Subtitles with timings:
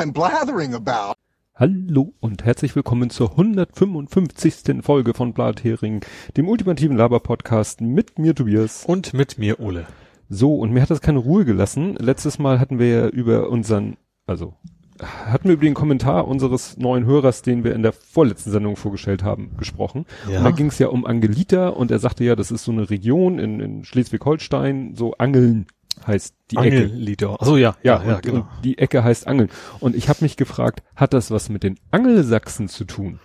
[0.00, 1.12] I'm blathering about.
[1.54, 4.82] Hallo und herzlich willkommen zur 155.
[4.82, 6.00] Folge von Blathering,
[6.38, 8.86] dem ultimativen Laber-Podcast mit mir Tobias.
[8.86, 9.86] Und mit mir Ole.
[10.30, 11.96] So, und mir hat das keine Ruhe gelassen.
[11.96, 14.54] Letztes Mal hatten wir ja über unseren, also
[15.02, 19.22] hatten wir über den Kommentar unseres neuen Hörers, den wir in der vorletzten Sendung vorgestellt
[19.22, 20.06] haben, gesprochen.
[20.30, 20.38] Ja.
[20.38, 22.88] Und da ging es ja um Angelita und er sagte ja, das ist so eine
[22.88, 25.66] Region in, in Schleswig-Holstein, so Angeln
[26.06, 26.66] heißt die Ecke.
[26.84, 27.40] Angellieder.
[27.40, 27.76] Achso, ja.
[27.82, 28.48] Ja, ja, und, genau.
[28.64, 29.50] die Ecke heißt Angeln.
[29.80, 33.18] Und ich habe mich gefragt, hat das was mit den Angelsachsen zu tun?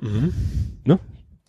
[0.00, 0.32] Mhm.
[0.84, 0.98] Ne?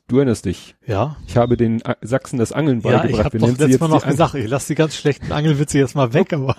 [0.07, 0.76] Du erinnerst dich.
[0.85, 1.17] Ja.
[1.27, 3.26] Ich habe den A- Sachsen das Angeln Ja, ich beigebracht.
[3.26, 6.13] habe Wir doch letztes Mal noch gesagt, ich lasse die ganz schlechten Angelwitze jetzt mal
[6.13, 6.55] weg, aber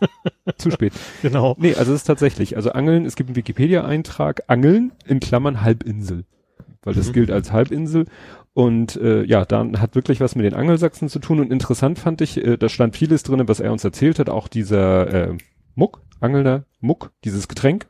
[0.58, 0.92] Zu spät.
[1.22, 1.56] genau.
[1.58, 2.56] Nee, also es ist tatsächlich.
[2.56, 6.24] Also Angeln, es gibt einen Wikipedia-Eintrag, Angeln in Klammern Halbinsel.
[6.82, 7.12] Weil das Mhm.
[7.14, 8.04] gilt als Halbinsel.
[8.54, 11.40] Und äh, ja, dann hat wirklich was mit den Angelsachsen zu tun.
[11.40, 14.30] Und interessant fand ich, äh, da stand vieles drin, was er uns erzählt hat.
[14.30, 15.36] Auch dieser äh,
[15.74, 17.88] Muck, Angelnder Muck, dieses Getränk.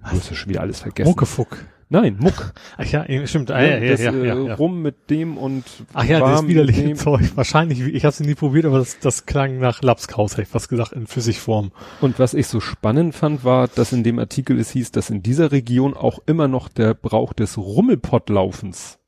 [0.00, 1.08] Du hast ja schon wieder alles vergessen.
[1.10, 1.58] Muckefuck.
[1.88, 2.54] Nein, Muck.
[2.78, 3.50] Ach ja, eh, stimmt.
[3.50, 4.54] Ah, Ne, ja, ja, das, ja, äh, ja, ja.
[4.54, 6.94] Rum mit dem und Ach ja, das warm widerliche.
[6.94, 7.32] Zeug.
[7.34, 10.68] Wahrscheinlich, ich habe sie nie probiert, aber das, das klang nach Lapskaus, hätte ich was
[10.68, 11.70] gesagt, in Flüssigform.
[12.00, 15.22] Und was ich so spannend fand, war, dass in dem Artikel es hieß, dass in
[15.22, 18.98] dieser Region auch immer noch der Brauch des Rummelpottlaufens,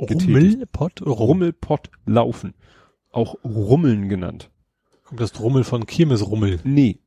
[0.00, 1.02] Rummelpott?
[1.02, 1.12] Rum.
[1.12, 2.54] Rummelpottlaufen,
[3.12, 4.50] auch Rummeln genannt.
[5.04, 6.60] Kommt das Rummel von Kirmesrummel.
[6.64, 6.98] Nee,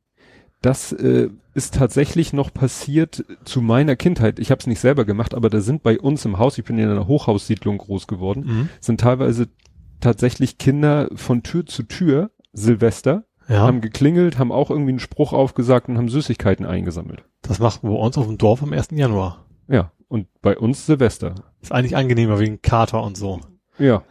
[0.60, 4.38] das äh, ist tatsächlich noch passiert zu meiner Kindheit.
[4.38, 6.78] Ich habe es nicht selber gemacht, aber da sind bei uns im Haus, ich bin
[6.78, 8.68] in einer Hochhaussiedlung groß geworden, Mhm.
[8.80, 9.48] sind teilweise
[10.00, 15.32] tatsächlich Kinder von Tür zu Tür, Silvester, Ja, haben geklingelt, haben auch irgendwie einen Spruch
[15.34, 17.24] aufgesagt und haben Süßigkeiten eingesammelt.
[17.42, 18.88] das macht bei uns auf dem Dorf am 1.
[18.98, 19.44] Januar.
[19.68, 21.34] Ja, und bei uns Silvester.
[21.60, 23.40] Ist eigentlich angenehmer wegen Kater und so.
[23.80, 24.04] Ja.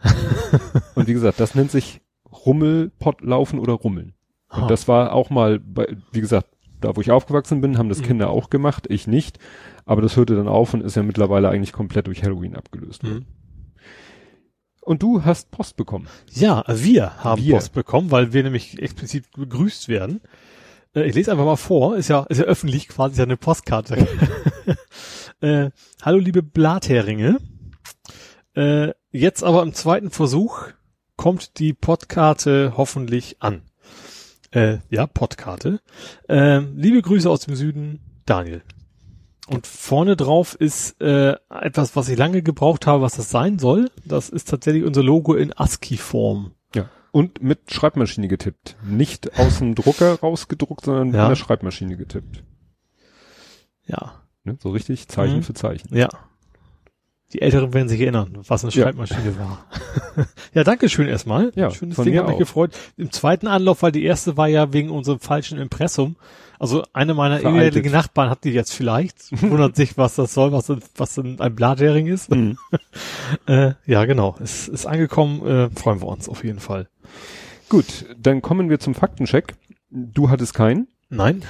[0.94, 4.12] und wie gesagt, das nennt sich Rummelpottlaufen oder Rummeln.
[4.50, 4.62] Ah.
[4.62, 6.48] Und das war auch mal, bei, wie gesagt,
[6.82, 8.04] da wo ich aufgewachsen bin, haben das Mhm.
[8.04, 9.38] Kinder auch gemacht, ich nicht.
[9.86, 13.02] Aber das hörte dann auf und ist ja mittlerweile eigentlich komplett durch Halloween abgelöst.
[13.02, 13.24] Mhm.
[14.82, 16.06] Und du hast Post bekommen.
[16.32, 17.54] Ja, wir haben Wir.
[17.54, 20.20] Post bekommen, weil wir nämlich explizit begrüßt werden.
[20.94, 23.38] Äh, ich lese einfach mal vor, ist ja, ist ja öffentlich quasi, ist ja eine
[23.38, 24.06] Postkarte.
[25.40, 25.70] äh,
[26.02, 27.38] hallo liebe Blatheringe.
[28.54, 30.68] Äh, jetzt aber im zweiten Versuch
[31.16, 33.62] kommt die Podkarte hoffentlich an.
[34.50, 35.80] Äh, ja, Podkarte.
[36.28, 38.62] Äh, liebe Grüße aus dem Süden, Daniel.
[39.48, 43.90] Und vorne drauf ist äh, etwas, was ich lange gebraucht habe, was das sein soll.
[44.04, 46.52] Das ist tatsächlich unser Logo in ASCII-Form.
[46.74, 46.88] Ja.
[47.12, 48.76] Und mit Schreibmaschine getippt.
[48.84, 51.22] Nicht aus dem Drucker rausgedruckt, sondern Ja.
[51.28, 52.42] mit der Schreibmaschine getippt.
[53.86, 54.56] Ja, Ne?
[54.62, 55.42] So richtig Zeichen Mhm.
[55.42, 55.94] für Zeichen.
[55.96, 56.08] ja.
[57.32, 58.84] Die Älteren werden sich erinnern, was eine Ja.
[58.84, 59.64] Schreibmaschine war.
[60.54, 61.50] ja, danke schön erstmal.
[61.56, 62.70] Ja, Schönes Ding, hat mich gefreut.
[62.96, 66.14] Im zweiten Anlauf, weil die erste war ja wegen unserem falschen Impressum.
[66.60, 70.70] Also eine meiner ehemaligen Nachbarn hat die jetzt vielleicht, wundert sich, was das soll, was,
[70.96, 72.30] was ein Blathering ist.
[72.30, 72.56] Mhm.
[73.46, 74.36] Äh, ja, genau.
[74.40, 76.88] Es ist angekommen, äh, freuen wir uns auf jeden Fall.
[77.68, 79.54] Gut, dann kommen wir zum Faktencheck.
[79.90, 80.86] Du hattest keinen.
[81.08, 81.42] Nein?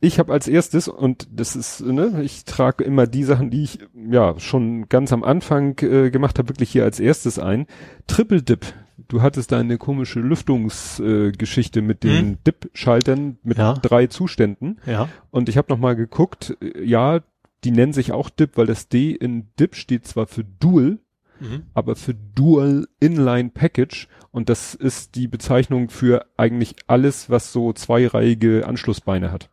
[0.00, 3.78] Ich habe als erstes, und das ist, ne, ich trage immer die Sachen, die ich
[3.94, 7.66] ja schon ganz am Anfang äh, gemacht habe, wirklich hier als erstes ein.
[8.06, 8.66] Triple Dip.
[9.08, 12.38] Du hattest da eine komische Lüftungsgeschichte äh, mit den Hm.
[12.46, 13.74] Dip-Schaltern mit Ja.
[13.74, 14.80] drei Zuständen.
[14.86, 15.08] Ja.
[15.30, 17.20] Und ich habe nochmal geguckt, äh, ja,
[17.64, 20.98] die nennen sich auch Dip, weil das D in Dip steht zwar für Dual,
[21.40, 21.64] Mhm.
[21.74, 27.74] aber für Dual Inline Package und das ist die Bezeichnung für eigentlich alles, was so
[27.74, 29.50] zweireihige Anschlussbeine hat.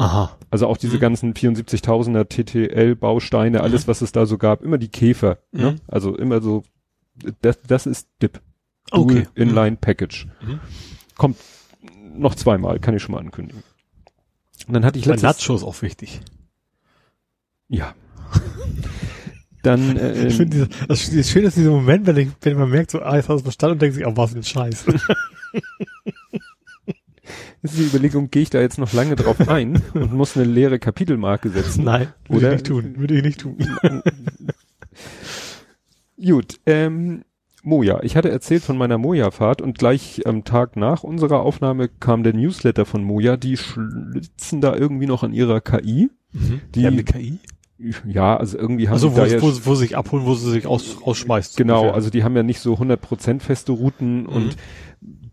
[0.00, 0.36] Aha.
[0.50, 1.00] Also auch diese Mhm.
[1.00, 5.72] ganzen 74.000er TTL Bausteine, alles was es da so gab, immer die Käfer, ne?
[5.72, 5.80] Mhm.
[5.88, 6.62] Also immer so
[7.42, 8.40] das das ist Dip.
[8.90, 9.26] Dual Okay.
[9.34, 10.26] Inline Package.
[10.42, 10.60] Mhm.
[11.16, 11.36] Kommt
[12.14, 13.62] noch zweimal, kann ich schon mal ankündigen.
[14.66, 16.20] Und dann hatte ich letztes Nachos auch wichtig.
[17.68, 17.94] ja.
[19.62, 22.70] Dann äh, Ich finde, diese- das ist schön ist dieser Moment, wenn, ich, wenn man
[22.70, 24.86] merkt, so, ah, jetzt hast du verstanden und denkt sich, oh, was für ein Scheiß.
[27.62, 30.78] ist die Überlegung, gehe ich da jetzt noch lange drauf ein und muss eine leere
[30.78, 31.84] Kapitelmarke setzen.
[31.84, 32.94] Nein, würde ich nicht tun.
[32.96, 33.56] Würde ich nicht tun.
[36.22, 37.22] Gut, ähm,
[37.62, 38.00] Moja.
[38.02, 42.34] Ich hatte erzählt von meiner Moja-Fahrt und gleich am Tag nach unserer Aufnahme kam der
[42.34, 43.36] Newsletter von Moja.
[43.36, 46.10] Die schlitzen da irgendwie noch an ihrer KI.
[46.32, 46.60] Mhm.
[46.74, 47.38] Die- Die haben eine KI?
[48.06, 50.66] Ja, also irgendwie haben Also wo, da wo, wo sie sich abholen, wo sie sich
[50.66, 51.56] aus, rausschmeißt.
[51.56, 51.94] Genau, ungefähr.
[51.94, 54.26] also die haben ja nicht so 100% feste Routen Mhm.
[54.28, 54.56] und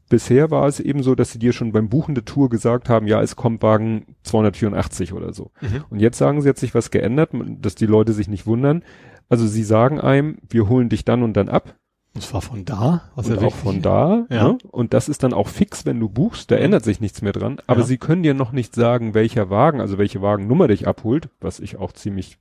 [0.09, 3.07] bisher war es eben so, dass sie dir schon beim Buchen der Tour gesagt haben,
[3.07, 5.51] ja, es kommt Wagen 284 oder so.
[5.61, 5.83] Mhm.
[5.89, 7.31] Und jetzt sagen sie, jetzt sich was geändert,
[7.61, 8.83] dass die Leute sich nicht wundern.
[9.29, 11.75] Also sie sagen einem, wir holen dich dann und dann ab
[12.15, 14.25] Und zwar von da, was und ja auch von da.
[14.29, 14.49] Ja.
[14.49, 14.57] Ne?
[14.71, 16.49] Und das ist dann auch fix, wenn du buchst.
[16.51, 16.63] Da mhm.
[16.63, 17.57] ändert sich nichts mehr dran.
[17.67, 17.85] Aber ja.
[17.85, 21.77] sie können dir noch nicht sagen, welcher Wagen, also welche Wagennummer dich abholt, was ich
[21.77, 22.37] auch ziemlich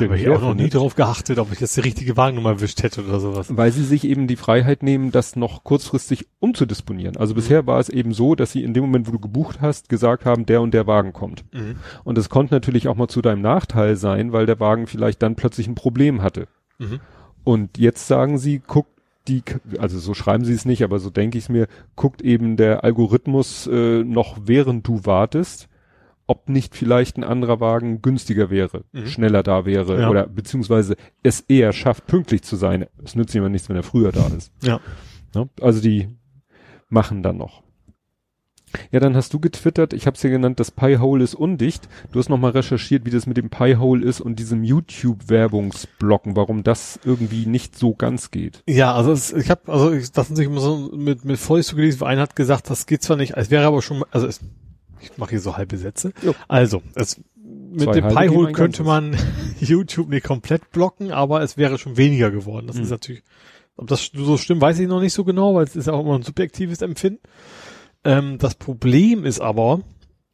[0.00, 3.04] habe ich auch noch nie darauf geachtet, ob ich jetzt die richtige Wagennummer erwischt hätte
[3.04, 3.54] oder sowas.
[3.54, 7.16] Weil sie sich eben die Freiheit nehmen, das noch kurzfristig umzudisponieren.
[7.16, 7.36] Also mhm.
[7.36, 10.24] bisher war es eben so, dass sie in dem Moment, wo du gebucht hast, gesagt
[10.24, 11.44] haben, der und der Wagen kommt.
[11.52, 11.76] Mhm.
[12.04, 15.36] Und es konnte natürlich auch mal zu deinem Nachteil sein, weil der Wagen vielleicht dann
[15.36, 16.48] plötzlich ein Problem hatte.
[16.78, 17.00] Mhm.
[17.44, 18.86] Und jetzt sagen sie, guck
[19.28, 19.42] die,
[19.78, 22.84] also so schreiben sie es nicht, aber so denke ich es mir, guckt eben der
[22.84, 25.68] Algorithmus äh, noch während du wartest,
[26.32, 29.06] ob nicht vielleicht ein anderer Wagen günstiger wäre, mhm.
[29.06, 30.08] schneller da wäre ja.
[30.08, 32.86] oder beziehungsweise es eher schafft, pünktlich zu sein.
[33.04, 34.50] Es nützt jemand nichts, wenn er früher da ist.
[34.62, 34.80] Ja.
[35.34, 35.46] ja.
[35.60, 36.08] Also die
[36.88, 37.62] machen dann noch.
[38.90, 41.86] Ja, dann hast du getwittert, ich habe es ja genannt, das Pi-Hole ist undicht.
[42.10, 46.98] Du hast nochmal recherchiert, wie das mit dem Pi-Hole ist und diesem YouTube-Werbungsblocken, warum das
[47.04, 48.62] irgendwie nicht so ganz geht.
[48.66, 51.76] Ja, also es, ich habe, also ich, das sich immer so mit, mit Voice so
[51.76, 54.40] gelesen, einer hat gesagt, das geht zwar nicht, es wäre aber schon, also es,
[55.02, 56.12] ich mache hier so halbe Sätze.
[56.22, 56.34] Jo.
[56.48, 59.16] Also, es, mit Zwei dem Pi-Hole könnte man
[59.60, 62.66] YouTube nicht komplett blocken, aber es wäre schon weniger geworden.
[62.66, 62.82] Das mhm.
[62.82, 63.22] ist natürlich,
[63.76, 66.04] ob das so stimmt, weiß ich noch nicht so genau, weil es ist ja auch
[66.04, 67.20] immer ein subjektives Empfinden.
[68.04, 69.80] Ähm, das Problem ist aber,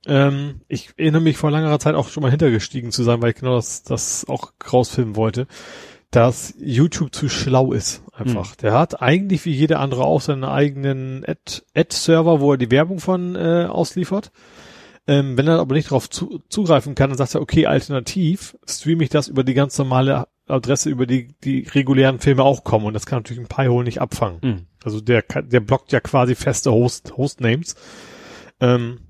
[0.06, 3.36] ähm, ich erinnere mich vor langer Zeit auch schon mal hintergestiegen zu sein, weil ich
[3.36, 5.46] genau das, das auch rausfilmen wollte,
[6.10, 8.50] dass YouTube zu schlau ist einfach.
[8.50, 8.56] Hm.
[8.62, 11.24] Der hat eigentlich wie jeder andere auch seinen eigenen
[11.74, 14.32] Ad-Server, Ad wo er die Werbung von äh, ausliefert.
[15.06, 19.04] Ähm, wenn er aber nicht darauf zu, zugreifen kann, dann sagt er, okay, alternativ streame
[19.04, 22.86] ich das über die ganz normale Adresse, über die die regulären Filme auch kommen.
[22.86, 24.40] Und das kann natürlich ein Pi-Hole nicht abfangen.
[24.42, 24.66] Hm.
[24.84, 27.74] Also der, der blockt ja quasi feste Host, Hostnames.
[28.60, 29.00] Ähm,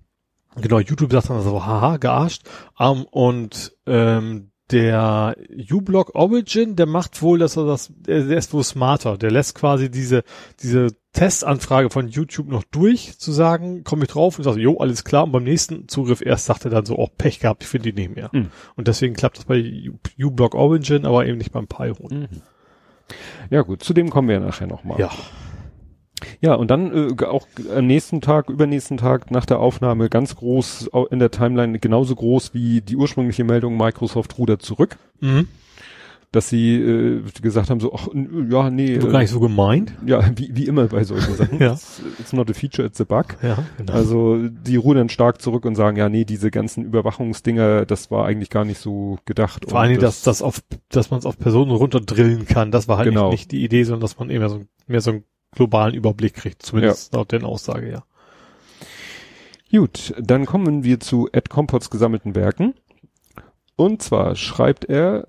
[0.57, 2.43] genau, YouTube sagt dann so, haha, gearscht.
[2.79, 5.37] Um, und ähm, der
[5.71, 9.17] uBlock Origin, der macht wohl, dass er das, der, ist wohl smarter.
[9.17, 10.25] Der lässt quasi diese,
[10.61, 15.05] diese Testanfrage von YouTube noch durch, zu sagen, komme ich drauf und sage, jo, alles
[15.05, 15.25] klar.
[15.25, 18.01] Und beim nächsten Zugriff erst sagt er dann so, oh, Pech gehabt, ich finde die
[18.01, 18.31] nicht mehr.
[18.33, 18.51] Mhm.
[18.77, 22.09] Und deswegen klappt das bei uBlock Origin, aber eben nicht beim Pyro.
[22.11, 22.29] Mhm.
[23.51, 25.01] Ja gut, zu dem kommen wir nachher nochmal.
[25.01, 25.11] Ja.
[26.41, 30.91] Ja, und dann äh, auch am nächsten Tag, übernächsten Tag nach der Aufnahme ganz groß
[31.11, 34.97] in der Timeline, genauso groß wie die ursprüngliche Meldung, Microsoft rudert zurück.
[35.21, 35.49] Mhm.
[36.31, 38.09] Dass sie äh, gesagt haben, so, ach,
[38.51, 38.99] ja, nee.
[38.99, 39.95] Du äh, gar nicht so gemeint?
[40.05, 41.59] Ja, wie, wie immer bei solchen Sachen.
[41.59, 41.73] ja.
[41.73, 43.39] It's, it's not a feature, it's a bug.
[43.43, 43.93] Ja, genau.
[43.95, 48.51] Also die rudern stark zurück und sagen, ja, nee, diese ganzen Überwachungsdinger, das war eigentlich
[48.51, 49.65] gar nicht so gedacht.
[49.71, 50.61] Vor allem, das, dass, das auf,
[50.91, 53.31] dass man es auf Personen runterdrillen kann, das war halt genau.
[53.31, 56.63] nicht, nicht die Idee, sondern dass man eben so, mehr so ein globalen Überblick kriegt,
[56.63, 57.19] zumindest ja.
[57.19, 58.05] laut der Aussage, ja.
[59.71, 62.75] Gut, dann kommen wir zu Ed Compots gesammelten Werken.
[63.77, 65.29] Und zwar schreibt er,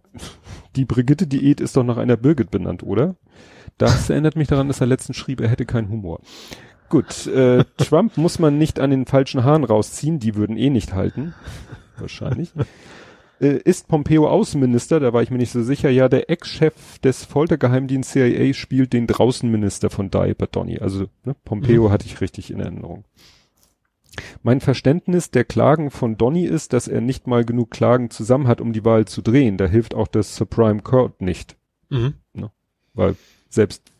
[0.75, 3.15] die Brigitte-Diät ist doch nach einer Birgit benannt, oder?
[3.77, 6.21] Das erinnert mich daran, dass er letztens schrieb, er hätte keinen Humor.
[6.89, 10.93] Gut, äh, Trump muss man nicht an den falschen Haaren rausziehen, die würden eh nicht
[10.93, 11.35] halten.
[11.97, 12.51] Wahrscheinlich.
[13.39, 14.99] Äh, ist Pompeo Außenminister?
[14.99, 15.89] Da war ich mir nicht so sicher.
[15.89, 20.79] Ja, der Ex-Chef des Foltergeheimdienst CIA spielt den Draußenminister von Diaper Donny.
[20.79, 21.91] Also ne, Pompeo mhm.
[21.91, 23.05] hatte ich richtig in Erinnerung.
[24.43, 28.59] Mein Verständnis der Klagen von Donny ist, dass er nicht mal genug Klagen zusammen hat,
[28.59, 29.57] um die Wahl zu drehen.
[29.57, 31.55] Da hilft auch das Supreme Court nicht.
[31.89, 32.15] Mhm.
[32.33, 32.51] Ne?
[32.93, 33.15] Weil
[33.49, 33.91] selbst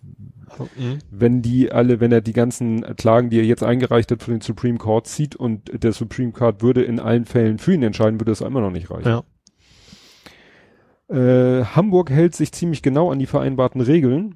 [0.57, 0.99] mhm.
[1.11, 4.41] wenn die alle, wenn er die ganzen Klagen, die er jetzt eingereicht hat, für den
[4.41, 8.31] Supreme Court zieht und der Supreme Court würde in allen Fällen für ihn entscheiden, würde
[8.31, 9.07] das immer noch nicht reichen.
[9.07, 9.23] Ja.
[11.09, 14.35] Äh, Hamburg hält sich ziemlich genau an die vereinbarten Regeln.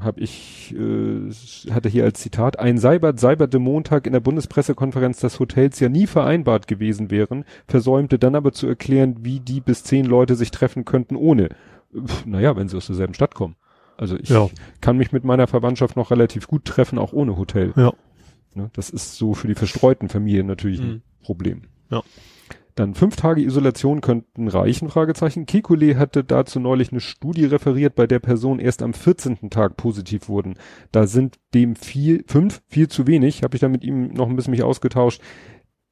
[0.00, 1.30] Hab ich, äh,
[1.72, 6.06] hatte hier als Zitat, ein Seibert seiberte Montag in der Bundespressekonferenz, dass Hotels ja nie
[6.06, 10.84] vereinbart gewesen wären, versäumte dann aber zu erklären, wie die bis zehn Leute sich treffen
[10.84, 11.48] könnten ohne.
[11.94, 13.56] Pff, naja, wenn sie aus derselben Stadt kommen.
[13.96, 14.48] Also ich ja.
[14.80, 17.72] kann mich mit meiner Verwandtschaft noch relativ gut treffen, auch ohne Hotel.
[17.76, 17.92] Ja.
[18.54, 20.86] Ne, das ist so für die verstreuten Familien natürlich mhm.
[20.86, 21.62] ein Problem.
[21.90, 22.02] Ja.
[22.74, 25.46] Dann fünf Tage Isolation könnten reichen, Fragezeichen.
[25.46, 29.48] Kekulé hatte dazu neulich eine Studie referiert, bei der Personen erst am 14.
[29.48, 30.56] Tag positiv wurden.
[30.92, 33.42] Da sind dem viel, fünf, viel zu wenig.
[33.42, 35.22] Habe ich da mit ihm noch ein bisschen mich ausgetauscht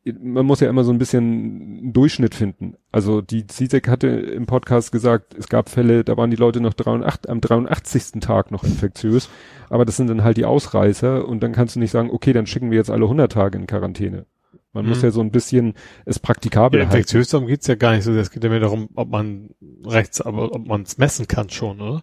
[0.04, 2.76] man muss ja immer so ein bisschen einen Durchschnitt finden.
[2.92, 6.75] Also die CISEC hatte im Podcast gesagt, es gab Fälle, da waren die Leute noch
[6.75, 8.20] 83, am 83.
[8.20, 9.30] Tag noch infektiös,
[9.70, 12.46] aber das sind dann halt die Ausreißer und dann kannst du nicht sagen, okay, dann
[12.46, 14.26] schicken wir jetzt alle 100 Tage in Quarantäne.
[14.75, 14.90] Man mhm.
[14.90, 18.12] muss ja so ein bisschen es praktikabel ja, Infektiös darum geht's ja gar nicht so,
[18.12, 19.50] es geht ja mehr darum, ob man
[19.87, 22.02] rechts, aber ob man es messen kann schon, oder?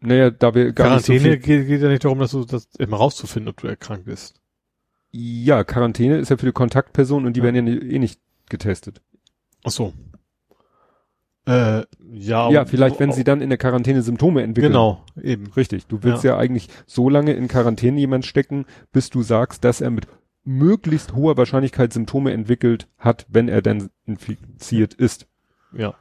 [0.00, 2.68] Naja, da wir gar Quarantäne nicht so geht, geht ja nicht darum, dass du das
[2.78, 4.41] immer rauszufinden, ob du erkrankt bist.
[5.12, 7.44] Ja, Quarantäne ist ja für die Kontaktpersonen und die ja.
[7.44, 9.02] werden ja eh nicht getestet.
[9.64, 9.92] Ach so.
[11.44, 14.72] Äh, ja, Ja, vielleicht, wenn sie dann in der Quarantäne Symptome entwickeln.
[14.72, 15.48] Genau, eben.
[15.52, 15.86] Richtig.
[15.86, 16.38] Du willst ja.
[16.38, 20.06] eigentlich so lange in Quarantäne jemand stecken, bis du sagst, dass er mit
[20.44, 25.26] möglichst hoher Wahrscheinlichkeit Symptome entwickelt hat, wenn er dann infiziert ist.
[25.72, 25.94] Ja.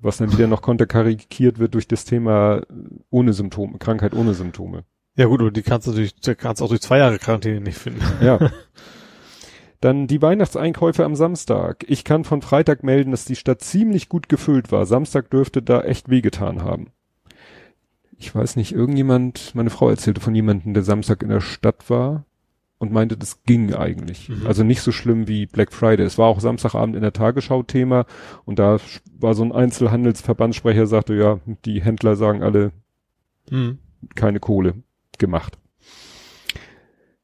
[0.00, 2.62] Was dann wieder noch konterkarikiert wird durch das Thema
[3.10, 4.84] ohne Symptome, Krankheit ohne Symptome.
[5.18, 8.00] Ja gut, und die kannst du durch, kannst auch durch zwei Jahre Quarantäne nicht finden.
[8.22, 8.38] Ja.
[9.80, 11.84] Dann die Weihnachtseinkäufe am Samstag.
[11.88, 14.86] Ich kann von Freitag melden, dass die Stadt ziemlich gut gefüllt war.
[14.86, 16.88] Samstag dürfte da echt wehgetan haben.
[18.16, 22.24] Ich weiß nicht, irgendjemand, meine Frau erzählte von jemandem, der Samstag in der Stadt war
[22.78, 24.28] und meinte, das ging eigentlich.
[24.28, 24.46] Mhm.
[24.46, 26.04] Also nicht so schlimm wie Black Friday.
[26.06, 28.06] Es war auch Samstagabend in der Tagesschau Thema
[28.44, 28.78] und da
[29.18, 32.70] war so ein Einzelhandelsverbandssprecher, sagte, ja, die Händler sagen alle,
[33.50, 33.78] Mhm.
[34.14, 34.74] keine Kohle
[35.18, 35.58] gemacht.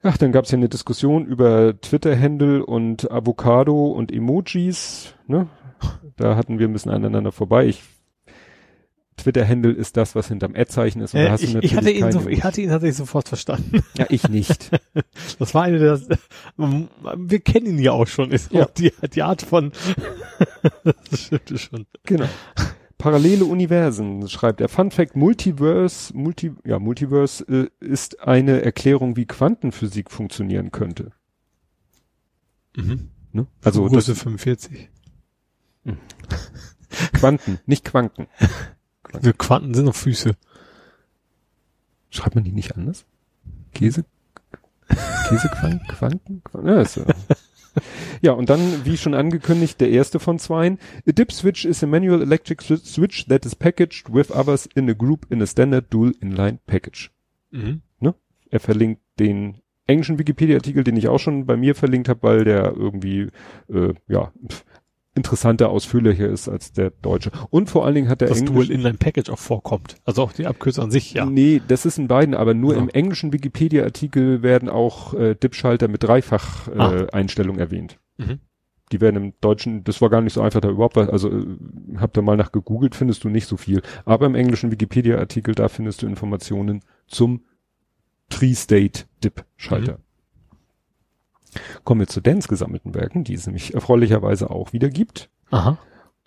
[0.02, 5.14] Ach, dann gab es ja eine Diskussion über Twitter-Händel und Avocado und Emojis.
[5.26, 5.48] Ne?
[6.16, 7.66] Da hatten wir ein bisschen aneinander vorbei.
[7.66, 7.82] Ich,
[9.16, 11.14] Twitter-Händel ist das, was hinterm Ad-Zeichen ist.
[11.14, 13.82] Äh, ich, ich, hatte ihn so, ich hatte ihn tatsächlich sofort verstanden.
[13.96, 14.70] ja, ich nicht.
[15.38, 16.00] Das war eine der,
[16.56, 18.64] wir kennen ihn ja auch schon, ist Ja.
[18.64, 19.72] auch die, die Art von,
[20.84, 21.86] das stimmt schon.
[22.04, 22.26] Genau.
[23.04, 24.70] Parallele Universen, schreibt er.
[24.70, 31.12] Fun Fact, Multiverse, Multi, ja, Multiverse äh, ist eine Erklärung, wie Quantenphysik funktionieren könnte.
[32.74, 33.10] Mhm.
[33.30, 33.46] Ne?
[33.62, 34.88] Also Größe das, 45.
[37.12, 38.26] Quanten, nicht Quanken.
[39.22, 40.34] Die Quanten sind noch Füße.
[42.08, 43.04] Schreibt man die nicht anders?
[43.74, 44.06] Käse?
[45.28, 45.86] Käsequanken?
[45.88, 46.42] Quanken?
[46.42, 46.68] Quanken?
[46.70, 47.04] Ja, ist, ja.
[48.22, 50.78] Ja, und dann, wie schon angekündigt, der erste von zweien.
[51.08, 54.88] A dip switch is a manual electric swi- switch that is packaged with others in
[54.88, 57.10] a group in a standard dual inline package.
[57.50, 57.82] Mhm.
[58.50, 62.72] Er verlinkt den englischen Wikipedia-Artikel, den ich auch schon bei mir verlinkt habe, weil der
[62.76, 63.30] irgendwie,
[63.68, 64.64] äh, ja, pf,
[65.14, 67.30] interessanter, ausführlicher ist als der deutsche.
[67.50, 68.66] Und vor allen Dingen hat der Das Englisch...
[68.66, 69.96] Dual Inline Package auch vorkommt.
[70.04, 71.24] Also auch die Abkürzung an sich, ja.
[71.24, 72.80] Nee, das ist in beiden, aber nur Ja.
[72.80, 77.02] im englischen Wikipedia-Artikel werden auch äh, DIP-Schalter mit Dreifach-Einstellung Ah.
[77.04, 77.98] äh, Einstellung erwähnt.
[78.16, 78.40] Mhm.
[78.92, 81.46] Die werden im Deutschen, das war gar nicht so einfach, da überhaupt also äh,
[81.96, 83.82] hab da mal nach gegoogelt, findest du nicht so viel.
[84.04, 87.42] Aber im englischen Wikipedia-Artikel, da findest du Informationen zum
[88.30, 89.98] Tree-State-DIP-Schalter.
[91.84, 95.78] Kommen wir zu Dance gesammelten Werken, die es nämlich erfreulicherweise auch wieder gibt Aha.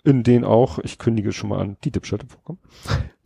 [0.04, 2.58] in denen auch, ich kündige schon mal an, die Dipschatte vorkommen.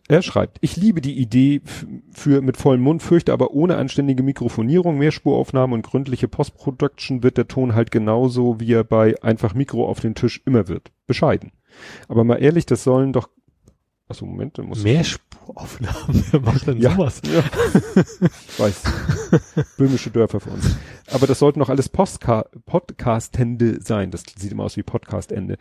[0.09, 1.63] Er schreibt, ich liebe die Idee
[2.11, 7.49] für mit vollem Mund, fürchte aber ohne anständige Mikrofonierung, Mehrspuraufnahme und gründliche Post-Production wird der
[7.49, 10.91] Ton halt genauso, wie er bei einfach Mikro auf den Tisch immer wird.
[11.07, 11.53] Bescheiden.
[12.09, 13.31] Aber mal ehrlich, das sollen doch,
[14.13, 16.93] achso, Moment, da muss Mehrspuraufnahmen, wer macht denn Ja.
[16.93, 17.21] sowas?
[17.25, 17.43] Ja.
[18.49, 18.83] ich weiß.
[19.77, 20.77] Böhmische Dörfer für uns.
[21.11, 24.11] Aber das sollten doch alles Postka Podcastende sein.
[24.11, 25.57] Das sieht immer aus wie Podcastende.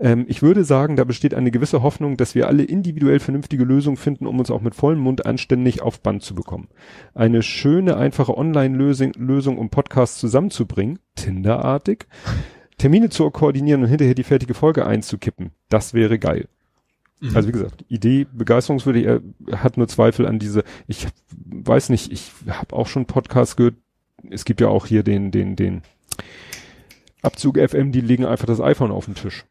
[0.00, 3.96] Ähm, ich würde sagen, da besteht eine gewisse Hoffnung, dass wir alle individuell vernünftige Lösungen
[3.98, 6.68] finden, um uns auch mit vollem Mund anständig auf Band zu bekommen.
[7.14, 12.06] Eine schöne, einfache Online-Lösung, Lösung, um Podcasts zusammenzubringen, Tinderartig,
[12.78, 15.50] Termine zu koordinieren und hinterher die fertige Folge einzukippen.
[15.68, 16.48] Das wäre geil.
[17.20, 17.36] Mhm.
[17.36, 19.20] Also wie gesagt, Idee begeisterungswürdig, er
[19.62, 21.06] hat nur Zweifel an diese, ich
[21.46, 23.74] weiß nicht, ich habe auch schon Podcasts gehört,
[24.30, 25.82] es gibt ja auch hier den, den, den
[27.22, 29.44] Abzug FM, die legen einfach das iPhone auf den Tisch.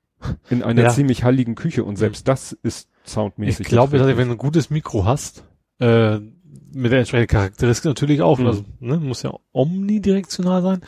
[0.50, 0.90] In einer Ja.
[0.90, 3.62] ziemlich halligen Küche und selbst das ist soundmäßig.
[3.62, 5.44] ich glaube, wenn du ein gutes Mikro hast,
[5.80, 6.20] äh,
[6.74, 8.48] mit der entsprechenden Charakteristik natürlich auch, Mhm.
[8.48, 10.82] also, ne, muss ja omnidirektional sein,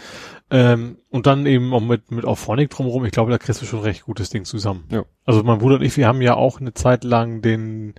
[0.50, 3.80] ähm, und dann eben auch mit, mit Auphonic drumherum, ich glaube, da kriegst du schon
[3.80, 4.84] ein recht gutes Ding zusammen.
[4.92, 5.04] Ja.
[5.26, 7.96] Also mein Bruder und ich, wir haben ja auch eine Zeit lang den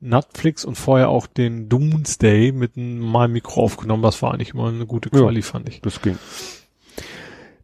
[0.00, 4.68] Netflix und vorher auch den Doomsday mit einem normalen Mikro aufgenommen, das war eigentlich immer
[4.68, 5.22] eine gute Ja.
[5.22, 5.80] Quali, fand ich.
[5.80, 6.18] Das ging.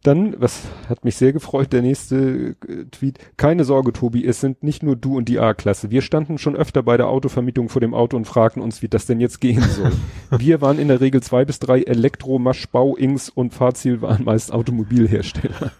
[0.05, 3.17] Dann, was hat mich sehr gefreut, der nächste äh, Tweet.
[3.37, 5.89] Keine Sorge, Tobi, es sind nicht nur du und die A-Klasse.
[5.89, 9.07] Wir standen schon öfter bei der Autovermietung vor dem Auto und fragten uns, wie das
[9.07, 9.91] denn jetzt gehen soll.
[10.39, 14.53] Wir waren in der Regel zwei bis drei Elektro, Maschbau, Ings und Fahrziel waren meist
[14.53, 15.71] Automobilhersteller.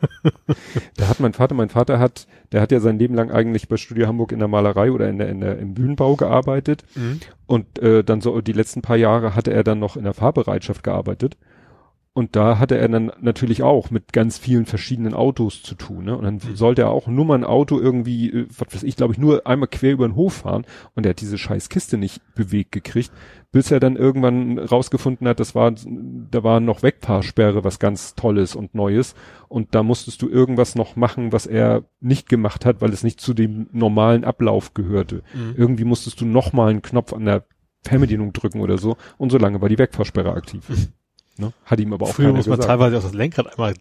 [0.98, 3.78] da hat mein Vater, mein Vater hat, der hat ja sein Leben lang eigentlich bei
[3.78, 6.84] Studio Hamburg in der Malerei oder in der, in der, im Bühnenbau gearbeitet.
[7.46, 10.84] Und äh, dann so die letzten paar Jahre hatte er dann noch in der Fahrbereitschaft
[10.84, 11.38] gearbeitet.
[12.16, 16.06] Und da hatte er dann natürlich auch mit ganz vielen verschiedenen Autos zu tun.
[16.06, 16.18] Ne?
[16.18, 19.12] Und dann sollte er auch nur mal ein Auto irgendwie, äh, was weiß ich, glaube
[19.12, 20.66] ich, nur einmal quer über den Hof fahren.
[20.94, 23.12] Und er hat diese scheiß Kiste nicht bewegt gekriegt,
[23.52, 28.56] bis er dann irgendwann rausgefunden hat, das war, da war noch Wegfahrsperre, was ganz Tolles
[28.56, 29.14] und Neues.
[29.50, 33.20] Und da musstest du irgendwas noch machen, was er nicht gemacht hat, weil es nicht
[33.20, 35.22] zu dem normalen Ablauf gehörte.
[35.34, 35.56] Mhm.
[35.58, 37.44] Irgendwie musstest du noch mal einen Knopf an der
[37.84, 38.96] Fernbedienung drücken oder so.
[39.18, 40.64] Und so lange war die Wegfahrsperre aktiv.
[41.38, 41.54] ne?
[41.66, 42.70] Hat ihm aber auch Früher muss man gesagt.
[42.70, 43.74] teilweise auch das Lenkrad einmal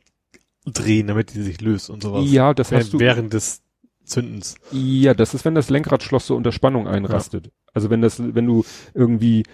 [0.67, 2.25] drehen, damit die sich löst und sowas.
[2.27, 2.99] Ja, das während, hast du.
[2.99, 3.63] während des
[4.05, 4.57] Zündens.
[4.71, 7.51] Ja, das ist, wenn das Lenkradschloss so unter Spannung einrastet.
[7.73, 9.45] Also wenn das, wenn du irgendwie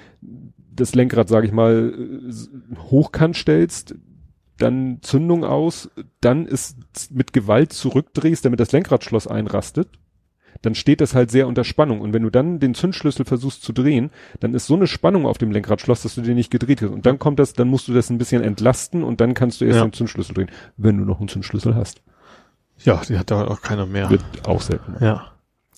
[0.73, 1.95] das Lenkrad, sage ich mal,
[2.91, 3.95] hochkant stellst,
[4.59, 5.91] dann Zündung aus,
[6.21, 6.77] dann ist
[7.11, 9.89] mit Gewalt zurückdrehst, damit das Lenkradschloss einrastet,
[10.63, 12.01] dann steht das halt sehr unter Spannung.
[12.01, 15.39] Und wenn du dann den Zündschlüssel versuchst zu drehen, dann ist so eine Spannung auf
[15.39, 16.91] dem Lenkradschloss, dass du den nicht gedreht hast.
[16.91, 19.65] Und dann kommt das, dann musst du das ein bisschen entlasten und dann kannst du
[19.65, 19.85] erst Ja.
[19.85, 22.03] den Zündschlüssel drehen, wenn du noch einen Zündschlüssel hast.
[22.83, 24.11] Ja, die hat da auch keiner mehr.
[24.11, 24.97] Wird auch selten.
[25.05, 25.33] Ja.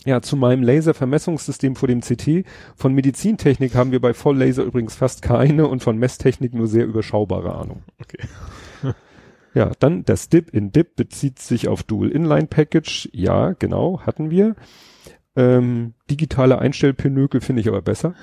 [0.05, 2.45] Ja, zu meinem Laservermessungssystem vor dem CT.
[2.75, 7.55] Von Medizintechnik haben wir bei Volllaser übrigens fast keine und von Messtechnik nur sehr überschaubare
[7.55, 7.83] Ahnung.
[8.00, 8.19] Okay.
[9.55, 13.09] Ja, dann das DIP in DIP bezieht sich auf Dual Inline Package.
[13.13, 14.57] Ja, genau, hatten wir.
[15.35, 18.15] Ähm, digitale Einstellpinökel finde ich aber besser.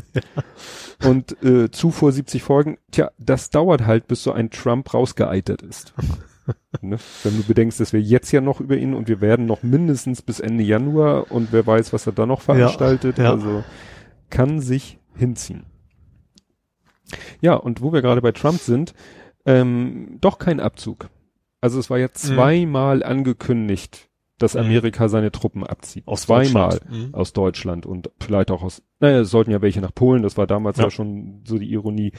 [1.04, 2.78] Und äh, Zufuhr 70 Folgen.
[2.90, 5.94] Tja, das dauert halt, bis so ein Trump rausgeeitert ist.
[6.80, 6.98] ne?
[7.22, 10.22] Wenn du bedenkst, dass wir jetzt ja noch über ihn und wir werden noch mindestens
[10.22, 13.18] bis Ende Januar und wer weiß, was er da noch veranstaltet.
[13.18, 13.30] ja.
[13.32, 13.64] Also
[14.30, 15.64] kann sich hinziehen.
[17.40, 18.94] Ja, und wo wir gerade bei Trump sind,
[19.46, 21.08] ähm, doch kein Abzug.
[21.60, 24.08] Also es war ja zweimal angekündigt,
[24.38, 24.60] dass Mhm.
[24.60, 26.06] Amerika seine Truppen abzieht.
[26.06, 26.80] Aus zweimal.
[26.90, 27.14] Mhm.
[27.14, 30.46] aus Deutschland und vielleicht auch aus, naja, es sollten ja welche nach Polen, das war
[30.46, 30.90] damals ja, Ja.
[30.90, 32.12] schon so die Ironie.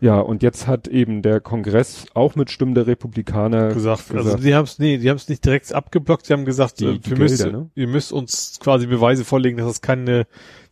[0.00, 4.04] Ja, und jetzt hat eben der Kongress auch mit Stimmen der Republikaner gesagt.
[4.10, 4.44] Also gesagt.
[4.44, 6.98] die haben es nee, die haben es nicht direkt abgeblockt, sie haben gesagt, Die- äh,
[6.98, 7.70] die wir müssen, ne?
[7.74, 10.26] ihr müsst uns quasi Beweise vorlegen, dass es keine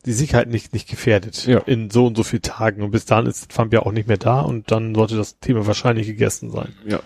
[0.07, 1.59] die Sicherheit nicht nicht gefährdet Ja.
[1.67, 4.17] in so und so vielen Tagen und bis dahin ist Trump ja auch nicht mehr
[4.17, 6.73] da und dann sollte das Thema wahrscheinlich gegessen sein.
[6.87, 7.01] Ja.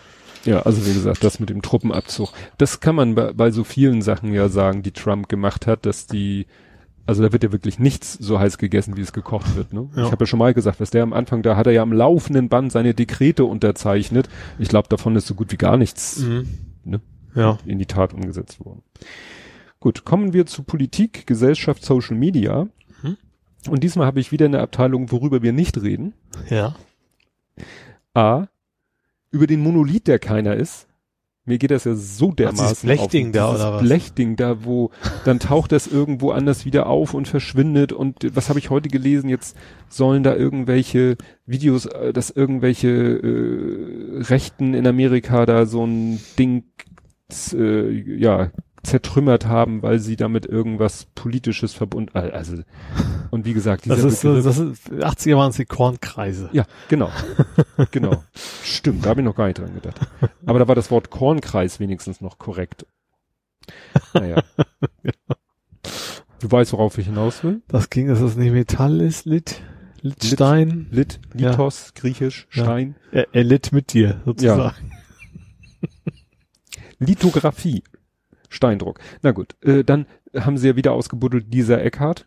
[0.44, 4.02] Ja, also wie gesagt, das mit dem Truppenabzug, das kann man bei, bei so vielen
[4.02, 6.46] Sachen ja sagen, die Trump gemacht hat, dass die,
[7.12, 9.74] also da wird ja wirklich nichts so heiß gegessen, wie es gekocht wird.
[9.74, 9.90] Ne?
[9.94, 10.06] Ja.
[10.06, 11.92] Ich habe ja schon mal gesagt, was der am Anfang, da hat er ja am
[11.92, 14.30] laufenden Band seine Dekrete unterzeichnet.
[14.58, 16.24] Ich glaube, davon ist so gut wie gar nichts
[16.84, 17.00] Ne?
[17.34, 17.58] Ja.
[17.66, 18.82] in die Tat umgesetzt worden.
[19.78, 22.68] Gut, kommen wir zu Politik, Gesellschaft, Social Media.
[23.02, 23.16] Mhm.
[23.68, 26.14] Und diesmal habe ich wieder eine Abteilung, worüber wir nicht reden.
[26.48, 26.74] Ja.
[28.14, 28.46] A,
[29.30, 30.86] über den Monolith, der keiner ist.
[31.44, 33.32] Mir geht das ja so dermaßen dieses Blechding auf.
[33.32, 33.82] da, oder was?
[33.82, 34.90] Blechding da, wo
[35.24, 37.92] dann taucht das irgendwo anders wieder auf und verschwindet.
[37.92, 39.28] Und was habe ich heute gelesen?
[39.28, 39.56] Jetzt
[39.88, 46.64] sollen da irgendwelche Videos, äh, dass irgendwelche äh, Rechten in Amerika da so ein Ding
[47.52, 48.52] äh, ja
[48.82, 52.16] zertrümmert haben, weil sie damit irgendwas politisches verbunden.
[52.18, 52.62] Also
[53.30, 56.50] und wie gesagt, dieser Das ist, Begriff- das ist 80er waren es die Kornkreise.
[56.52, 57.10] ja, genau.
[57.92, 58.24] genau.
[58.64, 60.00] Stimmt, da habe ich noch gar nicht dran gedacht.
[60.46, 62.84] Aber da war das Wort Kornkreis wenigstens noch korrekt.
[64.14, 64.42] Naja.
[66.40, 67.62] Du weißt, worauf ich hinaus will?
[67.68, 69.62] Das ging, dass das nicht Metall ist, Lit,
[70.00, 70.88] Litstein.
[70.90, 71.50] Lit, Ja.
[71.50, 72.64] Lithos, Griechisch, Ja.
[72.64, 72.96] Stein.
[73.12, 74.74] Er, er litt mit dir, sozusagen.
[76.98, 77.82] Lithografie.
[78.52, 78.98] Steindruck.
[79.22, 80.06] Na gut, äh, dann
[80.38, 82.26] haben sie ja wieder ausgebuddelt Lisa Eckhardt,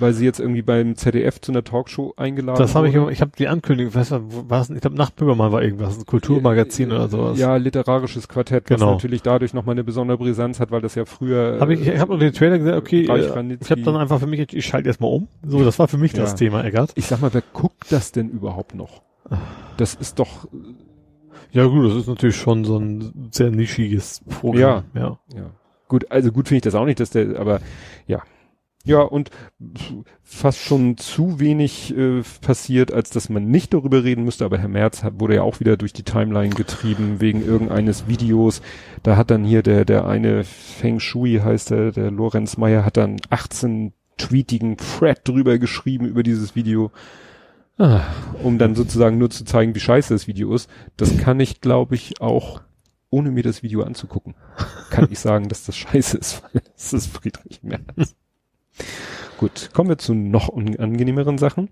[0.00, 3.30] weil sie jetzt irgendwie beim ZDF zu einer Talkshow eingeladen Das habe ich, ich habe
[3.38, 4.70] die Ankündigung, was war, es?
[4.70, 7.38] Ich glaube, Nachtbürgermann war irgendwas, ein Kulturmagazin oder sowas.
[7.38, 8.92] Ja, literarisches Quartett, was Genau.
[8.92, 12.10] natürlich dadurch nochmal eine besondere Brisanz hat, weil das ja früher Habe ich, ich habe
[12.10, 15.10] nur den Trailer gesagt, okay, äh, ich habe dann einfach für mich, ich schalte erstmal
[15.12, 15.28] um.
[15.46, 16.36] So, das war für mich das Ja.
[16.38, 16.92] Thema, Eggert.
[16.96, 19.02] Ich sag mal, wer guckt das denn überhaupt noch?
[19.76, 20.48] Das ist doch,
[21.54, 24.84] Ja gut, das ist natürlich schon so ein sehr nischiges Programm.
[24.94, 25.18] Ja.
[25.34, 25.50] ja.
[25.86, 27.60] Gut, also gut finde ich das auch nicht, dass der, aber
[28.08, 28.22] ja.
[28.86, 29.30] Ja, und
[30.22, 34.68] fast schon zu wenig äh, passiert, als dass man nicht darüber reden müsste, aber Herr
[34.68, 38.60] Merz hat, wurde ja auch wieder durch die Timeline getrieben wegen irgendeines Videos.
[39.02, 42.98] Da hat dann hier der, der eine Feng Shui heißt der, der Lorenz Meyer hat
[42.98, 46.90] dann 18 tweetigen Thread drüber geschrieben über dieses Video.
[47.76, 48.02] Ah,
[48.42, 50.70] um dann sozusagen nur zu zeigen, wie scheiße das Video ist.
[50.96, 52.60] Das kann ich, glaube ich, auch
[53.10, 54.34] ohne mir das Video anzugucken,
[54.90, 58.14] kann ich sagen, dass das scheiße ist, weil es ist Friedrich Merz.
[59.38, 61.68] Gut, kommen wir zu noch unangenehmeren Sachen.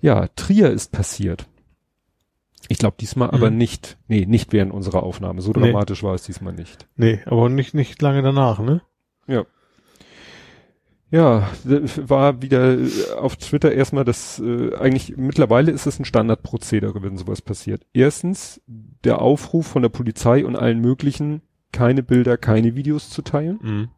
[0.00, 1.46] Ja, Trier ist passiert.
[2.68, 3.58] Ich glaube diesmal aber Mhm.
[3.58, 5.42] nicht, nee, nicht während unserer Aufnahme.
[5.42, 5.60] So Nee.
[5.70, 6.86] dramatisch war es diesmal nicht.
[6.96, 8.82] Nee, aber nicht, nicht lange danach, ne?
[9.26, 9.44] Ja.
[11.12, 11.46] Ja,
[12.06, 17.18] war wieder äh, auf Twitter erstmal das, äh, eigentlich mittlerweile ist es ein Standardprozedere, wenn
[17.18, 17.82] sowas passiert.
[17.92, 23.58] Erstens der Aufruf von der Polizei und allen möglichen, keine Bilder, keine Videos zu teilen.
[23.62, 23.88] Mhm.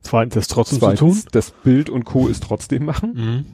[0.00, 2.26] Zweitens, das trotzdem Zweitens, zu das Bild und Co.
[2.26, 3.14] ist trotzdem machen.
[3.14, 3.24] tun.
[3.24, 3.44] Mhm.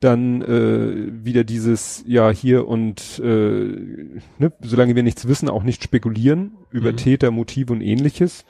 [0.00, 3.64] Dann äh, wieder dieses, ja, hier und äh,
[4.38, 6.96] ne, solange wir nichts wissen, auch nicht spekulieren über Mhm.
[6.96, 8.44] Täter, Motive und ähnliches.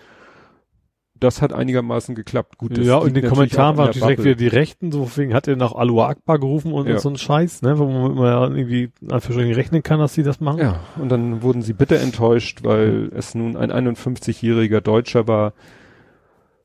[1.21, 2.59] Das hat einigermaßen geklappt.
[2.59, 4.25] Gut, ja, und in den Kommentaren waren an direkt Bubble.
[4.25, 6.99] wieder die Rechten, so wegen hat er nach Alua Akbar gerufen und, Ja.
[6.99, 10.41] so ein Scheiß, ne, wo man ja irgendwie einfach schon rechnen kann, dass sie das
[10.41, 10.59] machen.
[10.61, 15.53] Ja, und dann wurden sie bitter enttäuscht, weil es nun ein 51-jähriger Deutscher war.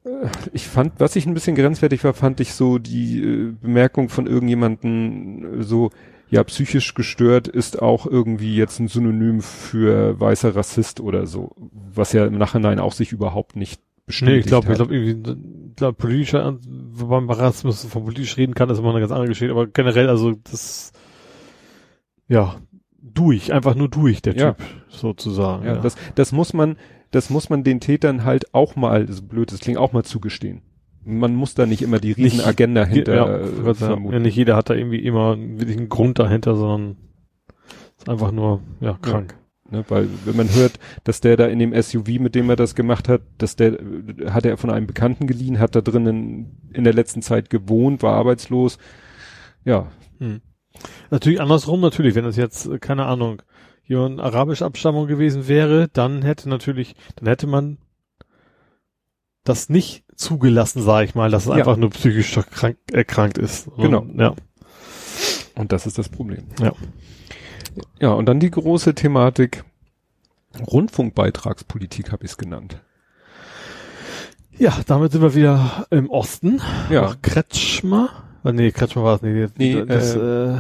[0.06, 0.10] Äh,
[0.54, 4.28] Ich fand, was ich ein bisschen grenzwertig war, fand ich so die äh, Bemerkung von
[4.28, 5.92] irgendjemanden äh, so,
[6.30, 11.56] ja, psychisch gestört ist auch irgendwie jetzt ein Synonym für weißer Rassist oder so,
[11.94, 15.36] was ja im Nachhinein auch sich überhaupt nicht Nee, bestätigt ich glaube, ich glaube
[15.76, 16.58] glaube, politischer,
[16.92, 20.10] wobei man Rassismus von politisch reden kann, ist immer eine ganz andere Geschichte, aber generell,
[20.10, 20.94] also, das,
[22.28, 22.56] ja,
[23.02, 24.54] durch, einfach nur durch, der Ja.
[24.54, 25.66] Typ, sozusagen.
[25.66, 26.78] Ja, das, das muss man,
[27.12, 30.62] das muss man den Tätern halt auch mal, so blöd das klingt, auch mal zugestehen.
[31.04, 34.14] Man muss da nicht immer die riesen Nicht- Agenda hinter ja, äh, vermuten.
[34.14, 36.98] ja, nicht jeder hat da irgendwie immer wirklich einen Grund dahinter, sondern
[37.98, 39.36] ist einfach nur, ja, krank.
[39.70, 40.74] Ne, weil wenn man hört,
[41.06, 43.80] dass der da in dem SUV, mit dem er das gemacht hat, dass der
[44.30, 48.14] hat er von einem Bekannten geliehen, hat da drinnen in der letzten Zeit gewohnt, war
[48.14, 48.78] arbeitslos.
[49.64, 50.42] Ja, Hm.
[51.10, 53.42] Natürlich andersrum, natürlich, wenn das jetzt, äh, keine Ahnung,
[53.86, 57.78] jemand arabischer Abstammung gewesen wäre, dann hätte natürlich, dann hätte man
[59.44, 61.56] das nicht zugelassen, sage ich mal, dass es Ja.
[61.56, 63.70] einfach nur psychisch krank, erkrankt ist.
[63.78, 64.06] Genau.
[64.18, 64.36] Ja.
[65.56, 66.46] und das ist das Problem.
[66.60, 66.74] Ja.
[68.00, 69.64] Ja, und dann die große Thematik
[70.60, 72.80] Rundfunkbeitragspolitik habe ich es genannt.
[74.58, 76.62] ja, damit sind wir wieder im Osten.
[76.90, 78.10] Ja, Nach Kretschmer.
[78.44, 79.58] Ah, Nee, Kretschmer war es nicht.
[79.58, 80.58] Nee, das, äh,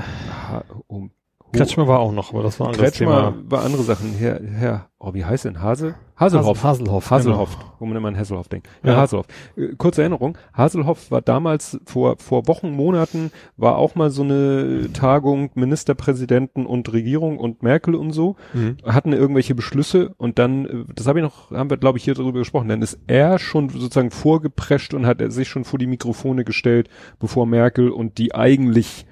[0.49, 1.11] Ha- um,
[1.57, 3.51] Kretschmer war auch noch, aber das war ein anderes Kretschmer Thema.
[3.51, 4.13] war andere Sachen.
[4.17, 5.61] Herr, Herr, oh, wie heißt denn?
[5.61, 5.95] Hase?
[6.17, 6.63] Haselhoff.
[6.63, 7.11] Haselhoff.
[7.11, 8.69] Haselhoff, wo man immer an Hasselhoff denkt.
[8.83, 8.97] Ja, Ja.
[8.99, 9.25] Haselhoff.
[9.57, 14.93] Äh, kurze Erinnerung, Haselhoff war damals vor, vor Wochen, Monaten, war auch mal so eine
[14.93, 18.65] Tagung Ministerpräsidenten und Regierung und Merkel und so, Genau.
[18.85, 18.93] Mhm.
[18.93, 22.13] hatten irgendwelche Beschlüsse und dann, äh, das habe ich noch, haben wir glaube ich hier
[22.13, 25.87] drüber gesprochen, dann ist er schon sozusagen vorgeprescht und hat er sich schon vor die
[25.87, 26.89] Mikrofone gestellt,
[27.19, 29.05] bevor Merkel und die eigentlich,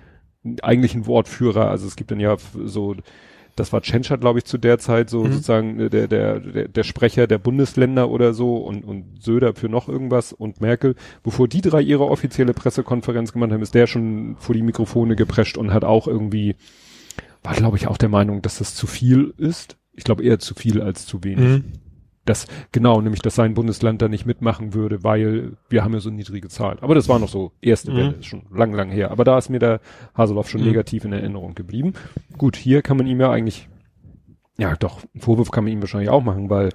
[0.62, 2.96] eigentlichen Wortführer, also es gibt dann ja so,
[3.56, 5.32] das war Tschentscher, glaube ich, zu der Zeit so Mhm.
[5.32, 9.70] sozusagen äh, der, der, der, der Sprecher der Bundesländer oder so und, und Söder für
[9.70, 10.96] noch irgendwas und Merkel.
[11.24, 15.58] Bevor die drei ihre offizielle Pressekonferenz gemacht haben, ist der schon vor die Mikrofone geprescht
[15.58, 16.56] und hat auch irgendwie,
[17.44, 19.78] war glaube ich auch der Meinung, dass das zu viel ist.
[19.94, 21.64] Ich glaube eher zu viel als zu wenig.
[21.64, 21.64] Mhm.
[22.26, 26.10] Das, genau, nämlich, dass sein Bundesland da nicht mitmachen würde, weil wir haben ja so
[26.10, 26.78] niedrige Zahlen.
[26.82, 27.96] Aber das war noch so erste Mhm.
[27.98, 29.12] Welle, ist schon lang, lang her.
[29.12, 29.82] Aber da ist mir der
[30.16, 30.68] Haseloff schon Mhm.
[30.68, 31.94] negativ in Erinnerung geblieben.
[32.38, 33.68] Gut, hier kann man ihm ja eigentlich,
[34.58, 36.70] ja doch, einen Vorwurf kann man ihm wahrscheinlich auch machen, weil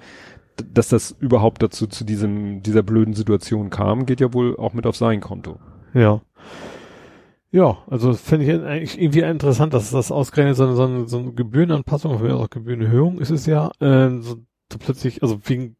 [0.75, 4.87] dass das überhaupt dazu zu diesem dieser blöden Situation kam, geht ja wohl auch mit
[4.87, 5.61] auf sein Konto.
[5.95, 6.21] Ja.
[7.51, 11.19] Ja, also finde ich eigentlich irgendwie interessant, dass das ausgerechnet so eine, so eine, so
[11.19, 14.37] eine Gebührenanpassung, oder auch Gebührenerhöhung ist es ja, äh, so,
[14.73, 15.77] so plötzlich, also wegen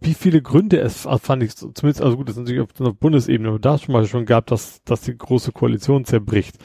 [0.00, 3.48] wie viele Gründe es fand ich zumindest, also gut, das ist natürlich auf der Bundesebene,
[3.48, 6.56] aber da schon mal schon gab, dass, dass die große Koalition zerbricht.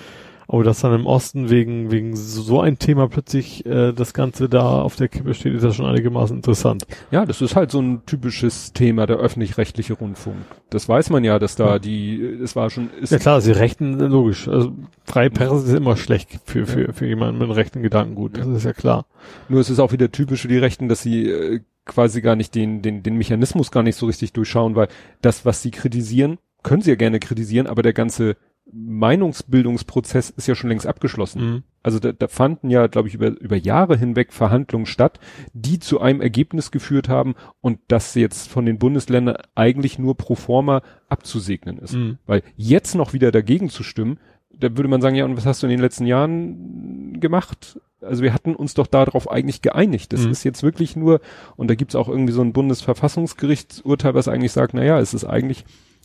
[0.52, 4.82] Aber dass dann im Osten wegen, wegen so ein Thema plötzlich äh, das Ganze da
[4.82, 6.88] auf der Kippe steht, ist ja schon einigermaßen interessant.
[7.12, 10.38] Ja, das ist halt so ein typisches Thema, der öffentlich-rechtliche Rundfunk.
[10.72, 11.80] Das weiß man ja, dass da Ja.
[11.80, 14.48] die, es war schon, ist, Ja klar, sie rechten, logisch.
[14.48, 14.72] Also
[15.06, 18.36] freie Presse ist immer schlecht für, für, für jemanden mit einem rechten Gedankengut.
[18.40, 19.06] Das ist ja klar.
[19.50, 22.56] Nur es ist auch wieder typisch für die Rechten, dass sie äh, quasi gar nicht
[22.56, 24.88] den, den, den Mechanismus gar nicht so richtig durchschauen, weil
[25.22, 28.36] das, was sie kritisieren, können sie ja gerne kritisieren, aber der ganze
[28.72, 31.42] Meinungsbildungsprozess ist ja schon längst abgeschlossen.
[31.42, 31.64] Mhm.
[31.82, 35.20] Also da, da fanden ja, glaube ich, über, über Jahre hinweg Verhandlungen statt,
[35.54, 40.36] die zu einem Ergebnis geführt haben und das jetzt von den Bundesländern eigentlich nur pro
[40.36, 41.94] forma abzusegnen ist.
[41.94, 42.18] Mhm.
[42.26, 44.20] Weil jetzt noch wieder dagegen zu stimmen,
[44.52, 47.80] da würde man sagen, ja, und was hast du in den letzten Jahren gemacht?
[48.02, 50.12] Also wir hatten uns doch darauf eigentlich geeinigt.
[50.12, 50.32] Das Mhm.
[50.32, 51.22] ist jetzt wirklich nur,
[51.56, 55.26] und da gibt's auch irgendwie so ein Bundesverfassungsgerichtsurteil, was eigentlich sagt, na ja, es ist
[55.26, 55.64] eigentlich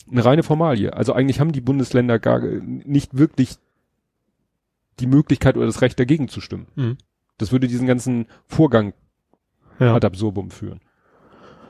[0.09, 0.93] eine reine Formalie.
[0.93, 3.55] Also eigentlich haben die Bundesländer gar nicht wirklich
[4.99, 6.67] die Möglichkeit oder das Recht dagegen zu stimmen.
[6.75, 6.97] Mhm.
[7.37, 8.93] Das würde diesen ganzen Vorgang
[9.79, 9.93] Ja.
[9.95, 10.79] ad absurdum führen.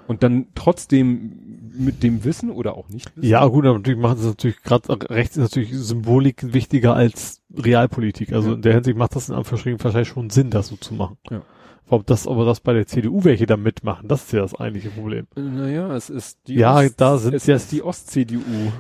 [0.07, 3.27] Und dann trotzdem mit dem Wissen oder auch nicht wissen.
[3.27, 8.31] ja, gut, aber natürlich machen sie natürlich gerade rechts ist natürlich Symbolik wichtiger als Realpolitik.
[8.31, 8.55] Also Ja.
[8.55, 11.17] in der Hinsicht macht das in Anführungsstrichen wahrscheinlich schon Sinn, das so zu machen.
[11.31, 11.41] Ja.
[11.87, 14.89] Ob das, aber das bei der CDU welche da mitmachen, das ist ja das eigentliche
[14.89, 15.27] Problem.
[15.35, 18.39] Naja, es ist die Ja, da sind es ist die Ost-CDU.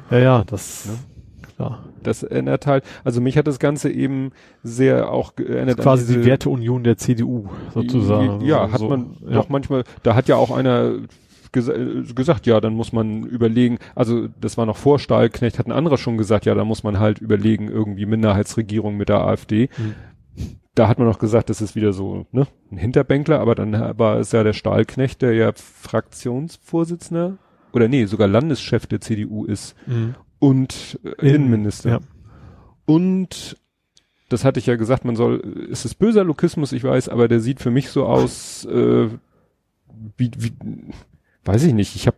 [0.09, 1.47] Ja, ja, das, Ja.
[1.55, 1.83] klar.
[2.01, 4.31] Das ändert halt, also mich hat das Ganze eben
[4.63, 5.77] sehr auch geändert.
[5.79, 8.41] Quasi diese- die Werteunion der CDU, sozusagen.
[8.41, 9.33] Ja, hat so, man ja.
[9.33, 10.93] doch manchmal, da hat ja auch einer
[11.55, 15.71] äh, gesagt, ja, dann muss man überlegen, also das war noch vor Stahlknecht, hat ein
[15.71, 19.69] anderer schon gesagt, ja, da muss man halt überlegen, irgendwie Minderheitsregierung mit der AfD.
[19.77, 19.93] Mhm.
[20.75, 24.17] Da hat man noch gesagt, das ist wieder so, ne, ein Hinterbänkler, aber dann war
[24.19, 27.37] es ja der Stahlknecht, der ja Fraktionsvorsitzender
[27.71, 30.15] oder nee, sogar Landeschef der CDU ist Mhm.
[30.39, 31.89] und äh, Innenminister.
[31.89, 31.99] Ja.
[32.85, 33.57] Und
[34.29, 37.39] das hatte ich ja gesagt, man soll, es ist böser Lokismus, ich weiß, aber der
[37.39, 39.07] sieht für mich so aus, äh,
[40.17, 40.53] wie, wie,
[41.45, 42.17] weiß ich nicht, ich habe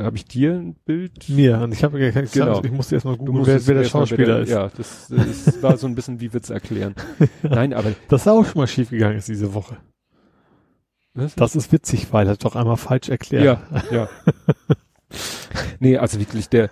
[0.00, 1.28] habe ich dir ein Bild?
[1.28, 2.62] Mir, und ich habe ich, Genau.
[2.62, 4.50] ich musste erstmal googeln, wer, wer der Schauspieler ist.
[4.50, 6.94] Ja, das, das war so ein bisschen wie Witz erklären.
[7.42, 9.76] Nein, aber Das ist auch schon mal schief gegangen ist diese Woche.
[11.14, 11.34] was?
[11.34, 13.44] Das ist witzig, weil er doch einmal falsch erklärt.
[13.44, 14.08] Ja, ja.
[15.80, 16.70] nee, also wirklich, der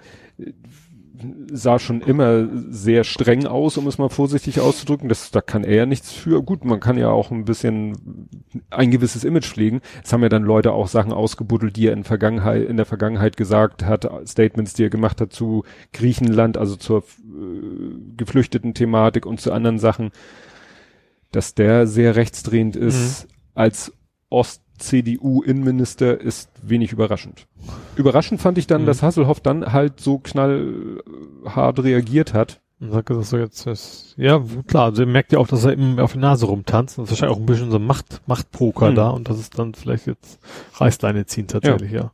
[1.51, 5.09] sah schon immer sehr streng aus, um es mal vorsichtig auszudrücken.
[5.09, 6.43] Das, da kann er ja nichts für.
[6.43, 8.29] Gut, man kann ja auch ein bisschen
[8.71, 9.81] ein gewisses Image pflegen.
[10.03, 13.37] Es haben ja dann Leute auch Sachen ausgebuddelt, die er in, Vergangenheit, in der Vergangenheit
[13.37, 17.03] gesagt hat, Statements, die er gemacht hat zu Griechenland, also zur äh,
[18.17, 20.11] geflüchteten Thematik und zu anderen Sachen,
[21.31, 23.93] dass der sehr rechtsdrehend ist als
[24.83, 27.47] Ost-CDU-Innenminister ist wenig überraschend.
[27.97, 28.87] Überraschend fand ich dann, Mhm.
[28.87, 32.61] dass Hasselhoff dann halt so knallhart reagiert hat.
[32.81, 36.01] Sagt er so jetzt, ist, ja, klar, also er merkt ja auch, dass er ihm
[36.01, 36.99] auf die Nase rumtanzt.
[36.99, 38.95] Das ist wahrscheinlich auch ein bisschen so Macht, Machtpoker Mhm.
[38.97, 40.41] da und das ist dann vielleicht jetzt
[40.75, 42.11] Reißleine ziehen tatsächlich, ja.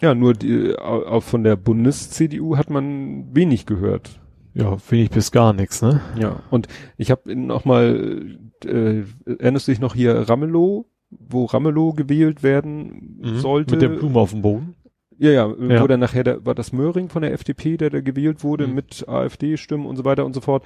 [0.00, 4.20] Ja, nur die, au- auch von der Bundes-CDU hat man wenig gehört.
[4.54, 6.00] Ja, wenig bis gar nichts, ne?
[6.16, 11.92] Ja, und ich habe noch mal, äh, erinnerst du dich noch hier Ramelow, wo Ramelow
[11.94, 13.76] gewählt werden sollte?
[13.76, 13.80] Mhm.
[13.80, 14.74] Mit der Blume auf dem Boden.
[15.18, 15.82] Ja, ja, Ja.
[15.82, 18.74] wo dann nachher, der, war das Möhring von der FDP, der da gewählt wurde Mhm.
[18.74, 20.62] mit AfD-Stimmen und so weiter und so fort.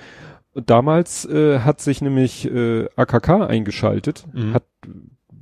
[0.53, 4.53] Und damals äh, hat sich nämlich äh, AKK eingeschaltet, Mhm.
[4.55, 4.65] hat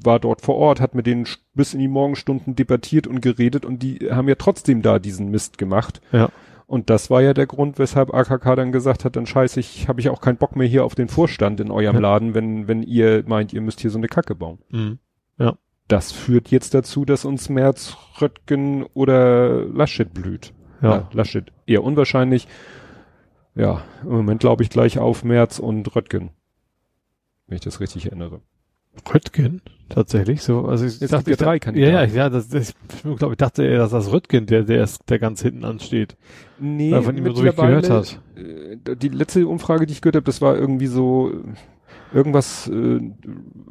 [0.02, 3.82] war dort vor Ort, hat mit denen bis in die Morgenstunden debattiert und geredet und
[3.82, 6.00] die haben ja trotzdem da diesen Mist gemacht.
[6.10, 6.30] Ja.
[6.70, 9.98] Und das war ja der Grund, weshalb AKK dann gesagt hat, dann scheiße ich, habe
[9.98, 12.00] ich auch keinen Bock mehr hier auf den Vorstand in eurem Ja.
[12.00, 14.98] Laden, wenn, wenn ihr meint, ihr müsst hier so eine Kacke bauen Mhm.
[15.88, 20.52] das führt jetzt dazu, dass uns Merz, Röttgen oder Laschet blüht.
[20.80, 21.09] Ja.
[21.12, 22.46] Laschet eher unwahrscheinlich.
[23.56, 26.30] Ja, im Moment glaube ich gleich auf Merz und Röttgen.
[27.48, 28.42] Wenn ich das richtig erinnere.
[29.12, 29.62] Röttgen?
[29.88, 31.92] Tatsächlich, so, also ich Jetzt dachte, ja drei ja, Kandidaten.
[32.14, 32.74] ja, ja, das, das,
[33.05, 36.16] ich glaube, ich dachte eher, dass das Röttgen, der, der ist, der ganz hinten ansteht.
[36.61, 38.20] Nee, Weil von ihm so gehört hat.
[38.37, 43.00] äh, Die letzte Umfrage, die ich gehört habe, das war irgendwie so äh, irgendwas äh,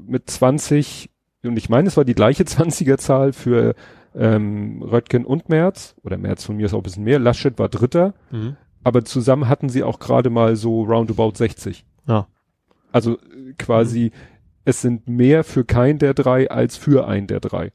[0.07, 1.09] mit 20
[1.43, 3.75] und ich meine, es war die gleiche 20er-Zahl für
[4.13, 7.19] ähm, Röttgen und Merz oder Merz von mir ist auch ein bisschen mehr.
[7.19, 8.13] Laschet war Dritter.
[8.31, 8.57] Mhm.
[8.83, 11.85] aber zusammen hatten sie auch gerade mal so roundabout 60.
[12.07, 12.27] Ja.
[12.91, 14.11] Also äh, quasi,
[14.69, 17.71] es sind mehr für kein der drei als für ein der drei.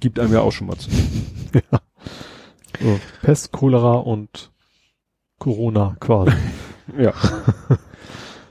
[0.00, 0.90] Gibt einem ja auch schon mal zu.
[1.54, 1.80] ja.
[2.80, 4.50] So, Pest, Cholera und
[5.38, 6.32] Corona quasi.
[6.96, 7.12] Ja.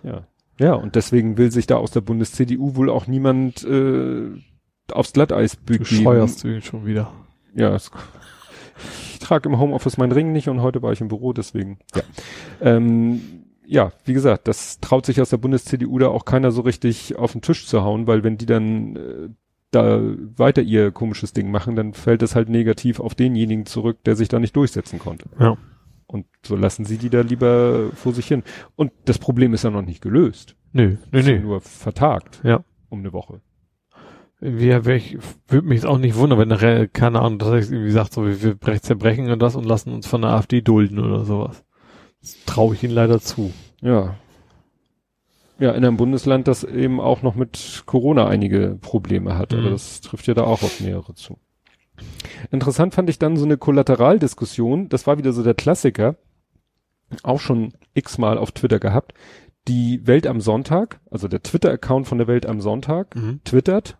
[0.03, 0.27] ja.
[0.59, 4.29] Ja, und deswegen will sich da aus der Bundes-CDU wohl auch niemand äh,
[4.91, 6.03] aufs Glatteis Du begeben.
[6.03, 7.11] scheuerst du ihn schon wieder.
[7.55, 7.89] Ja, es,
[9.11, 11.79] ich trage im Homeoffice meinen Ring nicht und heute war ich im Büro, deswegen.
[11.95, 12.03] Ja,
[12.61, 13.36] ähm,
[13.67, 17.33] ja wie gesagt, das traut sich aus der Bundes-CDU da auch keiner so richtig auf
[17.33, 19.29] den Tisch zu hauen, weil wenn die dann äh,
[19.71, 20.01] da
[20.37, 24.29] weiter ihr komisches Ding machen, dann fällt es halt negativ auf denjenigen zurück, der sich
[24.29, 25.29] da nicht durchsetzen konnte.
[25.39, 25.57] Ja.
[26.05, 28.43] Und so lassen sie die da lieber vor sich hin.
[28.77, 30.55] Und das Problem ist ja noch nicht gelöst.
[30.71, 31.39] Nö, nö, ja nö.
[31.41, 32.39] Nur vertagt.
[32.43, 32.63] Ja.
[32.87, 33.41] Um eine Woche.
[34.39, 37.91] Wär ich, würde mich jetzt auch nicht wundern, wenn nachher, keine Ahnung, dass ich irgendwie
[37.91, 40.99] sagt, so, wir, wir brech- zerbrechen und das und lassen uns von der AfD dulden
[40.99, 41.65] oder sowas.
[42.45, 43.53] Traue ich ihnen leider zu.
[43.81, 44.15] Ja.
[45.59, 49.59] Ja, in einem Bundesland, das eben auch noch mit Corona einige Probleme hat, Mhm.
[49.59, 51.37] aber das trifft ja da auch auf mehrere zu.
[52.51, 56.15] Interessant fand ich dann so eine Kollateraldiskussion, das war wieder so der Klassiker,
[57.23, 59.13] auch schon x-mal auf Twitter gehabt,
[59.67, 63.39] die Welt am Sonntag, also der Twitter-Account von der Welt am Sonntag, Mhm.
[63.43, 63.97] twittert,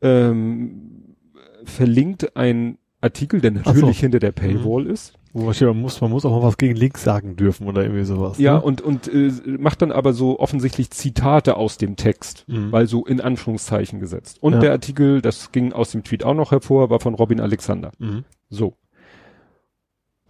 [0.00, 1.16] ähm,
[1.64, 4.00] verlinkt ein Artikel, der natürlich so.
[4.02, 7.36] hinter der Paywall ist, Wo man, muss, man muss auch mal was gegen links sagen
[7.36, 8.38] dürfen oder irgendwie sowas.
[8.38, 8.62] Ja, ne?
[8.62, 12.72] und, und äh, macht dann aber so offensichtlich Zitate aus dem Text, Mhm.
[12.72, 14.38] weil so in Anführungszeichen gesetzt.
[14.42, 14.58] Und Ja.
[14.60, 17.92] der Artikel, das ging aus dem Tweet auch noch hervor, war von Robin Alexander.
[17.98, 18.24] Mhm.
[18.50, 18.74] So.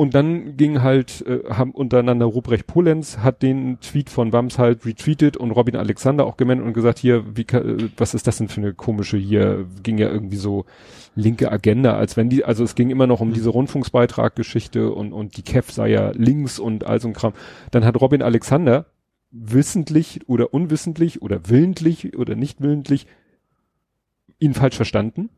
[0.00, 4.86] Und dann ging halt, äh, haben untereinander Ruprecht Polenz hat den Tweet von Wams halt
[4.86, 8.46] retweetet und Robin Alexander auch gemeint und gesagt, hier, wie, äh, was ist das denn
[8.46, 10.66] für eine komische hier, ging ja irgendwie so
[11.16, 13.34] linke Agenda, als wenn die, also es ging immer noch um Mhm.
[13.34, 17.32] diese Rundfunksbeitrag-Geschichte und, und die KEF sei ja links und all so ein Kram.
[17.72, 18.86] Dann hat Robin Alexander
[19.32, 23.08] wissentlich oder unwissentlich oder willentlich oder nicht willentlich
[24.38, 25.28] ihn falsch verstanden,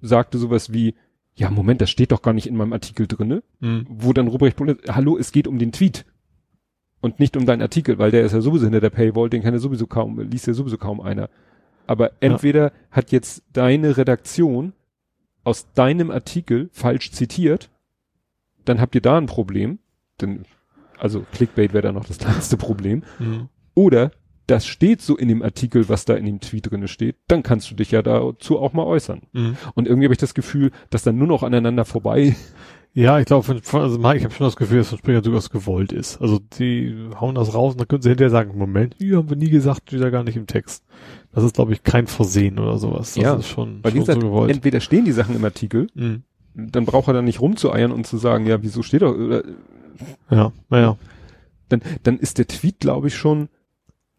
[0.00, 0.96] sagte sowas wie,
[1.34, 3.86] ja, Moment, das steht doch gar nicht in meinem Artikel drinne, Mhm.
[3.88, 6.04] wo dann Ruprecht Polenz, hallo, es geht um den Tweet
[7.00, 9.52] und nicht um deinen Artikel, weil der ist ja sowieso hinter der Paywall, den kann
[9.54, 11.28] ja sowieso kaum, liest ja sowieso kaum einer.
[11.86, 14.72] Aber entweder hat jetzt deine Redaktion
[15.42, 17.70] aus deinem Artikel falsch zitiert,
[18.64, 19.78] dann habt ihr da ein Problem.
[20.20, 20.44] Denn,
[20.98, 23.02] also Clickbait wäre da noch das kleinste Problem.
[23.18, 23.48] Mhm.
[23.74, 24.12] Oder
[24.46, 27.70] das steht so in dem Artikel, was da in dem Tweet drinne steht, dann kannst
[27.70, 29.22] du dich ja dazu auch mal äußern.
[29.32, 29.56] Mhm.
[29.74, 32.36] Und irgendwie habe ich das Gefühl, dass dann nur noch aneinander vorbei.
[32.96, 35.90] Ja, ich glaube, also Mike, ich habe schon das Gefühl, dass von Springer durchaus gewollt
[35.92, 36.20] ist.
[36.20, 39.36] Also die hauen das raus und dann können sie hinterher sagen, Moment, hier haben wir
[39.36, 40.84] nie gesagt, steht da gar nicht im Text.
[41.32, 43.14] Das ist, glaube ich, kein Versehen oder sowas.
[43.14, 44.52] Das Ja, ist schon, Weil schon gesagt, so gewollt.
[44.52, 46.22] entweder stehen die Sachen im Artikel, Mhm.
[46.54, 49.42] dann braucht er dann nicht rumzueiern und zu sagen, ja, wieso steht doch, oder,
[50.30, 50.96] Ja, naja.
[51.70, 53.48] dann, dann ist der Tweet, glaube ich, schon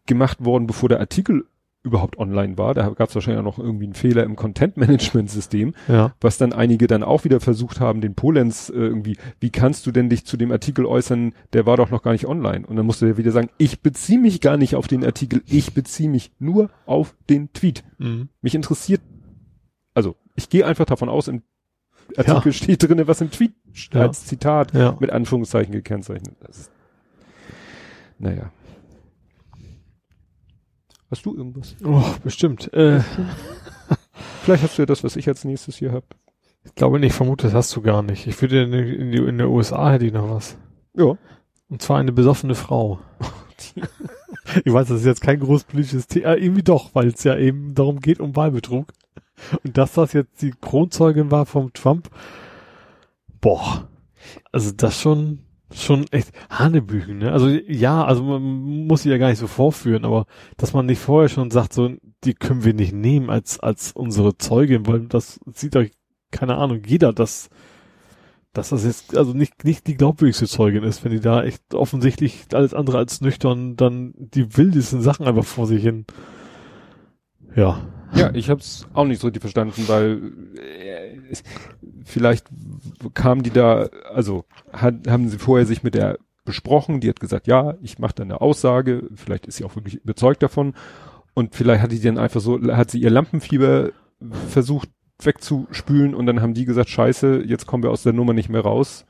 [0.06, 1.44] gemacht worden, bevor der Artikel
[1.82, 2.74] überhaupt online war.
[2.74, 6.14] Da gab es wahrscheinlich auch noch irgendwie einen Fehler im Content-Management-System, Ja.
[6.20, 9.92] was dann einige dann auch wieder versucht haben, den Polenz äh, irgendwie, wie kannst du
[9.92, 12.66] denn dich zu dem Artikel äußern, der war doch noch gar nicht online.
[12.66, 15.74] Und dann musste er wieder sagen, ich beziehe mich gar nicht auf den Artikel, ich
[15.74, 17.84] beziehe mich nur auf den Tweet.
[17.98, 18.30] Mhm.
[18.42, 19.00] Mich interessiert,
[19.94, 21.42] also ich gehe einfach davon aus, im
[22.16, 23.52] Artikel steht drinne, was im Tweet
[23.92, 24.00] Ja.
[24.02, 24.96] als Zitat Ja.
[24.98, 26.68] mit Anführungszeichen gekennzeichnet ist.
[28.18, 28.50] Naja.
[31.10, 31.76] Hast du irgendwas?
[31.84, 32.72] Oh, bestimmt.
[32.72, 33.00] Äh,
[34.42, 36.04] Vielleicht hast du ja das, was ich als nächstes hier hab.
[36.64, 38.26] ich glaube nicht, vermute, das hast du gar nicht.
[38.26, 40.56] Ich würde in, in, die, in der USA hätte ich noch was.
[40.94, 41.16] Ja.
[41.68, 43.00] Und zwar eine besoffene Frau.
[44.64, 47.74] ich weiß, das ist jetzt kein großpolitisches Thema, äh, irgendwie doch, weil es ja eben
[47.74, 48.92] darum geht, um Wahlbetrug.
[49.64, 52.08] Und dass das jetzt die Kronzeugin war vom Trump,
[53.40, 53.88] boah,
[54.52, 55.40] also das schon,
[55.72, 57.32] schon echt Hanebüchen, ne?
[57.32, 58.42] Also ja, also man
[58.86, 60.26] muss sie ja gar nicht so vorführen, aber
[60.56, 61.90] dass man nicht vorher schon sagt, so,
[62.24, 65.90] die können wir nicht nehmen als, als unsere Zeugin, weil das sieht euch,
[66.30, 67.50] keine Ahnung, jeder, dass,
[68.52, 72.46] dass das jetzt also nicht, nicht die glaubwürdigste Zeugin ist, wenn die da echt offensichtlich
[72.52, 76.06] alles andere als nüchtern dann die wildesten Sachen einfach vor sich hin.
[77.56, 77.88] Ja.
[78.14, 81.42] Ja, ich hab's auch nicht so richtig verstanden, weil äh, es-
[82.04, 82.46] vielleicht
[83.14, 87.46] kam die da, also hat, haben sie vorher sich mit der besprochen, die hat gesagt,
[87.48, 90.74] ja, ich mache da eine Aussage, vielleicht ist sie auch wirklich überzeugt davon
[91.34, 93.90] und vielleicht hat die dann einfach so, hat sie ihr Lampenfieber
[94.48, 94.88] versucht
[95.20, 98.60] wegzuspülen und dann haben die gesagt, scheiße, jetzt kommen wir aus der Nummer nicht mehr
[98.60, 99.04] raus.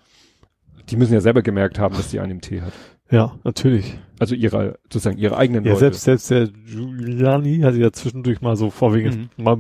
[0.89, 2.73] Die müssen ja selber gemerkt haben, dass die einen im Tee hat.
[3.11, 3.99] Ja, natürlich.
[4.19, 5.81] Also ihre, sozusagen ihre eigenen Ja, Leute.
[5.95, 9.45] selbst, selbst der Giuliani hatte ja zwischendurch mal so vorwiegend Mhm.
[9.45, 9.59] mal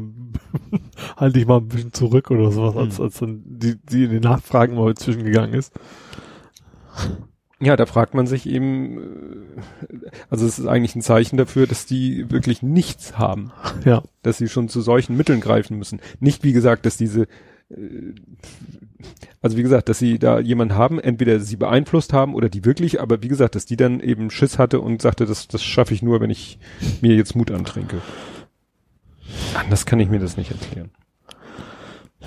[1.16, 3.04] halte ich mal ein bisschen zurück oder sowas, als, Mhm.
[3.04, 5.72] als dann die, die in den Nachfragen mal zwischengegangen ist.
[7.58, 11.86] Ja, da fragt man sich eben, äh, also es ist eigentlich ein Zeichen dafür, dass
[11.86, 13.50] die wirklich nichts haben,
[13.84, 14.02] Ja.
[14.22, 16.00] dass sie schon zu solchen Mitteln greifen müssen.
[16.20, 17.26] Nicht wie gesagt, dass diese,
[19.40, 23.00] also wie gesagt, dass sie da jemanden haben, entweder sie beeinflusst haben oder die wirklich,
[23.00, 26.02] aber wie gesagt, dass die dann eben Schiss hatte und sagte, das, das schaffe ich
[26.02, 26.58] nur, wenn ich
[27.00, 28.00] mir jetzt Mut antrinke.
[29.54, 30.90] Anders kann ich mir das nicht erklären.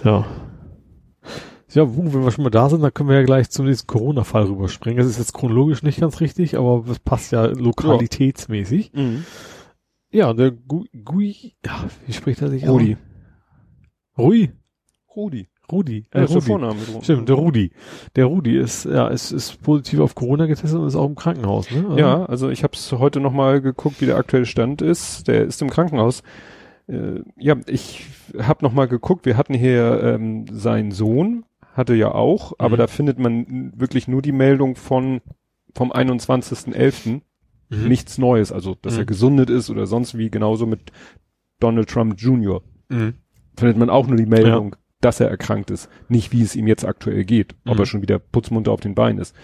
[0.04, 0.26] Ja.
[1.72, 4.46] Ja, wenn wir schon mal da sind, dann können wir ja gleich zum nächsten Corona-Fall
[4.46, 4.98] rüberspringen.
[4.98, 8.92] Das ist jetzt chronologisch nicht ganz richtig, aber das passt ja lokalitätsmäßig.
[10.12, 12.72] Ja, der Gui, Gui ja, wie spricht er sich aus?
[12.72, 12.98] Rudi.
[14.18, 14.52] Rui?
[15.20, 15.48] Rudi.
[15.72, 16.06] Rudi.
[16.14, 16.42] Ja, Äh, der Rudi.
[16.48, 16.80] Vorname.
[16.94, 17.04] Rudi.
[17.04, 17.72] Stimmt, der Rudi.
[18.16, 21.70] Der Rudi ist, ja, ist, ist positiv auf Corona getestet und ist auch im Krankenhaus,
[21.72, 21.84] ne?
[21.86, 25.28] Also- Ja, also ich habe es heute noch mal geguckt, wie der aktuelle Stand ist.
[25.28, 26.24] Der ist im Krankenhaus.
[26.88, 28.08] Äh, ja, ich
[28.40, 29.26] habe noch mal geguckt.
[29.28, 32.80] Wir hatten hier ähm, seinen Sohn, hatte ja auch, aber Mhm.
[32.80, 35.22] da findet man wirklich nur die Meldung von
[35.76, 37.22] vom 21.11.
[37.70, 37.88] Mhm.
[37.88, 39.00] Nichts Neues, also dass Mhm.
[39.02, 40.92] er gesundet ist oder sonst wie, genauso mit
[41.60, 42.64] Donald Trump Jr.
[42.90, 43.14] Mhm.
[43.56, 46.86] Findet man auch nur die Meldung, dass er erkrankt ist, nicht wie es ihm jetzt
[46.86, 47.80] aktuell geht, ob Mhm.
[47.82, 49.36] er schon wieder putzmunter auf den Beinen ist.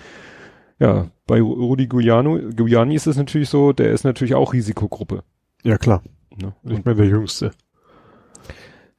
[0.80, 5.24] Ja, bei Rudi Giuliano, Giuliani ist es natürlich so, der ist natürlich auch Risikogruppe.
[5.64, 6.04] Ja, klar.
[6.36, 6.54] Ne?
[6.64, 7.52] Nicht mehr der Jüngste.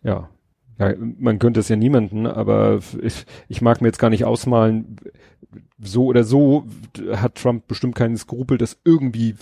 [0.02, 0.30] ja.
[0.78, 4.96] ja, man könnte es ja niemanden, aber ich, ich mag mir jetzt gar nicht ausmalen,
[5.78, 6.66] so oder so
[7.12, 9.34] hat Trump bestimmt keinen Skrupel, das irgendwie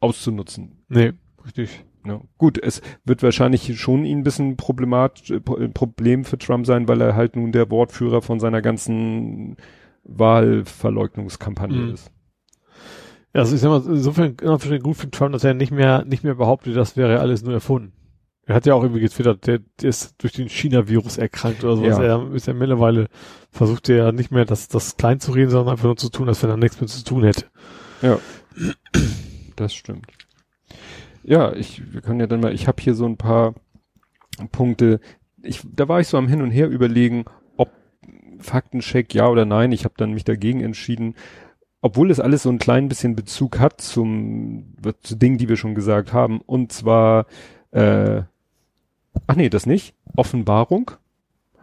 [0.00, 0.78] auszunutzen.
[0.88, 1.12] Nee,
[1.44, 1.84] richtig.
[2.06, 2.20] Ja.
[2.38, 6.86] Gut, es wird wahrscheinlich schon ihn ein bisschen problemat, äh, Pro- Problem für Trump sein,
[6.88, 9.56] weil er halt nun der Wortführer von seiner ganzen
[10.04, 11.94] Wahlverleugnungskampagne Mhm.
[11.94, 12.10] ist.
[13.34, 16.24] Ja, also ich sag mal, insofern, insofern gut für Trump, dass er nicht mehr, nicht
[16.24, 17.92] mehr behauptet, das wäre alles nur erfunden.
[18.48, 21.98] Er hat ja auch irgendwie getwittert, der, der ist durch den China-Virus erkrankt oder sowas.
[21.98, 22.04] Ja.
[22.04, 23.08] Er ist ja mittlerweile,
[23.50, 26.28] versucht er ja nicht mehr das, das klein zu reden, sondern einfach nur zu tun,
[26.28, 27.46] als wenn er nichts mehr zu tun hätte.
[28.02, 28.18] Ja,
[29.56, 30.06] das stimmt.
[31.26, 33.54] Ja, ich, wir können ja dann mal, ich habe hier so ein paar
[34.52, 35.00] Punkte.
[35.42, 37.24] Ich, da war ich so am Hin und Her überlegen,
[37.56, 37.72] ob
[38.38, 39.72] Faktencheck ja oder nein.
[39.72, 41.16] Ich habe dann mich dagegen entschieden,
[41.80, 45.74] obwohl es alles so ein klein bisschen Bezug hat zum zu Dingen, die wir schon
[45.74, 46.40] gesagt haben.
[46.40, 47.26] Und zwar,
[47.72, 48.22] äh,
[49.26, 49.94] ach nee, das nicht.
[50.14, 50.92] Offenbarung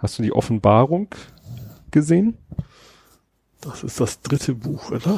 [0.04, 1.08] Hast du die Offenbarung
[1.90, 2.38] gesehen?
[3.62, 5.18] Das ist das dritte Buch, oder?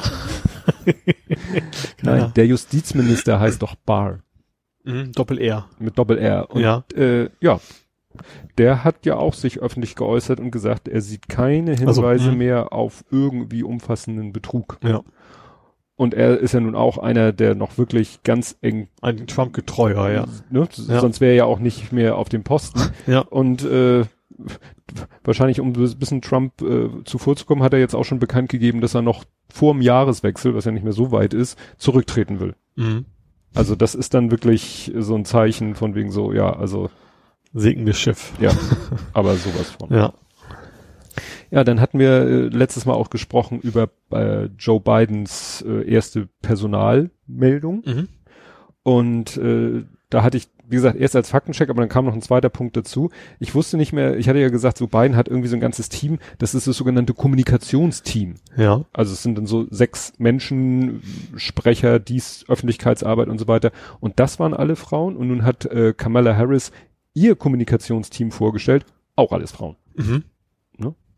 [2.02, 4.20] Nein, der Justizminister heißt doch Barr.
[4.86, 5.66] Mhm, Doppel R.
[5.78, 6.50] Mit Doppel R.
[6.50, 6.84] Und, Ja.
[6.94, 7.60] Äh, ja.
[8.56, 12.38] Der hat ja auch sich öffentlich geäußert und gesagt, er sieht keine Also, Hinweise mhm.
[12.38, 14.78] mehr auf irgendwie umfassenden Betrug.
[14.82, 15.02] Ja.
[15.96, 20.24] Und er ist ja nun auch einer, der noch wirklich ganz eng, Ein Trump-getreuer, ja.
[20.50, 20.68] ne?
[20.88, 21.00] Ja.
[21.00, 22.80] sonst wäre er ja auch nicht mehr auf dem Posten.
[23.06, 23.20] Ja.
[23.20, 24.04] Und äh,
[25.24, 28.94] wahrscheinlich, um ein bisschen Trump äh, zuvorzukommen, hat er jetzt auch schon bekannt gegeben, dass
[28.94, 32.54] er noch vor dem Jahreswechsel, was ja nicht mehr so weit ist, zurücktreten will.
[32.76, 33.06] Mhm.
[33.56, 36.90] Also das ist dann wirklich so ein Zeichen von wegen so, ja, also
[37.54, 38.32] Segendes Schiff.
[38.40, 38.52] ja,
[39.14, 39.90] aber sowas von.
[39.92, 40.12] Ja.
[41.50, 46.28] Ja, dann hatten wir äh, letztes Mal auch gesprochen über äh, Joe Bidens äh, erste
[46.42, 48.08] Personalmeldung Mhm.
[48.82, 52.22] und äh, da hatte ich, wie gesagt, erst als Faktencheck, aber dann kam noch ein
[52.22, 53.10] zweiter Punkt dazu.
[53.38, 55.88] Ich wusste nicht mehr, ich hatte ja gesagt, so Biden hat irgendwie so ein ganzes
[55.88, 58.34] Team, das ist das sogenannte Kommunikationsteam.
[58.56, 58.84] Ja.
[58.92, 61.02] Also es sind dann so sechs Menschen,
[61.36, 63.70] Sprecher, dies, Öffentlichkeitsarbeit und so weiter.
[64.00, 65.16] Und das waren alle Frauen.
[65.16, 66.72] Und nun hat äh, Kamala Harris
[67.14, 69.76] ihr Kommunikationsteam vorgestellt, auch alles Frauen.
[69.94, 70.24] Mhm.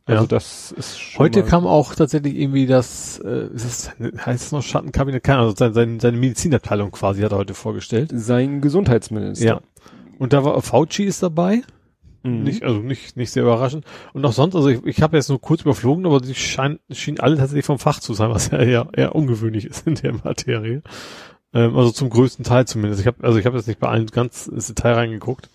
[0.09, 0.26] Also Ja.
[0.26, 4.62] das ist schon Heute kam auch tatsächlich irgendwie das, äh, ist das heißt es noch
[4.62, 5.22] Schattenkabinett?
[5.22, 8.11] Keine Ahnung, also seine, seine Medizinabteilung quasi hat er heute vorgestellt.
[8.14, 9.44] sein Gesundheitsminister.
[9.46, 9.61] Ja.
[10.18, 11.62] Und da war Fauci ist dabei.
[12.22, 12.42] Mhm.
[12.42, 13.84] Nicht, also nicht, nicht sehr überraschend.
[14.12, 17.20] Und auch sonst, also ich, ich habe jetzt nur kurz überflogen, aber sie scheinen, schienen
[17.20, 20.82] alle tatsächlich vom Fach zu sein, was ja eher, eher ungewöhnlich ist in der Materie.
[21.54, 23.00] Ähm, also zum größten Teil zumindest.
[23.02, 25.48] Ich habe, also ich habe jetzt nicht bei allen ganz ins Detail reingeguckt.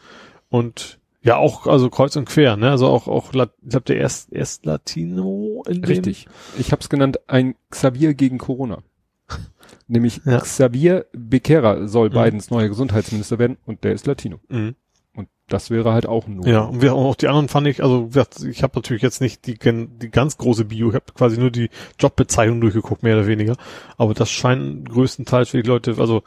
[0.49, 2.69] Und ja, auch, also kreuz und quer, ne?
[2.71, 5.86] Also auch, auch, Lat- ich glaube, der erst, erst Latino in dem.
[5.86, 6.28] Richtig.
[6.59, 8.80] Ich habe es genannt, ein Xavier gegen Corona.
[9.88, 10.39] Nämlich Ja.
[10.39, 12.13] Xavier Becerra soll Mhm.
[12.13, 14.39] Bidens neuer Gesundheitsminister werden und der ist Latino.
[14.49, 14.76] Mhm.
[15.15, 16.47] Und das wäre halt auch ein No.
[16.47, 18.09] Ja, und wir auch die anderen fand ich, also
[18.45, 21.69] ich habe natürlich jetzt nicht die, die ganz große Bio, ich habe quasi nur die
[21.99, 23.55] Jobbezeichnung durchgeguckt, mehr oder weniger.
[23.97, 26.24] Aber das scheint größtenteils für die Leute, also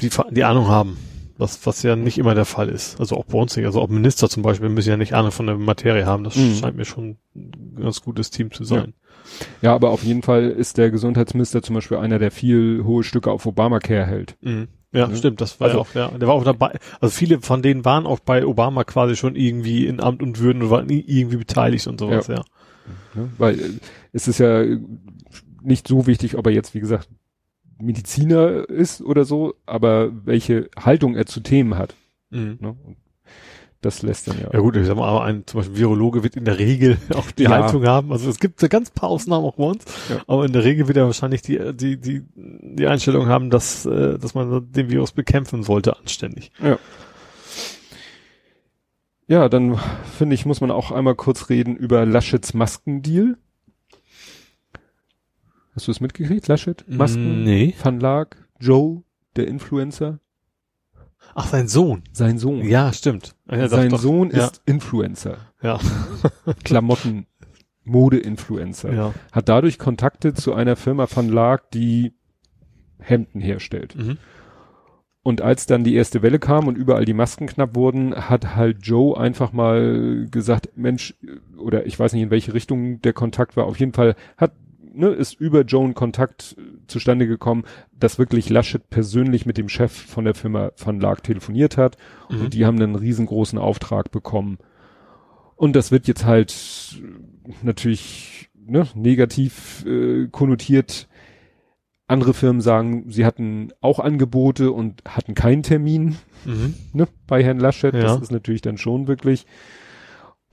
[0.00, 0.98] die, die Ahnung haben,
[1.36, 2.98] was, was ja nicht immer der Fall ist.
[3.00, 3.66] Also auch bei uns nicht.
[3.66, 6.24] Also auch Minister zum Beispiel müssen ja nicht Ahnung von der Materie haben.
[6.24, 6.54] Das Mhm.
[6.54, 8.94] scheint mir schon ein ganz gutes Team zu sein.
[9.62, 13.30] Ja, aber auf jeden Fall ist der Gesundheitsminister zum Beispiel einer, der viel hohe Stücke
[13.32, 14.36] auf Obamacare hält.
[14.42, 14.68] Mhm.
[14.92, 15.16] Ja, Ne?
[15.16, 16.78] stimmt, das war Also- ja auch, ja, der war auch dabei.
[17.00, 20.62] Also viele von denen waren auch bei Obama quasi schon irgendwie in Amt und Würden
[20.62, 22.44] und waren irgendwie beteiligt und sowas, ja.
[23.14, 23.30] Ne?
[23.38, 23.70] Weil äh,
[24.12, 24.62] es ist ja
[25.62, 27.08] nicht so wichtig, ob er jetzt, wie gesagt,
[27.80, 31.94] Mediziner ist oder so, aber welche Haltung er zu Themen hat.
[32.30, 32.58] Mhm.
[32.60, 32.76] Ne?
[33.80, 34.48] Das lässt dann ja.
[34.50, 37.30] Ja gut, ich sag mal, aber ein zum Beispiel Virologe wird in der Regel auch
[37.32, 37.50] die Ja.
[37.50, 38.12] Haltung haben.
[38.12, 40.22] Also es gibt so ganz paar Ausnahmen auch bei uns, Ja.
[40.26, 44.18] aber in der Regel wird er wahrscheinlich die die die die Einstellung haben, dass äh,
[44.18, 46.50] dass man den Virus bekämpfen sollte anständig.
[49.26, 49.78] Ja, dann
[50.18, 53.36] finde ich, muss man auch einmal kurz reden über Laschets Maskendeal.
[55.74, 56.84] Hast du es mitgekriegt, Laschet?
[56.88, 57.42] Masken?
[57.42, 57.74] Nee.
[57.82, 59.02] Van Laak, Joe,
[59.36, 60.20] der Influencer,
[61.34, 62.02] Ach, sein Sohn.
[62.12, 62.64] sein Sohn.
[62.64, 63.34] Ja, stimmt.
[63.46, 63.98] Doch, sein doch.
[63.98, 64.46] Sohn ja.
[64.46, 65.38] ist Influencer.
[65.62, 65.80] Ja.
[66.64, 67.26] Klamotten,
[67.84, 68.92] Mode-Influencer.
[68.92, 69.14] Ja.
[69.32, 72.12] Hat dadurch Kontakte zu einer Firma Van Laak, die
[72.98, 73.96] Hemden herstellt.
[73.96, 74.18] Mhm.
[75.22, 78.86] Und als dann die erste Welle kam und überall die Masken knapp wurden, hat halt
[78.86, 81.14] Joe einfach mal gesagt, Mensch,
[81.56, 84.52] oder ich weiß nicht, in welche Richtung der Kontakt war, auf jeden Fall hat,
[84.94, 87.64] ne, ist über Joe ein Kontakt äh, zustande gekommen,
[87.98, 91.96] dass wirklich Laschet persönlich mit dem Chef von der Firma Van Laak telefoniert hat
[92.30, 92.40] Mhm.
[92.42, 94.58] und die haben einen riesengroßen Auftrag bekommen.
[95.56, 101.08] Und das wird jetzt halt äh, natürlich ne, negativ äh, konnotiert.
[102.06, 106.74] Andere Firmen sagen, sie hatten auch Angebote und hatten keinen Termin Mhm.
[106.92, 107.94] ne, bei Herrn Laschet.
[107.94, 108.02] Ja.
[108.02, 109.46] Das ist natürlich dann schon wirklich.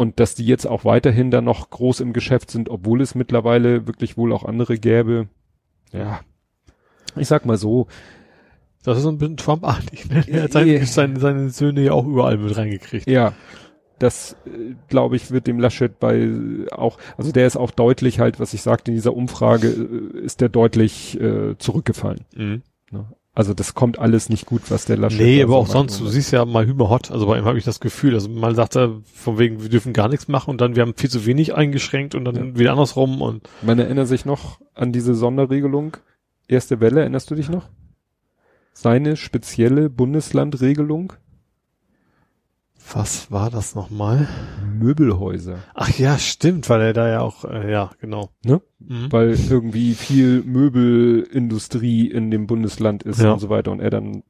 [0.01, 3.85] Und dass die jetzt auch weiterhin dann noch groß im Geschäft sind, obwohl es mittlerweile
[3.85, 5.27] wirklich wohl auch andere gäbe.
[5.93, 6.21] Ja.
[7.15, 7.85] Ich sag mal so,
[8.83, 10.09] Das ist so ein bisschen Trump-artig.
[10.09, 10.23] Ne?
[10.27, 10.85] Er hat Ja, seine, ja.
[10.85, 13.07] seine, seine Söhne ja auch überall mit reingekriegt.
[13.07, 13.33] ja,
[13.99, 18.19] das äh, glaube ich wird dem Laschet bei äh, auch, also der ist auch deutlich
[18.19, 22.21] halt, was ich sagte in dieser Umfrage, äh, ist der deutlich äh, zurückgefallen.
[22.35, 22.61] Mhm.
[23.33, 25.21] Also das kommt alles nicht gut, was der Laschet.
[25.21, 27.63] Nee, aber auch sonst, du siehst ja mal Hümer hot, also bei ihm habe ich
[27.63, 30.75] das Gefühl, also mal sagt er von wegen, wir dürfen gar nichts machen und dann
[30.75, 32.57] wir haben viel zu wenig eingeschränkt und dann Ja.
[32.59, 35.95] wieder andersrum und Man erinnert sich noch an diese Sonderregelung,
[36.49, 37.69] erste Welle, erinnerst du dich noch?
[38.73, 41.13] Seine spezielle Bundeslandregelung,
[42.93, 44.27] was war das nochmal?
[44.79, 45.59] Möbelhäuser.
[45.73, 48.29] Ach ja, stimmt, weil er da ja auch, äh, ja, genau.
[48.43, 48.61] Ne?
[48.79, 49.11] Mhm.
[49.11, 53.33] Weil irgendwie viel Möbelindustrie in dem Bundesland ist Ja.
[53.33, 54.23] und so weiter und er dann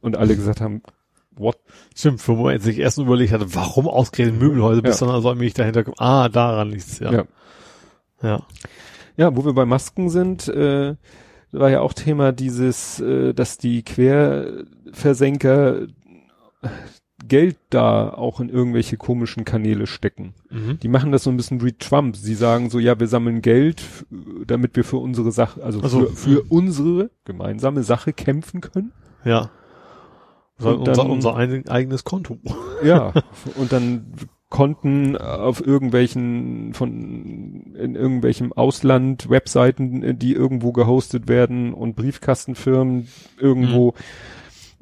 [0.00, 0.82] und alle gesagt haben,
[1.36, 1.58] what?
[1.96, 5.06] Stimmt, wo man sich erst überlegt hatte, warum ausgerechnet Möbelhäuser, bis Ja.
[5.06, 7.12] dann also mich dahinter kommen, ah, daran liegt's, ja.
[7.12, 7.24] Ja.
[8.22, 8.42] Ja.
[9.16, 10.94] Ja, wo wir bei Masken sind, äh,
[11.52, 15.86] war ja auch Thema dieses, äh, dass die Querversenker
[17.28, 20.34] Geld da auch in irgendwelche komischen Kanäle stecken.
[20.50, 20.78] Mhm.
[20.80, 22.16] Die machen das so ein bisschen wie Trump.
[22.16, 23.82] Sie sagen so, ja, wir sammeln Geld,
[24.46, 26.00] damit wir für unsere Sache, also Ach so.
[26.06, 28.92] für, für unsere gemeinsame Sache kämpfen können.
[29.24, 29.50] Ja.
[30.60, 32.38] Und unser, dann- unser ein, eigenes Konto.
[32.84, 33.12] Ja,
[33.56, 34.12] und dann
[34.50, 43.08] Konten auf irgendwelchen von in irgendwelchem Ausland Webseiten, die irgendwo gehostet werden und Briefkastenfirmen
[43.38, 43.94] irgendwo.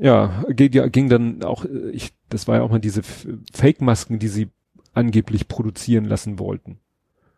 [0.02, 3.02] Ja, geht ja ging dann auch äh, ich das war ja auch mal diese
[3.52, 4.48] Fake-Masken, die sie
[4.94, 6.78] angeblich produzieren lassen wollten.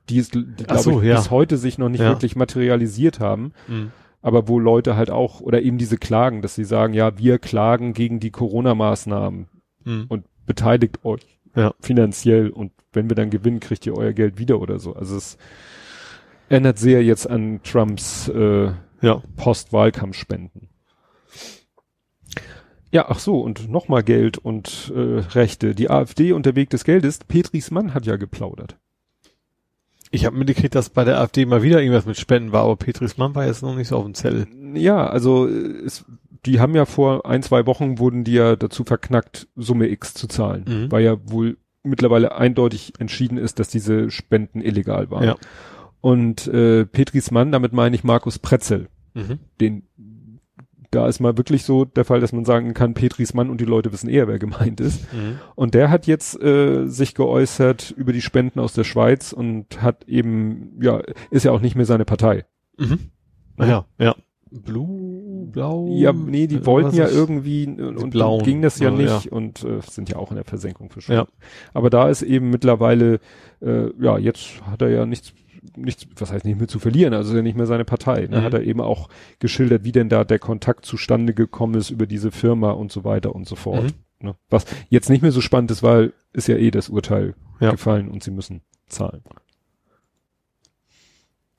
[0.09, 1.17] Die ist die, glaube so, ich ja.
[1.17, 2.09] bis heute sich noch nicht Ja.
[2.11, 3.93] wirklich materialisiert haben, Mhm.
[4.23, 7.93] aber wo Leute halt auch oder eben diese Klagen, dass sie sagen, ja, wir klagen
[7.93, 9.47] gegen die Corona Maßnahmen
[9.85, 10.07] Mhm.
[10.09, 11.75] und beteiligt euch Ja.
[11.81, 14.95] finanziell und wenn wir dann gewinnen, kriegt ihr euer Geld wieder oder so.
[14.95, 15.37] Also es
[16.49, 19.23] erinnert sehr jetzt an Trumps äh, Ja.
[19.37, 20.69] Postwahlkampfspenden.
[22.95, 25.75] Ja, ach so, und nochmal Geld und äh, Rechte.
[25.75, 28.77] Die AfD und der Weg des Geldes, Petris Mann hat ja geplaudert.
[30.13, 33.19] Ich habe mitgekriegt, dass bei der AfD mal wieder irgendwas mit Spenden war, aber Petris
[33.19, 34.47] Mann war jetzt noch nicht so auf dem Zettel.
[34.75, 35.51] Ja, also äh,
[35.85, 36.05] es,
[36.47, 40.29] die haben ja vor ein, zwei Wochen wurden die ja dazu verknackt, Summe X zu
[40.29, 40.93] zahlen, Mhm.
[40.93, 45.25] weil ja wohl mittlerweile eindeutig entschieden ist, dass diese Spenden illegal waren.
[45.25, 45.37] Ja.
[46.01, 49.41] Und äh, Petris Mann, damit meine ich Markus Pretzel, Mhm.
[49.61, 49.83] den
[50.95, 53.65] da ist mal wirklich so der Fall, dass man sagen kann, Petris Mann und die
[53.65, 55.13] Leute wissen eher, wer gemeint ist.
[55.13, 55.39] Mhm.
[55.55, 60.09] Und der hat jetzt äh, sich geäußert über die Spenden aus der Schweiz und hat
[60.09, 62.45] eben, ja, ist ja auch nicht mehr seine Partei.
[62.79, 62.99] Mhm.
[63.59, 64.15] Ah, ja, ja.
[64.51, 65.89] Blue, blau.
[65.91, 68.39] Ja, nee, die äh, wollten ja irgendwie und, Blauen.
[68.39, 70.93] dann ging das ja Ja, nicht und äh, sind ja auch in der Versenkung Ja.
[70.93, 71.33] verschwunden.
[71.73, 73.19] Aber da ist eben mittlerweile,
[73.61, 75.33] äh, ja, jetzt hat er ja nichts,
[75.77, 78.27] nichts, was heißt nicht mehr zu verlieren, also ja nicht mehr seine Partei.
[78.27, 78.41] Ne?
[78.41, 78.45] Mhm.
[78.45, 79.09] Hat er eben auch
[79.39, 83.35] geschildert, wie denn da der Kontakt zustande gekommen ist über diese Firma und so weiter
[83.35, 83.95] und so fort.
[84.21, 84.29] Mhm.
[84.29, 84.37] Ne?
[84.51, 87.71] Was jetzt nicht mehr so spannend ist, weil ist ja eh das Urteil Ja.
[87.73, 89.23] gefallen und sie müssen zahlen.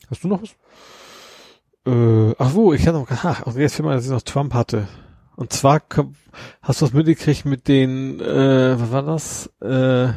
[0.09, 0.55] Hast du noch was?
[1.87, 4.87] Äh, ach so, ich hatte noch, ach, und jetzt mir, dass ich noch Trump hatte.
[5.35, 5.81] Und zwar,
[6.61, 9.51] hast du was mitgekriegt mit den, äh, was war das?
[9.61, 10.13] Äh,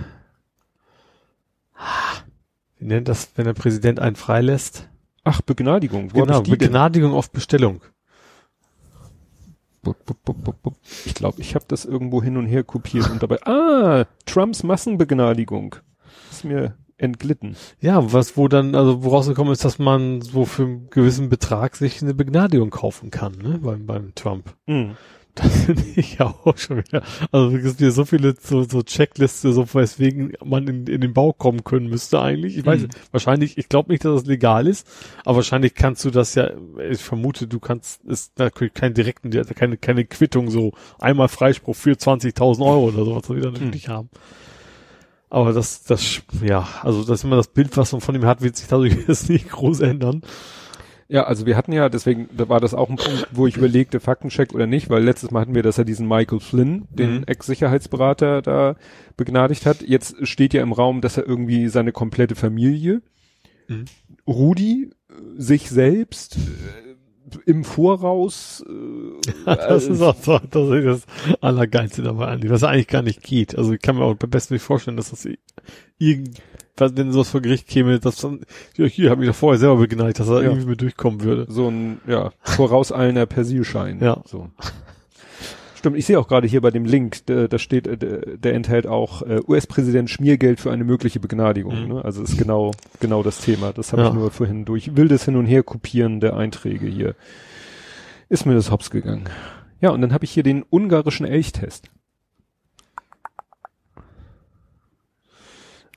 [1.75, 2.15] ah,
[2.79, 4.89] wie nennt das, wenn der Präsident einen freilässt?
[5.25, 6.15] Ach, Begnadigung.
[6.15, 6.59] Wo genau, die denn?
[6.59, 7.83] Begnadigung auf Bestellung.
[11.05, 13.43] Ich glaube, ich habe das irgendwo hin und her kopiert und dabei.
[13.47, 15.77] Ah, Trumps Massenbegnadigung.
[16.31, 17.57] Ist mir entglitten.
[17.81, 21.77] Ja, was, wo dann, also woraus gekommen ist, dass man so für einen gewissen Betrag
[21.77, 24.55] sich eine Begnadigung kaufen kann, ne, beim, beim Trump.
[24.67, 24.97] Mhm.
[25.43, 27.03] Das finde ich ja auch schon wieder.
[27.33, 31.13] Also es gibt hier so viele so, so Checkliste, so weswegen man in, in den
[31.13, 32.57] Bau kommen können müsste eigentlich.
[32.59, 32.89] Ich weiß, Mhm.
[33.13, 34.87] wahrscheinlich, ich glaube nicht, dass es legal ist,
[35.25, 36.51] aber wahrscheinlich kannst du das ja,
[36.91, 41.93] ich vermute, du kannst, ist da kein direkten, keine, keine Quittung so, einmal Freispruch für
[41.93, 44.09] 20.000 Euro oder so, was wir dann natürlich haben.
[45.31, 48.41] Aber das, das, ja, also das ist immer das Bild, was man von ihm hat,
[48.41, 50.23] wird sich dadurch jetzt nicht groß ändern.
[51.11, 53.99] Ja, also wir hatten ja, deswegen da war das auch ein Punkt, wo ich überlegte,
[53.99, 57.25] Faktencheck oder nicht, weil letztes Mal hatten wir, dass er diesen Michael Flynn, den Mhm.
[57.27, 58.77] Ex-Sicherheitsberater, da
[59.17, 59.81] begnadigt hat.
[59.81, 63.01] Jetzt steht ja im Raum, dass er irgendwie seine komplette Familie,
[63.69, 63.87] Mhm.
[64.27, 64.91] Rudi,
[65.37, 66.37] sich selbst
[67.47, 72.65] im Voraus äh, Das äh, ist auch so, das ist das Allergeilste dabei, Andi, was
[72.65, 73.57] eigentlich gar nicht geht.
[73.57, 75.27] Also ich kann mir auch am besten nicht vorstellen, dass das
[75.99, 76.41] irgend,
[76.77, 78.41] wenn sowas vor Gericht käme, dass dann,
[78.77, 80.49] ja, hier, habe ich doch vorher selber begneidigt, dass er Ja.
[80.51, 81.47] irgendwie mit durchkommen würde.
[81.49, 83.99] so ein ja vorauseilender Persilschein.
[84.01, 84.23] Ja.
[84.27, 84.49] So.
[85.79, 88.89] Stimmt, ich sehe auch gerade hier bei dem Link, da, steht, äh, der, der enthält
[88.89, 91.83] auch äh, US-Präsident Schmiergeld für eine mögliche Begnadigung.
[91.83, 91.89] Mhm.
[91.95, 92.05] Ne?
[92.05, 93.73] Also ist genau genau das Thema.
[93.73, 94.09] Das habe Ja.
[94.09, 97.15] ich nur vorhin durch wildes Hin und Her kopieren der Einträge hier.
[98.29, 99.29] Ist mir das hops gegangen.
[99.81, 101.89] Ja, und dann habe ich hier den ungarischen Elchtest.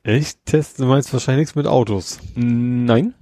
[0.03, 0.45] Echt?
[0.45, 2.19] Test, du meinst wahrscheinlich nichts mit Autos.
[2.35, 3.15] Nein.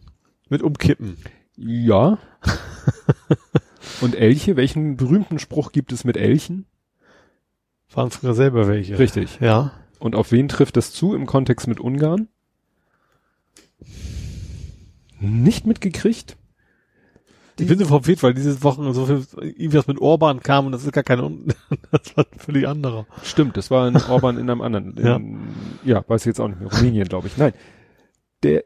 [0.50, 1.16] Mit Umkippen.
[1.56, 2.18] Ja.
[4.02, 6.66] und Elche, welchen berühmten Spruch gibt es mit Elchen?
[7.92, 9.00] Waren früher selber welche.
[9.00, 9.40] Richtig.
[9.42, 9.72] Ja.
[10.00, 12.28] Und auf wen trifft das zu im Kontext mit Ungarn?
[15.20, 16.38] Nicht mitgekriegt?
[17.60, 20.86] Ich bin so verwirrt, weil dieses Wochen so viel, irgendwas mit Orban kam und das
[20.86, 21.54] ist gar keine, Un-
[21.92, 23.06] das war ein völlig anderer.
[23.24, 24.96] Stimmt, das war in Orban in einem anderen.
[24.98, 25.18] Ja.
[25.18, 25.40] In,
[25.84, 26.72] ja, weiß ich jetzt auch nicht mehr.
[26.72, 27.36] Rumänien, glaube ich.
[27.36, 27.52] Nein.
[28.44, 28.64] Der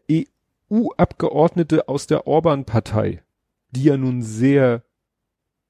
[0.71, 3.24] EU-Abgeordnete aus der Orban-Partei,
[3.71, 4.84] die ja nun sehr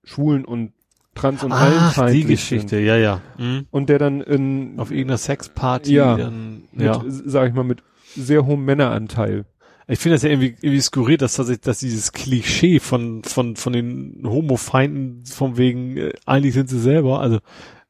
[0.03, 0.73] schwulen und
[1.15, 2.85] trans- und Ach, die allenfeindlich Geschichte, sind.
[2.85, 3.21] ja, ja.
[3.37, 3.67] Mhm.
[3.71, 6.17] Und der dann in, Auf irgendeiner Sexparty Ja.
[6.17, 7.03] dann, mit, ja.
[7.07, 7.83] sag ich mal, mit
[8.15, 9.45] sehr hohem Männeranteil.
[9.87, 13.73] Ich finde das ja irgendwie, irgendwie skurril, dass, dass, dass dieses Klischee von, von, von
[13.73, 17.39] den Homo-Feinden von wegen, äh, eigentlich sind sie selber, also,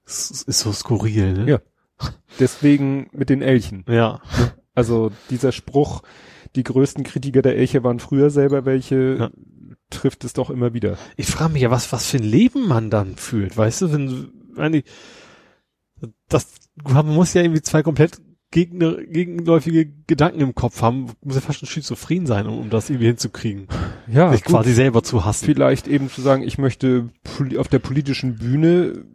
[0.05, 1.49] es es ist so skurril, ne?
[1.49, 1.59] Ja.
[2.39, 3.85] Deswegen mit den Elchen.
[3.87, 4.21] Ja.
[4.75, 6.01] Also dieser Spruch,
[6.55, 9.29] die größten Kritiker der Elche waren früher selber welche, Ja.
[9.93, 10.97] Trifft es doch immer wieder.
[11.17, 14.31] Ich frage mich ja, was, was für ein Leben man dann führt, weißt du, wenn,
[14.57, 14.83] eigentlich,
[16.29, 16.47] das,
[16.83, 18.19] man muss ja irgendwie zwei komplett
[18.51, 22.89] gegner, gegenläufige Gedanken im Kopf haben, muss ja fast schon schizophren sein, um, um das
[22.89, 23.67] irgendwie hinzukriegen,
[24.07, 24.53] Ja, sich gut.
[24.53, 25.45] quasi selber zu hassen.
[25.45, 27.09] vielleicht eben zu sagen, ich möchte
[27.57, 29.05] auf der politischen Bühne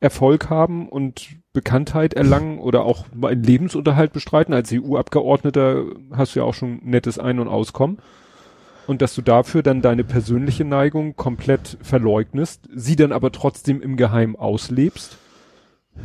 [0.00, 4.52] Erfolg haben und Bekanntheit erlangen oder auch meinen Lebensunterhalt bestreiten.
[4.52, 7.98] Als EU-Abgeordneter hast du ja auch schon ein nettes Ein- und Auskommen.
[8.86, 13.96] Und dass du dafür dann deine persönliche Neigung komplett verleugnest, sie dann aber trotzdem im
[13.96, 15.18] Geheimen auslebst.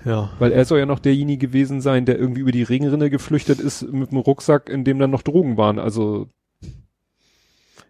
[0.05, 0.31] Ja.
[0.39, 3.83] Weil er soll ja noch derjenige gewesen sein, der irgendwie über die Regenrinne geflüchtet ist
[3.91, 5.79] mit dem Rucksack, in dem dann noch Drogen waren.
[5.79, 6.27] Also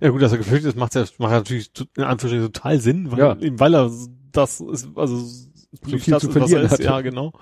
[0.01, 3.19] Ja gut, dass er geflüchtet ist, macht ja, macht natürlich in Anführungsstrichen total Sinn, weil,
[3.19, 3.37] Ja.
[3.39, 3.91] eben weil er
[4.31, 6.83] das ist, also so viel zu verlieren hatte.
[6.83, 7.33] Ja, genau.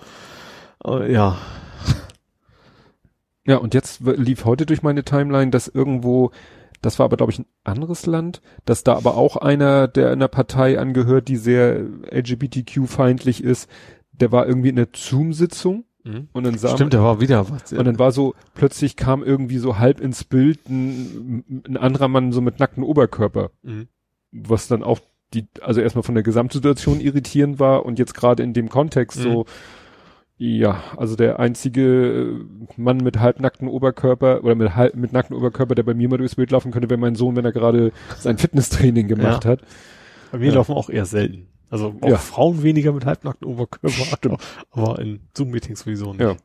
[0.79, 1.37] Aber ja.
[3.47, 6.31] Ja, und jetzt lief heute durch meine Timeline, dass irgendwo,
[6.81, 10.27] das war aber glaube ich ein anderes Land, dass da aber auch einer, der einer
[10.27, 13.69] Partei angehört, die sehr LGBTQ-feindlich ist,
[14.11, 15.85] der war irgendwie in der Zoom-Sitzung
[16.33, 17.71] und dann sah Stimmt, da war wieder was.
[17.73, 22.31] und dann war so, plötzlich kam irgendwie so halb ins Bild ein, ein anderer Mann
[22.31, 23.87] so mit nacktem Oberkörper, Mhm.
[24.31, 24.99] was dann auch
[25.35, 29.23] die, also erstmal von der Gesamtsituation irritierend war und jetzt gerade in dem Kontext Mhm.
[29.23, 29.45] so,
[30.41, 35.75] ja, also der einzige äh, Mann mit halbnackten Oberkörper oder mit halb, mit nackten Oberkörper,
[35.75, 38.37] der bei mir mal durchs Bild laufen könnte, wäre mein Sohn, wenn er gerade sein
[38.37, 39.51] Fitnesstraining gemacht Ja.
[39.51, 39.61] hat.
[40.31, 40.53] Bei mir Ja.
[40.55, 41.47] laufen auch eher selten.
[41.69, 42.17] Also auch Ja.
[42.17, 43.89] Frauen weniger mit halbnackten Oberkörper.
[43.89, 44.41] Stimmt.
[44.71, 46.21] Aber in Zoom-Meetings sowieso nicht.
[46.21, 46.35] Ja.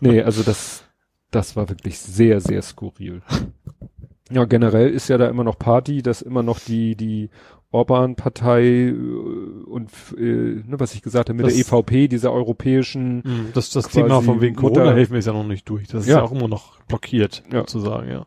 [0.00, 0.84] Nee, also das,
[1.30, 3.22] das war wirklich sehr, sehr skurril.
[4.30, 7.30] Ja, generell ist ja da immer noch Party, dass immer noch die, die
[7.72, 8.92] Orban-Partei äh,
[9.66, 13.70] und äh, ne, was ich gesagt habe, mit Das- der EVP, dieser europäischen, Mhm, Das,
[13.70, 15.88] das Thema von wegen Mutter- Corona-Hilfen ist ja noch nicht durch.
[15.88, 16.18] Das ist Ja.
[16.18, 17.60] ja, auch immer noch blockiert, Ja.
[17.60, 18.26] sozusagen, ja.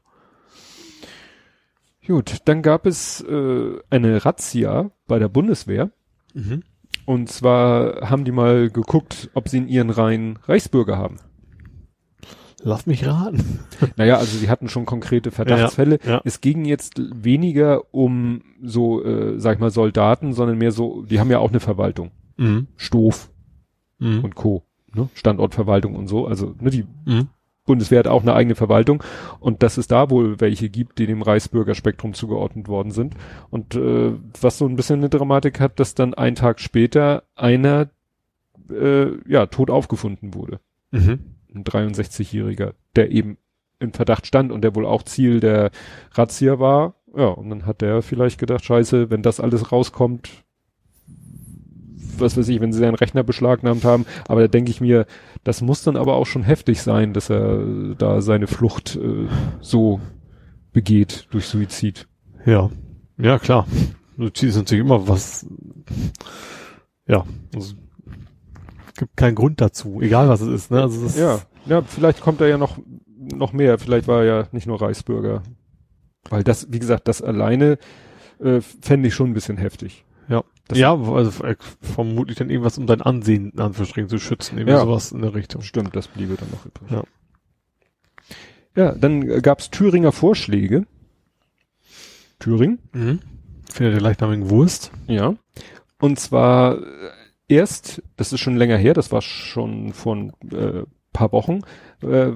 [2.07, 5.91] gut, dann gab es äh, eine Razzia bei der Bundeswehr.
[6.33, 6.63] Mhm.
[7.05, 11.17] Und zwar haben die mal geguckt, ob sie in ihren Reihen Reichsbürger haben.
[12.67, 13.59] Lass mich raten.
[13.95, 15.99] Naja, also sie hatten schon konkrete Verdachtsfälle.
[16.03, 16.21] Ja, ja.
[16.25, 21.19] Es ging jetzt weniger um so, äh, sag ich mal, Soldaten, sondern mehr so, die
[21.19, 22.09] haben ja auch eine Verwaltung.
[22.37, 22.67] Mhm.
[22.75, 23.29] Stof
[23.99, 24.23] Mhm.
[24.23, 24.63] und Co.
[24.93, 25.09] Ne?
[25.13, 26.25] Standortverwaltung und so.
[26.25, 27.27] Also ne, die Mhm.
[27.67, 29.03] Bundeswehr hat auch eine eigene Verwaltung
[29.39, 33.13] und dass es da wohl welche gibt, die dem Reichsbürgerspektrum zugeordnet worden sind.
[33.51, 34.11] Und äh,
[34.41, 37.89] was so ein bisschen eine Dramatik hat, dass dann einen Tag später einer
[38.69, 40.59] äh, ja tot aufgefunden wurde.
[40.91, 41.19] Mhm.
[41.55, 43.37] Ein 63-Jähriger, der eben
[43.79, 45.71] in Verdacht stand und der wohl auch Ziel der
[46.11, 46.95] Razzia war.
[47.15, 50.29] Ja, und dann hat der vielleicht gedacht, scheiße, wenn das alles rauskommt,
[52.17, 54.05] was weiß ich, wenn sie seinen Rechner beschlagnahmt haben.
[54.27, 55.05] Aber da denke ich mir,
[55.43, 59.27] das muss dann aber auch schon heftig sein, dass er da seine Flucht äh,
[59.61, 59.99] so
[60.71, 62.07] begeht durch Suizid.
[62.45, 62.69] Ja.
[63.17, 63.65] Ja, klar.
[64.17, 65.47] Suizid ist natürlich immer was,
[67.07, 67.75] ja, also,
[68.95, 70.81] gibt keinen Grund dazu, egal was es ist, ne?
[70.81, 72.77] Also das Ja, ja, vielleicht kommt er ja noch,
[73.17, 73.77] noch mehr.
[73.79, 75.43] Vielleicht war er ja nicht nur Reichsbürger.
[76.29, 77.77] Weil das, wie gesagt, das alleine
[78.39, 80.05] äh, fände ich schon ein bisschen heftig.
[80.27, 80.43] Ja.
[80.67, 84.73] Das- ja, also äh, vermutlich dann irgendwas, um dein Ansehen in Anführungsstrichen zu schützen, irgendwie
[84.73, 84.81] Ja.
[84.81, 85.61] sowas in der Richtung.
[85.61, 86.89] Stimmt, das bliebe dann noch übrig.
[86.91, 87.03] Ja.
[88.75, 90.85] Ja, dann gab's Thüringer Vorschläge.
[92.39, 92.79] Thüringen?
[92.93, 93.19] Mhm.
[93.71, 94.91] Findet der gleichnamigen Wurst.
[95.07, 95.35] Ja.
[95.99, 96.77] Und zwar
[97.47, 100.83] erst, das ist schon länger her, das war schon vor ein äh,
[101.13, 101.61] paar Wochen,
[102.01, 102.31] äh,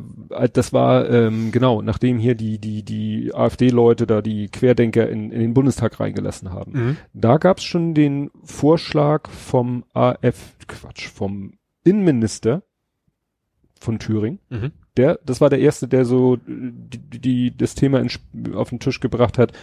[0.54, 5.40] das war ähm, genau, nachdem hier die, die, die AfD-Leute da die Querdenker in, in
[5.42, 6.72] den Bundestag reingelassen haben.
[6.72, 6.98] Mhm.
[7.14, 11.54] Da gab's schon den Vorschlag vom AF, Quatsch, vom
[11.84, 12.64] Innenminister
[13.80, 14.40] von Thüringen.
[14.50, 14.72] Mhm.
[14.98, 18.10] Der, das war der erste, der so äh, die, die das Thema in,
[18.54, 19.54] auf den Tisch gebracht hat,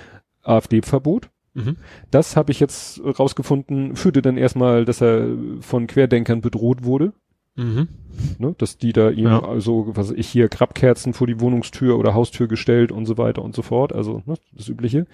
[0.43, 1.31] AfD-Verbot.
[1.57, 1.77] Mhm.
[2.11, 5.27] Das habe ich jetzt rausgefunden, führte dann erstmal, dass er
[5.61, 7.13] von Querdenkern bedroht wurde,
[7.57, 7.89] Mhm.
[8.39, 9.43] ne, dass die da ihm Ja.
[9.43, 13.55] also, was ich hier, Krabkerzen vor die Wohnungstür oder Haustür gestellt und so weiter und
[13.55, 15.07] so fort, also ne, das Übliche.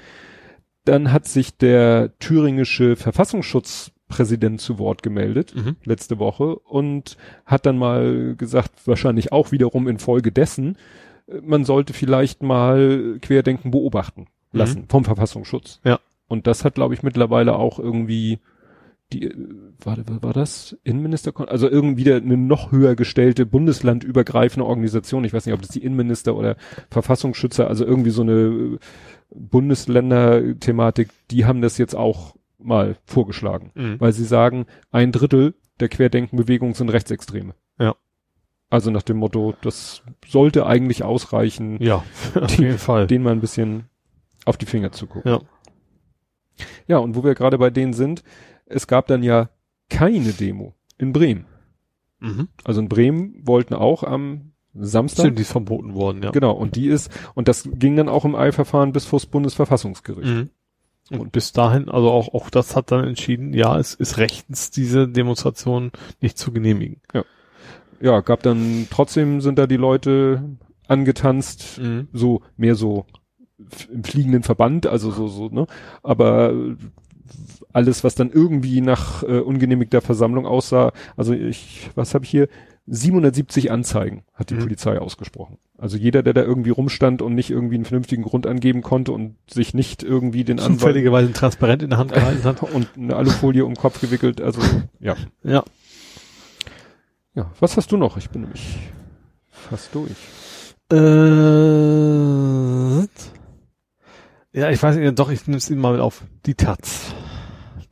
[0.84, 5.76] Dann hat sich der thüringische Verfassungsschutzpräsident zu Wort gemeldet Mhm.
[5.84, 7.16] letzte Woche und
[7.46, 10.76] hat dann mal gesagt, wahrscheinlich auch wiederum infolgedessen,
[11.28, 15.80] äh, man sollte vielleicht mal Querdenken beobachten lassen vom Verfassungsschutz.
[15.84, 15.98] Ja.
[16.32, 18.38] Und das hat, glaube ich, mittlerweile auch irgendwie
[19.12, 19.34] die, äh,
[19.84, 25.54] war, war das Innenminister, also irgendwie eine noch höher gestellte bundeslandübergreifende Organisation, ich weiß nicht,
[25.54, 26.56] ob das die Innenminister oder
[26.90, 28.78] Verfassungsschützer, also irgendwie so eine äh,
[29.82, 34.00] Bundesländer-Thematik, die haben das jetzt auch mal vorgeschlagen, Mhm.
[34.00, 37.54] weil sie sagen, ein Drittel der Querdenkenbewegung sind Rechtsextreme.
[37.78, 37.94] Ja.
[38.70, 42.04] Also nach dem Motto, das sollte eigentlich ausreichen, Ja,
[42.40, 43.06] auf jeden Fall.
[43.06, 43.84] denen mal ein bisschen
[44.44, 45.30] auf die Finger zu gucken.
[45.30, 45.40] Ja.
[46.86, 48.22] Ja, und wo wir gerade bei denen sind,
[48.66, 49.50] es gab dann ja
[49.88, 51.46] keine Demo in Bremen.
[52.20, 52.48] Mhm.
[52.64, 55.24] Also in Bremen wollten auch am Samstag.
[55.24, 56.30] Stimmt, die verboten worden, ja.
[56.30, 60.28] Genau, und die ist, und das ging dann auch im Eilverfahren bis vors Bundesverfassungsgericht.
[60.28, 60.50] Mhm.
[61.10, 65.08] Und bis dahin, also auch, auch das hat dann entschieden, ja, es ist rechtens, diese
[65.08, 65.90] Demonstration
[66.20, 67.00] nicht zu genehmigen.
[68.00, 70.56] Ja, gab dann, trotzdem sind da die Leute
[70.88, 72.08] angetanzt, Mhm.
[72.12, 73.06] so, mehr so
[73.92, 75.66] im fliegenden Verband, also so, so, ne,
[76.02, 76.52] aber
[77.72, 82.48] alles, was dann irgendwie nach äh, ungenehmigter Versammlung aussah, also ich, was habe ich hier?
[82.88, 84.60] 770 Anzeigen hat die Mhm.
[84.60, 85.56] Polizei ausgesprochen.
[85.78, 89.36] Also jeder, der da irgendwie rumstand und nicht irgendwie einen vernünftigen Grund angeben konnte und
[89.48, 92.60] sich nicht irgendwie den Anwalt Zufälligerweise ein Transparent in der Hand gehalten hat.
[92.74, 94.60] und eine Alufolie um den Kopf gewickelt, also
[94.98, 95.14] ja.
[95.44, 95.62] Ja.
[97.34, 98.16] Ja, was hast du noch?
[98.16, 98.78] Ich bin nämlich
[99.48, 100.10] fast durch.
[100.92, 100.96] Äh,
[104.52, 106.22] ja, ich weiß nicht, doch, ich nehme es Ihnen mal mit auf.
[106.46, 107.14] Die Taz.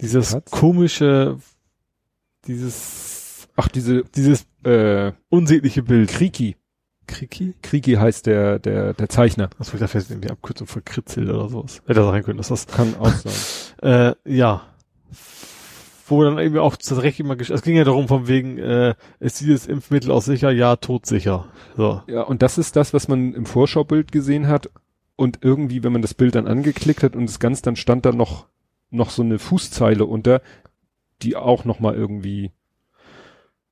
[0.00, 0.50] Dieses Taz?
[0.50, 1.38] komische,
[2.46, 6.08] dieses, Ach, diese dieses äh, unsägliche Bild.
[6.10, 6.56] Kriki.
[7.06, 7.54] Kriki?
[7.62, 9.50] Kriki heißt der, der, der Zeichner.
[9.58, 11.82] Achso, ich dachte, jetzt irgendwie Abkürzung für Kritzel oder sowas.
[11.86, 13.32] Hätte sein können, dass das, Kann auch sein.
[14.26, 14.62] äh, ja.
[16.06, 18.94] Wo dann irgendwie auch das Recht immer, gesch- es ging ja darum von wegen, äh,
[19.18, 20.50] ist dieses Impfmittel auch sicher?
[20.50, 21.46] Ja, todsicher.
[21.76, 22.02] So.
[22.06, 24.70] Ja, und das ist das, was man im Vorschaubild gesehen hat.
[25.20, 28.12] Und irgendwie, wenn man das Bild dann angeklickt hat und das Ganze, dann stand da
[28.12, 28.46] noch,
[28.88, 30.40] noch so eine Fußzeile unter,
[31.20, 32.52] die auch noch mal irgendwie,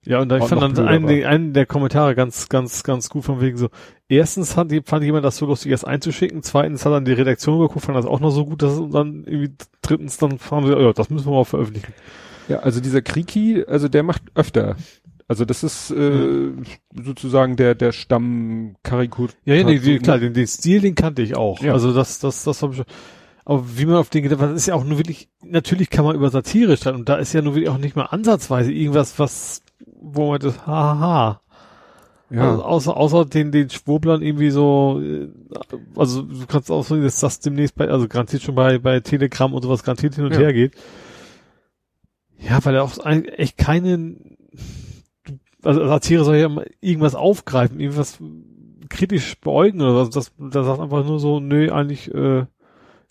[0.05, 3.41] Ja, und da ich fand dann einen, einen der Kommentare ganz, ganz, ganz gut von
[3.41, 3.71] wegen so.
[4.11, 6.43] Erstens hat, fand jemand das so lustig, das einzuschicken.
[6.43, 9.25] Zweitens hat dann die Redaktion geguckt, fand das auch noch so gut, dass und dann
[9.25, 11.95] irgendwie drittens dann fahren wir, ja, das müssen wir mal veröffentlichen.
[12.49, 14.77] ja, also dieser Kriki, also der macht öfter.
[15.29, 16.53] Also das ist äh,
[17.05, 19.29] sozusagen der der Stamm Karikatur.
[19.45, 21.61] Ja, ja, nee, die, klar, den, den Stil, den kannte ich auch.
[21.63, 21.75] Ja.
[21.75, 22.87] Also das, das, das habe ich schon.
[23.45, 26.17] Aber wie man auf den gedacht, das ist ja auch nur wirklich, natürlich kann man
[26.17, 29.63] über Satire streiten und da ist ja nur wirklich auch nicht mal ansatzweise irgendwas, was,
[30.01, 31.41] wo man das, haha.
[32.31, 32.51] Ja.
[32.51, 35.29] Also außer, außer den, den Schwurblern irgendwie so, äh,
[35.97, 39.53] also du kannst auch so, dass das demnächst bei, also garantiert schon bei, bei Telegram
[39.55, 40.41] und sowas garantiert hin und Ja.
[40.41, 40.75] her geht.
[42.39, 44.17] Ja, weil er auch echt keine,
[45.63, 46.49] also Satire soll ja
[46.81, 48.19] irgendwas aufgreifen, irgendwas
[48.89, 50.11] kritisch beäugen oder was.
[50.11, 52.45] Das, das sagt einfach nur so, nö, eigentlich, äh,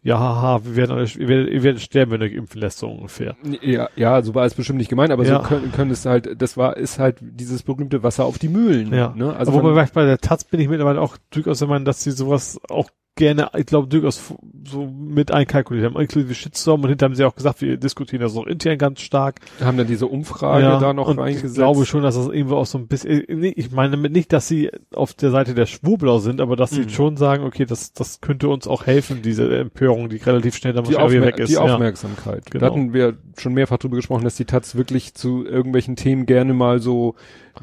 [0.03, 2.79] ja, haha, wir werden alle, ihr werdet, ihr werdet sterben, wenn ihr euch impfen lässt,
[2.79, 3.35] so ungefähr.
[3.61, 5.41] Ja, ja, so war es bestimmt nicht gemeint, aber Ja.
[5.41, 8.93] so können, können es halt, das war, ist halt dieses berühmte Wasser auf die Mühlen.
[8.93, 9.13] Ja.
[9.15, 9.35] Ne?
[9.35, 12.59] Also wobei bei der Taz bin ich mittlerweile auch durchaus der Meinung, dass sie sowas
[12.69, 14.33] auch gerne, ich glaube, durchaus
[14.65, 18.35] so mit einkalkuliert haben, inklusive Shitstorm und hinterher haben sie auch gesagt, wir diskutieren das
[18.37, 19.41] auch intern ganz stark.
[19.61, 21.51] haben dann diese Umfrage da noch reingesetzt.
[21.51, 24.31] Ich glaube schon, dass das irgendwo auch so ein bisschen, äh, ich meine damit nicht,
[24.31, 26.89] dass sie auf der Seite der Schwurbler sind, aber dass sie Mhm.
[26.89, 30.85] schon sagen, okay, das, das könnte uns auch helfen, diese Empörung, die relativ schnell dann
[30.85, 31.49] die, Aufmer weg ist.
[31.49, 31.61] die ja.
[31.61, 32.45] Aufmerksamkeit.
[32.51, 32.61] Genau.
[32.65, 36.53] Da hatten wir schon mehrfach drüber gesprochen, dass die Taz wirklich zu irgendwelchen Themen gerne
[36.53, 37.15] mal so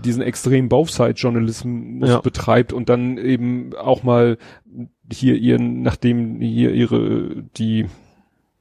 [0.04, 2.20] diesen extremen Both-Side-Journalismus Ja.
[2.20, 4.38] betreibt und dann eben auch mal
[5.12, 7.86] hier ihren, nachdem hier ihre, die,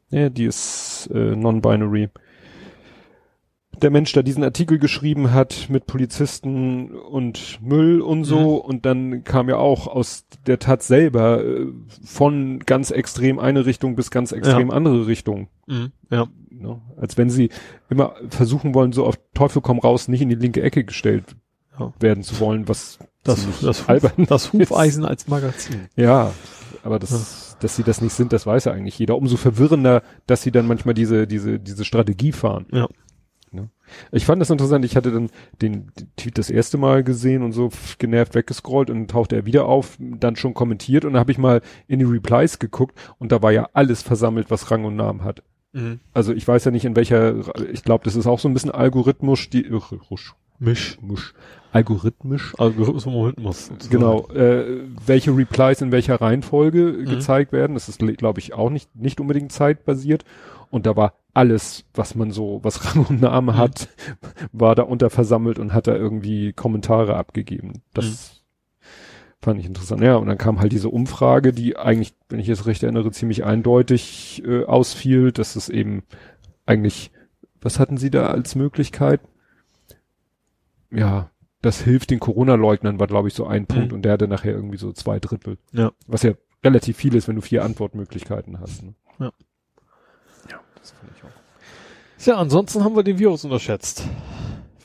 [0.10, 2.10] ja, die ist äh, non-binary,
[3.82, 8.70] der Mensch da diesen Artikel geschrieben hat mit Polizisten und Müll und so Mhm.
[8.70, 11.66] und dann kam ja auch aus der Tat selber äh,
[12.04, 15.48] von ganz extrem eine Richtung bis ganz extrem andere Richtung.
[15.68, 15.91] Mhm.
[16.12, 16.28] Ja.
[16.52, 16.80] Ne?
[16.98, 17.50] Als wenn sie
[17.89, 21.36] immer versuchen wollen, so auf Teufel komm raus, nicht in die linke Ecke gestellt
[21.80, 21.91] Ja.
[22.00, 25.88] werden zu wollen, was Das, das, albern das Hufeisen als Magazin.
[25.95, 26.32] ja,
[26.84, 29.17] aber das, dass sie das nicht sind, das weiß ja eigentlich jeder.
[29.17, 32.65] Umso verwirrender, dass sie dann manchmal diese, diese, diese Strategie fahren.
[32.71, 32.88] Ja.
[33.51, 33.69] Ne?
[34.11, 34.84] Ich fand das interessant.
[34.84, 35.30] Ich hatte dann
[35.61, 37.69] den, den Tweet das erste Mal gesehen und so
[37.99, 41.61] genervt weggescrollt und tauchte er wieder auf, dann schon kommentiert und dann habe ich mal
[41.88, 45.43] in die Replies geguckt und da war ja alles versammelt, was Rang und Namen hat.
[45.71, 45.99] Mhm.
[46.13, 47.36] Also ich weiß ja nicht in welcher,
[47.71, 49.69] ich glaube, das ist auch so ein bisschen algorithmisch, die,
[50.64, 50.97] äh, Misch.
[51.01, 51.34] musch,
[51.72, 53.72] algorithmisch, Algorithmus.
[53.89, 57.05] Genau, äh, welche Replies in welcher Reihenfolge Mhm.
[57.05, 57.74] gezeigt werden.
[57.74, 60.24] Das ist, glaube ich, auch nicht, nicht unbedingt zeitbasiert.
[60.70, 63.57] Und da war alles, was man so, was Rang und Name Mhm.
[63.57, 63.89] hat,
[64.51, 67.82] war da unter versammelt und hat da irgendwie Kommentare abgegeben.
[67.93, 68.86] Das Mhm.
[69.41, 70.01] fand ich interessant.
[70.01, 73.43] Ja, und dann kam halt diese Umfrage, die eigentlich, wenn ich es recht erinnere, ziemlich
[73.43, 76.03] eindeutig äh, ausfiel, dass es eben
[76.66, 77.11] eigentlich
[77.66, 79.22] Was hatten sie da als Möglichkeit?
[80.94, 81.30] Ja,
[81.62, 83.96] das hilft den Corona-Leugnern, war glaube ich so ein Punkt Mhm.
[83.96, 85.58] und der hatte nachher irgendwie so zwei Drittel.
[85.72, 85.91] Ja.
[86.08, 86.34] Was ja
[86.64, 88.84] relativ viel ist, wenn du vier Antwortmöglichkeiten hast.
[88.84, 88.94] Ne?
[89.20, 89.32] Ja.
[90.50, 92.26] Ja, das finde ich auch.
[92.26, 94.04] Ja, ansonsten haben wir den Virus unterschätzt.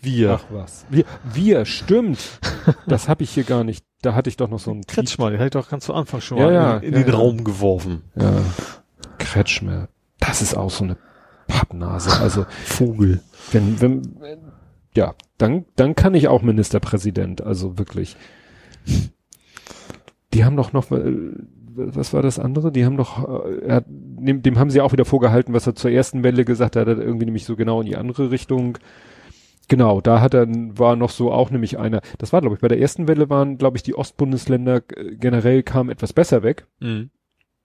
[0.00, 0.40] Wir.
[0.40, 0.86] Ach was.
[0.88, 2.40] Wir, wir stimmt.
[2.86, 3.84] das habe ich hier gar nicht.
[4.02, 6.20] Da hatte ich doch noch so einen Kretschmann, den hatte ich doch ganz zu Anfang
[6.20, 7.14] schon Ja, mal ja, in, in ja, den.
[7.14, 8.02] Raum geworfen.
[8.14, 8.32] Ja.
[9.18, 9.88] Kretschmer.
[10.20, 10.96] Das ist auch so eine
[11.48, 12.20] Pappnase.
[12.20, 13.20] Also, Vogel.
[13.52, 14.38] wenn, wenn, wenn
[14.98, 17.40] ja, dann, dann kann ich auch Ministerpräsident.
[17.40, 18.16] Also wirklich.
[20.34, 21.12] Die haben doch noch, äh,
[21.74, 22.70] was war das andere?
[22.72, 25.90] Die haben doch, äh, hat, dem, dem haben sie auch wieder vorgehalten, was er zur
[25.90, 28.78] ersten Welle gesagt hat, er hat irgendwie nämlich so genau in die andere Richtung.
[29.68, 32.68] Genau, da hat er, war noch so auch nämlich einer, das war glaube ich, bei
[32.68, 37.10] der ersten Welle waren, glaube ich, die Ostbundesländer äh, generell kamen etwas besser weg Mhm.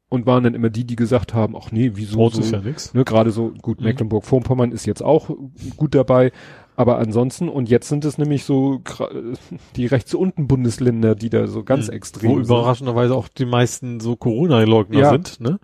[0.09, 2.59] und waren dann immer die, die gesagt haben, ach nee, wieso Rot so, ist ja
[2.61, 2.93] nix.
[2.93, 3.86] ne, gerade so, gut, Mhm.
[3.88, 5.29] Mecklenburg-Vorpommern ist jetzt auch
[5.77, 6.31] gut dabei,
[6.76, 8.82] aber ansonsten, und jetzt sind es nämlich so
[9.76, 11.93] die rechts unten Bundesländer, die da so ganz Mhm.
[11.93, 12.45] extrem Wo sind.
[12.45, 15.09] überraschenderweise auch die meisten so Corona-Leugner Ja.
[15.11, 15.59] sind, ne?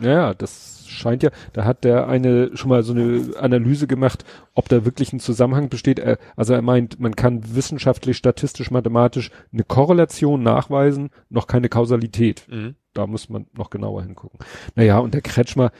[0.00, 4.68] Ja, das scheint ja, da hat der eine schon mal so eine Analyse gemacht, ob
[4.68, 6.00] da wirklich ein Zusammenhang besteht.
[6.36, 12.46] Also er meint, man kann wissenschaftlich, statistisch, mathematisch eine Korrelation nachweisen, noch keine Kausalität.
[12.50, 12.76] Mhm.
[12.94, 14.38] Da muss man noch genauer hingucken.
[14.74, 15.70] Naja, und der Kretschmer,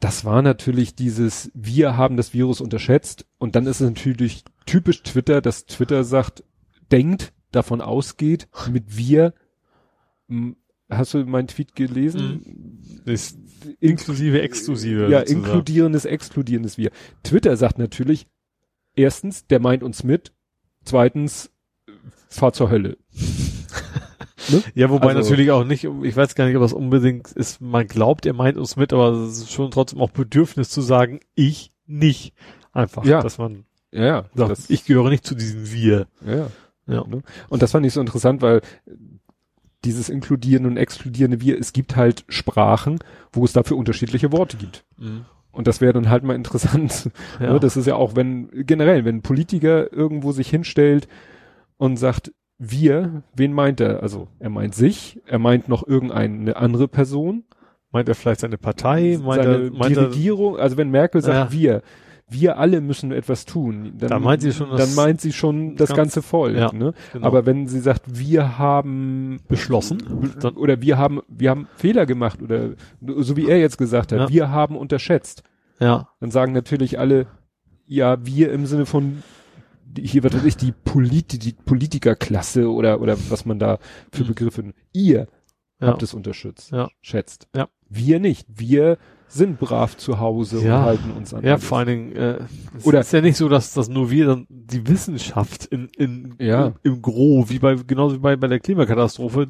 [0.00, 5.02] das war natürlich dieses, wir haben das Virus unterschätzt und dann ist es natürlich typisch
[5.02, 6.44] Twitter, dass Twitter sagt,
[6.92, 9.32] denkt, davon ausgeht, mit wir,
[10.90, 12.82] hast du meinen Tweet gelesen?
[13.06, 13.36] Das
[13.80, 15.08] inklusive, exklusive.
[15.08, 15.44] Ja, sozusagen.
[15.44, 16.90] inkludierendes, exkludierendes wir.
[17.22, 18.26] Twitter sagt natürlich,
[18.94, 20.32] erstens, der meint uns mit,
[20.84, 21.50] zweitens,
[22.28, 22.98] fahr zur Hölle.
[24.74, 27.86] Ja, wobei Also- natürlich auch nicht, ich weiß gar nicht, ob das unbedingt ist, man
[27.86, 31.72] glaubt, er meint uns mit, aber es ist schon trotzdem auch Bedürfnis zu sagen, ich
[31.86, 32.34] nicht.
[32.72, 33.22] Einfach, Ja.
[33.22, 34.24] dass man Ja, ja.
[34.34, 36.06] sagt, das- ich gehöre nicht zu diesem Wir.
[36.26, 36.48] ja, ja.
[36.88, 37.04] Ja.
[37.06, 37.22] Ne?
[37.48, 38.60] Und das fand ich so interessant, weil
[39.84, 42.98] dieses Inkludierende und Exkludierende wir, es gibt halt Sprachen,
[43.32, 44.84] wo es dafür unterschiedliche Worte gibt.
[45.52, 47.10] Und das wäre dann halt mal interessant.
[47.40, 47.54] Ja.
[47.54, 47.60] Ne?
[47.60, 51.08] Das ist ja auch, wenn, generell, wenn ein Politiker irgendwo sich hinstellt
[51.76, 54.02] und sagt, wir, wen meint er?
[54.02, 57.44] Also, er meint sich, er meint noch irgendeine andere Person,
[57.92, 59.18] Meint er vielleicht seine Partei?
[59.22, 61.58] Meint seine, er, meint die er, Regierung, also wenn Merkel sagt, Ja.
[61.58, 61.82] wir,
[62.28, 65.76] wir alle müssen etwas tun, dann, Da meint sie schon das- dann meint sie schon
[65.76, 66.92] das ganz- ganze Volk, Ja, ne?
[67.12, 67.26] genau.
[67.26, 69.98] Aber wenn sie sagt, wir haben beschlossen?
[70.40, 72.70] be- oder wir haben, wir haben Fehler gemacht oder
[73.18, 74.28] so wie er jetzt gesagt hat, Ja.
[74.28, 75.44] wir haben unterschätzt,
[75.78, 76.08] Ja.
[76.20, 77.28] dann sagen natürlich alle,
[77.86, 79.22] ja, wir im Sinne von
[79.98, 83.78] hier wird ich die, Polit die Politikerklasse oder oder was man da
[84.12, 84.28] für Mhm.
[84.28, 85.28] Begriffe ihr
[85.80, 85.88] Ja.
[85.88, 86.88] habt es unterstützt, Ja.
[87.00, 87.48] schätzt.
[87.54, 87.68] Ja.
[87.88, 88.46] Wir nicht.
[88.48, 90.78] Wir sind brav zu Hause Ja.
[90.80, 91.44] und halten uns an.
[91.44, 91.64] Ja, alles.
[91.64, 92.38] vor allen Dingen, äh,
[92.76, 96.34] es Oder- ist ja nicht so, dass das nur wir dann die Wissenschaft in, in,
[96.40, 96.66] Ja.
[96.66, 99.48] im, im Gro, wie bei, genauso wie bei, bei der Klimakatastrophe,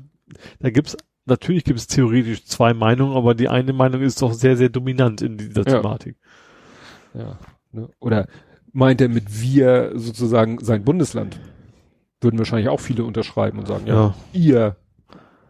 [0.61, 4.57] da gibt's, natürlich gibt es theoretisch zwei Meinungen, aber die eine Meinung ist doch sehr,
[4.57, 5.77] sehr dominant in dieser Ja.
[5.81, 6.17] Thematik.
[7.15, 7.39] Ja.
[7.73, 7.89] Ne?
[8.01, 8.27] Oder
[8.77, 11.41] meint er mit wir sozusagen sein Bundesland?
[12.21, 14.15] Würden wahrscheinlich auch viele unterschreiben und sagen, ja, Ja.
[14.33, 14.77] ihr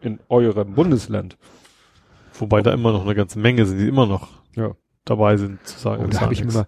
[0.01, 1.37] in eurem Bundesland.
[2.39, 4.75] Wobei da immer noch eine ganze Menge sind, die immer noch Ja.
[5.05, 6.05] dabei sind, zu sagen.
[6.05, 6.67] Und da habe ich immer,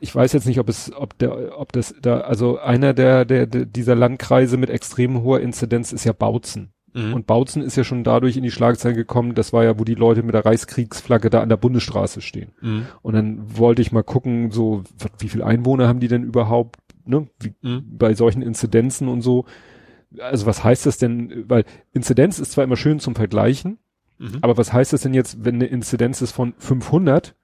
[0.00, 3.46] ich weiß jetzt nicht, ob es, ob der, ob das da, also einer der, der,
[3.46, 6.72] der dieser Landkreise mit extrem hoher Inzidenz ist ja Bautzen.
[6.92, 7.14] Mhm.
[7.14, 9.94] Und Bautzen ist ja schon dadurch in die Schlagzeilen gekommen, das war ja, wo die
[9.94, 12.52] Leute mit der Reichskriegsflagge da an der Bundesstraße stehen.
[12.60, 12.86] Mhm.
[13.02, 14.82] Und dann wollte ich mal gucken, so,
[15.18, 17.84] wie viel Einwohner haben die denn überhaupt, ne, wie, Mhm.
[17.98, 19.44] bei solchen Inzidenzen und so.
[20.18, 23.78] Also was heißt das denn, weil Inzidenz ist zwar immer schön zum Vergleichen,
[24.18, 24.38] Mhm.
[24.42, 27.34] aber was heißt das denn jetzt, wenn eine Inzidenz ist von 500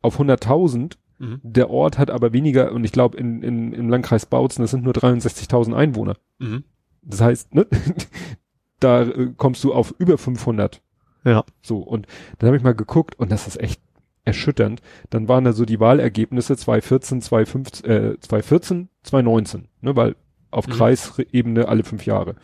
[0.00, 1.40] auf 100.000, Mhm.
[1.42, 4.84] der Ort hat aber weniger, und ich glaube in, in, im Landkreis Bautzen, das sind
[4.84, 6.16] nur 63.000 Einwohner.
[6.38, 6.64] Mhm.
[7.02, 7.66] Das heißt, ne,
[8.84, 10.82] da äh, kommst du auf über 500.
[11.24, 11.44] Ja.
[11.62, 12.06] So, und
[12.38, 13.80] dann habe ich mal geguckt und das ist echt
[14.24, 14.82] erschütternd.
[15.10, 20.16] Dann waren da so die Wahlergebnisse 2014, 2015, äh, 2014, 2019, ne, weil
[20.50, 20.72] auf Mhm.
[20.72, 22.36] Kreisebene alle fünf Jahre.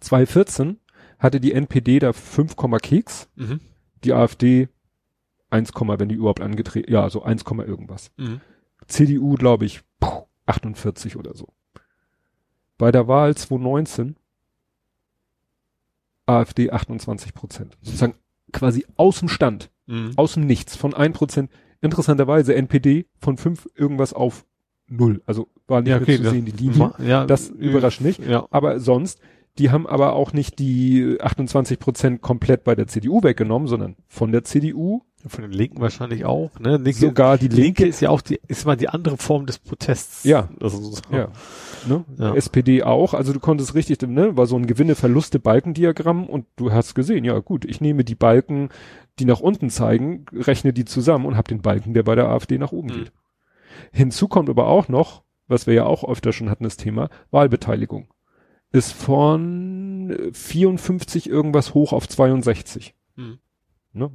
[0.00, 0.78] 2014
[1.18, 3.60] hatte die NPD da 5, Komma Keks, Mhm.
[4.04, 4.68] die AfD
[5.50, 8.10] 1, Komma, wenn die überhaupt angetreten, ja, so 1, Komma irgendwas.
[8.16, 8.40] Mhm.
[8.86, 11.48] CDU, glaube ich, puh, 48 oder so.
[12.78, 14.16] Bei der Wahl 2019
[16.28, 17.76] AfD 28 Prozent.
[17.82, 18.14] Sozusagen
[18.52, 20.12] quasi aus dem Stand, Mhm.
[20.16, 21.50] aus dem Nichts, von 1 Prozent.
[21.80, 24.44] Interessanterweise NPD von 5 irgendwas auf
[24.88, 25.22] 0.
[25.26, 26.92] Also war nicht Ja, mehr okay, zu sehen, die Linie.
[26.98, 28.20] Ja, Das äh, überrascht nicht.
[28.26, 28.46] Ja.
[28.50, 29.20] Aber sonst,
[29.58, 34.32] die haben aber auch nicht die 28 Prozent komplett bei der CDU weggenommen, sondern von
[34.32, 36.76] der CDU Von den Linken wahrscheinlich auch, ne?
[36.76, 39.58] Linke, Sogar die Linke Linke, ist ja auch die, ist mal die andere Form des
[39.58, 40.24] Protests.
[40.24, 40.48] Ja.
[40.60, 41.00] Also, so.
[41.12, 41.28] ja,
[41.88, 42.04] ne?
[42.18, 42.34] Ja.
[42.34, 47.24] SPD auch, also du konntest richtig, ne, war so ein Gewinne-Verluste-Balkendiagramm und du hast gesehen,
[47.24, 48.68] ja gut, ich nehme die Balken,
[49.18, 52.58] die nach unten zeigen, rechne die zusammen und habe den Balken, der bei der AfD
[52.58, 52.92] nach oben Mhm.
[52.94, 53.12] geht.
[53.92, 58.08] Hinzu kommt aber auch noch, was wir ja auch öfter schon hatten, das Thema Wahlbeteiligung.
[58.70, 62.94] Ist von äh, 54 irgendwas hoch auf 62.
[63.16, 63.38] Mhm.
[63.92, 64.10] Ne?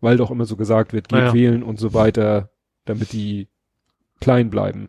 [0.00, 1.32] Weil doch immer so gesagt wird, geht Ja, ja.
[1.34, 2.50] wählen und so weiter,
[2.84, 3.48] damit die
[4.20, 4.88] klein bleiben.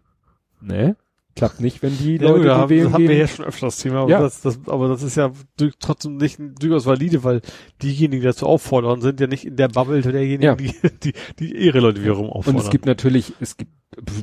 [0.61, 0.97] Ne?
[1.39, 3.67] Klappt nicht, wenn die Ja, Leute, gut, da die haben, hatten wir ja schon öfter
[3.67, 4.19] das Thema, aber, Ja.
[4.21, 5.31] das, das, aber das ist ja
[5.79, 7.41] trotzdem nicht durchaus valide, weil
[7.81, 10.55] diejenigen, die dazu auffordern, sind ja nicht in der Bubble derjenigen, Ja.
[10.55, 10.73] die,
[11.03, 12.61] die, die ihre Leute wiederum Und auffordern.
[12.61, 13.71] es gibt natürlich, es gibt,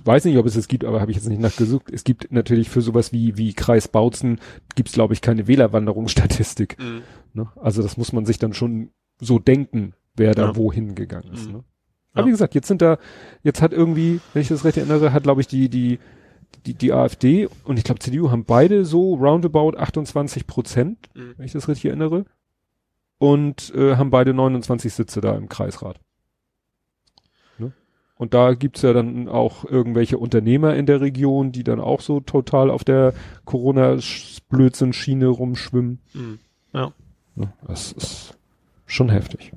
[0.04, 1.90] weiß nicht, ob es es gibt, aber habe ich jetzt nicht nachgesucht.
[1.90, 4.40] Es gibt natürlich für sowas wie, wie Kreis Bautzen,
[4.76, 6.76] gibt's glaube ich keine Wählerwanderungsstatistik.
[6.78, 7.02] Mhm.
[7.32, 7.48] Ne?
[7.56, 8.90] Also das muss man sich dann schon
[9.20, 10.56] so denken, wer da Ja.
[10.56, 11.46] wohin gegangen ist.
[11.48, 11.52] Mhm.
[11.52, 11.64] Ne?
[12.12, 12.26] Aber Ja.
[12.26, 12.98] wie gesagt, jetzt sind da,
[13.42, 15.98] jetzt hat irgendwie, wenn ich das recht erinnere, hat glaube ich die, die,
[16.66, 21.34] die, die AfD und ich glaube CDU haben beide so roundabout 28 Prozent, Mhm.
[21.36, 22.24] wenn ich das richtig erinnere.
[23.18, 25.98] Und äh, haben beide 29 Sitze da im Kreisrat.
[27.58, 27.72] Ne?
[28.18, 32.20] Und da gibt's ja dann auch irgendwelche Unternehmer in der Region, die dann auch so
[32.20, 33.14] total auf der
[33.46, 36.00] Corona-Blödsinn-Schiene rumschwimmen.
[36.12, 36.38] Mhm.
[36.72, 36.92] Ne?
[37.66, 38.36] Das ist
[38.84, 39.52] schon heftig.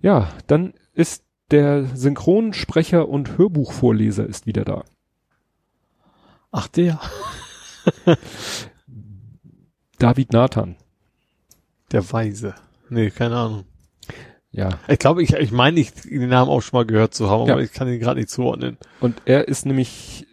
[0.00, 4.84] Ja, dann ist der Synchronsprecher und Hörbuchvorleser ist wieder da.
[6.50, 7.00] Ach, der.
[9.98, 10.76] David Nathan.
[11.92, 12.54] Der Weise.
[12.88, 13.64] Nee, keine Ahnung.
[14.50, 14.78] Ja.
[14.88, 17.54] Ich glaube, ich, ich meine, ich den Namen auch schon mal gehört zu haben, Ja.
[17.54, 18.76] aber ich kann ihn gerade nicht zuordnen.
[19.00, 20.26] Und er ist nämlich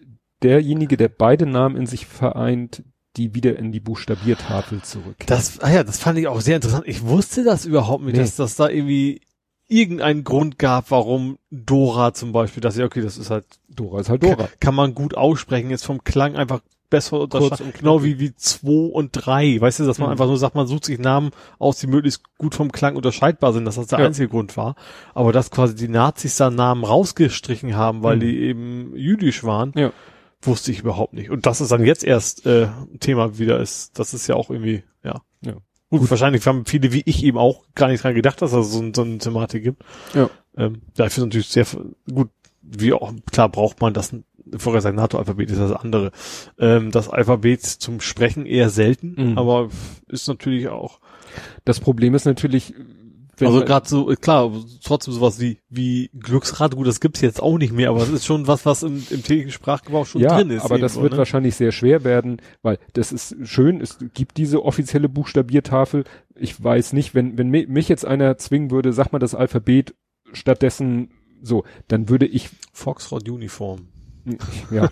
[0.43, 2.83] derjenige, der beide Namen in sich vereint,
[3.17, 5.15] die wieder in die Buchstabiertafel zurück.
[5.25, 6.83] Das, ah ja, das fand ich auch sehr interessant.
[6.87, 8.19] Ich wusste das überhaupt nicht, Nee.
[8.21, 9.21] dass das da irgendwie
[9.69, 14.09] irgendeinen Grund gab, warum Dora zum Beispiel, dass ja, okay, das ist halt, Dora ist
[14.09, 14.49] halt Dora.
[14.59, 16.59] kann man gut aussprechen, ist vom Klang einfach
[16.89, 17.67] besser unterscheiden.
[17.67, 19.61] und Genau wie, wie zwei und drei.
[19.61, 20.13] Weißt du, dass man Mhm.
[20.13, 23.65] einfach nur sagt, man sucht sich Namen aus, die möglichst gut vom Klang unterscheidbar sind,
[23.65, 24.05] dass das der Ja.
[24.07, 24.75] einzige Grund war.
[25.13, 28.19] Aber dass quasi die Nazis da Namen rausgestrichen haben, weil Mhm.
[28.21, 29.91] die eben jüdisch waren, Ja.
[30.41, 31.29] wusste ich überhaupt nicht.
[31.29, 34.81] Und dass es dann jetzt erst äh, Thema wieder ist, das ist ja auch irgendwie,
[35.91, 35.97] Ja.
[35.97, 38.91] Gut, wahrscheinlich haben viele wie ich eben auch gar nicht dran gedacht, dass es so,
[38.93, 39.83] so eine Thematik gibt.
[40.13, 40.29] Ja.
[40.57, 41.65] Ähm, dafür natürlich sehr
[42.11, 42.29] gut,
[42.61, 44.13] wie auch, klar braucht man das,
[44.57, 46.11] vorher sein NATO-Alphabet ist das andere.
[46.59, 49.37] Ähm, das Alphabet zum Sprechen eher selten, Mhm.
[49.37, 49.69] aber
[50.07, 50.99] ist natürlich auch,
[51.63, 52.73] Das Problem ist natürlich,
[53.47, 54.51] also gerade so, klar,
[54.83, 58.25] trotzdem sowas wie, wie Glücksrad, gut, das gibt's jetzt auch nicht mehr, aber es ist
[58.25, 60.63] schon was, was im, im täglichen Sprachgebrauch schon ja, drin ist.
[60.63, 61.17] aber das wird ne?
[61.17, 66.03] wahrscheinlich sehr schwer werden, weil das ist schön, es gibt diese offizielle Buchstabiertafel.
[66.35, 69.95] Ich weiß nicht, wenn, wenn mi- mich jetzt einer zwingen würde, sag mal das Alphabet
[70.31, 71.11] stattdessen
[71.41, 73.87] so, dann würde ich, Foxtrot Uniform.
[74.71, 74.89] Ja,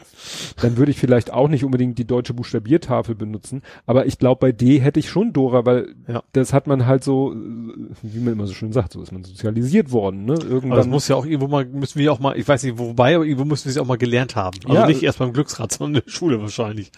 [0.62, 4.52] dann würde ich vielleicht auch nicht unbedingt die deutsche Buchstabiertafel benutzen, aber ich glaube, bei
[4.52, 6.24] D hätte ich schon Dora, weil Ja.
[6.34, 9.92] das hat man halt so, wie man immer so schön sagt, so ist man sozialisiert
[9.92, 10.34] worden, ne?
[10.34, 10.90] Aber das Irgendwann.
[10.90, 13.46] muss ja auch irgendwo mal, müssen wir auch mal, ich weiß nicht wobei, aber irgendwo
[13.46, 14.58] müssen wir es auch mal gelernt haben.
[14.66, 14.88] Also Ja.
[14.88, 16.92] nicht erst beim Glücksrad, sondern in der Schule wahrscheinlich.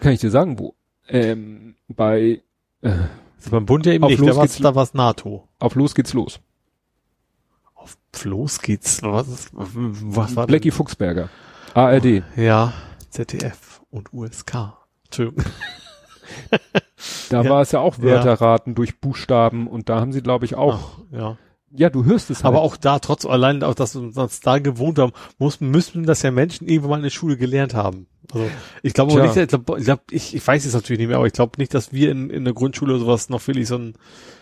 [0.00, 0.74] kann ich dir sagen, wo?
[1.08, 2.42] Ähm, bei,
[2.82, 2.88] äh,
[3.38, 5.46] Also beim Bund ja eben Auf nicht, los da war's, da war's NATO.
[5.60, 6.40] auf los geht's los.
[7.74, 11.28] Auf Floß geht's, was, was war Blackie Fuchsberger.
[11.76, 12.22] ARD.
[12.36, 12.72] Ja,
[13.10, 14.72] ZDF und USK.
[15.04, 15.44] Entschuldigung.
[17.30, 17.50] Da Ja.
[17.50, 20.98] war es ja auch Wörterraten durch Buchstaben und da haben sie, glaube ich, auch.
[21.12, 21.38] Ach, ja.
[21.70, 22.46] Ja, du hörst es halt.
[22.54, 26.22] Aber auch da, trotz allein, auch dass wir uns da gewohnt haben, muss, müssten das
[26.22, 28.06] ja Menschen irgendwann mal in der Schule gelernt haben.
[28.32, 28.48] Also
[28.82, 31.26] ich glaube nicht, ich glaube, ich, glaub, ich, ich weiß es natürlich nicht mehr, aber
[31.26, 33.94] ich glaube nicht, dass wir in, in der Grundschule sowas noch wirklich so ein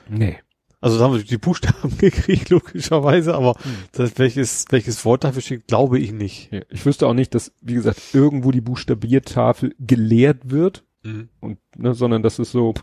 [0.09, 0.39] Nee.
[0.85, 3.57] Also da haben wir die Buchstaben gekriegt, logischerweise, aber
[3.93, 6.53] das, welches, welches Wort dafür steht, glaube ich nicht.
[6.53, 10.85] Ja, Ich wüsste auch nicht, dass, wie gesagt, irgendwo die Buchstabiertafel gelehrt wird
[11.41, 12.75] und, ne, sondern das ist so,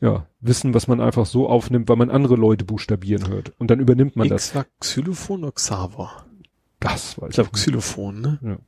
[0.00, 3.52] ja, Wissen, was man einfach so aufnimmt, weil man andere Leute buchstabieren hört.
[3.58, 4.48] Und dann übernimmt man das.
[4.48, 6.24] X war Xylophon oder Xaver?
[6.80, 8.38] Das weiß Ich glaube Xylophon, ne?
[8.42, 8.58] Ja.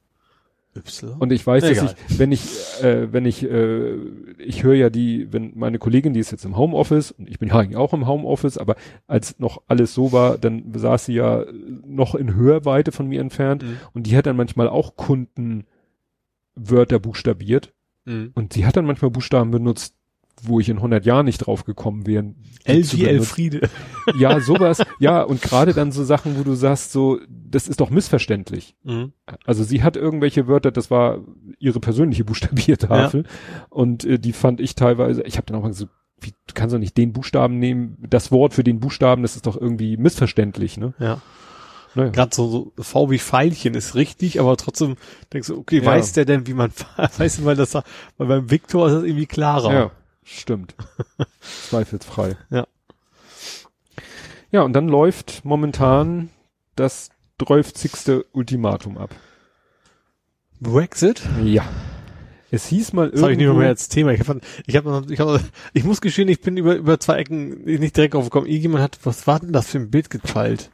[0.78, 1.16] Y?
[1.18, 1.84] Und ich weiß, Egal.
[1.86, 2.42] dass ich, wenn ich,
[2.82, 3.94] äh, wenn ich, äh,
[4.38, 7.48] ich höre ja die, wenn meine Kollegin, die ist jetzt im Homeoffice und ich bin
[7.50, 8.76] ja eigentlich auch im Homeoffice, aber
[9.06, 11.44] als noch alles so war, dann saß sie ja
[11.86, 13.76] noch in Hörweite von mir entfernt Mhm.
[13.94, 17.72] und die hat dann manchmal auch Kundenwörter buchstabiert
[18.04, 18.30] Mhm.
[18.34, 19.94] und sie hat dann manchmal Buchstaben benutzt,
[20.42, 22.34] wo ich in 100 Jahren nicht drauf gekommen wäre.
[22.64, 23.00] benutzen.
[23.06, 23.68] Elfriede.
[24.18, 24.82] Ja, sowas.
[25.00, 28.74] ja, und gerade dann so Sachen, wo du sagst, so, das ist doch missverständlich.
[28.82, 29.12] Mhm.
[29.44, 31.20] Also sie hat irgendwelche Wörter, das war
[31.58, 33.24] ihre persönliche Buchstabiertafel
[33.68, 35.86] und äh, die fand ich teilweise, ich habe dann auch mal so
[36.20, 39.46] wie, du kannst doch nicht den Buchstaben nehmen, das Wort für den Buchstaben, das ist
[39.46, 40.94] doch irgendwie missverständlich, ne?
[40.98, 41.20] Ja.
[41.94, 42.10] Naja.
[42.10, 44.96] Gerade so, so V wie Pfeilchen ist richtig, aber trotzdem
[45.32, 45.84] denkst du, okay, Ja.
[45.86, 46.70] weiß der denn, wie man,
[47.18, 49.72] weißt du, weil das, weil beim Viktor ist das irgendwie klarer.
[49.72, 49.90] Ja,
[50.28, 50.74] stimmt.
[51.40, 52.36] Zweifelsfrei.
[52.50, 52.66] Ja.
[54.50, 56.30] Ja, und dann läuft momentan
[56.76, 57.10] das
[57.44, 58.24] 12.
[58.32, 59.14] Ultimatum ab.
[60.60, 61.22] Brexit?
[61.44, 61.64] Ja.
[62.50, 64.12] Es hieß mal Das habe ich nicht mehr als Thema.
[64.12, 65.40] Ich habe, ich habe, ich, hab,
[65.74, 68.48] ich muss gestehen, ich bin über über zwei Ecken nicht direkt aufgekommen.
[68.48, 70.70] Irgendjemand hat, was war denn das für ein Bild geteilt?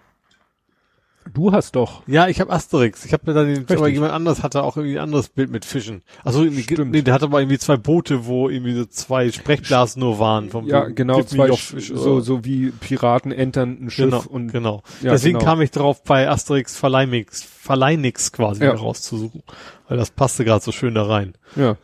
[1.33, 2.03] Du hast doch.
[2.07, 3.05] Ja, ich habe Asterix.
[3.05, 5.65] Ich habe mir dann, den, aber jemand anders hatte auch irgendwie ein anderes Bild mit
[5.65, 6.03] Fischen.
[6.23, 10.51] Also nee, der hatte aber irgendwie zwei Boote, wo irgendwie so zwei Sprechblasen nur waren.
[10.51, 14.83] Vom Ja, genau, zwei, Fisch, so, so wie Piraten entern ein Schiff genau, und genau.
[15.03, 15.51] Ja, Deswegen genau.
[15.51, 18.75] kam ich drauf, bei Asterix Verleihmix, Verleihmix quasi Ja.
[18.75, 19.43] rauszusuchen.
[19.89, 21.35] Weil das passte gerade so schön da rein.
[21.57, 21.77] Ja.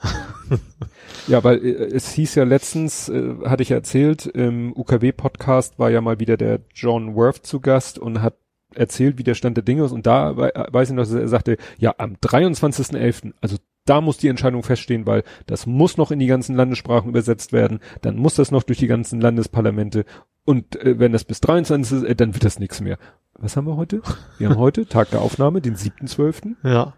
[1.27, 5.91] ja, weil äh, es hieß ja letztens, äh, hatte ich ja erzählt, im UKW-Podcast war
[5.91, 8.35] ja mal wieder der John Worth zu Gast und hat
[8.75, 9.93] erzählt, wie der Stand der Dinge ist.
[9.93, 13.57] Und da wei- weiß ich noch, dass er sagte, ja, am 23.11., also
[13.87, 17.81] da muss die Entscheidung feststehen, weil das muss noch in die ganzen Landessprachen übersetzt werden,
[18.03, 20.05] dann muss das noch durch die ganzen Landesparlamente
[20.45, 22.99] und äh, wenn das bis 23 ist, äh, dann wird das nichts mehr.
[23.39, 24.03] Was haben wir heute?
[24.39, 26.57] Wir haben heute, Tag der Aufnahme, den 7.12.
[26.63, 26.93] Ja.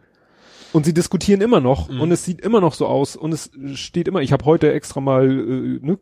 [0.73, 2.01] Und sie diskutieren immer noch Mhm.
[2.01, 5.01] und es sieht immer noch so aus und es steht immer, ich habe heute extra
[5.01, 5.99] mal äh, ne,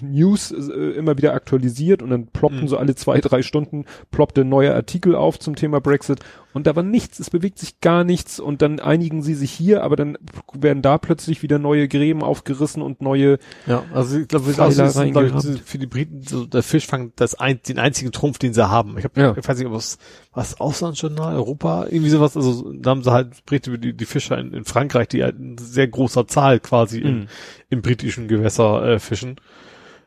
[0.00, 2.68] News äh, immer wieder aktualisiert und dann ploppten Mhm.
[2.68, 6.20] so alle zwei, drei Stunden ploppte ein neuer Artikel auf zum Thema Brexit
[6.56, 9.82] und da war nichts, es bewegt sich gar nichts und dann einigen sie sich hier,
[9.84, 10.16] aber dann
[10.54, 14.72] werden da plötzlich wieder neue Gräben aufgerissen und neue, Ja, also ich glaube, glaub
[15.66, 18.96] für die Briten so der Fischfang das ein, den einzigen Trumpf, den sie haben.
[18.96, 19.36] Ich habe, Ja.
[19.36, 19.98] ich weiß nicht, ob es
[20.32, 22.38] was Auslandsjournal, Europa, irgendwie sowas.
[22.38, 25.38] Also da haben sie halt berichtet über die, die Fischer in, in Frankreich, die halt
[25.38, 27.26] in sehr großer Zahl quasi in, Mhm.
[27.68, 29.36] im britischen Gewässer äh, fischen.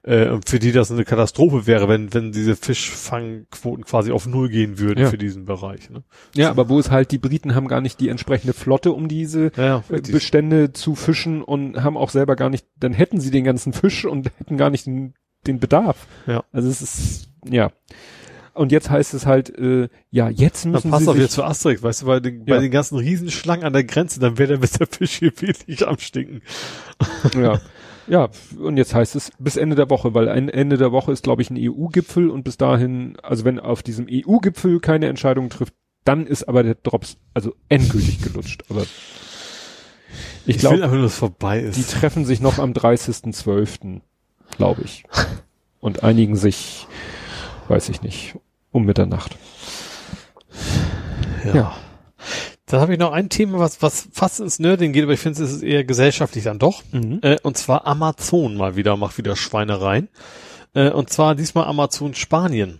[0.03, 4.79] Äh, für die das eine Katastrophe wäre, wenn wenn diese Fischfangquoten quasi auf null gehen
[4.79, 5.09] würden Ja.
[5.09, 5.89] für diesen Bereich.
[5.89, 6.03] Ne?
[6.35, 9.51] ja, aber wo es halt, die Briten haben gar nicht die entsprechende Flotte, um diese
[9.57, 9.99] Ja, äh.
[10.01, 14.05] Bestände zu fischen und haben auch selber gar nicht, dann hätten sie den ganzen Fisch
[14.05, 15.15] und hätten gar nicht den,
[15.47, 16.07] den Bedarf.
[16.27, 16.43] Ja.
[16.53, 17.71] Also es ist, ja.
[18.53, 21.31] Und jetzt heißt es halt, äh, ja, jetzt Dann müssen passt sie auch wieder sich,
[21.35, 22.55] zu Asterix, weißt du, bei den, Ja.
[22.55, 25.85] bei den ganzen Riesenschlangen an der Grenze, dann wäre der mit der Fisch hier wirklich
[25.87, 26.41] am Stinken.
[27.35, 27.59] ja.
[28.09, 28.29] Ja,
[28.59, 31.43] und jetzt heißt es bis Ende der Woche, weil ein Ende der Woche ist, glaube
[31.43, 35.73] ich, ein EU-Gipfel und bis dahin, also wenn auf diesem EU-Gipfel keine Entscheidung trifft,
[36.05, 38.63] dann ist aber der Drops also endgültig gelutscht.
[38.69, 41.77] Aber ich, Ich, glaube, dass es vorbei ist.
[41.77, 44.01] die treffen sich noch am 30.12.,
[44.57, 45.03] glaube ich.
[45.79, 46.87] Und einigen sich,
[47.67, 48.35] weiß ich nicht,
[48.71, 49.37] um Mitternacht.
[51.45, 51.55] Ja.
[51.55, 51.77] Ja.
[52.69, 55.43] Dann habe ich noch ein Thema, was, was fast ins Nerding geht, aber ich finde,
[55.43, 56.83] es ist eher gesellschaftlich dann doch.
[57.23, 60.07] Äh, und zwar Amazon mal wieder, macht wieder Schweinereien.
[60.75, 62.79] Äh, und zwar diesmal Amazon Spanien.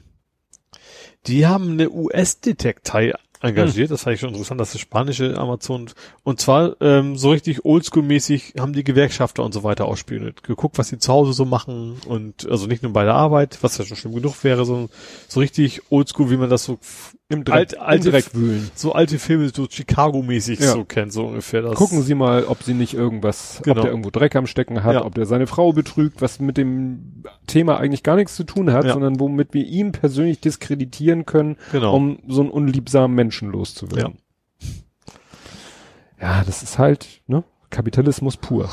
[1.26, 5.90] Die haben eine US-Detektei engagiert, das fand ich schon interessant, dass das spanische Amazon,
[6.24, 10.44] und zwar ähm, so richtig oldschool-mäßig haben die Gewerkschafter und so weiter ausspioniert.
[10.44, 13.78] Geguckt, was sie zu Hause so machen und also nicht nur bei der Arbeit, was
[13.78, 14.90] ja schon schlimm genug wäre, sondern
[15.28, 16.80] so richtig oldschool, wie man das so
[17.32, 18.72] Im Alt- Dreck, alte- im Dreck wühlen.
[18.74, 20.72] so alte Filme so Chicago-mäßig Ja.
[20.74, 21.62] so kennt, so ungefähr.
[21.62, 23.76] Das Gucken Sie mal, ob sie nicht irgendwas, Genau.
[23.78, 25.06] ob der irgendwo Dreck am Stecken hat, Ja.
[25.06, 28.86] ob der seine Frau betrügt, was mit dem Thema eigentlich gar nichts zu tun hat,
[28.86, 28.94] Ja.
[28.94, 31.96] sondern womit wir ihn persönlich diskreditieren können, Genau.
[31.96, 34.18] um so einen unliebsamen Menschen loszuwerden.
[36.20, 38.70] Ja, das ist halt, ne, Kapitalismus pur.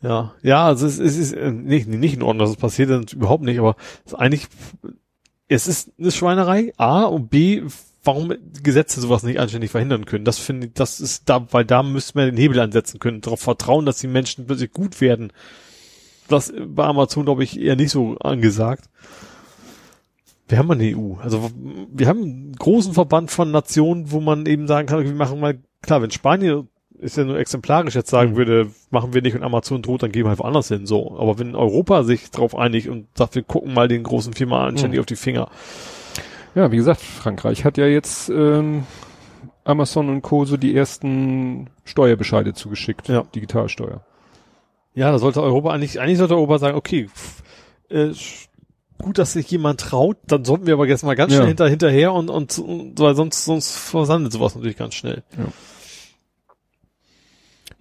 [0.00, 3.12] Ja, ja, also es, es ist äh, nicht, nicht in Ordnung, dass es passiert, das
[3.12, 3.74] überhaupt nicht, aber
[4.06, 4.46] es ist eigentlich,
[5.52, 7.62] es ist eine Schweinerei, A und B,
[8.04, 10.24] warum Gesetze sowas nicht anständig verhindern können.
[10.24, 13.40] Das finde ich, das ist da, weil da müssten wir den Hebel ansetzen können, darauf
[13.40, 15.32] vertrauen, dass die Menschen plötzlich gut werden.
[16.28, 18.88] Das bei Amazon, glaube ich, eher nicht so angesagt.
[20.48, 21.14] Wir haben eine EU.
[21.20, 21.50] Also
[21.92, 25.58] wir haben einen großen Verband von Nationen, wo man eben sagen kann, wir machen mal,
[25.82, 26.68] klar, wenn Spanien
[27.02, 28.36] ist ja nur exemplarisch jetzt sagen Mhm.
[28.36, 31.16] würde, machen wir nicht und Amazon droht, dann gehen wir einfach anders hin, so.
[31.18, 34.98] Aber wenn Europa sich darauf einigt und sagt, wir gucken mal den großen Firma anständig
[34.98, 35.00] Mhm.
[35.02, 35.48] auf die Finger.
[36.54, 38.84] Ja, wie gesagt, Frankreich hat ja jetzt ähm,
[39.64, 40.44] Amazon und Co.
[40.44, 43.08] so die ersten Steuerbescheide zugeschickt.
[43.08, 43.22] Ja.
[43.34, 44.02] Digitalsteuer.
[44.94, 47.42] Ja, da sollte Europa eigentlich, eigentlich sollte Europa sagen, okay, pff,
[47.88, 48.10] äh,
[49.00, 51.38] gut, dass sich jemand traut, dann sollten wir aber jetzt mal ganz Ja.
[51.38, 55.22] schnell hinter, hinterher und, und, und weil sonst, sonst versandet sowas natürlich ganz schnell.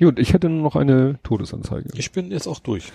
[0.02, 1.90] Gut, ich hätte nur noch eine Todesanzeige.
[1.96, 2.92] Ich bin jetzt auch durch.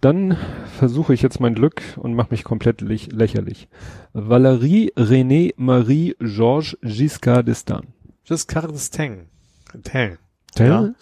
[0.00, 0.36] Dann
[0.78, 3.68] versuche ich jetzt mein Glück und mache mich komplett lich- lächerlich.
[4.14, 7.84] Valérie René Marie Georges Giscard d'Estaing.
[8.24, 9.26] Giscard d'Estaing.
[9.84, 10.18] Tang.
[10.58, 10.64] Ja.
[10.66, 10.94] Ja.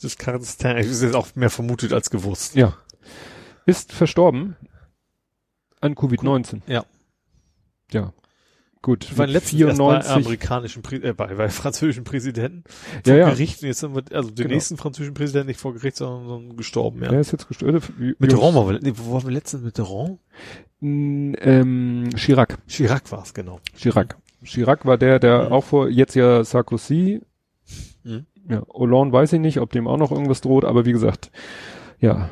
[0.00, 0.78] Giscard d'Estaing.
[0.78, 2.54] Ich ist jetzt auch mehr vermutet als gewusst.
[2.54, 2.76] ja.
[3.66, 4.56] ist verstorben
[5.80, 6.60] an Covid-19.
[6.66, 6.84] Ja.
[7.92, 8.12] Ja.
[8.82, 9.16] Gut.
[9.16, 13.30] Waren mit letztens erst bei amerikanischen, äh, bei, bei französischen Präsidenten vor Ja, ja.
[13.30, 13.62] Gericht.
[13.62, 14.54] Und jetzt sind wir, also den Genau.
[14.54, 17.12] nächsten französischen Präsidenten nicht vor Gericht, sondern, sondern gestorben, ja.
[17.12, 17.80] Er ist jetzt gestorben.
[18.18, 19.62] Mitterrand war, nee, wo waren wir letztens?
[19.62, 20.18] Mitterrand?
[20.80, 22.58] Mm, Ähm, Chirac.
[22.66, 23.60] Chirac war es, genau.
[23.76, 24.16] Chirac.
[24.44, 25.52] Chirac war der, der Mhm.
[25.52, 27.20] auch vor, jetzt ja Sarkozy.
[28.02, 28.26] Mhm.
[28.48, 31.30] Ja, Hollande weiß ich nicht, ob dem auch noch irgendwas droht, aber wie gesagt,
[32.00, 32.30] ja.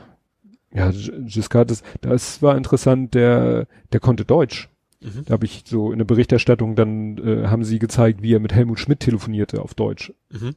[0.72, 4.68] Ja, Giscard, das, das war interessant, der, der konnte Deutsch.
[5.00, 5.24] Mhm.
[5.26, 8.52] Da habe ich so in der Berichterstattung dann äh, haben sie gezeigt, wie er mit
[8.52, 10.12] Helmut Schmidt telefonierte auf Deutsch.
[10.30, 10.54] Mhm.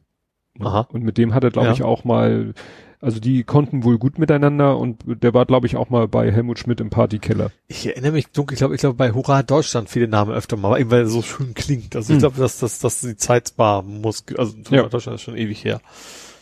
[0.60, 0.82] Aha.
[0.92, 1.74] Und mit dem hat er, glaube Ja.
[1.74, 2.54] ich, auch mal,
[3.00, 6.60] also die konnten wohl gut miteinander und der war, glaube ich, auch mal bei Helmut
[6.60, 7.52] Schmidt im Partykeller.
[7.68, 10.80] Ich erinnere mich dunkel, ich glaube, ich glaube, bei Hurra Deutschland viele Namen öfter mal,
[10.80, 11.96] eben weil er so schön klingt.
[11.96, 12.20] Also ich Mhm.
[12.22, 14.90] glaube, dass, dass, dass die Zeit war, muss, also Hurra Ja.
[14.90, 15.82] Deutschland ist schon ewig her,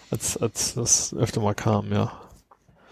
[0.10, 2.11] als, als das öfter mal kam, ja.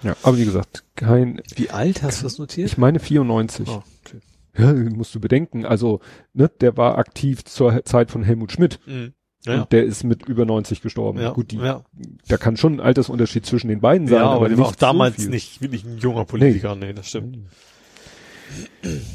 [0.04, 0.16] Ja.
[0.24, 2.68] Aber wie gesagt, kein, Wie alt hast du das notiert?
[2.72, 3.68] ich meine 94.
[3.68, 4.20] Oh, okay.
[4.60, 5.66] Ja, musst du bedenken.
[5.66, 6.00] Also,
[6.34, 8.80] ne, der war aktiv zur Zeit von Helmut Schmidt.
[8.86, 9.14] Mhm.
[9.46, 11.22] Ja, Und der ist mit über 90 gestorben.
[11.22, 11.84] ja, Gut, die, ja.
[12.28, 14.18] da kann schon ein Altersunterschied zwischen den beiden sein.
[14.18, 15.30] ja, aber der war auch so damals viel.
[15.30, 17.38] nicht wirklich ein junger Politiker, nee, das stimmt.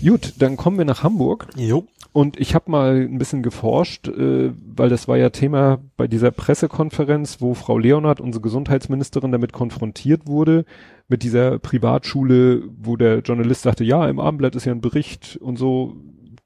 [0.03, 1.49] Gut, dann kommen wir nach Hamburg.
[1.57, 1.87] Jo.
[2.15, 6.31] Und ich habe mal ein bisschen geforscht, äh, weil das war ja Thema bei dieser
[6.31, 10.65] Pressekonferenz, wo Frau Leonard, unsere Gesundheitsministerin, damit konfrontiert wurde,
[11.09, 15.59] mit dieser Privatschule, wo der Journalist sagte, ja, im Abendblatt ist ja ein Bericht und
[15.59, 15.97] so,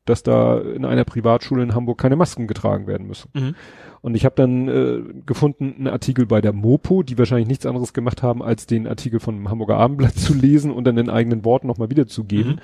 [0.06, 3.28] dass da in einer Privatschule in Hamburg keine Masken getragen werden müssen.
[3.34, 3.54] Mhm.
[4.00, 7.92] Und ich habe dann äh, gefunden einen Artikel bei der Mopo, die wahrscheinlich nichts anderes
[7.92, 11.44] gemacht haben, als den Artikel von dem Hamburger Abendblatt zu lesen und dann in eigenen
[11.44, 12.52] Worten nochmal wiederzugeben.
[12.52, 12.60] Mhm.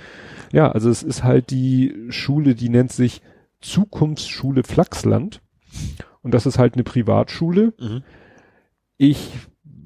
[0.52, 3.22] Ja, also es ist halt die Schule, die nennt sich
[3.60, 5.40] Zukunftsschule Flachsland.
[6.22, 7.74] Und das ist halt eine Privatschule.
[7.78, 8.02] Mhm.
[8.96, 9.30] Ich,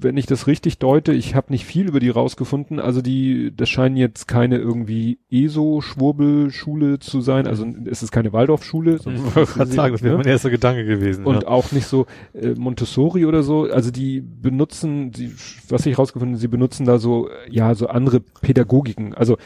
[0.01, 2.79] wenn ich das richtig deute, ich habe nicht viel über die rausgefunden.
[2.79, 7.47] Also die, das scheinen jetzt keine irgendwie ESO-Schwurbelschule zu sein.
[7.47, 8.99] Also es ist keine Waldorfschule.
[8.99, 10.17] sonst- Ich wollte gerade sagen, das wäre ne?
[10.19, 11.25] mein erster Gedanke gewesen.
[11.25, 11.47] Und ja.
[11.49, 13.63] auch nicht so äh, Montessori oder so.
[13.63, 15.33] Also die benutzen, die,
[15.69, 19.13] was ich rausgefunden, habe, sie benutzen da so, ja, so andere Pädagogiken.
[19.13, 19.37] Also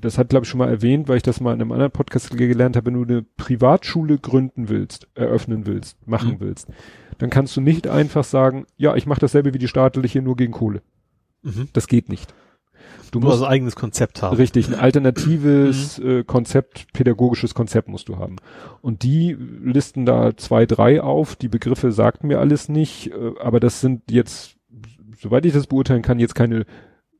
[0.00, 2.36] das hat, glaube ich, schon mal erwähnt, weil ich das mal in einem anderen Podcast
[2.36, 6.40] gelernt habe, wenn du eine Privatschule gründen willst, eröffnen willst, machen Mhm.
[6.40, 6.68] willst,
[7.18, 10.52] dann kannst du nicht einfach sagen, ja, ich mache dasselbe wie die staatliche, nur gegen
[10.52, 10.82] Kohle.
[11.42, 11.68] mhm.
[11.72, 12.32] Das geht nicht.
[13.10, 14.36] Du Du musst ein eigenes Konzept haben.
[14.36, 16.08] Richtig, ein alternatives Mhm.
[16.08, 18.36] äh, Konzept, pädagogisches Konzept musst du haben.
[18.80, 21.36] Und die listen da zwei, drei auf.
[21.36, 24.56] Die Begriffe sagten mir alles nicht, äh, aber das sind jetzt,
[25.20, 26.64] soweit ich das beurteilen kann, jetzt keine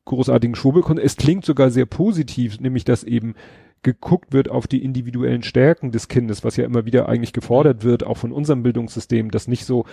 [0.07, 1.07] großartigen Schwurbelkonzepte.
[1.07, 3.35] Es klingt sogar sehr positiv, nämlich dass eben
[3.83, 8.05] geguckt wird auf die individuellen Stärken des Kindes, was ja immer wieder eigentlich gefordert wird,
[8.05, 9.85] auch von unserem Bildungssystem, dass nicht so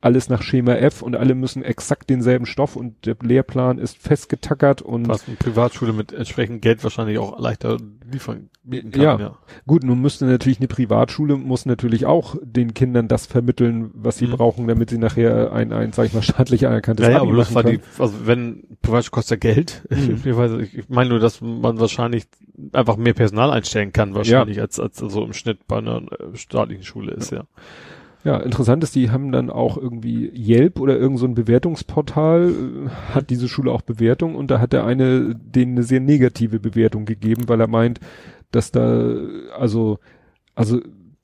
[0.00, 4.80] alles nach Schema F und alle müssen exakt denselben Stoff und der Lehrplan ist festgetackert
[4.80, 7.78] und Was eine Privatschule mit entsprechend Geld wahrscheinlich auch leichter
[8.10, 9.02] liefern bieten kann.
[9.02, 9.18] Ja.
[9.18, 9.38] ja.
[9.66, 14.26] Gut, nun müsste natürlich eine Privatschule muss natürlich auch den Kindern das vermitteln, was sie
[14.26, 14.32] Mhm.
[14.32, 17.36] brauchen, damit sie nachher ein, ein, sag ich mal, staatlich anerkanntes Ja, ja, Abi aber
[17.38, 17.80] das war können.
[17.96, 19.82] die, also wenn Privatschule kostet ja Geld.
[19.90, 20.22] Mhm.
[20.24, 22.24] Ich, weiß, ich meine nur, dass man wahrscheinlich
[22.72, 26.84] einfach mehr Personal einstellen kann, wahrscheinlich, als, als so im Schnitt bei einer äh, staatlichen
[26.84, 27.38] Schule ist, ja.
[27.38, 27.44] Ja,
[28.24, 33.30] interessant ist, die haben dann auch irgendwie Yelp oder irgend so ein Bewertungsportal, äh, hat
[33.30, 37.48] diese Schule auch Bewertung und da hat der eine denen eine sehr negative Bewertung gegeben,
[37.48, 38.00] weil er meint,
[38.50, 39.14] dass da,
[39.56, 39.98] also,
[40.54, 40.80] also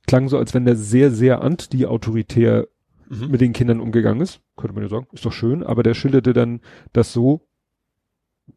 [0.07, 2.69] klang so, als wenn der sehr, sehr anti-autoritär
[3.09, 3.31] Mhm.
[3.31, 4.41] mit den Kindern umgegangen ist.
[4.57, 6.61] Könnte man ja sagen, ist doch schön, aber der schilderte dann
[6.93, 7.47] das so,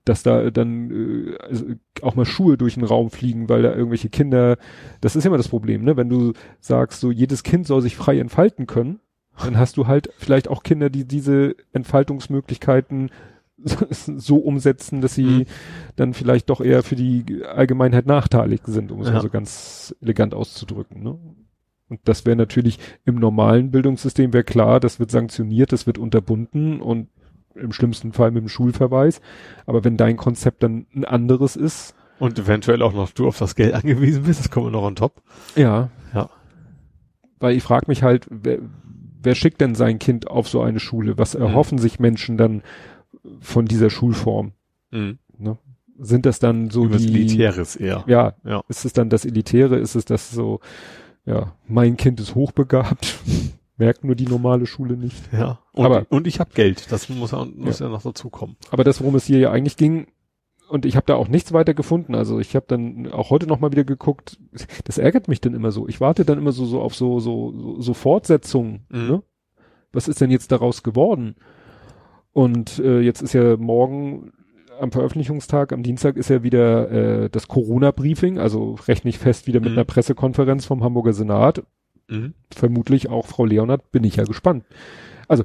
[0.08, 1.66] dass da dann äh, also
[2.02, 4.58] auch mal Schuhe durch den Raum fliegen, weil da irgendwelche Kinder,
[5.02, 5.98] das ist immer das Problem, ne?
[5.98, 9.00] Wenn du sagst, so jedes Kind soll sich frei entfalten können,
[9.44, 13.12] dann hast du halt vielleicht auch Kinder, die diese Entfaltungsmöglichkeiten
[13.58, 15.46] so umsetzen, dass sie Mhm.
[15.96, 19.14] dann vielleicht doch eher für die Allgemeinheit nachteilig sind, um es Ja.
[19.16, 21.02] mal so ganz elegant auszudrücken.
[21.04, 21.18] Ne?
[21.90, 26.82] Und das wäre natürlich im normalen Bildungssystem wäre klar, das wird sanktioniert, das wird unterbunden
[26.82, 27.08] und
[27.58, 29.22] im schlimmsten Fall mit dem Schulverweis.
[29.66, 33.56] Aber wenn dein Konzept dann ein anderes ist, Und eventuell auch noch du auf das
[33.56, 35.22] Geld angewiesen bist, das kommt noch on top.
[35.56, 36.30] ja, Ja.
[37.40, 38.60] weil ich frage mich halt, wer,
[39.22, 41.18] wer schickt denn sein Kind auf so eine Schule?
[41.18, 42.62] Was erhoffen sich Menschen dann
[43.42, 44.54] von dieser Schulform?
[44.92, 45.20] Mhm.
[45.38, 45.58] Ne?
[46.00, 48.04] Sind das dann so Übers die, Elitäres eher.
[48.08, 48.64] ja, Ja.
[48.70, 49.78] ist es dann das Elitäre?
[49.78, 50.60] Ist es das so,
[51.26, 53.20] ja, mein Kind ist hochbegabt,
[53.78, 55.32] merkt nur die normale Schule nicht.
[55.32, 55.60] Ja.
[55.72, 56.92] Und, Aber- und ich habe Geld.
[56.92, 57.90] Das muss ja, muss ja.
[57.90, 58.56] noch dazu kommen.
[58.72, 60.08] Aber das, worum es hier ja eigentlich ging,
[60.70, 62.14] und ich habe da auch nichts weiter gefunden.
[62.14, 64.38] Also ich habe dann auch heute noch mal wieder geguckt.
[64.84, 65.88] Das ärgert mich dann immer so.
[65.88, 68.86] Ich warte dann immer so so auf so so so, so Fortsetzungen.
[68.90, 69.08] Mhm.
[69.08, 69.24] Ne?
[69.94, 71.36] Was ist denn jetzt daraus geworden?
[72.34, 74.34] Und äh, jetzt ist ja morgen
[74.80, 79.60] am Veröffentlichungstag, am Dienstag ist ja wieder äh, das Corona-Briefing, also rechne ich fest wieder
[79.60, 79.78] mit Mhm.
[79.78, 81.64] einer Pressekonferenz vom Hamburger Senat.
[82.10, 82.34] Mhm.
[82.52, 84.66] Vermutlich auch Frau Leonard, bin ich ja gespannt.
[85.28, 85.44] Also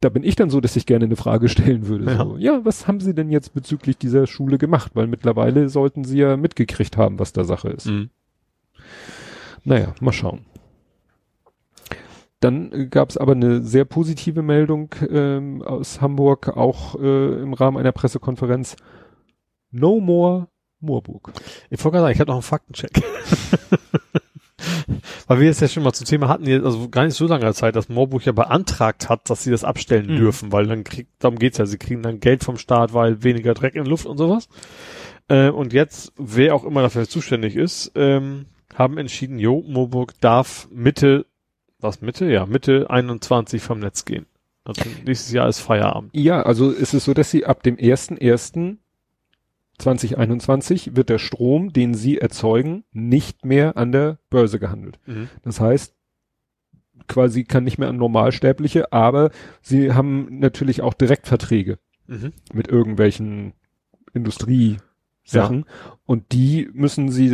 [0.00, 2.04] da bin ich dann so, dass ich gerne eine Frage stellen würde.
[2.04, 2.18] Ja.
[2.18, 4.92] So, ja, was haben Sie denn jetzt bezüglich dieser Schule gemacht?
[4.94, 7.86] Weil mittlerweile sollten Sie ja mitgekriegt haben, was da Sache ist.
[7.86, 8.10] Mhm.
[9.64, 10.44] Naja, mal schauen.
[12.40, 17.54] Dann äh, gab es aber eine sehr positive Meldung ähm, aus Hamburg, auch äh, im
[17.54, 18.76] Rahmen einer Pressekonferenz.
[19.70, 20.48] No more
[20.80, 21.32] Moorburg.
[21.70, 22.90] Ich wollte gerade sagen, ich habe noch einen Faktencheck.
[25.26, 27.76] Weil wir es ja schon mal zum Thema hatten, also gar nicht so langer Zeit,
[27.76, 30.16] dass Moorburg ja beantragt hat, dass sie das abstellen Mhm.
[30.16, 33.54] dürfen, weil dann kriegt, darum geht's ja, sie kriegen dann Geld vom Staat, weil weniger
[33.54, 34.48] Dreck in Luft und sowas.
[35.28, 40.68] Äh, und jetzt, wer auch immer dafür zuständig ist, ähm, haben entschieden, jo, Moorburg darf
[40.70, 41.26] Mitte,
[41.78, 42.26] was Mitte?
[42.30, 44.26] Ja, Mitte 21 vom Netz gehen.
[44.64, 46.10] Also nächstes Jahr ist Feierabend.
[46.14, 47.76] Ja, also ist es so, dass sie ab dem
[49.86, 54.98] 1.1.2021 wird der Strom, den sie erzeugen, nicht mehr an der Börse gehandelt.
[55.06, 55.28] Mhm.
[55.42, 55.94] Das heißt,
[57.08, 59.30] quasi kann nicht mehr an Normalsterbliche, aber
[59.60, 62.32] sie haben natürlich auch Direktverträge Mhm.
[62.52, 63.54] mit irgendwelchen
[64.12, 65.64] Industriesachen
[66.06, 67.30] und die müssen sie,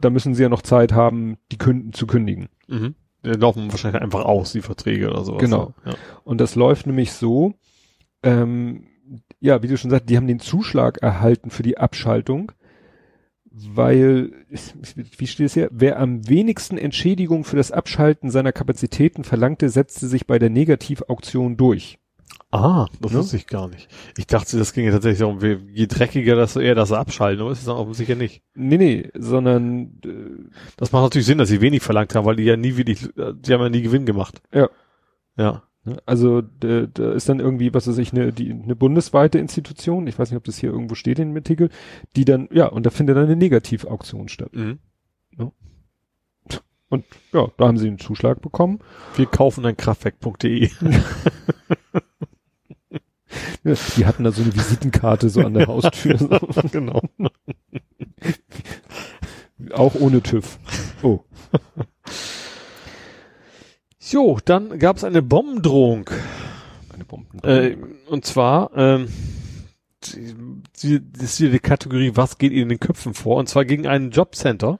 [0.00, 2.48] da müssen sie ja noch Zeit haben, die künden, zu kündigen.
[2.68, 2.94] Mhm.
[3.24, 5.40] Die laufen wahrscheinlich einfach aus, die Verträge oder sowas.
[5.40, 5.74] Genau.
[5.84, 5.94] Ja.
[6.24, 7.54] Und das läuft nämlich so,
[8.22, 8.84] ähm,
[9.42, 12.52] ja, wie du schon sagst, die haben den Zuschlag erhalten für die Abschaltung,
[13.50, 14.32] weil,
[15.18, 20.06] wie steht es hier, wer am wenigsten Entschädigung für das Abschalten seiner Kapazitäten verlangte, setzte
[20.06, 21.98] sich bei der Negativauktion durch.
[22.50, 23.18] Ah, das Ne?
[23.18, 23.88] wusste ich gar nicht.
[24.16, 27.64] Ich dachte, das ginge tatsächlich darum, je dreckiger, desto eher das abschalten, aber ist es
[27.64, 28.42] dann auch sicher nicht.
[28.54, 32.44] Nee, nee, sondern, äh, Das macht natürlich Sinn, dass sie wenig verlangt haben, weil die
[32.44, 34.40] ja nie wirklich, die haben ja nie Gewinn gemacht.
[34.52, 34.68] Ja.
[35.36, 35.62] Ja.
[35.84, 40.06] Ne, also da, da ist dann irgendwie, was weiß ich, eine, die, eine bundesweite Institution,
[40.06, 41.70] ich weiß nicht, ob das hier irgendwo steht in dem Artikel,
[42.16, 44.54] die dann, ja, und da findet dann eine Negativauktion statt.
[44.54, 44.78] Mhm.
[46.88, 48.80] Und ja, da haben sie einen Zuschlag bekommen.
[49.16, 50.68] Wir kaufen ein Kraftwerk.de.
[53.64, 56.18] Ja, die hatten da so eine Visitenkarte so an der Haustür.
[56.18, 56.28] So.
[56.70, 57.00] genau.
[59.72, 60.58] Auch ohne TÜV.
[61.02, 61.20] Oh.
[64.12, 66.10] Jo, dann gab es eine Bombendrohung.
[66.92, 67.38] Eine Bomben.
[67.44, 67.76] Äh,
[68.08, 69.08] und zwar, ähm,
[70.82, 73.36] die, das ist hier die Kategorie, was geht in den Köpfen vor?
[73.36, 74.78] Und zwar gegen einen Jobcenter.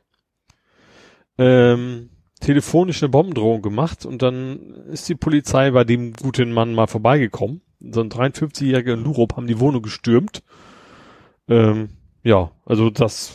[1.39, 2.11] Ähm,
[2.41, 7.63] telefonisch eine Bombendrohung gemacht und dann ist die Polizei bei dem guten Mann mal vorbeigekommen.
[7.81, 10.43] So ein 53-jähriger in Lurup haben die Wohnung gestürmt.
[11.49, 11.91] Ähm,
[12.23, 13.33] ja, also das,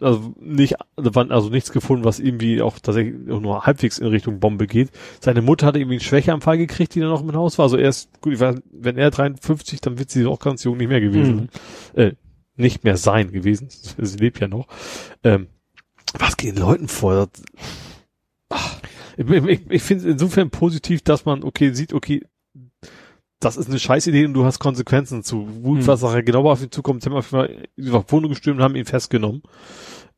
[0.00, 4.66] also nicht, also nichts gefunden, was irgendwie auch tatsächlich auch nur halbwegs in Richtung Bombe
[4.66, 4.90] geht.
[5.20, 7.64] Seine Mutter hatte irgendwie einen Schwächeanfall gekriegt, die dann noch im Haus war.
[7.64, 10.76] Also er ist, gut, ich weiß, wenn er 53, dann wird sie auch ganz jung
[10.76, 11.48] nicht mehr gewesen.
[11.94, 12.12] Äh,
[12.56, 13.68] nicht mehr sein gewesen.
[13.98, 14.66] Sie lebt ja noch.
[15.24, 15.48] Ähm,
[16.18, 17.28] was geht den Leuten vor?
[17.32, 17.42] Das,
[18.48, 18.80] ach,
[19.16, 22.22] ich ich, ich finde es insofern positiv, dass man, okay, sieht, okay,
[23.40, 25.46] das ist eine Scheißidee und du hast Konsequenzen zu.
[25.46, 25.86] Hm.
[25.86, 29.42] was nachher genau auf ihn zukommt, haben auf jeden Fall gestürmt und haben ihn festgenommen.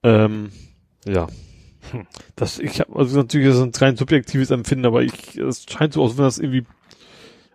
[0.03, 0.51] Ähm,
[1.07, 1.29] ja.
[1.93, 2.07] Hm.
[2.37, 5.95] Das, ich habe also natürlich ist das ein rein subjektives Empfinden, aber ich, es scheint
[5.95, 6.65] so, als wenn das irgendwie,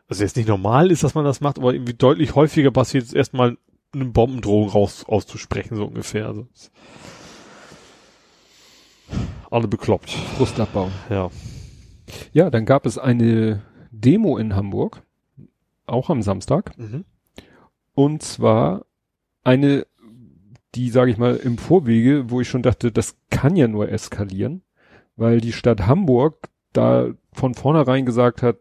[0.07, 3.13] also jetzt nicht normal ist, dass man das macht, aber irgendwie deutlich häufiger passiert, ist
[3.13, 3.57] erstmal
[3.93, 6.27] eine Bombendrohung raus, auszusprechen, so ungefähr.
[6.27, 6.47] Also,
[9.49, 10.13] alle bekloppt.
[10.37, 10.91] Brustabbau.
[11.09, 11.29] Ja.
[12.31, 15.01] Ja, dann gab es eine Demo in Hamburg,
[15.87, 16.77] auch am Samstag.
[16.77, 17.05] Mhm.
[17.93, 18.85] Und zwar
[19.43, 19.87] eine,
[20.75, 24.61] die, sage ich mal, im Vorwege, wo ich schon dachte, das kann ja nur eskalieren,
[25.15, 28.57] weil die Stadt Hamburg da von vornherein gesagt hat,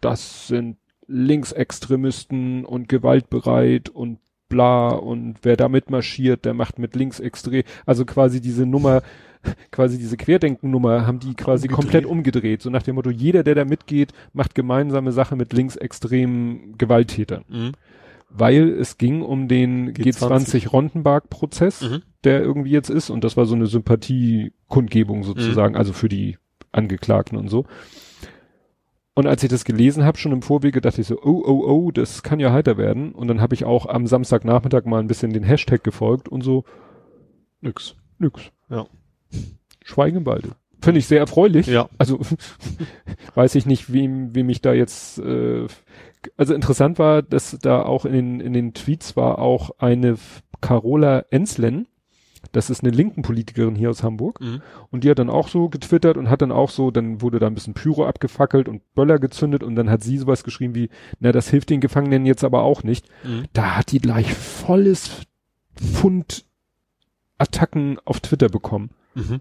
[0.00, 4.18] das sind Linksextremisten und gewaltbereit und
[4.48, 9.02] bla und wer da mitmarschiert, der macht mit linksextrem, also quasi diese Nummer,
[9.70, 11.74] quasi diese Querdenken-Nummer haben die quasi Umgedreht.
[11.76, 16.76] komplett umgedreht, so nach dem Motto, jeder, der da mitgeht, macht gemeinsame Sache mit linksextremen
[16.78, 17.72] Gewalttätern Mhm.
[18.30, 20.64] weil es ging um den G20.
[20.64, 22.02] G20 Rondenberg-Prozess, Mhm.
[22.24, 26.38] der irgendwie jetzt ist, und das war so eine Sympathiekundgebung sozusagen, also für die
[26.72, 27.66] Angeklagten und so.
[29.14, 31.90] Und als ich das gelesen habe, schon im Vorwege, dachte ich so, oh, oh, oh,
[31.90, 33.12] das kann ja heiter werden.
[33.12, 36.64] Und dann habe ich auch am Samstagnachmittag mal ein bisschen den Hashtag gefolgt und so,
[37.60, 37.94] Nix.
[38.18, 38.50] nix.
[38.70, 38.86] Ja.
[39.84, 40.50] Schweigen Walde.
[40.80, 41.66] Finde ich sehr erfreulich.
[41.66, 41.88] Ja.
[41.98, 42.20] Also
[43.34, 45.18] weiß ich nicht, wem, wem ich da jetzt.
[45.18, 45.66] Äh,
[46.36, 50.16] also interessant war, dass da auch in den, in den Tweets war auch eine
[50.60, 51.88] Carola Enslen,
[52.52, 54.40] Das ist eine linken Politikerin hier aus Hamburg.
[54.40, 54.62] Mhm.
[54.90, 57.46] Und die hat dann auch so getwittert und hat dann auch so, dann wurde da
[57.46, 60.88] ein bisschen Pyro abgefackelt und Böller gezündet und dann hat sie sowas geschrieben wie,
[61.20, 63.06] na, das hilft den Gefangenen jetzt aber auch nicht.
[63.24, 63.44] Mhm.
[63.52, 65.22] Da hat die gleich volles
[65.76, 66.44] Pfund
[67.42, 69.40] Attacken auf Twitter bekommen, Mhm.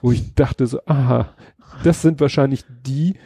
[0.00, 1.34] wo ich dachte so, aha,
[1.84, 3.16] das sind wahrscheinlich die,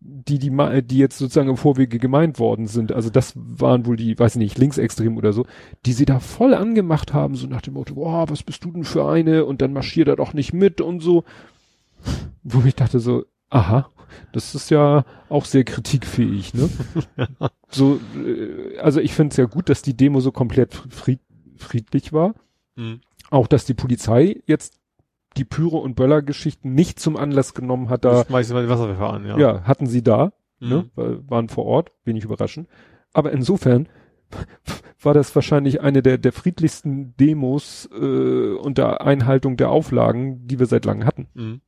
[0.00, 0.50] die, die,
[0.82, 2.92] die jetzt sozusagen im Vorwege gemeint worden sind.
[2.92, 5.46] Also das waren wohl die, weiß ich nicht, linksextrem oder so,
[5.86, 8.84] die sie da voll angemacht haben, so nach dem Motto, boah, was bist du denn
[8.84, 9.44] für eine?
[9.44, 11.24] Und dann marschiert er doch nicht mit und so.
[12.42, 13.88] Wo ich dachte so, aha,
[14.32, 16.68] das ist ja auch sehr kritikfähig, ne?
[17.70, 21.20] So, äh, also ich finde es ja gut, dass die Demo so komplett fried,
[21.56, 22.34] friedlich war.
[22.76, 23.00] Mhm.
[23.30, 24.78] Auch, dass die Polizei jetzt
[25.36, 28.68] die Pyro- und Böller-Geschichten nicht zum Anlass genommen hat, da, Da schmeiß ich mal die
[28.68, 29.36] Wasserwerfer an, ja.
[29.38, 30.68] ja, hatten sie da, Mhm.
[30.68, 32.68] ne, weil- waren vor Ort, wenig überraschend.
[33.12, 33.88] Aber insofern
[35.02, 40.66] war das wahrscheinlich eine der, der friedlichsten Demos äh, unter Einhaltung der Auflagen, die wir
[40.66, 41.26] seit langem hatten.
[41.34, 41.60] Mhm.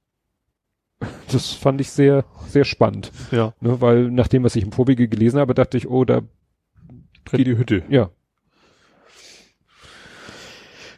[1.30, 3.52] Das fand ich sehr, sehr spannend, Ja.
[3.60, 6.22] ne, weil nach dem, was ich im Vorwege gelesen habe, dachte ich, oh, da,
[7.24, 7.82] Brennt die Hütte.
[7.88, 8.10] ja,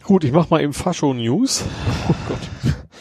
[0.09, 1.66] Gut, ich mach mal eben Fascho-News.
[2.09, 2.39] Oh Gott.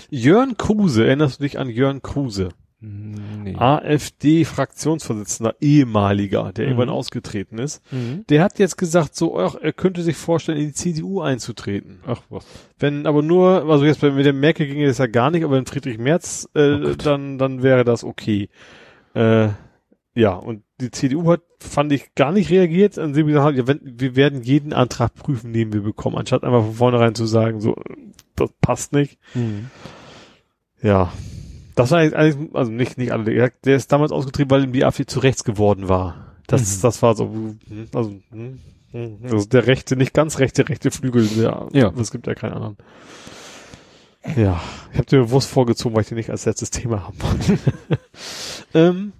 [0.09, 2.49] Jörn Kruse, erinnerst du dich an Jörn Kruse?
[2.81, 3.55] nee.
[3.55, 6.71] AfD-Fraktionsvorsitzender, ehemaliger, der Mhm.
[6.71, 7.81] irgendwann ausgetreten ist.
[7.93, 8.25] Mhm.
[8.27, 11.99] Der hat jetzt gesagt, so, ach, er könnte sich vorstellen, in die CDU einzutreten.
[12.05, 12.45] Ach was.
[12.77, 15.55] Wenn aber nur, also jetzt bei, mit der Merkel ginge das ja gar nicht, aber
[15.55, 18.49] wenn Friedrich Merz, äh, Oh dann, dann wäre das okay.
[19.13, 19.47] Äh,
[20.17, 23.67] ja, und die CDU hat, fand ich, gar nicht reagiert, an sie gesagt hat, ja,
[23.67, 27.61] wenn, wir werden jeden Antrag prüfen, den wir bekommen, anstatt einfach von vornherein zu sagen,
[27.61, 27.75] so,
[28.35, 29.19] das passt nicht.
[29.35, 29.69] Mhm.
[30.81, 31.11] Ja.
[31.75, 34.83] Das war eigentlich, also nicht, nicht alle, der, der ist damals ausgetrieben, weil ihm die
[34.85, 36.35] AfD zu rechts geworden war.
[36.47, 36.81] Das, Mhm.
[36.81, 37.59] das war so, hm,
[37.93, 38.59] also, hm,
[38.91, 41.93] hm, also der rechte, nicht ganz rechte, rechte Flügel, ja, Ja.
[41.99, 42.77] es gibt ja keinen anderen.
[44.35, 44.59] Ja,
[44.91, 47.59] ich habe dir bewusst vorgezogen, weil ich den nicht als letztes Thema haben wollte.
[48.73, 49.13] ähm,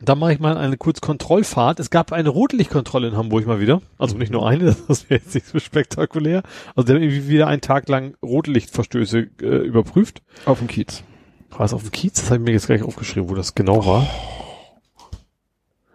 [0.00, 1.80] da mache ich mal eine kurze Kontrollfahrt.
[1.80, 3.80] Es gab eine Rotlichtkontrolle in Hamburg mal wieder.
[3.98, 6.42] Also nicht nur eine, das wäre jetzt nicht so spektakulär.
[6.74, 10.22] Also der hat irgendwie wieder einen Tag lang Rotlichtverstöße äh, überprüft.
[10.44, 11.02] Auf dem Kiez.
[11.50, 12.14] War es auf dem Kiez?
[12.14, 14.06] Das habe ich mir jetzt gleich aufgeschrieben, wo das genau war.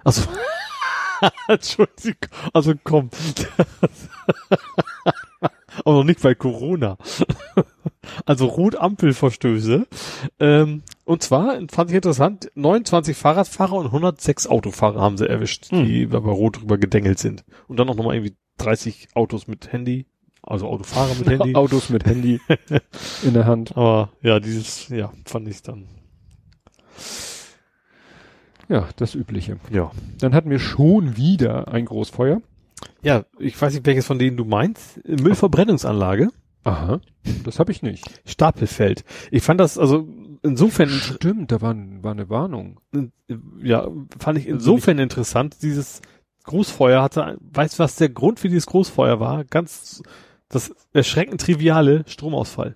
[0.03, 0.23] Also,
[1.47, 3.11] Entschuldigung, also komm.
[5.85, 6.97] Aber noch nicht bei Corona.
[8.25, 9.87] Also Rotampelverstöße.
[10.39, 16.07] Ähm, und zwar, fand ich interessant, 29 Fahrradfahrer und 106 Autofahrer haben sie erwischt, die
[16.07, 17.45] bei Rot drüber gedengelt sind.
[17.67, 20.07] Und dann auch nochmal irgendwie 30 Autos mit Handy,
[20.41, 21.55] also Autofahrer mit Handy.
[21.55, 22.41] Autos mit Handy
[23.23, 23.77] in der Hand.
[23.77, 25.87] Aber ja, dieses, ja, fand ich dann,
[28.67, 29.57] Ja, das Übliche.
[29.69, 29.91] ja.
[30.19, 32.41] Dann hatten wir schon wieder ein Großfeuer.
[33.01, 34.99] Ja, ich weiß nicht, welches von denen du meinst.
[35.07, 36.29] Müllverbrennungsanlage,
[36.63, 37.01] Aha.
[37.43, 38.05] Das habe ich nicht.
[38.25, 39.03] Stapelfeld.
[39.31, 40.07] Ich fand das, also
[40.43, 42.79] insofern, Stimmt, da war, war eine Warnung.
[43.61, 43.87] ja,
[44.19, 46.01] fand ich Also insofern interessant, dieses
[46.43, 49.43] Großfeuer hatte, weißt du, was der Grund für dieses Großfeuer war?
[49.45, 50.03] Ganz,
[50.49, 52.75] das erschreckend triviale Stromausfall.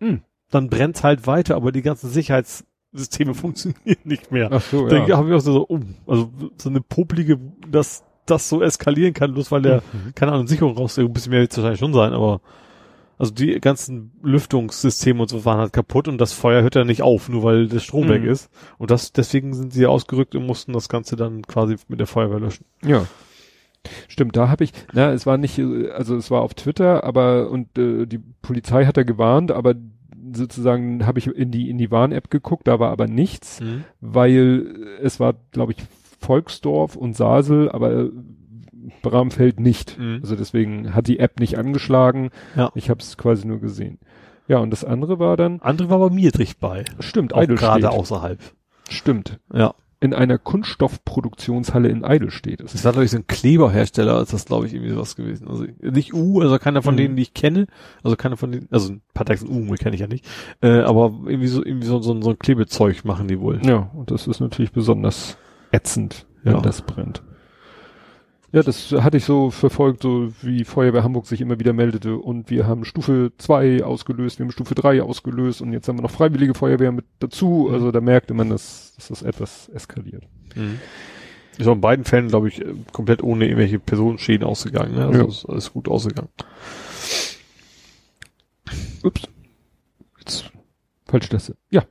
[0.00, 0.22] Hm.
[0.50, 4.50] Dann brennt's halt weiter, aber die ganzen Sicherheitssysteme funktionieren nicht mehr.
[4.52, 5.16] Ach so, Da ja.
[5.16, 7.38] habe ich auch so, oh, also so eine poplige,
[7.70, 10.14] dass das so eskalieren kann, bloß weil der, Mhm.
[10.14, 12.40] keine Ahnung, Sicherung raus, ein bisschen mehr wird es wahrscheinlich schon sein, aber
[13.18, 17.02] also die ganzen Lüftungssysteme und so waren halt kaputt und das Feuer hört ja nicht
[17.02, 18.10] auf, nur weil der Strom Mhm.
[18.10, 18.50] weg ist.
[18.78, 22.40] Und das, deswegen sind sie ausgerückt und mussten das Ganze dann quasi mit der Feuerwehr
[22.40, 22.64] löschen.
[22.84, 23.06] Ja.
[24.08, 27.50] Stimmt, da habe ich, na, es war nicht, äh, also es war auf Twitter, aber
[27.50, 29.74] und äh, die Polizei hat da gewarnt, aber
[30.34, 33.60] sozusagen habe ich in die in die Warn-App geguckt, da war aber nichts,
[34.00, 34.66] weil
[35.02, 35.78] es war, glaube ich,
[36.22, 38.08] Volksdorf und Sasel, aber
[39.02, 39.98] Bramfeld nicht.
[39.98, 40.20] Mhm.
[40.22, 42.30] Also deswegen hat die App nicht angeschlagen.
[42.56, 42.70] Ja.
[42.74, 43.98] Ich habe es quasi nur gesehen.
[44.48, 46.84] Ja, und das andere war dann, Andere war bei mir dicht bei.
[46.98, 47.68] stimmt, Auch Eidelstedt.
[47.68, 48.40] gerade außerhalb.
[48.90, 49.38] Stimmt.
[49.52, 49.74] Ja.
[50.00, 52.84] In einer Kunststoffproduktionshalle in Eidelstedt ist Das es.
[52.84, 55.46] war, glaube ich, so ein Kleberhersteller, ist das, glaube ich, irgendwie sowas gewesen.
[55.46, 56.98] Also nicht U, also keiner von Mhm.
[56.98, 57.68] denen, die ich kenne.
[58.02, 60.26] Also keiner von denen, also ein paar Tags U kenne ich ja nicht.
[60.60, 63.60] Äh, aber irgendwie so, irgendwie so, so, so ein Klebezeug machen die wohl.
[63.64, 65.38] Ja, und das ist natürlich besonders
[65.72, 66.60] ätzend, wenn Ja.
[66.60, 67.22] das brennt.
[68.52, 72.50] Ja, das hatte ich so verfolgt, so wie Feuerwehr Hamburg sich immer wieder meldete und
[72.50, 76.10] wir haben Stufe 2 ausgelöst, wir haben Stufe 3 ausgelöst und jetzt haben wir noch
[76.10, 77.66] Freiwillige Feuerwehr mit dazu.
[77.68, 77.74] Mhm.
[77.74, 80.24] Also da merkte man, dass, dass das etwas eskaliert.
[80.54, 80.78] Mhm.
[81.56, 82.62] Ist auch in beiden Fällen, glaube ich,
[82.92, 84.94] komplett ohne irgendwelche Personenschäden ausgegangen.
[84.96, 85.06] Ne?
[85.06, 85.28] Also Ja.
[85.28, 86.28] ist alles gut ausgegangen.
[89.02, 89.22] Ups.
[90.18, 90.50] Jetzt
[91.06, 91.56] falsche Taste.
[91.70, 91.84] Ja.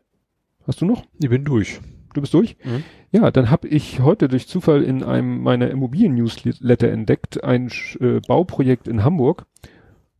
[0.67, 1.03] Hast du noch?
[1.19, 1.79] Ich bin durch.
[2.13, 2.55] Du bist durch?
[2.63, 2.83] Mhm.
[3.11, 7.69] Ja, dann habe ich heute durch Zufall in einem meiner Immobilien-Newsletter entdeckt, ein
[7.99, 9.45] äh, Bauprojekt in Hamburg.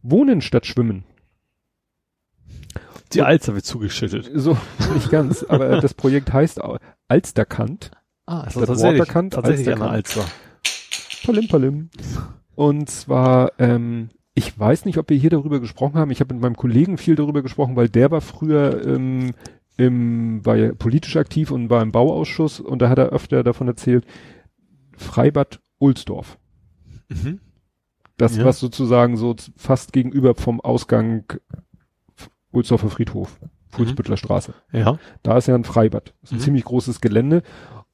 [0.02, 1.06] Wohnen statt Schwimmen.
[3.14, 4.30] Die Alster wird zugeschüttet.
[4.34, 4.58] So,
[4.94, 6.60] nicht ganz, aber das Projekt heißt
[7.08, 7.92] Alsterkant.
[8.26, 10.32] Ah, ist das Waterkant, tatsächlich eine Alsterkant.
[10.34, 11.26] Alster.
[11.26, 11.90] Palim Palim.
[12.56, 16.12] Und zwar, ähm, ich weiß nicht, ob wir hier darüber gesprochen haben.
[16.12, 19.32] Ich habe mit meinem Kollegen viel darüber gesprochen, weil der war früher ähm,
[19.82, 23.68] im, war ja politisch aktiv und war im Bauausschuss und da hat er öfter davon
[23.68, 24.06] erzählt,
[24.96, 26.38] Freibad Ulsdorf.
[27.10, 27.40] Mhm.
[28.18, 28.46] Das, Ja.
[28.46, 31.26] was sozusagen so fast gegenüber vom Ausgang
[32.52, 33.40] Ulsdorfer Friedhof,
[33.70, 34.54] Fuhlsbüttler Straße.
[34.74, 35.00] Ja.
[35.24, 36.14] Da ist ja ein Freibad.
[36.22, 36.44] Das ist ein Mhm.
[36.44, 37.42] ziemlich großes Gelände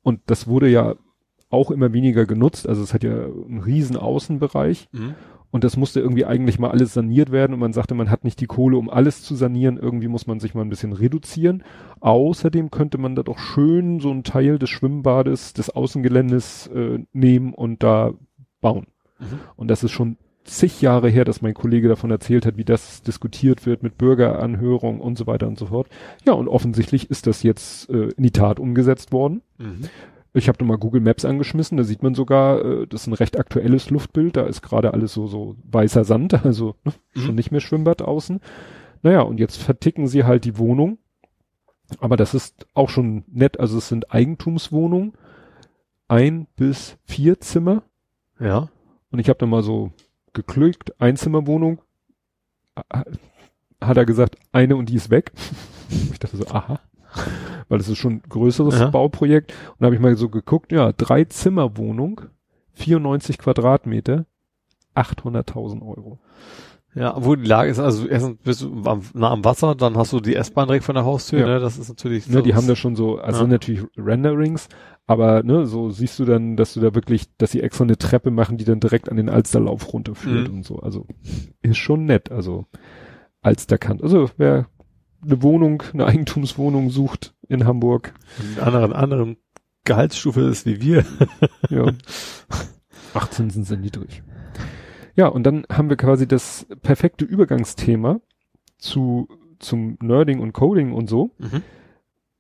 [0.02, 0.96] und das wurde ja
[1.50, 2.68] auch immer weniger genutzt.
[2.68, 5.16] Also es hat ja einen riesen Außenbereich Mhm.
[5.50, 8.42] Und das musste irgendwie eigentlich mal alles saniert werden und man sagte, man hat nicht
[8.42, 9.78] die Kohle, um alles zu sanieren.
[9.78, 11.64] Irgendwie muss man sich mal ein bisschen reduzieren.
[12.02, 17.54] Außerdem könnte man da doch schön so einen Teil des Schwimmbades, des Außengeländes äh, nehmen
[17.54, 18.14] und da
[18.60, 18.88] bauen.
[19.20, 19.40] Mhm.
[19.56, 23.02] Und das ist schon zig Jahre her, dass mein Kollege davon erzählt hat, wie das
[23.02, 25.88] diskutiert wird mit Bürgeranhörung und so weiter und so fort.
[26.26, 29.42] Ja, und offensichtlich ist das jetzt äh, in die Tat umgesetzt worden.
[29.58, 29.90] Mhm.
[30.38, 33.40] Ich habe mal Google Maps angeschmissen, da sieht man sogar, äh, das ist ein recht
[33.40, 37.20] aktuelles Luftbild, da ist gerade alles so so weißer Sand, also ne, Mhm.
[37.22, 38.40] schon nicht mehr Schwimmbad außen.
[39.02, 40.98] Naja, und jetzt verticken sie halt die Wohnung.
[42.00, 45.14] Aber das ist auch schon nett, also es sind Eigentumswohnungen,
[46.10, 47.84] ein bis vier Zimmer.
[48.40, 48.70] Ja.
[49.12, 49.92] Und ich habe dann mal so
[50.34, 51.80] geklickt, Einzimmerwohnung.
[52.78, 53.06] Ha-
[53.82, 55.32] Hat er gesagt, eine und die ist weg.
[56.12, 56.82] Ich dachte so, aha.
[57.70, 58.90] Weil das ist schon ein größeres Ja.
[58.90, 59.52] Bauprojekt.
[59.72, 62.22] Und da habe ich mal so geguckt, ja, drei Zimmerwohnung,
[62.74, 64.26] 94 Quadratmeter,
[64.96, 66.20] 800.000 Euro.
[66.96, 70.14] Ja, wo die Lage ist, also erstens bist du am, nah am Wasser, dann hast
[70.14, 71.46] du die S-Bahn direkt vor der Haustür, Ja.
[71.46, 71.60] ne?
[71.60, 73.44] Das ist natürlich Ne, die haben da schon so, also Ja.
[73.44, 74.68] sind natürlich Renderings,
[75.06, 78.32] aber ne, so siehst du dann, dass du da wirklich, dass sie extra eine Treppe
[78.32, 80.56] machen, die dann direkt an den Alsterlauf runterführt Mhm.
[80.56, 80.80] und so.
[80.80, 81.06] Also
[81.62, 82.32] ist schon nett.
[82.32, 82.66] Also
[83.42, 84.02] Alsterkant.
[84.02, 84.66] Also wer
[85.28, 89.38] eine Wohnung, eine Eigentumswohnung sucht in Hamburg, in einer anderen, anderen
[89.84, 91.06] Gehaltsstufe ist wie wir.
[91.70, 91.92] ja.
[93.14, 94.24] Ach, Zinsen sind niedrig.
[95.16, 98.20] Ja, und dann haben wir quasi das perfekte Übergangsthema
[98.78, 99.28] zu,
[99.60, 101.32] zum Nerding und Coding und so.
[101.40, 101.64] Mhm.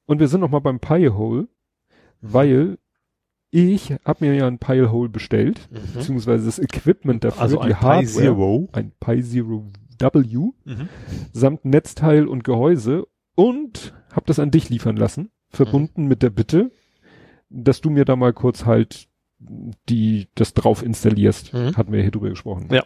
[0.05, 1.47] Und wir sind noch mal beim Pi-Hole,
[2.21, 2.77] weil
[3.49, 5.93] ich habe mir ja ein Pi-Hole bestellt, Mhm.
[5.93, 8.69] beziehungsweise das Equipment dafür, Also die ein Pi Hardware, Zero.
[8.73, 9.65] ein Pi Zero
[9.99, 10.89] W, Mhm.
[11.33, 13.05] samt Netzteil und Gehäuse
[13.35, 16.07] und habe das an dich liefern lassen, verbunden Mhm.
[16.07, 16.71] mit der Bitte,
[17.49, 19.07] dass du mir da mal kurz halt
[19.87, 21.53] die das drauf installierst.
[21.53, 21.77] Mhm.
[21.77, 22.69] Hatten wir hier drüber gesprochen.
[22.71, 22.83] Ja.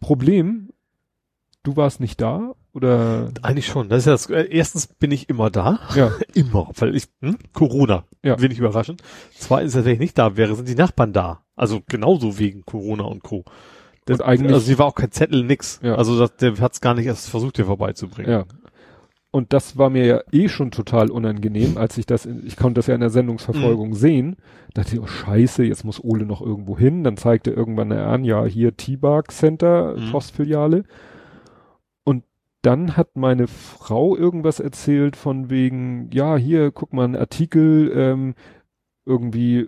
[0.00, 0.70] Problem,
[1.62, 3.88] du warst nicht da oder Eigentlich schon.
[3.88, 5.80] Das ist ja das, äh, erstens bin ich immer da.
[5.94, 6.70] ja, Immer.
[6.76, 7.36] Weil ich, hm?
[7.52, 8.04] Corona.
[8.22, 8.40] Ja.
[8.40, 9.02] Wenig überraschend.
[9.36, 11.44] Zweitens, wenn ich nicht da wäre, sind die Nachbarn da.
[11.56, 13.44] Also genauso wegen Corona und Co.
[14.06, 15.80] Das, Und eigentlich- also sie war auch kein Zettel, nix.
[15.82, 15.94] Ja.
[15.94, 18.30] Also das, der hat's gar nicht erst versucht, hier vorbeizubringen.
[18.30, 18.44] Ja.
[19.30, 22.78] Und das war mir ja eh schon total unangenehm, als ich das, in, ich konnte
[22.78, 23.94] das ja in der Sendungsverfolgung Mhm.
[23.94, 24.36] sehen.
[24.74, 27.02] Dachte ich, oh scheiße, jetzt muss Ole noch irgendwo hin.
[27.02, 30.12] Dann zeigte irgendwann er an, ja, hier T-Bark Center, Mhm.
[30.12, 30.84] Postfiliale.
[32.04, 32.22] Und
[32.62, 38.34] dann hat meine Frau irgendwas erzählt von wegen, ja, hier, guck mal, ein Artikel, ähm,
[39.06, 39.66] irgendwie,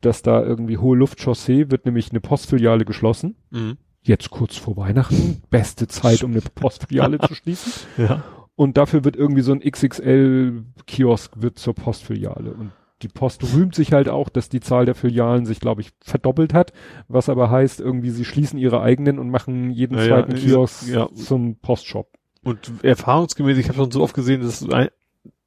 [0.00, 3.36] dass da irgendwie hohe Luftchaussee wird nämlich eine Postfiliale geschlossen.
[3.50, 3.76] Mhm.
[4.02, 7.72] Jetzt kurz vor Weihnachten, beste Zeit, um eine Postfiliale zu schließen.
[7.98, 8.24] Ja.
[8.54, 12.52] Und dafür wird irgendwie so ein XXL-Kiosk wird zur Postfiliale.
[12.52, 12.72] Und
[13.02, 16.54] die Post rühmt sich halt auch, dass die Zahl der Filialen sich, glaube ich, verdoppelt
[16.54, 16.72] hat.
[17.08, 20.46] Was aber heißt, irgendwie, sie schließen ihre eigenen und machen jeden Ja, ja, zweiten diese-
[20.46, 21.08] Kiosk ja.
[21.14, 22.08] zum Postshop.
[22.44, 24.88] Und erfahrungsgemäß, ich habe schon so oft gesehen, dass ein,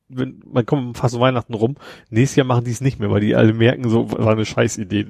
[0.08, 1.76] wenn man kommt fast um Weihnachten rum,
[2.10, 5.06] nächstes Jahr machen die es nicht mehr, weil die alle merken, so war eine Scheißidee.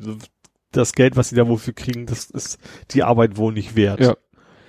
[0.72, 2.60] Das Geld, was sie da wofür kriegen, das ist
[2.92, 4.00] die Arbeit wohl nicht wert.
[4.02, 4.16] Ja.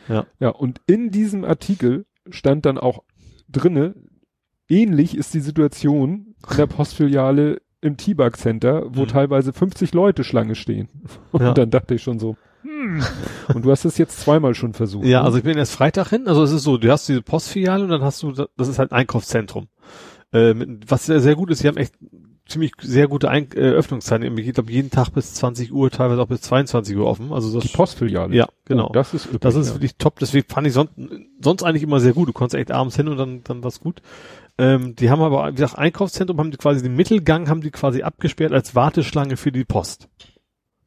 [0.08, 0.26] Ja.
[0.38, 3.02] Ja, und in diesem Artikel stand dann auch
[3.48, 3.94] drinne,
[4.68, 9.08] ähnlich ist die Situation in der Postfiliale im T-Bug Center, wo Mhm.
[9.08, 10.88] teilweise 50 Leute Schlange stehen.
[11.32, 11.54] Und Ja.
[11.54, 13.00] dann dachte ich schon so, hm.
[13.54, 15.04] Und du hast es jetzt zweimal schon versucht.
[15.04, 15.24] Ja, ne?
[15.26, 16.26] also ich bin erst Freitag hin.
[16.26, 18.90] Also es ist so, du hast diese Postfiliale und dann hast du, das ist halt
[18.90, 19.68] ein Einkaufszentrum.
[20.32, 21.94] Äh, mit, was sehr, sehr gut ist, sie haben echt
[22.48, 24.36] ziemlich sehr gute Ein äh, Öffnungszeiten.
[24.38, 27.32] Ich glaube, jeden Tag bis 20 Uhr, teilweise auch bis 22 Uhr offen.
[27.32, 28.34] Also das die Postfiliale.
[28.34, 28.88] Ja, genau.
[28.88, 29.74] Oh, das ist üppig, Das ist ja.
[29.74, 30.92] wirklich top, deswegen fand ich sonst,
[31.40, 32.28] sonst eigentlich immer sehr gut.
[32.28, 34.00] Du konntest echt abends hin und dann, dann war's gut.
[34.58, 38.02] Ähm, die haben aber, wie gesagt, Einkaufszentrum haben die quasi den Mittelgang haben die quasi
[38.02, 40.08] abgesperrt als Warteschlange für die Post.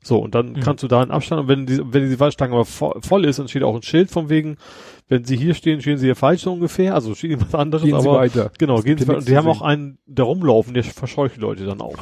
[0.01, 0.59] So, und dann Mhm.
[0.61, 3.37] kannst du da einen Abstand, und wenn die, wenn die Warteschlange aber vo voll ist,
[3.37, 4.55] dann steht auch ein Schild von wegen,
[5.10, 7.84] wenn sie hier stehen, stehen sie hier falsch so ungefähr, also steht ihnen was anderes,
[7.84, 8.52] Gehen Sie aber, weiter.
[8.57, 9.18] genau, gehen sie weiter.
[9.19, 11.98] Und die haben auch einen, der rumlaufen, der verscheucht die Leute dann auch.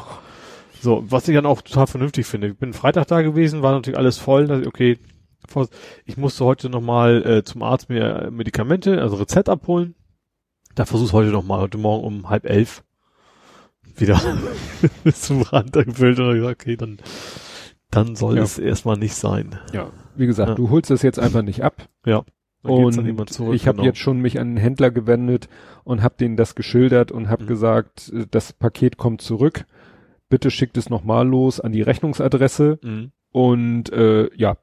[0.81, 2.47] So, was ich dann auch total vernünftig finde.
[2.49, 4.99] Ich bin Freitag da gewesen, war natürlich alles voll, da dachte ich, okay,
[6.05, 9.95] Ich musste heute nochmal äh, zum Arzt mir Medikamente, also Rezept abholen.
[10.75, 12.83] Da versuch's heute nochmal, heute Morgen um halb elf
[13.95, 14.21] wieder
[15.03, 16.97] bis zum Rand gefüllt und gesagt, okay, dann,
[17.89, 18.43] dann soll Ja.
[18.43, 19.57] es erstmal nicht sein.
[19.73, 19.89] Ja.
[20.15, 20.55] Wie gesagt, Ja.
[20.55, 21.87] du holst das jetzt einfach nicht ab.
[22.05, 22.23] Ja.
[22.63, 23.85] Und zurück, ich habe genau.
[23.87, 25.47] jetzt schon mich an den Händler gewendet
[25.83, 27.47] und habe denen das geschildert und habe Mhm.
[27.47, 29.65] gesagt, äh, das Paket kommt zurück.
[30.29, 33.11] Bitte schickt es nochmal los an die Rechnungsadresse Mhm.
[33.31, 34.57] und äh, ja,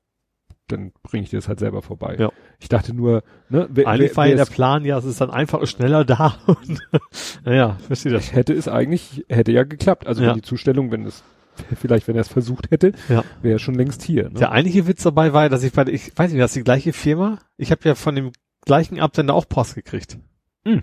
[0.69, 2.17] dann bringe ich dir das halt selber vorbei.
[2.19, 2.31] Ja.
[2.59, 5.67] Ich dachte nur, ne, wer, Eigentlich war ja der Plan, ja, es ist dann einfach
[5.67, 6.37] schneller da.
[6.47, 6.81] Und,
[7.45, 8.33] naja, verstehe das.
[8.35, 10.07] hätte es eigentlich, hätte ja geklappt.
[10.07, 10.29] Also Ja.
[10.31, 11.23] wenn die Zustellung, wenn es,
[11.77, 13.25] vielleicht wenn er es versucht hätte, Ja.
[13.43, 14.25] wäre er schon längst hier.
[14.25, 14.39] Ne?
[14.39, 16.93] Der eigentliche Witz dabei war, dass ich bei, ich weiß nicht, das ist die gleiche
[16.93, 17.39] Firma.
[17.57, 18.33] Ich habe ja von dem
[18.65, 20.19] gleichen Absender auch Post gekriegt.
[20.65, 20.83] Hm.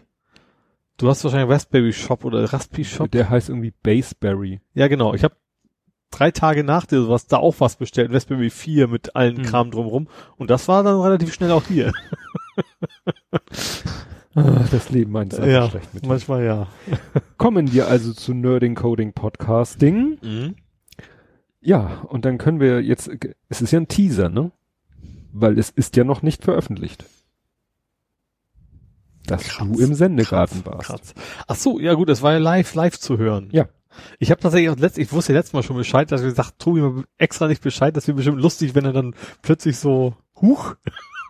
[0.97, 3.09] Du hast wahrscheinlich Raspberry Shop oder Raspi Shop.
[3.11, 4.59] Der heißt irgendwie Baseberry.
[4.75, 5.13] Ja, genau.
[5.15, 5.35] Ich habe
[6.11, 9.43] drei Tage nach dir sowas da auch was bestellt, Raspberry 4 mit allen Hm.
[9.45, 10.07] Kram drumrum.
[10.37, 11.91] Und das war dann relativ schnell auch hier.
[14.33, 16.05] Ah, das Leben meint ja, schlecht mit.
[16.05, 16.67] manchmal ja.
[17.37, 20.19] Kommen wir also zu Nerding Coding Podcasting.
[20.21, 20.55] Mhm.
[21.61, 23.09] Ja, und dann können wir jetzt,
[23.49, 24.51] es ist ja ein Teaser, ne?
[25.31, 27.05] Weil es ist ja noch nicht veröffentlicht.
[29.27, 30.87] Dass Krass, du im Sendegarten Krass, warst.
[30.87, 31.13] krass.
[31.47, 33.49] Ach so, ja gut, es war ja live, live zu hören.
[33.51, 33.67] Ja.
[34.19, 36.59] Ich habe tatsächlich auch letzt, ich wusste ja letztes Mal schon Bescheid, dass wir gesagt,
[36.59, 40.75] Tobi mal extra nicht Bescheid, das wäre bestimmt lustig, wenn er dann plötzlich so, huch,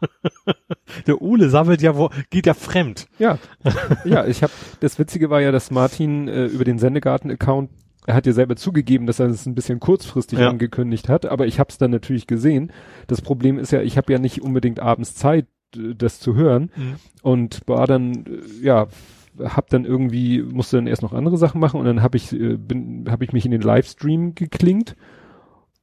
[1.07, 3.07] der Ole sammelt ja, wo, geht ja fremd.
[3.19, 3.39] Ja,
[4.05, 7.71] ja, ich habe, das Witzige war ja, dass Martin äh, über den Sendegarten-Account,
[8.07, 10.49] er hat ja selber zugegeben, dass er es ein bisschen kurzfristig Ja.
[10.49, 12.71] angekündigt hat, aber ich habe es dann natürlich gesehen.
[13.07, 15.45] Das Problem ist ja, ich habe ja nicht unbedingt abends Zeit,
[15.75, 16.71] äh, das zu hören
[17.21, 18.87] und war dann, äh, ja,
[19.39, 22.57] hab dann irgendwie, musste dann erst noch andere Sachen machen und dann habe ich, äh,
[22.57, 24.95] bin, habe ich mich in den Livestream geklingt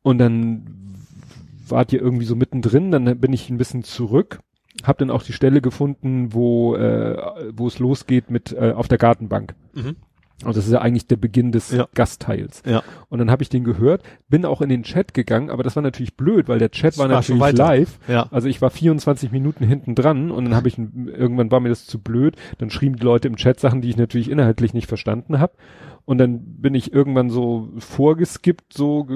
[0.02, 0.66] und dann
[1.68, 4.40] wart ihr irgendwie so mittendrin, dann bin ich ein bisschen zurück,
[4.82, 7.16] hab dann auch die Stelle gefunden, wo, äh,
[7.52, 9.54] wo es losgeht mit äh, auf der Gartenbank.
[9.74, 9.96] Mhm.
[10.44, 11.88] Und das ist ja eigentlich der Beginn des Ja.
[11.94, 12.62] Gastteils.
[12.64, 12.82] Ja.
[13.08, 15.82] Und dann habe ich den gehört, bin auch in den Chat gegangen, aber das war
[15.82, 17.56] natürlich blöd, weil der Chat Das war war natürlich weiter.
[17.56, 17.98] live.
[18.06, 18.28] Ja.
[18.30, 21.86] Also ich war 24 Minuten hinten dran und dann habe ich irgendwann war mir das
[21.86, 22.36] zu blöd.
[22.58, 25.54] Dann schrieben die Leute im Chat Sachen, die ich natürlich inhaltlich nicht verstanden habe.
[26.04, 29.06] Und dann bin ich irgendwann so vorgeskippt, so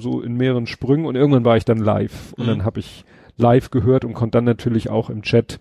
[0.00, 2.48] so in mehreren Sprüngen und irgendwann war ich dann live und Mhm.
[2.48, 3.04] dann habe ich
[3.36, 5.60] live gehört und konnte dann natürlich auch im Chat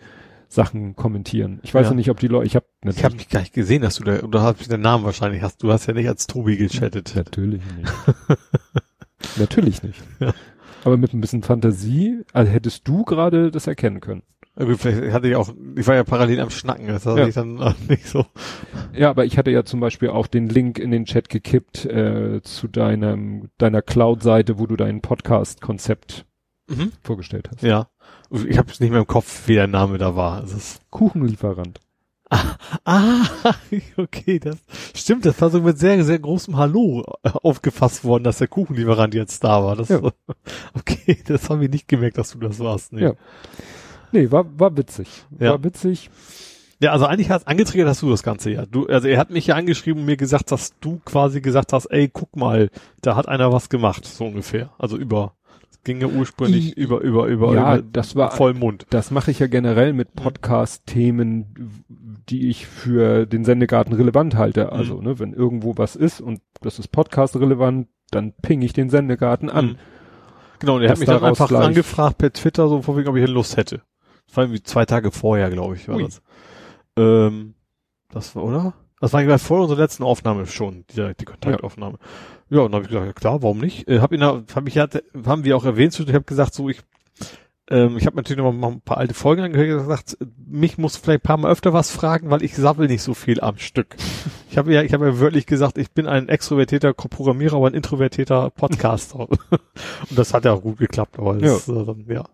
[0.52, 1.60] Sachen kommentieren.
[1.64, 1.94] Ich weiß Ja.
[1.94, 4.20] nicht, ob die Leute, ich habe Ich habe mich gar nicht gesehen, dass du da,
[4.24, 5.62] oder hast den Namen wahrscheinlich hast.
[5.64, 7.14] Du hast ja nicht als Tobi gechattet.
[7.16, 7.92] Natürlich nicht.
[9.38, 10.02] Natürlich nicht.
[10.20, 10.34] Ja.
[10.84, 14.24] Aber mit ein bisschen Fantasie, also hättest du gerade das erkennen können.
[14.58, 17.28] Ja, gut, vielleicht hatte ich auch, ich war ja parallel am Schnacken, das hatte Ja.
[17.28, 17.56] ich dann
[17.88, 18.26] nicht so.
[18.94, 22.42] Ja, aber ich hatte ja zum Beispiel auch den Link in den Chat gekippt äh,
[22.42, 26.26] zu deinem deiner Cloud-Seite, wo du dein Podcast-Konzept
[26.70, 26.92] Mhm.
[27.02, 27.64] vorgestellt hast.
[27.64, 27.88] Ja.
[28.32, 30.44] Ich habe nicht mehr im Kopf, wie der Name da war.
[30.44, 31.80] Es ist Kuchenlieferant.
[32.86, 33.26] Ah,
[33.98, 34.58] okay, das
[34.94, 35.26] stimmt.
[35.26, 39.64] Das war so mit sehr, sehr großem Hallo aufgefasst worden, dass der Kuchenlieferant jetzt da
[39.64, 39.76] war.
[39.76, 40.02] Das, Ja.
[40.76, 42.94] Okay, das habe ich nicht gemerkt, dass du das warst.
[42.94, 43.02] Nee.
[43.02, 43.14] Ja.
[44.12, 45.08] Nee, war, war witzig.
[45.40, 45.52] Ja.
[45.52, 46.10] War witzig.
[46.80, 48.66] ja, also eigentlich hast angetriggert hast du das Ganze ja.
[48.66, 51.88] Du, also er hat mich ja angeschrieben und mir gesagt, dass du quasi gesagt hast,
[51.88, 52.70] ey, guck mal,
[53.02, 54.72] da hat einer was gemacht, so ungefähr.
[54.78, 55.39] Also über, es
[55.90, 58.86] ging ja ursprünglich I- über, über, über, ja, über das war, Vollmond.
[58.92, 61.84] das mache ich ja generell mit Podcast-Themen,
[62.30, 64.72] die ich für den Sendegarten relevant halte.
[64.72, 65.04] Also, Mhm.
[65.04, 69.66] ne, wenn irgendwo was ist und das ist Podcast-relevant, dann ping ich den Sendegarten an.
[69.66, 69.76] Mhm.
[70.60, 73.16] Genau, und er hat mich dann einfach gleich- angefragt per Twitter, so vor wegen, ob
[73.16, 73.82] ich Lust hätte.
[74.28, 76.04] Das war irgendwie zwei Tage vorher, glaube ich, war Ui.
[76.04, 76.22] das.
[76.98, 77.56] Ähm,
[78.12, 78.74] das war, oder?
[79.00, 81.98] Das war gleich vor unserer letzten Aufnahme schon, die, die Kontaktaufnahme.
[82.50, 83.88] Ja, und dann habe ich gesagt, ja klar, warum nicht?
[83.88, 84.88] Äh, hab ihn hab ich ja,
[85.26, 86.82] haben wir auch erwähnt, ich habe gesagt, so ich,
[87.70, 90.18] ähm, ich habe natürlich noch mal ein paar alte Folgen angehört und gesagt,
[90.48, 93.40] mich muss vielleicht ein paar Mal öfter was fragen, weil ich sabbel nicht so viel
[93.42, 93.96] am Stück.
[94.50, 97.76] Ich habe ja, ich habe ja wörtlich gesagt, ich bin ein extrovertierter Programmierer, aber ein
[97.76, 99.30] introvertierter Podcaster.
[99.30, 99.40] und
[100.16, 101.82] das hat ja auch gut geklappt, aber das, ja.
[101.82, 102.26] Äh, dann, ja.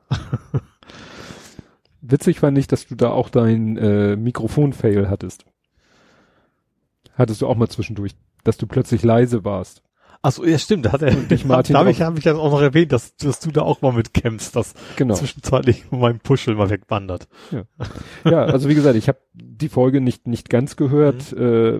[2.01, 5.45] Witzig war nicht, dass du da auch dein äh, Mikrofon-Fail hattest.
[7.15, 8.13] Hattest du auch mal zwischendurch,
[8.43, 9.81] dass du plötzlich leise warst.
[10.21, 12.35] Ach so, ja stimmt, da hat er, dich, Martin, da habe ich, hab ich dann
[12.37, 15.13] auch noch erwähnt, dass, dass du da auch mal mit kämpfst, dass Genau.
[15.13, 17.27] zwischenzeitlich mein Puschel mal wegwandert.
[18.23, 21.31] ja, also wie gesagt, ich habe die Folge nicht nicht ganz gehört.
[21.33, 21.79] Äh,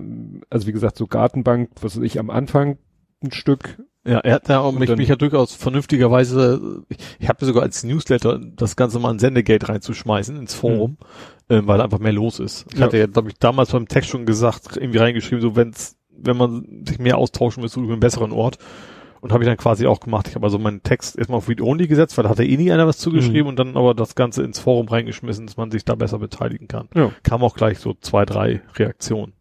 [0.50, 2.78] also wie gesagt, so Gartenbank, was weiß ich am Anfang
[3.24, 3.82] ein Stück.
[4.08, 7.44] Ja, er hat ja auch Und mich, dann- mich ja durchaus vernünftigerweise, ich, ich habe
[7.46, 10.98] sogar als Newsletter das Ganze mal in Sendegate reinzuschmeißen, ins Forum,
[11.50, 12.66] ähm, weil einfach mehr los ist.
[12.74, 12.86] Ich Ja.
[12.86, 16.84] hatte ja, glaube ich, damals beim Text schon gesagt, irgendwie reingeschrieben, so wenn's, wenn man
[16.88, 18.58] sich mehr austauschen will, suche ich einen besseren Ort.
[19.22, 20.28] Und habe ich dann quasi auch gemacht.
[20.28, 22.72] Ich habe also meinen Text erstmal auf Read-Only gesetzt, weil da hat ja eh nie
[22.72, 23.48] einer was zugeschrieben Mhm.
[23.48, 26.90] und dann aber das Ganze ins Forum reingeschmissen, dass man sich da besser beteiligen kann.
[26.94, 27.12] Ja.
[27.24, 29.34] Kam auch gleich so zwei, drei Reaktionen.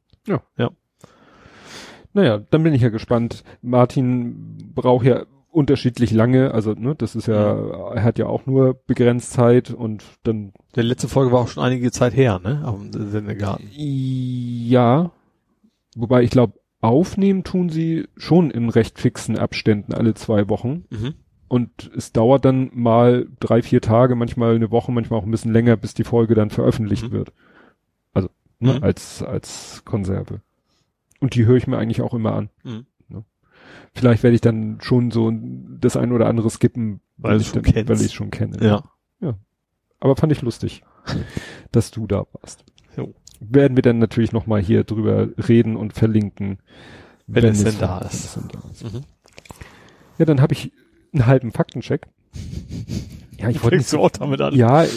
[2.16, 3.42] Naja, dann bin ich ja gespannt.
[3.60, 5.24] Martin braucht ja
[5.54, 10.02] unterschiedlich lange, also ne, das ist ja, er hat ja auch nur begrenzt Zeit und
[10.24, 12.62] dann Die letzte Folge war auch schon einige Zeit her, ne?
[12.64, 13.68] Am Sendegarten.
[13.72, 15.10] ja,
[15.96, 21.14] wobei ich glaube, aufnehmen tun sie schon in recht fixen Abständen alle zwei Wochen Mhm.
[21.48, 25.52] und es dauert dann mal drei, vier Tage, manchmal eine Woche, manchmal auch ein bisschen
[25.52, 27.12] länger, bis die Folge dann veröffentlicht Mhm.
[27.12, 27.32] wird.
[28.12, 28.28] Also
[28.58, 28.82] ne, Mhm.
[28.82, 30.40] als als Konserve.
[31.20, 32.50] Und die höre ich mir eigentlich auch immer an.
[33.94, 37.72] Vielleicht werde ich dann schon so das ein oder andere skippen, Weil ich schon dann,
[37.72, 37.88] kennst.
[37.88, 38.58] weil ich es schon kenne.
[38.64, 38.82] Ja.
[40.00, 40.82] Aber fand ich lustig,
[41.72, 42.64] dass du da warst.
[42.96, 43.14] Jo.
[43.40, 46.58] Werden wir dann natürlich noch mal hier drüber reden und verlinken,
[47.26, 48.24] Wenn es denn da wenn ist.
[48.24, 48.84] es denn da ist.
[48.92, 49.00] Mhm.
[50.18, 50.72] Ja, dann habe ich
[51.12, 52.06] einen halben Faktencheck.
[53.36, 54.54] Ja, ich wollte auch damit an?
[54.54, 54.88] Ja, äh,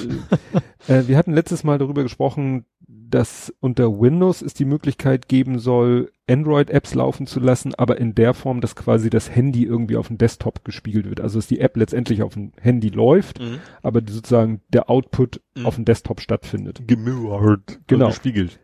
[0.88, 2.66] äh, wir hatten letztes Mal darüber gesprochen,
[3.10, 8.34] dass unter Windows es die Möglichkeit geben soll, Android-Apps laufen zu lassen, aber in der
[8.34, 11.22] Form, dass quasi das Handy irgendwie auf dem Desktop gespiegelt wird.
[11.22, 13.60] Also dass die App letztendlich auf dem Handy läuft, Mhm.
[13.82, 15.66] aber sozusagen der Output Mhm.
[15.66, 16.82] auf dem Desktop stattfindet.
[16.88, 17.80] Gemirrored.
[17.88, 18.08] Genau.
[18.08, 18.60] Gespiegelt.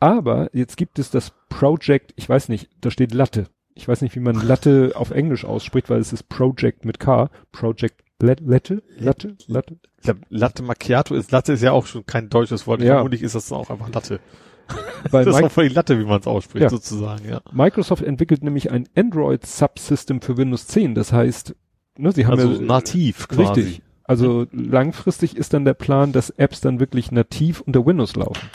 [0.00, 3.48] Aber jetzt gibt es das Project, ich weiß nicht, da steht Latte.
[3.78, 7.30] Ich weiß nicht, wie man Latte auf Englisch ausspricht, weil es ist Project mit K.
[7.52, 8.82] Project Latte?
[8.98, 9.36] Latte?
[9.46, 9.76] Latte?
[10.02, 12.82] Glaub, Latte Macchiato ist, Latte ist ja auch schon kein deutsches Wort.
[12.82, 12.94] Ja.
[12.94, 14.18] Vermutlich ist das auch einfach Latte.
[15.12, 16.70] Weil Das ist auch völlig Latte, wie man es ausspricht, Ja.
[16.70, 17.40] sozusagen, ja.
[17.52, 20.96] Microsoft entwickelt nämlich ein Android-Subsystem für Windows 10.
[20.96, 21.54] Das heißt,
[21.96, 23.60] ne, sie haben Also ja, nativ quasi.
[23.60, 23.82] Richtig.
[24.02, 28.50] Also langfristig ist dann der Plan, dass Apps dann wirklich nativ unter Windows laufen.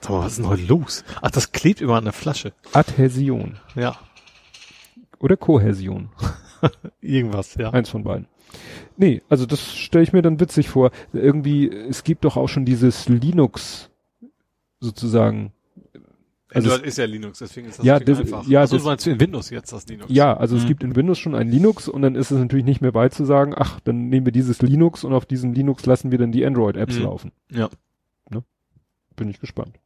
[0.00, 1.04] Sag mal, was ist denn heute los?
[1.20, 2.54] Ach, das klebt immer an der Flasche.
[2.72, 3.96] Adhäsion Ja.
[5.18, 6.08] Oder Kohäsion.
[7.00, 7.70] Irgendwas, ja.
[7.70, 8.26] Eins von beiden.
[8.96, 10.90] Nee, also das stelle ich mir dann witzig vor.
[11.12, 13.90] Irgendwie, es gibt doch auch schon dieses Linux
[14.80, 15.52] sozusagen.
[16.54, 18.46] Also Android ist ja Linux, deswegen ist das Ja, das- einfach.
[18.46, 20.06] ja, Ach so, das- du meinst in Windows jetzt das Linux?
[20.10, 20.68] Ja, also es Mhm.
[20.68, 23.24] gibt in Windows schon ein Linux und dann ist es natürlich nicht mehr weit zu
[23.24, 26.46] sagen, ach, dann nehmen wir dieses Linux und auf diesem Linux lassen wir dann die
[26.46, 27.02] Android-Apps Mhm.
[27.02, 27.32] laufen.
[27.50, 27.68] Ja.
[28.30, 28.44] Ne?
[29.16, 29.78] Bin ich gespannt.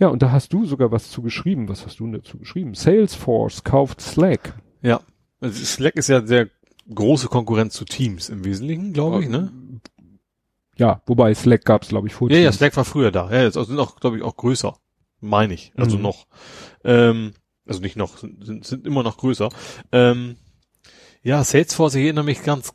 [0.00, 1.68] Ja, und da hast du sogar was zu geschrieben.
[1.68, 2.74] Was hast du denn dazu geschrieben?
[2.74, 4.54] Salesforce kauft Slack.
[4.82, 5.00] Ja.
[5.40, 6.48] Also Slack ist ja sehr
[6.92, 9.52] große Konkurrenz zu Teams im Wesentlichen, glaube ich, ne?
[10.76, 12.50] Ja, wobei Slack gab's glaube ich, vor Ja, ja.
[12.52, 13.30] Slack war früher da.
[13.30, 14.74] Ja, jetzt sind auch, glaube ich, auch größer.
[15.20, 15.72] Meine ich.
[15.76, 16.02] Also Mhm.
[16.02, 16.26] noch.
[16.82, 17.32] Ähm,
[17.66, 19.50] also nicht noch, sind, sind, immer noch größer.
[19.92, 20.36] Ähm,
[21.22, 22.72] ja, Salesforce, ich erinnere mich ganz,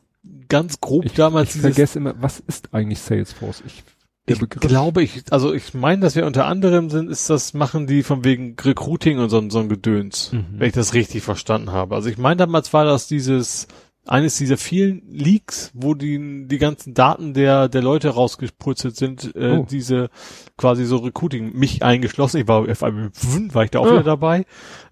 [0.48, 3.64] ganz grob Ich, damals ich vergesse immer, was ist eigentlich Salesforce?
[3.66, 3.82] Ich,
[4.26, 8.02] ich glaube, ich, also ich meine, dass wir unter anderem sind, ist das, machen die
[8.02, 10.44] von wegen Recruiting und so, so ein Gedöns, Mhm.
[10.58, 11.94] wenn ich das richtig verstanden habe.
[11.94, 13.68] Also ich meine, damals war das dieses,
[14.04, 19.58] eines dieser vielen Leaks, wo die, die ganzen Daten der, der Leute rausgeputzelt sind, äh,
[19.58, 19.66] Oh.
[19.68, 20.10] diese
[20.56, 23.10] quasi so Recruiting, mich eingeschlossen, ich war, auf einmal,
[23.52, 23.92] war ich da auch Ah.
[23.92, 24.44] wieder dabei,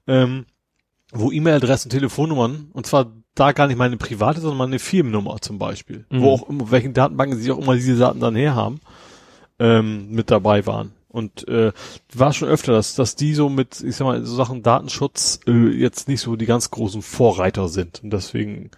[0.07, 0.47] ähm,
[1.13, 6.07] wo E-Mail-Adressen, Telefonnummern, und zwar da gar nicht meine private, sondern meine Firmennummer zum Beispiel,
[6.11, 6.21] Mhm.
[6.21, 8.81] wo auch immer, welchen Datenbanken sie auch immer diese Daten dann herhaben,
[9.65, 10.93] ähm, mit dabei waren.
[11.09, 11.71] Und äh,
[12.13, 15.69] war schon öfter, dass, dass die so mit, ich sag mal, so Sachen Datenschutz äh,
[15.69, 18.01] jetzt nicht so die ganz großen Vorreiter sind.
[18.03, 18.71] Und deswegen,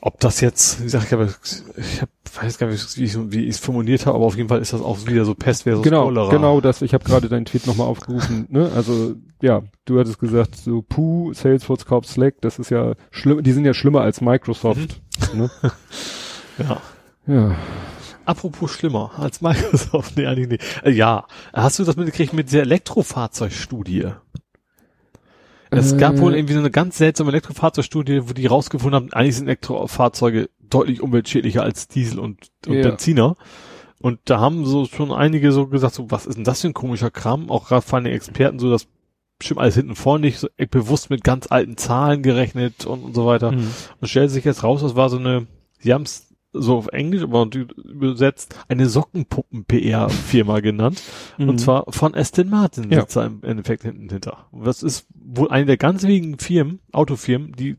[0.00, 1.28] ob das jetzt, wie gesagt, ich, habe,
[1.76, 2.08] ich hab,
[2.42, 4.80] weiß gar nicht, wie ich wie es formuliert habe, aber auf jeden Fall ist das
[4.80, 6.30] auch wieder so Pest versus Genau, Cholera.
[6.30, 6.82] genau das.
[6.82, 8.46] Ich habe gerade deinen Tweet nochmal aufgerufen.
[8.50, 8.68] Ne?
[8.74, 13.42] Also ja, du hattest gesagt, so Puh, Salesforce kauft Slack, das ist ja schlimm.
[13.44, 15.00] Die sind ja schlimmer als Microsoft.
[15.34, 15.48] Ne?
[16.58, 16.80] Ja.
[17.28, 17.54] Ja.
[18.28, 20.16] Apropos schlimmer als Microsoft.
[20.16, 20.64] Nee, eigentlich nicht.
[20.84, 21.26] Äh, ja.
[21.52, 24.08] Hast du das mitgekriegt mit der Elektrofahrzeugstudie?
[25.70, 29.36] Es gab Äh, wohl irgendwie so eine ganz seltsame Elektrofahrzeugstudie, wo die rausgefunden haben, eigentlich
[29.36, 32.82] sind Elektrofahrzeuge deutlich umweltschädlicher als Diesel und, und Ja.
[32.82, 33.36] Benziner.
[34.00, 36.74] Und da haben so schon einige so gesagt, so, was ist denn das für ein
[36.74, 37.50] komischer Kram?
[37.50, 38.86] Auch gerade vor allem Experten so, das
[39.38, 43.24] bestimmt alles hinten vorne nicht, so bewusst mit ganz alten Zahlen gerechnet und, und so
[43.26, 43.52] weiter.
[43.52, 43.70] Mhm.
[44.00, 45.46] Und stellt sich jetzt raus, das war so eine,
[45.78, 47.48] sie haben es so auf Englisch, aber
[47.84, 51.02] übersetzt, eine Sockenpuppen-PR-Firma genannt.
[51.38, 51.58] Und Mhm.
[51.58, 53.00] zwar von Aston Martin Ja.
[53.00, 54.46] sitzt da im Endeffekt hinten hinter.
[54.50, 57.76] Und das ist wohl eine der ganz wenigen Firmen, Autofirmen, die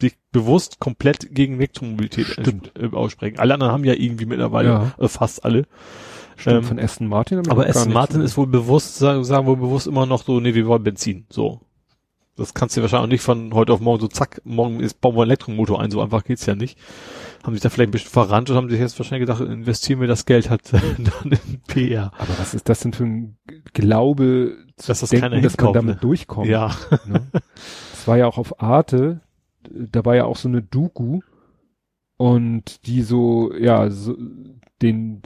[0.00, 2.36] sich bewusst komplett gegen Elektromobilität
[2.76, 3.38] äh, aussprechen.
[3.38, 4.94] Alle anderen haben ja irgendwie mittlerweile, Ja.
[4.98, 5.66] äh, fast alle.
[6.36, 7.48] Stimmt, ähm, von Aston Martin.
[7.48, 10.66] Aber Aston Martin ist wohl bewusst, sagen, sagen wohl bewusst immer noch so, nee, wir
[10.66, 11.26] wollen Benzin.
[11.30, 11.60] So.
[12.36, 15.14] Das kannst du wahrscheinlich auch nicht von heute auf morgen so zack, morgen ist, bauen
[15.14, 16.78] wir einen Elektromotor ein, so einfach geht's ja nicht.
[17.44, 20.08] Haben sich da vielleicht ein bisschen verrannt und haben sich jetzt wahrscheinlich gedacht, investieren wir
[20.08, 22.12] das Geld halt dann in PR.
[22.18, 23.36] Aber was ist das denn für ein
[23.72, 26.00] Glaube, zu Dass das denken, keiner dass man damit ne?
[26.00, 26.48] durchkommt?
[26.48, 26.74] Ja.
[27.06, 27.26] Ne?
[27.32, 27.42] Das
[28.04, 29.20] das war ja auch auf Arte,
[29.70, 31.20] da war ja auch so eine Doku
[32.16, 34.16] und die so, ja, so
[34.82, 35.22] den,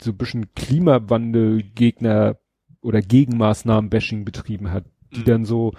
[0.00, 2.36] so ein bisschen Klimawandelgegner
[2.82, 5.24] oder Gegenmaßnahmen-Bashing betrieben hat, die Mhm.
[5.24, 5.72] dann so,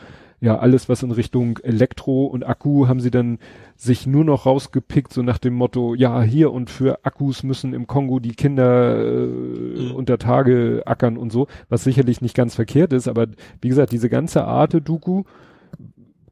[0.44, 3.40] ja, alles was in Richtung Elektro und Akku haben sie dann
[3.78, 7.88] sich nur noch rausgepickt, so nach dem Motto, ja, hier und für Akkus müssen im
[7.88, 9.92] Kongo die Kinder äh, Mhm.
[9.96, 13.28] unter Tage ackern und so, was sicherlich nicht ganz verkehrt ist, aber
[13.62, 15.24] wie gesagt, diese ganze Arte-Doku,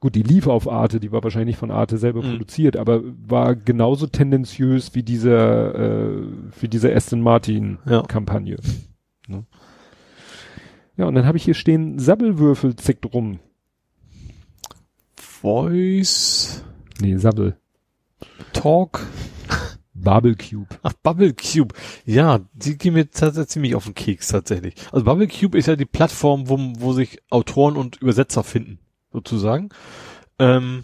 [0.01, 2.31] gut, die lief auf Arte, die war wahrscheinlich von Arte selber Mhm.
[2.31, 6.23] produziert, aber war genauso tendenziös wie dieser, äh,
[6.59, 8.01] wie diese Aston Martin Ja.
[9.29, 9.45] Ne?
[10.97, 13.39] Ja, und dann habe ich hier stehen, Sabbelwürfel zickt rum.
[15.41, 16.63] Voice
[17.01, 17.57] Nee, Sabbel.
[18.53, 19.01] Talk.
[19.93, 20.67] Bubble Cube.
[20.83, 21.73] Ach, Bubble Cube.
[22.05, 24.75] Ja, die gehen mir tatsächlich ziemlich auf den Keks tatsächlich.
[24.91, 28.79] Also Bubble Cube ist ja die Plattform, wo, wo sich Autoren und Übersetzer finden,
[29.11, 29.69] sozusagen.
[30.37, 30.83] Ähm,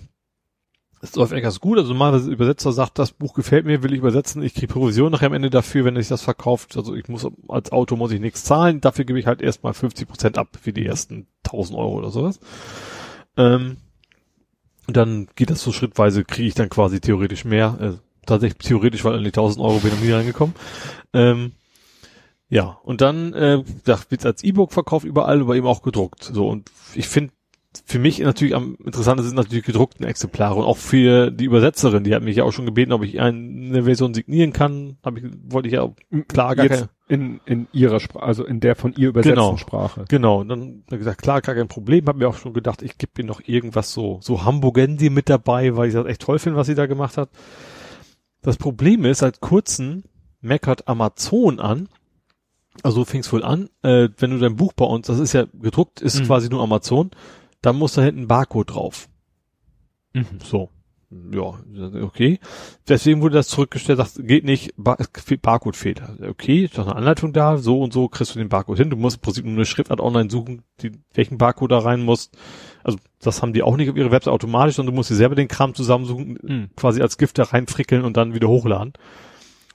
[1.01, 1.77] es läuft eigentlich ganz gut.
[1.77, 4.41] Also mal der Übersetzer sagt, das Buch gefällt mir, will ich übersetzen.
[4.41, 6.75] Ich kriege Provision nachher am Ende dafür, wenn ich das verkauft.
[6.77, 8.81] Also ich muss als Autor muss ich nichts zahlen.
[8.81, 12.39] Dafür gebe ich halt erstmal 50 Prozent ab für die ersten 1000 Euro oder sowas.
[13.37, 13.77] Ähm,
[14.87, 17.77] und dann geht das so schrittweise, kriege ich dann quasi theoretisch mehr.
[17.79, 20.55] Äh, tatsächlich theoretisch, weil an die 1000 Euro bin ich nie reingekommen.
[21.13, 21.51] Ähm,
[22.49, 26.23] ja, und dann äh, wird als E-Book verkauft überall, aber eben auch gedruckt.
[26.23, 27.33] So und ich finde
[27.85, 32.13] für mich natürlich am interessantesten sind natürlich gedruckten Exemplare und auch für die Übersetzerin, die
[32.15, 34.97] hat mich ja auch schon gebeten, ob ich eine Version signieren kann.
[35.03, 35.89] Habe ich wollte ich ja
[36.27, 39.57] klar gar Jetzt keine, in, in ihrer Sprache, also in der von ihr übersetzten Genau.
[39.57, 40.05] Sprache.
[40.09, 42.05] Genau, und dann hat gesagt, klar, gar kein Problem.
[42.07, 45.75] Hab mir auch schon gedacht, ich gebe ihr noch irgendwas so, so Hamburgendi mit dabei,
[45.77, 47.29] weil ich das echt toll finde, was sie da gemacht hat.
[48.41, 50.03] Das Problem ist, seit kurzem
[50.41, 51.89] meckert Amazon an,
[52.83, 55.45] also fing es wohl an, äh, wenn du dein Buch bei uns, das ist ja
[55.59, 56.25] gedruckt, ist Mhm.
[56.25, 57.09] quasi nur Amazon,
[57.61, 59.09] dann muss da hinten ein Barcode drauf.
[60.43, 60.69] So.
[61.09, 61.53] Ja,
[62.01, 62.37] okay.
[62.89, 64.97] Deswegen wurde das zurückgestellt, sagt, geht nicht, Bar
[65.41, 66.01] Barcode fehlt.
[66.21, 68.89] Okay, ist doch eine Anleitung da, so und so kriegst du den Barcode hin.
[68.89, 72.29] Du musst im Prinzip nur eine Schriftart online suchen, die, welchen Barcode da rein muss.
[72.83, 75.35] Also das haben die auch nicht auf ihre Website automatisch, sondern du musst dir selber
[75.35, 76.69] den Kram zusammensuchen, Mhm.
[76.75, 78.91] quasi als Gift da reinfrickeln und dann wieder hochladen.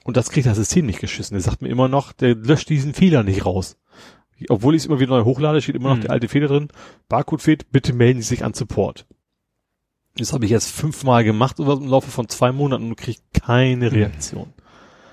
[0.03, 1.33] Und das kriegt das System nicht geschissen.
[1.33, 3.77] Der sagt mir immer noch, der löscht diesen Fehler nicht raus.
[4.49, 6.01] Obwohl ich es immer wieder neu hochlade, steht immer noch Mhm.
[6.01, 6.67] der alte Fehler drin.
[7.09, 9.05] Barcode fehlt, bitte melden Sie sich an Support.
[10.17, 13.91] Das habe ich jetzt fünfmal gemacht oder im Laufe von zwei Monaten und kriege keine
[13.91, 14.53] Reaktion.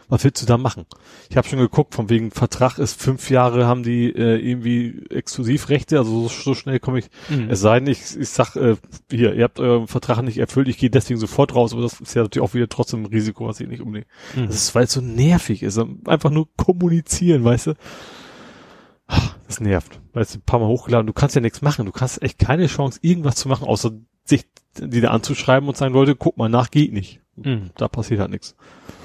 [0.09, 0.87] Was willst du da machen?
[1.31, 5.99] Ich habe schon geguckt, von wegen Vertrag ist fünf Jahre, haben die äh, irgendwie Exklusivrechte,
[5.99, 7.07] also so, so schnell komme ich.
[7.29, 7.49] Mhm.
[7.49, 8.75] Es sei denn, ich, ich sag, äh,
[9.09, 12.13] hier, ihr habt euren Vertrag nicht erfüllt, ich gehe deswegen sofort raus, aber das ist
[12.15, 14.09] ja natürlich auch wieder trotzdem ein Risiko, was ich nicht unbedingt.
[14.35, 14.47] Mhm.
[14.49, 15.81] Das ist, weil es so nervig ist.
[16.07, 17.75] Einfach nur kommunizieren, weißt du?
[19.47, 20.01] Das nervt.
[20.13, 21.87] Weißt du, ein paar Mal hochgeladen, du kannst ja nichts machen.
[21.87, 23.93] Du kannst echt keine Chance, irgendwas zu machen, außer
[24.25, 24.47] sich
[24.79, 27.21] die da anzuschreiben und sagen, Leute, guck mal nach, geht nicht.
[27.37, 27.71] Mhm.
[27.77, 28.55] Da passiert halt nichts.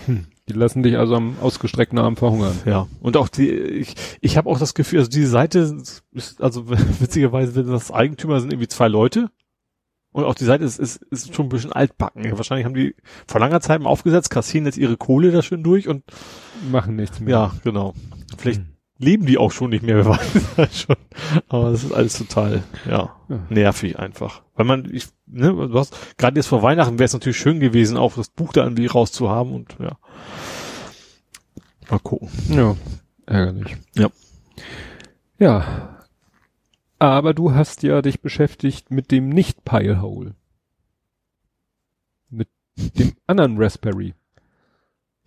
[0.08, 2.56] Die lassen dich also am ausgestreckten Arm verhungern.
[2.66, 2.88] Ja.
[3.02, 5.60] Und auch die, ich, ich habe auch das Gefühl, also diese Seite
[6.14, 6.70] ist, also
[7.00, 9.32] witzigerweise, wenn das Eigentümer sind irgendwie zwei Leute.
[10.12, 12.24] Und auch die Seite ist, ist, ist schon ein bisschen altbacken.
[12.24, 12.96] Ja, wahrscheinlich haben die
[13.28, 16.04] vor langer Zeit mal aufgesetzt, kassieren jetzt ihre Kohle da schön durch und
[16.72, 17.32] Machen nichts mehr.
[17.32, 17.94] ja, genau.
[18.38, 18.75] Vielleicht Mhm.
[18.98, 20.96] Leben die auch schon nicht mehr, weiß es halt schon.
[21.48, 23.16] Aber das ist alles total, ja,
[23.50, 24.42] nervig einfach.
[24.56, 27.98] Weil man, ich, ne, du hast, gerade jetzt vor Weihnachten wäre es natürlich schön gewesen,
[27.98, 29.98] auch das Buch da irgendwie rauszuhaben und ja.
[31.90, 32.30] Mal gucken.
[32.50, 32.76] Ja,
[33.28, 33.78] ärgerlich.
[33.96, 34.10] Ja.
[35.38, 36.00] Ja.
[36.98, 40.34] Aber du hast ja dich beschäftigt mit dem Nicht-Pilehole.
[42.30, 44.16] Mit dem anderen Raspberry.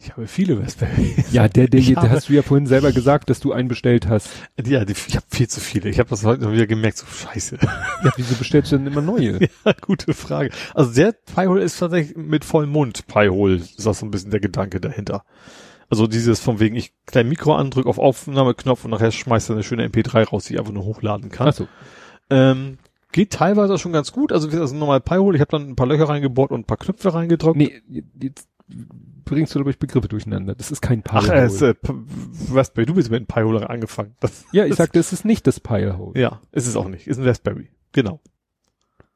[0.00, 1.16] Ich habe viele Raspberry.
[1.32, 4.30] Ja, der, der, der hast du ja vorhin selber gesagt, dass du einen bestellt hast.
[4.64, 5.90] Ja, die, ich habe viel zu viele.
[5.90, 7.58] Ich habe das heute noch wieder gemerkt, so scheiße.
[8.04, 9.40] Ja, wieso bestellst du denn immer neue?
[9.64, 10.50] ja, gute Frage.
[10.72, 13.56] Also der Pi-Hole ist tatsächlich mit vollem Mund Pi-Hole.
[13.56, 15.24] Ist das so ein bisschen der Gedanke dahinter.
[15.90, 19.64] Also dieses von wegen, ich klein Mikro andrück auf Aufnahmeknopf und nachher schmeißt er eine
[19.64, 21.48] schöne MP3 raus, die ich einfach nur hochladen kann.
[21.48, 21.66] Ach so.
[22.30, 22.78] Ähm,
[23.10, 24.30] geht teilweise schon ganz gut.
[24.30, 25.36] Also ein normal Pi-Hole.
[25.36, 27.56] Ich habe dann ein paar Löcher reingebohrt und ein paar Knöpfe reingedrückt.
[27.56, 27.82] Nee,
[28.20, 28.46] jetzt
[29.24, 30.54] bringst du, glaube ich, Begriffe durcheinander.
[30.54, 31.42] Das ist kein Ach, Pilehole.
[31.42, 31.74] äh, ist, äh,
[32.52, 34.14] Raspberry, du bist mit einem Pi-Hole angefangen.
[34.20, 36.18] Das, ja, ich sagte, es ist nicht das Pilehole.
[36.20, 37.06] ja, ist es auch nicht.
[37.06, 37.68] Ist ein Raspberry.
[37.92, 38.20] Genau.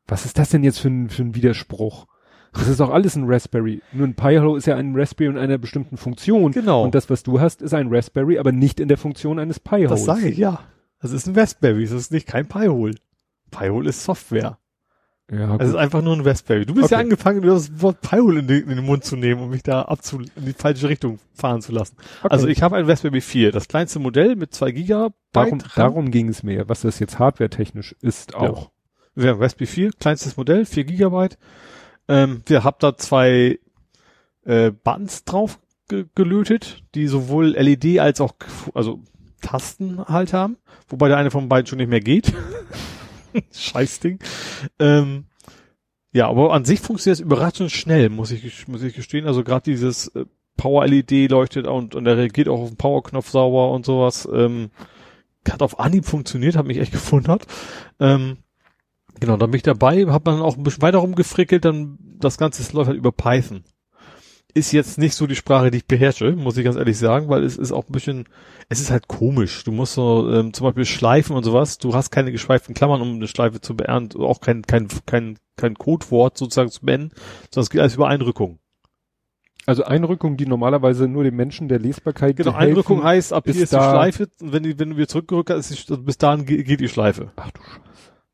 [0.07, 2.07] Was ist das denn jetzt für ein, für ein Widerspruch?
[2.53, 3.81] Das ist doch alles ein Raspberry.
[3.93, 6.53] Nur ein Pi-Hole ist ja ein Raspberry in einer bestimmten Funktion.
[6.53, 6.85] Genau.
[6.85, 9.89] Und das, was du hast, ist ein Raspberry, aber nicht in der Funktion eines Pi-Holes.
[9.91, 10.61] Das sage ich, ja.
[11.01, 12.95] Das ist ein Raspberry, das ist nicht kein Pi-Hole.
[13.51, 14.59] Pi-Hole ist Software.
[15.33, 15.81] Ja, Es ist gut.
[15.81, 16.67] einfach nur ein Raspberry.
[16.67, 17.05] Du bist ja Okay.
[17.05, 20.21] angefangen, das Wort Pi-Hole in, den- in den Mund zu nehmen, um mich da abzu
[20.21, 21.97] in die falsche Richtung fahren zu lassen.
[22.23, 22.29] Okay.
[22.33, 25.15] Also ich habe ein Raspberry 4, das kleinste Modell mit zwei Gigabyte.
[25.33, 25.71] darum, RAM.
[25.75, 28.71] darum ging es mir, was das jetzt hardware-technisch ist auch.
[29.15, 31.39] Wir haben Raspberry 4, kleinstes Modell, 4 Gigabyte.
[32.09, 33.59] Ähm, wir haben da zwei
[34.45, 38.35] äh, Buttons drauf ge gelötet, die sowohl LED als auch
[38.75, 39.01] also
[39.41, 40.57] Tasten halt haben,
[40.89, 42.33] wobei der eine von beiden schon nicht mehr geht.
[43.53, 44.19] Scheißding.
[44.79, 45.25] Ähm,
[46.13, 49.27] ja, aber an sich funktioniert es überraschend schnell, muss ich, muss ich gestehen.
[49.27, 50.27] Also gerade dieses äh,
[50.57, 54.29] Power-LED leuchtet und, und er reagiert auch auf den Power-Knopf sauber und sowas.
[54.33, 54.71] Ähm,
[55.49, 57.47] hat auf Anhieb funktioniert, hat mich echt gewundert.
[57.99, 58.39] Ähm,
[59.19, 62.63] genau, dann bin ich dabei, hat man auch ein bisschen weiter rumgefrickelt, dann das Ganze
[62.77, 63.65] läuft halt über Python
[64.55, 67.43] ist jetzt nicht so die Sprache, die ich beherrsche, muss ich ganz ehrlich sagen, weil
[67.43, 68.29] es ist auch ein bisschen,
[68.69, 69.65] es ist halt komisch.
[69.65, 73.15] Du musst so ähm, zum Beispiel Schleifen und sowas, du hast keine geschweiften Klammern, um
[73.15, 77.11] eine Schleife zu beenden, auch kein, kein, kein, kein Codewort sozusagen zu beenden,
[77.51, 78.59] sondern es geht alles über Einrückung.
[79.65, 83.73] Also Einrückung, die normalerweise nur dem Menschen der Lesbarkeit Genau, Einrückung heißt, ab hier ist
[83.73, 86.81] die Schleife, und wenn, die, wenn du wieder zurückgerückt hast, ist die, bis dahin geht
[86.81, 87.31] die Schleife.
[87.37, 87.81] Ach du Scheiße.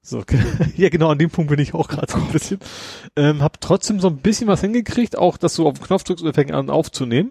[0.09, 0.25] So,
[0.77, 2.59] ja genau, an dem Punkt bin ich auch gerade so ein bisschen.
[3.15, 6.25] Ähm, hab trotzdem so ein bisschen was hingekriegt, auch dass du auf den Knopf drückst
[6.25, 7.31] und fängt an aufzunehmen.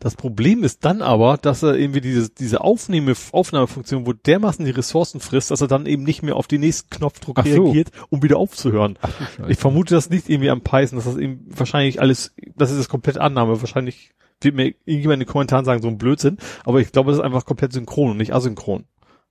[0.00, 4.72] Das Problem ist dann aber, dass er irgendwie diese, diese Aufnahme, Aufnahmefunktion, wo dermaßen die
[4.72, 7.64] Ressourcen frisst, dass er dann eben nicht mehr auf den nächsten Knopfdruck Ach so.
[7.64, 8.98] reagiert, um wieder aufzuhören.
[9.00, 9.48] Ach.
[9.48, 12.88] Ich vermute das nicht irgendwie am Python, dass das eben wahrscheinlich alles, das ist das
[12.88, 16.92] komplett Annahme, wahrscheinlich wird mir irgendjemand in den Kommentaren sagen, so ein Blödsinn, aber ich
[16.92, 18.84] glaube, das ist einfach komplett synchron und nicht asynchron.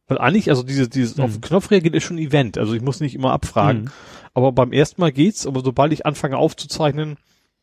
[0.08, 1.24] Weil eigentlich, also diese, dieses Mhm.
[1.24, 3.84] auf den Knopf reagiert ist schon ein Event, also ich muss nicht immer abfragen.
[3.84, 3.90] Mhm.
[4.34, 7.18] Aber beim ersten Mal geht's, aber sobald ich anfange aufzuzeichnen,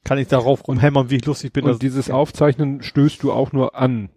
[0.05, 1.65] kann ich darauf rumhämmern, wie ich lustig bin.
[1.65, 4.09] Und dass- dieses Aufzeichnen stößt du auch nur an.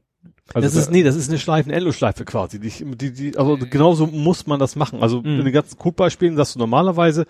[0.54, 2.60] Also das ist, nee, das ist eine Schleifen, Endlosschleife quasi.
[2.60, 5.02] Die, die, die, also genauso muss man das machen.
[5.02, 5.40] Also Mhm.
[5.40, 7.26] in den ganzen Codebeispielen sagst du normalerweise,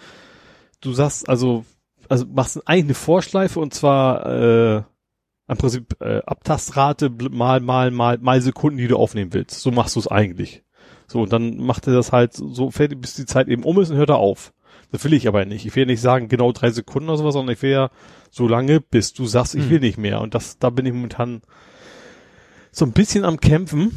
[0.81, 1.63] du sagst also,
[2.09, 4.83] also machst eigentlich eine Vorschleife und zwar äh,
[5.47, 9.59] im Prinzip äh, Abtastrate mal, mal, mal, mal Sekunden, die du aufnehmen willst.
[9.61, 10.63] So machst du es eigentlich.
[11.13, 13.91] So, und dann macht er das halt so fertig, bis die Zeit eben um ist
[13.91, 14.51] und hört er auf.
[14.91, 15.65] Das will ich aber nicht.
[15.65, 17.89] Ich will ja nicht sagen, genau drei Sekunden oder sowas, sondern ich will ja
[18.31, 19.69] so lange, bis du sagst, ich Mhm.
[19.69, 20.21] will nicht mehr.
[20.21, 21.43] Und das, da bin ich momentan
[22.71, 23.91] so ein bisschen am Kämpfen,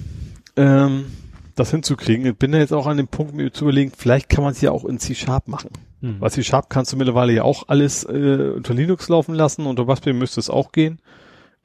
[0.56, 1.06] ähm,
[1.54, 2.26] das hinzukriegen.
[2.26, 4.60] Ich bin da jetzt auch an dem Punkt, mir zu überlegen, vielleicht kann man es
[4.60, 5.70] ja auch in C-Sharp machen.
[6.02, 6.16] Mhm.
[6.20, 10.14] Weil C-Sharp kannst du mittlerweile ja auch alles äh, unter Linux laufen lassen, unter Raspberry
[10.14, 11.00] müsste es auch gehen.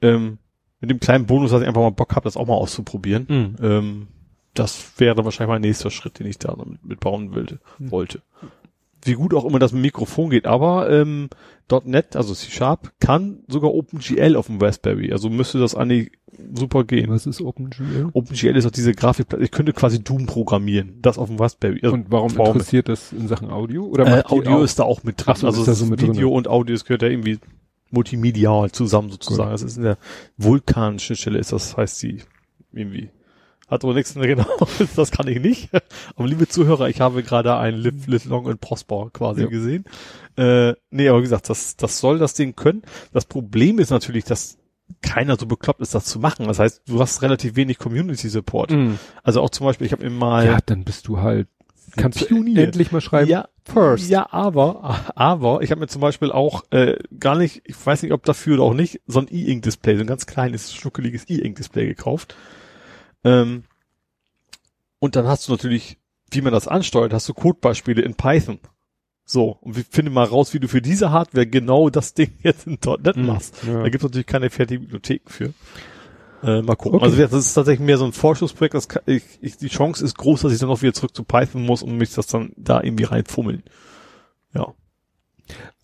[0.00, 0.38] Ähm,
[0.80, 3.26] mit dem kleinen Bonus, dass ich einfach mal Bock habe, das auch mal auszuprobieren.
[3.28, 3.56] Mhm.
[3.62, 4.06] Ähm,
[4.54, 7.34] das wäre wahrscheinlich mein nächster Schritt, den ich da noch mit, mit bauen
[7.78, 8.22] wollte.
[9.04, 11.28] Wie gut auch immer das mit Mikrofon geht, aber ähm,
[11.84, 15.10] .NET, also C-Sharp, kann sogar OpenGL auf dem Raspberry.
[15.10, 16.12] Also müsste das eigentlich
[16.54, 17.10] super gehen.
[17.10, 18.10] Was ist OpenGL?
[18.12, 21.80] OpenGL ist auch diese Grafik, ich könnte quasi Doom programmieren, das auf dem Raspberry.
[21.82, 23.86] Also Und warum Form- interessiert das in Sachen Audio?
[23.86, 25.34] Oder äh, die Audio ist da auch mit drin.
[25.36, 26.24] So, also ist da es so Video drin.
[26.36, 27.38] und Audio, das gehört ja irgendwie
[27.90, 29.50] multimedial zusammen sozusagen.
[29.50, 29.98] Das ist in der
[30.36, 32.22] Vulkan-Schnittstelle ist das, heißt sie
[32.72, 33.10] irgendwie.
[33.72, 34.46] Hat aber nichts, genau,
[34.96, 35.70] das kann ich nicht.
[36.14, 39.46] Aber liebe Zuhörer, ich habe gerade ein Live, Live Long and Prosper quasi Ja.
[39.48, 39.84] gesehen.
[40.36, 42.82] Äh, nee, aber wie gesagt, das, das soll das Ding können.
[43.12, 44.58] Das Problem ist natürlich, dass
[45.00, 46.46] keiner so bekloppt ist, das zu machen.
[46.48, 48.72] Das heißt, du hast relativ wenig Community Support.
[48.72, 48.98] Mhm.
[49.22, 51.48] Also auch zum Beispiel, ich habe mir mal Ja, dann bist du halt,
[51.96, 52.64] kannst du Pionier.
[52.64, 53.30] endlich mal schreiben.
[53.30, 54.10] Ja, First.
[54.10, 58.12] Ja, aber, aber ich habe mir zum Beispiel auch äh, gar nicht, ich weiß nicht,
[58.12, 62.34] ob dafür oder auch nicht, so ein E-Ink-Display, so ein ganz kleines, schnuckeliges E-Ink-Display gekauft.
[63.24, 63.64] Ähm,
[64.98, 65.98] und dann hast du natürlich,
[66.30, 68.58] wie man das ansteuert, hast du Codebeispiele in Python.
[69.24, 72.66] So, und wir finden mal raus, wie du für diese Hardware genau das Ding jetzt
[72.66, 73.26] in .NET Mhm.
[73.26, 73.62] machst.
[73.66, 73.74] Ja.
[73.82, 75.54] Da gibt es natürlich keine fertigen Bibliotheken für.
[76.42, 76.96] Äh, mal gucken.
[76.96, 77.04] Okay.
[77.04, 78.74] Also das ist tatsächlich mehr so ein Vorschussprojekt.
[78.74, 81.22] Das kann, ich, ich, die Chance ist groß, dass ich dann auch wieder zurück zu
[81.22, 83.62] Python muss und mich das dann da irgendwie reinfummeln.
[84.52, 84.74] Ja.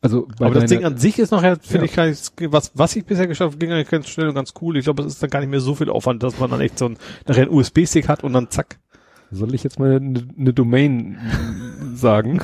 [0.00, 1.90] Also Aber das Ding an sich ist nachher, finde Ja.
[1.90, 4.54] ich, gar nicht, was, was ich bisher geschafft habe, ging eigentlich ganz schnell und ganz
[4.60, 4.76] cool.
[4.76, 6.78] Ich glaube, es ist dann gar nicht mehr so viel Aufwand, dass man dann echt
[6.78, 8.78] so ein, nachher einen USB-Stick hat und dann zack.
[9.30, 11.18] Soll ich jetzt mal eine, eine Domain
[11.94, 12.40] sagen?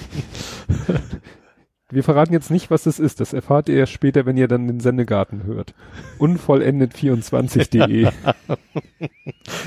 [1.90, 3.20] Wir verraten jetzt nicht, was das ist.
[3.20, 5.74] Das erfahrt ihr erst später, wenn ihr dann den Sendegarten hört.
[6.18, 8.10] Unvollendet24.de.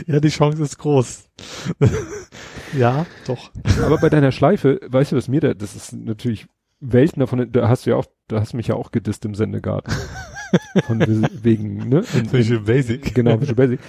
[0.05, 1.29] Ja, die Chance ist groß.
[2.77, 3.51] ja, doch.
[3.83, 6.47] Aber bei deiner Schleife, weißt du, was mir da, das ist natürlich
[6.79, 9.35] Welten davon, da hast du ja auch, da hast du mich ja auch gedisst im
[9.35, 9.93] Sendegarten.
[10.85, 12.03] Von we- wegen, ne?
[12.13, 13.13] In, Visual Basic.
[13.15, 13.79] Genau, Visual Basic.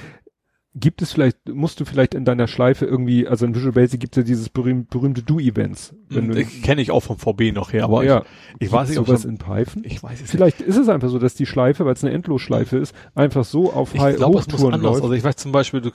[0.74, 4.16] Gibt es vielleicht, musst du vielleicht in deiner Schleife irgendwie, also in Visual Basic gibt
[4.16, 5.94] es ja dieses berühmt, berühmte Do-Events.
[6.08, 6.30] Wenn
[6.62, 8.24] kenne ich auch vom VB noch her, aber ja,
[8.58, 9.82] ich, ich weiß nicht, ob sowas so, in Python.
[9.84, 10.30] ich weiß es nicht.
[10.30, 13.72] Vielleicht ist es einfach so, dass die Schleife, weil es eine Endlosschleife ist, einfach so
[13.72, 15.02] auf Ich High muss Hochtouren läuft.
[15.02, 15.90] Also ich weiß zum Beispiel, du,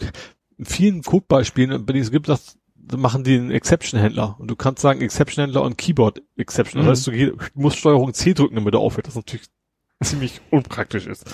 [0.57, 2.57] in vielen Codebeispielen, bei denen es gibt, das
[2.97, 4.35] machen die einen Exception-Händler.
[4.39, 6.81] Und du kannst sagen Exception-Händler und Keyboard-Exception.
[6.83, 6.87] Mhm.
[6.87, 9.07] Das heißt, du musst Steuerung C drücken, damit er aufhört.
[9.07, 9.47] Das ist natürlich
[10.03, 11.25] ziemlich unpraktisch ist.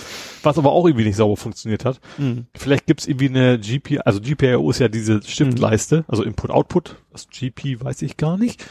[0.44, 2.00] Was aber auch irgendwie nicht sauber funktioniert hat.
[2.18, 2.46] Mhm.
[2.56, 6.98] Vielleicht gibt's irgendwie eine GP, also GPIO ist ja diese Stiftleiste, also Input-Output.
[7.12, 8.64] Das GP weiß ich gar nicht.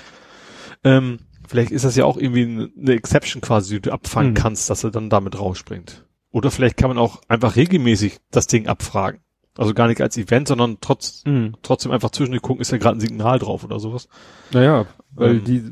[0.84, 1.18] Ähm,
[1.48, 4.36] vielleicht ist das ja auch irgendwie eine- eine Exception quasi, die du abfangen Mhm.
[4.36, 6.04] kannst, dass er dann damit rausspringt.
[6.30, 9.20] Oder vielleicht kann man auch einfach regelmäßig das Ding abfragen.
[9.58, 11.54] Also gar nicht als Event, sondern trotz, Mhm.
[11.62, 14.08] trotzdem einfach zwischendurch gucken, ist ja gerade ein Signal drauf oder sowas.
[14.52, 15.44] Naja, weil Ähm.
[15.44, 15.62] die,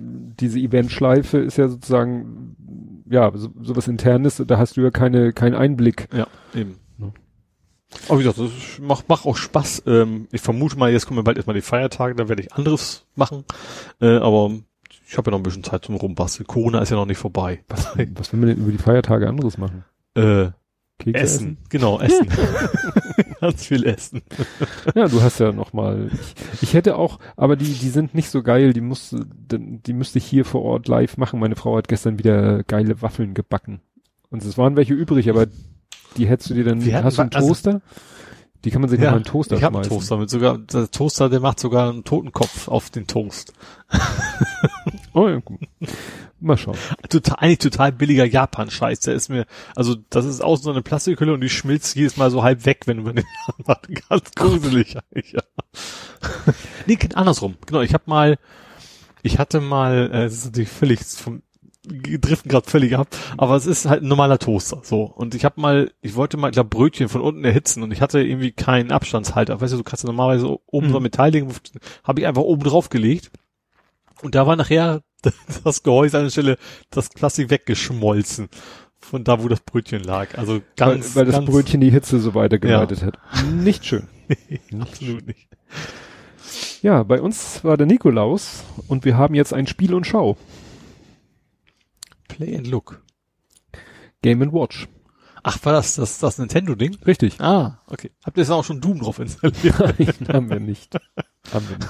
[0.41, 5.55] diese Eventschleife ist ja sozusagen, ja, so, sowas internes, da hast du ja keine, keinen
[5.55, 6.09] Einblick.
[6.13, 6.77] Ja, eben.
[6.99, 7.13] Ja.
[8.09, 9.85] Aber wie gesagt, das macht, macht auch Spaß.
[9.87, 13.45] Ähm, ich vermute mal, jetzt kommen bald erstmal die Feiertage, da werde ich anderes machen.
[14.01, 14.51] Äh, aber
[15.09, 16.49] ich habe ja noch ein bisschen Zeit zum Rumbasteln.
[16.49, 17.63] Corona ist ja noch nicht vorbei.
[17.69, 19.85] Was, was will man denn über die Feiertage anderes machen?
[20.15, 20.49] Äh,
[20.99, 21.59] Kekse essen.
[21.69, 22.27] Genau, essen.
[23.47, 24.23] Ganz viel essen.
[24.95, 26.11] Ja, du hast ja noch mal.
[26.13, 28.73] Ich, ich hätte auch, aber die, die sind nicht so geil.
[28.73, 31.39] Die musste, die, müsste ich hier vor Ort live machen.
[31.41, 33.81] Meine Frau hat gestern wieder geile Waffeln gebacken.
[34.31, 35.47] Und es waren welche übrig, aber
[36.17, 36.85] die hättest du dir dann.
[36.85, 37.81] Wir hatten hast du einen also- Toaster?
[38.65, 39.99] die kann man sich noch mal in den Toaster ich habe einen schmeißen.
[40.01, 43.53] Toaster mit sogar, der Toaster, der macht sogar einen Totenkopf auf den Toast.
[45.17, 45.61] Oh, ja, gut.
[46.41, 46.77] Mal schauen.
[47.09, 49.01] Total, eigentlich total billiger Japan-Scheiß.
[49.01, 52.31] Der ist mir, also das ist außen so eine Plastikhülle und die schmilzt jedes Mal
[52.31, 53.25] so halb weg, wenn du den
[53.59, 53.89] anmachst.
[54.11, 55.43] Ganz gruselig eigentlich, ja.
[56.85, 57.57] nee, geht andersrum.
[57.65, 58.37] Genau, ich habe mal,
[59.23, 61.43] ich hatte mal, äh, es ist natürlich völlig vom
[61.89, 65.05] driften gerade völlig ab, aber es ist halt ein normaler Toaster, so.
[65.05, 68.03] Und ich habe mal, ich wollte mal, ich glaube, Brötchen von unten erhitzen und ich
[68.03, 69.61] hatte irgendwie keinen Abstandshalter.
[69.63, 70.91] Weißt du, du kannst ja normalerweise oben Mhm.
[70.91, 71.49] so ein Metall legen,
[72.05, 73.31] habe ich einfach oben drauf gelegt.
[74.23, 75.03] Und da war nachher
[75.65, 76.59] das Gehäuse an der Stelle,
[76.91, 78.49] das Plastik weggeschmolzen.
[78.99, 80.37] Von da, wo das Brötchen lag.
[80.37, 83.19] Also ganz, weil, weil das ganz, Brötchen die Hitze so weitergeleitet hat.
[83.53, 84.09] Nicht schön.
[84.81, 85.49] absolut nicht.
[86.83, 90.37] Ja, bei uns war der Nikolaus und wir haben jetzt ein Spiel und Schau.
[92.29, 93.03] Play and Look.
[94.23, 94.89] Game and Watch.
[95.43, 96.99] Ach, war das das, das Nintendo-Ding?
[97.07, 97.41] Richtig.
[97.41, 98.11] Ah, okay.
[98.25, 99.79] Habt ihr jetzt auch schon Doom drauf installiert?
[99.99, 100.97] Nein, haben wir nicht.
[101.53, 101.89] Haben wir nicht.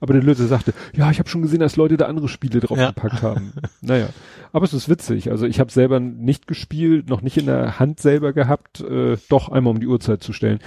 [0.00, 2.78] Aber der Lütte sagte, ja, ich habe schon gesehen, dass Leute da andere Spiele drauf
[2.78, 2.88] Ja.
[2.88, 3.52] gepackt haben.
[3.80, 4.08] Naja,
[4.52, 5.30] aber es ist witzig.
[5.30, 9.48] Also ich habe selber nicht gespielt, noch nicht in der Hand selber gehabt, äh, doch
[9.50, 10.60] einmal um die Uhrzeit zu stellen.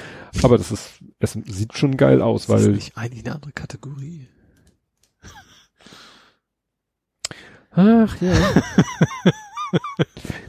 [0.43, 4.27] Aber das ist, es sieht schon geil aus, Ist weil nicht eigentlich eine andere Kategorie?
[7.73, 8.33] ach ja,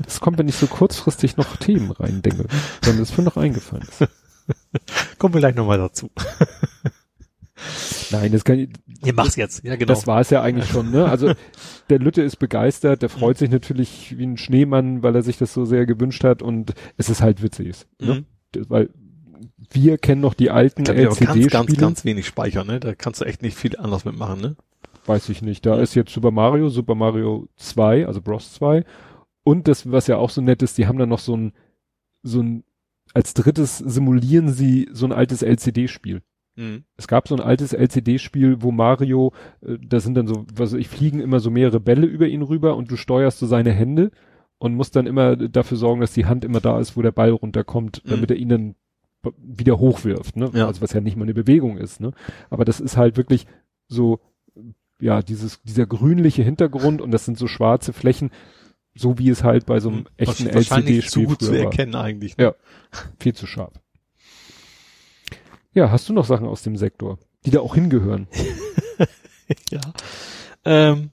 [0.05, 2.47] das kommt, wenn ich so kurzfristig noch Themen reindenke,
[2.83, 3.87] dann ist mir noch eingefallen.
[3.89, 4.09] ist.
[5.19, 6.11] Kommen wir gleich nochmal dazu.
[8.11, 8.69] Nein, das kann ich,
[9.05, 9.65] Ihr macht's jetzt.
[9.65, 9.93] Ja, genau.
[9.93, 11.07] Das war es ja eigentlich schon, ne?
[11.07, 11.33] Also
[11.91, 15.53] der Lütte ist begeistert, der freut sich natürlich wie ein Schneemann, weil er sich das
[15.53, 17.87] so sehr gewünscht hat und es ist halt witzig.
[18.01, 18.25] Ne?
[18.55, 18.65] Mhm.
[18.69, 18.91] Weil
[19.71, 21.79] wir kennen noch die alten haben ganz, ganz, LCD-Spiele.
[21.79, 22.81] ganz wenig Speicher, ne?
[22.81, 24.57] Da kannst du echt nicht viel anders mitmachen, ne?
[25.07, 25.67] Weiß ich nicht.
[25.67, 28.85] Da ist jetzt Super Mario, Super Mario 2, also Bros 2.
[29.43, 31.53] Und das, was ja auch so nett ist, die haben dann noch so ein,
[32.23, 32.65] so ein,
[33.15, 36.23] als drittes simulieren sie so ein altes LCD-Spiel.
[36.57, 36.85] Mhm.
[36.97, 40.79] Es gab so ein altes LCD-Spiel, wo Mario, äh, da sind dann so, was weiß
[40.81, 44.11] ich fliegen immer so mehrere Bälle über ihn rüber und du steuerst so seine Hände
[44.59, 47.31] und musst dann immer dafür sorgen, dass die Hand immer da ist, wo der Ball
[47.31, 48.11] runterkommt, Mhm.
[48.11, 48.75] damit er ihn dann
[49.39, 50.51] wieder hochwirft, ne?
[50.53, 50.67] Ja.
[50.67, 52.13] Also was ja nicht mal eine Bewegung ist, ne?
[52.51, 53.47] Aber das ist halt wirklich
[53.89, 54.19] so,
[55.01, 58.31] ja, dieses, dieser grünliche Hintergrund und das sind so schwarze Flächen,
[58.95, 60.07] so wie es halt bei so einem Mhm.
[60.17, 61.65] echten Wahrscheinlich zu LCD-Spiel gut zu früher war.
[61.67, 62.37] erkennen eigentlich.
[62.37, 62.45] ne?
[62.45, 62.55] Ja.
[63.19, 63.73] Viel zu scharf.
[65.75, 68.29] Ja, hast du noch Sachen aus dem Sektor, die da auch hingehören?
[69.71, 69.81] ja.
[70.65, 71.11] Ähm,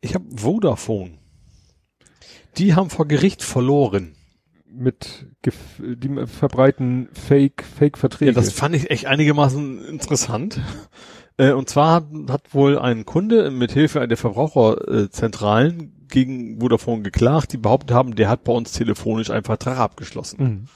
[0.00, 1.18] ich habe Vodafone.
[2.56, 4.14] Die haben vor Gericht verloren.
[4.72, 8.30] Mit die verbreiten Fake Fake Verträge.
[8.30, 10.60] Ja, das fand ich echt einigermaßen interessant.
[11.38, 17.52] Äh, und zwar hat, hat wohl ein Kunde mit Hilfe der Verbraucherzentralen gegen Vodafone geklagt,
[17.52, 20.44] die behauptet haben, der hat bei uns telefonisch einen Vertrag abgeschlossen.
[20.44, 20.68] Mhm.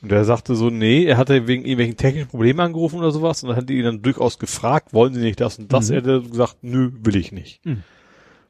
[0.00, 3.48] Und der sagte so, nee, er hatte wegen irgendwelchen technischen Problemen angerufen oder sowas und
[3.48, 5.90] dann hat die ihn dann durchaus gefragt, wollen sie nicht das und das?
[5.90, 5.94] Mhm.
[5.94, 7.64] Er hat gesagt, nö, will ich nicht.
[7.66, 7.82] Mhm.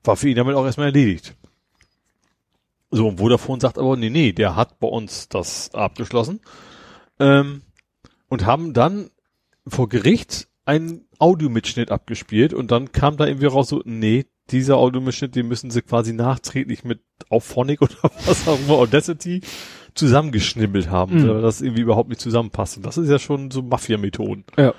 [0.04, 1.34] War für ihn damit auch erstmal erledigt.
[2.90, 6.40] So, und Vodafone sagt aber, nee, nee, der hat bei uns das abgeschlossen.
[7.18, 7.62] Ähm,
[8.28, 9.10] und haben dann
[9.66, 15.34] vor Gericht einen Audiomitschnitt abgespielt und dann kam da irgendwie raus so, nee, dieser Audiomitschnitt,
[15.34, 17.96] den müssen sie quasi nachträglich mit Auphonic oder
[18.26, 19.40] was auch immer, Audacity,
[19.94, 21.28] zusammengeschnibbelt haben, Mhm.
[21.28, 22.76] weil das irgendwie überhaupt nicht zusammenpasst.
[22.76, 24.44] Und das ist ja schon so Mafia-Methoden.
[24.56, 24.74] Ja.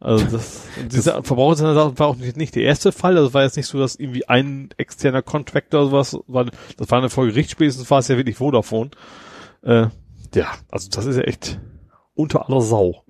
[0.00, 3.56] Also das, und diese Verbraucherzentrale war auch nicht, nicht der erste Fall, also war jetzt
[3.56, 7.50] nicht so, dass irgendwie ein externer Contractor oder sowas, war, das war eine Folge Gericht,
[7.50, 8.90] spätestens war es ja wirklich Vodafone.
[9.62, 9.86] Äh,
[10.34, 11.58] ja, also das ist ja echt
[12.14, 13.02] unter aller Sau.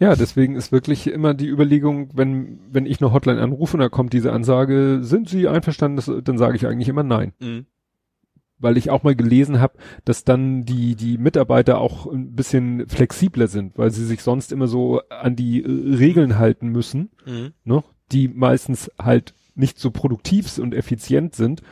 [0.00, 3.88] Ja, deswegen ist wirklich immer die Überlegung, wenn wenn ich eine Hotline anrufe und da
[3.88, 7.32] kommt diese Ansage, sind Sie einverstanden, das, dann sage ich eigentlich immer nein.
[7.38, 7.66] Mhm.
[8.58, 9.74] Weil ich auch mal gelesen habe,
[10.04, 14.66] dass dann die die Mitarbeiter auch ein bisschen flexibler sind, weil sie sich sonst immer
[14.66, 17.52] so an die äh, Regeln halten müssen, Mhm.
[17.64, 17.82] ne?
[18.12, 21.62] die meistens halt nicht so produktiv und effizient sind,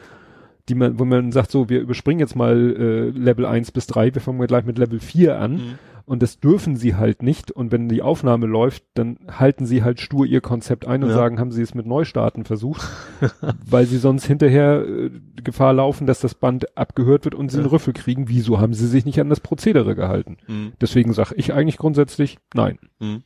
[0.68, 4.14] die man, wo man sagt, so, wir überspringen jetzt mal äh, Level 1 bis 3,
[4.14, 5.78] wir fangen gleich mit Level 4 an Mhm.
[6.06, 10.00] Und das dürfen sie halt nicht und wenn die Aufnahme läuft, dann halten sie halt
[10.00, 11.14] stur ihr Konzept ein und Ja.
[11.16, 12.82] sagen, haben sie es mit Neustarten versucht,
[13.66, 15.10] weil sie sonst hinterher äh,
[15.42, 17.72] Gefahr laufen, dass das Band abgehört wird und sie einen Ja.
[17.72, 18.28] Rüffel kriegen.
[18.28, 20.36] Wieso haben sie sich nicht an das Prozedere gehalten?
[20.46, 20.72] Mhm.
[20.80, 22.78] Deswegen sage ich eigentlich grundsätzlich nein.
[22.98, 23.22] Mhm.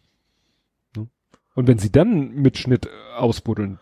[1.55, 3.81] Und wenn sie dann mit Schnitt äh, ausbuddeln,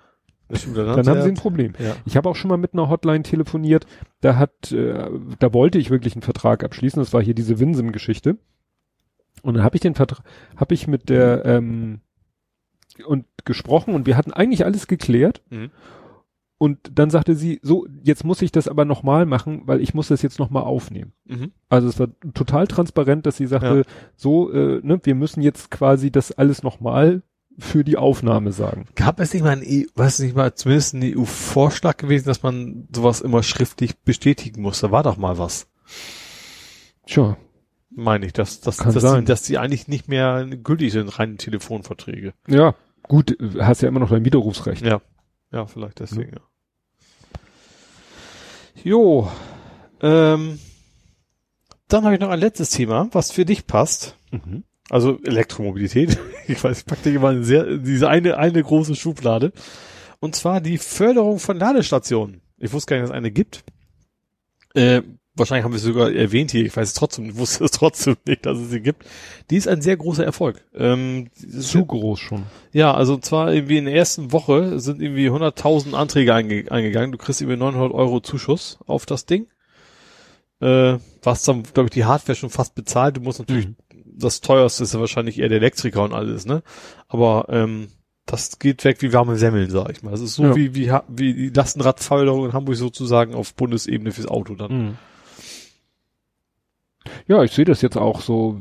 [0.49, 1.75] dann haben sie ein Problem.
[1.79, 1.97] Ja.
[2.07, 3.85] Ich habe auch schon mal mit einer Hotline telefoniert,
[4.21, 8.39] da hat, äh, da wollte ich wirklich einen Vertrag abschließen, das war hier diese Winsum-Geschichte.
[9.43, 10.23] Und dann habe ich den Vertrag,
[10.57, 12.01] habe ich mit der ähm,
[13.07, 15.43] und gesprochen und wir hatten eigentlich alles geklärt.
[15.51, 15.71] Mhm.
[16.59, 20.09] Und dann sagte sie, so, jetzt muss ich das aber nochmal machen, weil ich muss
[20.09, 21.13] das jetzt nochmal aufnehmen.
[21.27, 21.53] Mhm.
[21.69, 23.93] Also es war total transparent, dass sie sagte, Ja.
[24.17, 27.23] so, äh, ne, wir müssen jetzt quasi das alles nochmal
[27.59, 28.87] für die Aufnahme sagen.
[28.95, 32.89] Gab es nicht mal ein EU, weiß nicht mal, zumindest ein EU-Vorschlag gewesen, dass man
[32.95, 34.81] sowas immer schriftlich bestätigen muss?
[34.81, 35.69] Da war doch mal was.
[37.07, 37.37] Tja,
[37.99, 39.21] Meine ich, dass, dass, Kann dass, sein.
[39.21, 42.35] Die, dass die eigentlich nicht mehr gültig sind, reine Telefonverträge.
[42.47, 44.85] ja, gut, hast ja immer noch dein Widerrufsrecht.
[44.85, 45.01] Ja.
[45.51, 46.43] Ja, vielleicht deswegen, ja.
[48.85, 49.31] Jo.
[50.03, 50.59] Ähm,
[51.89, 54.17] dann habe ich noch ein letztes Thema, was für dich passt.
[54.31, 54.65] Mhm.
[54.91, 56.19] Also Elektromobilität.
[56.49, 59.53] Ich weiß, ich pack dir eine sehr, diese eine, eine große Schublade.
[60.21, 62.41] Und zwar die Förderung von Ladestationen.
[62.57, 63.65] Ich wusste gar nicht, dass es eine gibt.
[64.73, 65.03] Äh,
[65.37, 66.65] wahrscheinlich haben wir es sogar erwähnt hier.
[66.65, 69.05] Ich weiß es trotzdem, wusste es trotzdem nicht, dass es sie gibt.
[69.51, 70.65] Die ist ein sehr großer Erfolg.
[70.75, 72.45] Ähm, das ist Zu groß schon.
[72.73, 77.13] ja, also und zwar irgendwie in der ersten Woche sind irgendwie 100.000 Anträge einge eingegangen.
[77.13, 79.47] Du kriegst irgendwie 900 Euro Zuschuss auf das Ding.
[80.61, 83.17] Äh, was dann, glaube ich, die Hardware schon fast bezahlt.
[83.19, 83.69] Du musst natürlich,
[84.07, 86.63] das teuerste ist ja wahrscheinlich eher der Elektriker und alles, ne?
[87.09, 87.89] Aber ähm,
[88.25, 90.13] das geht weg wie warme Semmeln, sag ich mal.
[90.13, 90.57] Das ist so Ja.
[90.57, 94.73] wie, wie, wie die Lastenradförderung in Hamburg sozusagen auf Bundesebene fürs Auto dann.
[94.87, 94.99] Mhm.
[97.27, 98.61] Ja, ich sehe das jetzt auch so,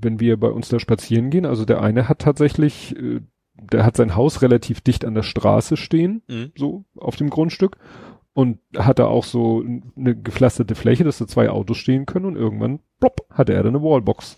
[0.00, 1.46] wenn wir bei uns da spazieren gehen.
[1.46, 3.20] Also der eine hat tatsächlich, äh,
[3.54, 6.52] der hat sein Haus relativ dicht an der Straße stehen, Mhm.
[6.56, 7.76] so auf dem Grundstück.
[8.34, 9.64] Und hat da auch so
[9.96, 13.70] eine gepflasterte Fläche, dass da zwei Autos stehen können und irgendwann, plopp, hatte er da
[13.70, 14.36] eine Wallbox.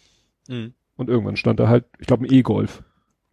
[0.48, 0.74] Mhm.
[0.96, 2.84] Und irgendwann stand da halt, ich glaube, ein E-Golf.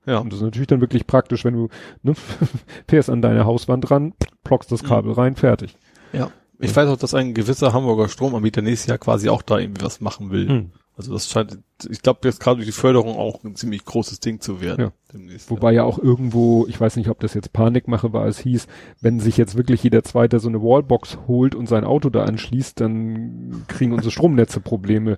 [0.07, 0.19] Ja.
[0.19, 1.67] Und das ist natürlich dann wirklich praktisch, wenn du
[2.01, 2.13] ne,
[2.87, 4.13] fährst an deine Hauswand ran,
[4.43, 5.77] plockst das Kabel rein, fertig.
[6.13, 6.31] Ja.
[6.59, 10.01] Ich weiß auch, dass ein gewisser Hamburger Stromanbieter nächstes Jahr quasi auch da irgendwie was
[10.01, 10.47] machen will.
[10.47, 10.71] Hm.
[10.97, 11.59] Also das scheint,
[11.89, 14.91] ich glaube jetzt gerade durch die Förderung auch ein ziemlich großes Ding zu werden.
[15.13, 15.19] Ja.
[15.47, 18.67] Wobei ja auch irgendwo, ich weiß nicht, ob das jetzt Panikmache war, es hieß,
[19.01, 22.79] wenn sich jetzt wirklich jeder Zweite so eine Wallbox holt und sein Auto da anschließt,
[22.79, 25.17] dann kriegen unsere Stromnetze Probleme.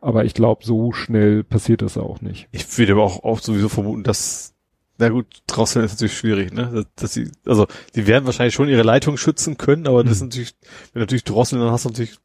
[0.00, 2.48] Aber ich glaube, so schnell passiert das auch nicht.
[2.52, 4.54] Ich würde aber auch, auch sowieso vermuten, dass,
[4.98, 6.70] na gut, draußen ist natürlich schwierig, ne?
[6.72, 10.20] Dass, dass sie, also, die werden wahrscheinlich schon ihre Leitung schützen können, aber das ist
[10.22, 10.28] Mhm.
[10.28, 10.54] natürlich,
[10.92, 12.18] wenn du natürlich drosseln, dann hast du natürlich,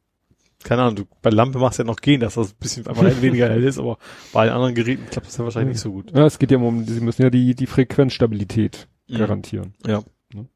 [0.64, 3.48] keine Ahnung, du, bei Lampe machst ja noch gehen, dass das ein bisschen einfach weniger
[3.48, 3.98] hell ist, aber
[4.32, 6.10] bei allen anderen Geräten klappt das ja wahrscheinlich nicht so gut.
[6.14, 9.18] Ja, es geht ja um, sie müssen ja die, die Frequenzstabilität Mhm.
[9.18, 9.74] garantieren.
[9.86, 10.02] Ja.
[10.32, 10.46] Ne?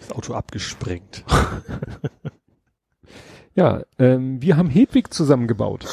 [0.00, 1.24] Das Auto abgesprengt.
[3.54, 5.84] Ja, ähm, wir haben Hedwig zusammengebaut.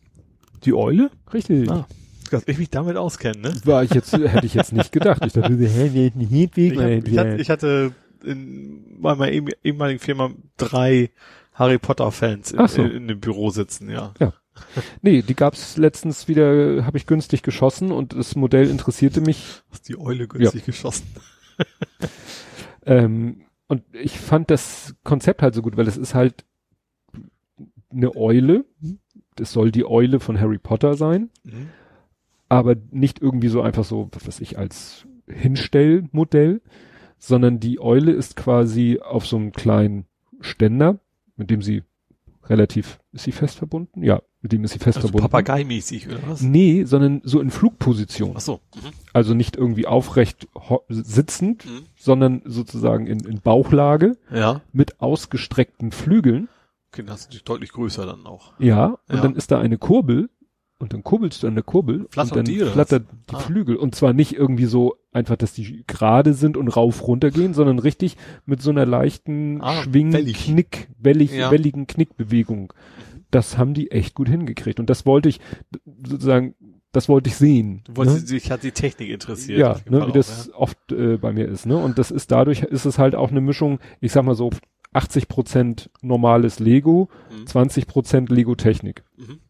[0.64, 1.10] Die Eule?
[1.32, 1.70] Richtig.
[1.70, 1.86] Ah.
[2.30, 3.54] Dass ich mich damit auskenne, ne?
[3.64, 5.24] War ich jetzt, hätte ich jetzt nicht gedacht.
[5.24, 6.72] Ich dachte, hä, ist ein Hedwig?
[6.74, 7.92] Ich, hab, ich, hatte, ich hatte
[8.24, 11.10] in meiner ehem- ehemaligen Firma drei
[11.54, 12.82] Harry Potter Fans in, so.
[12.82, 14.12] in, in dem Büro sitzen, ja.
[15.02, 19.62] nee, die gab's letztens wieder, habe ich günstig geschossen und das Modell interessierte mich.
[19.70, 21.06] Hast die Eule günstig geschossen.
[22.84, 26.44] Ähm, und ich fand das Konzept halt so gut, weil es ist halt
[27.90, 28.64] eine Eule.
[29.34, 31.70] Das soll die Eule von Harry Potter sein, Mhm.
[32.48, 36.60] Aber nicht irgendwie so einfach so, was weiß ich, als Hinstellmodell,
[37.18, 40.06] sondern die Eule ist quasi auf so einem kleinen
[40.40, 40.98] Ständer,
[41.36, 41.82] mit dem sie
[42.44, 44.02] relativ, ist sie fest verbunden?
[44.04, 45.24] Ja, mit dem ist sie fest Also verbunden.
[45.28, 46.42] Papagei-mäßig, oder was?
[46.42, 48.34] Nee, sondern so in Flugposition.
[48.36, 48.60] Ach so.
[48.74, 48.90] Mhm.
[49.12, 50.46] Also nicht irgendwie aufrecht
[50.88, 51.86] sitzend, Mhm.
[51.96, 54.60] sondern sozusagen in, in Bauchlage Ja.
[54.72, 56.48] mit ausgestreckten Flügeln.
[56.92, 58.52] Okay, du natürlich deutlich größer dann auch.
[58.60, 59.20] Ja, und Ja.
[59.22, 60.30] dann ist da eine Kurbel
[60.78, 63.38] und dann kurbelst du an der Kurbel Flattern und dann die, flattert die Ah.
[63.40, 63.76] Flügel.
[63.76, 67.78] Und zwar nicht irgendwie so einfach, dass die gerade sind und rauf runter gehen, sondern
[67.78, 70.44] richtig mit so einer leichten Ah, Schwing, wellig.
[70.46, 71.50] Knick, wellig, Ja.
[71.50, 72.72] welligen Knickbewegung.
[73.30, 74.78] Das haben die echt gut hingekriegt.
[74.78, 75.40] Und das wollte ich
[76.04, 76.54] sozusagen,
[76.92, 77.82] das wollte ich sehen.
[77.84, 78.34] Du wolltest, ne?
[78.38, 79.58] dich hat die Technik interessiert.
[79.58, 81.76] Ja, ne, wie auch, das oft äh, bei mir ist, ne?
[81.76, 84.50] Und das ist dadurch ist es halt auch eine Mischung, ich sag mal so,
[84.92, 87.46] 80 Prozent normales Lego, Mhm.
[87.46, 89.02] 20 Prozent Lego-Technik.
[89.16, 89.40] Mhm.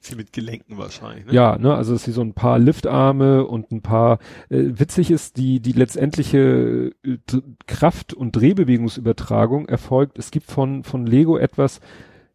[0.00, 1.32] Viel mit Gelenken wahrscheinlich, ne?
[1.32, 4.18] Ja, ne, also es ist so ein paar Liftarme und ein paar,
[4.48, 7.18] äh, witzig ist, die, die letztendliche äh,
[7.66, 11.80] Kraft- und Drehbewegungsübertragung erfolgt, es gibt von, von Lego etwas,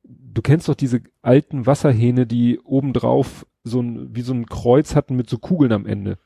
[0.03, 5.15] du kennst doch diese alten Wasserhähne, die obendrauf so ein, wie so ein Kreuz hatten
[5.15, 6.17] mit so Kugeln am Ende.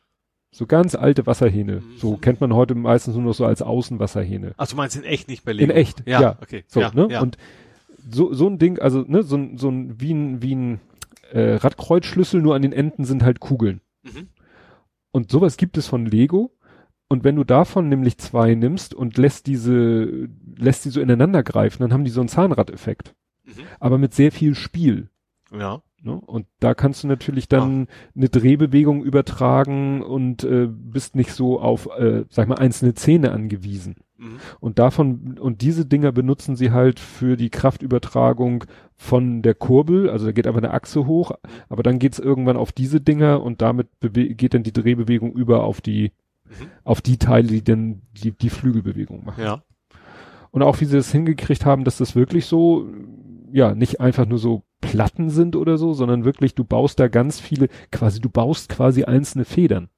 [0.52, 1.82] So ganz alte Wasserhähne.
[1.82, 1.98] Mhm.
[1.98, 4.54] So kennt man heute meistens nur noch so als Außenwasserhähne.
[4.58, 5.72] Ach, du meinst in echt nicht bei Lego?
[5.72, 6.22] In echt, ja.
[6.22, 6.38] ja.
[6.42, 6.64] okay.
[6.68, 7.08] So, ja, ne?
[7.12, 7.22] Ja.
[7.22, 7.38] Und
[8.10, 10.80] so, so ein Ding, also, ne, so ein, so ein, wie ein, wie ein
[11.32, 13.82] äh, Radkreuzschlüssel, nur an den Enden sind halt Kugeln.
[14.04, 14.28] mhm.
[15.12, 16.52] Und sowas gibt es von Lego.
[17.10, 21.82] Und wenn du davon nämlich zwei nimmst und lässt diese, lässt die so ineinander greifen,
[21.82, 23.16] dann haben die so einen Zahnradeffekt.
[23.46, 23.64] Mhm.
[23.80, 25.10] Aber mit sehr viel Spiel.
[25.52, 25.82] Ja.
[26.04, 26.14] Ne?
[26.14, 31.88] Und da kannst du natürlich dann eine Drehbewegung übertragen und äh, bist nicht so auf,
[31.98, 33.96] äh, sag mal, einzelne Zähne angewiesen.
[34.18, 34.40] Mhm.
[34.60, 38.66] Und davon, und diese Dinger benutzen sie halt für die Kraftübertragung
[39.00, 41.32] von der Kurbel, also da geht einfach eine Achse hoch,
[41.70, 45.82] aber dann geht's irgendwann auf diese Dinger und damit geht dann die Drehbewegung über auf
[45.82, 46.12] die,
[46.46, 46.68] Mhm.
[46.86, 49.44] auf die Teile, die dann die, die Flügelbewegung machen.
[49.44, 49.64] Ja.
[50.52, 52.88] Und auch wie sie das hingekriegt haben, dass das wirklich so,
[53.52, 57.40] ja, nicht einfach nur so Platten sind oder so, sondern wirklich, du baust da ganz
[57.42, 59.90] viele, quasi, du baust quasi einzelne Federn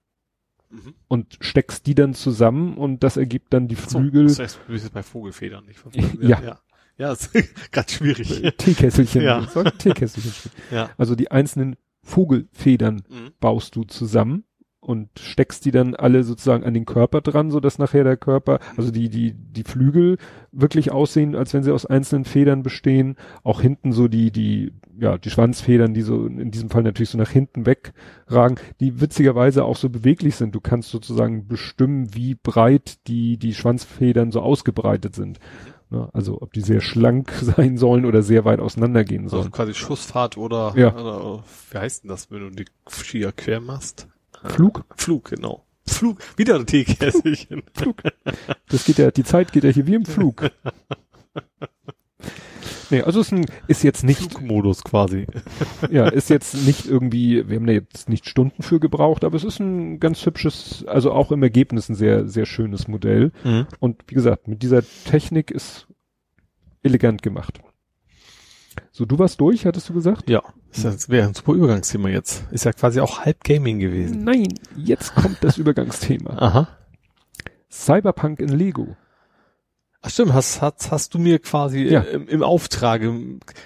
[0.72, 0.94] Mhm.
[1.08, 4.26] und steckst die dann zusammen und das ergibt dann die So, Flügel.
[4.28, 6.42] Das heißt, du bist jetzt bei Vogelfedern, nicht von Ja.
[6.42, 6.60] Ja.
[7.00, 7.32] Ja, ist
[7.72, 8.28] ganz schwierig.
[8.58, 9.22] Teekesselchen.
[9.24, 9.42] Ja.
[9.80, 10.52] Teekesselchen.
[10.72, 10.90] Ja.
[10.98, 13.32] Also die einzelnen Vogelfedern Mhm.
[13.40, 14.44] baust du zusammen
[14.82, 18.60] und steckst die dann alle sozusagen an den Körper dran, so dass nachher der Körper,
[18.78, 20.18] also die, die, die Flügel
[20.52, 23.16] wirklich aussehen, als wenn sie aus einzelnen Federn bestehen.
[23.44, 27.18] Auch hinten so die, die, ja, die Schwanzfedern, die so in diesem Fall natürlich so
[27.18, 30.56] nach hinten wegragen, die witzigerweise auch so beweglich sind.
[30.56, 35.40] Du kannst sozusagen bestimmen, wie breit die, die Schwanzfedern so ausgebreitet sind.
[35.92, 36.08] Ne?
[36.14, 39.52] Also ob die sehr schlank sein sollen oder sehr weit auseinandergehen Also sollen.
[39.52, 40.96] quasi Schussfahrt oder, Ja.
[40.96, 44.08] oder wie heißt denn das, wenn du die Skier quer machst?
[44.44, 44.86] Flug?
[44.96, 45.66] Flug, genau.
[45.88, 47.64] Flug, wieder ein Teekässchen.
[47.74, 48.04] Flug.
[48.70, 50.50] Das geht ja, die Zeit geht ja hier wie im Flug.
[52.90, 55.28] Nee, also ist, ein, ist jetzt nicht, Flugmodus quasi.
[55.92, 59.44] ja, ist jetzt nicht irgendwie, wir haben da jetzt nicht Stunden für gebraucht, aber es
[59.44, 63.32] ist ein ganz hübsches, also auch im Ergebnis ein sehr, sehr schönes Modell.
[63.44, 63.68] Mhm.
[63.80, 65.88] Und wie gesagt, mit dieser Technik ist
[66.82, 67.60] elegant gemacht.
[68.92, 70.30] So, du warst durch, hattest du gesagt?
[70.30, 70.42] Ja,
[70.74, 72.46] das wäre ein super Übergangsthema jetzt.
[72.52, 74.24] Ist ja quasi auch halb Gaming gewesen.
[74.24, 76.38] Nein, jetzt kommt das Übergangsthema.
[76.38, 76.68] Aha.
[77.70, 78.96] Cyberpunk in Lego.
[80.02, 82.02] Ach stimmt, hast, hast, hast du mir quasi Ja.
[82.02, 83.12] im, im Auftrage,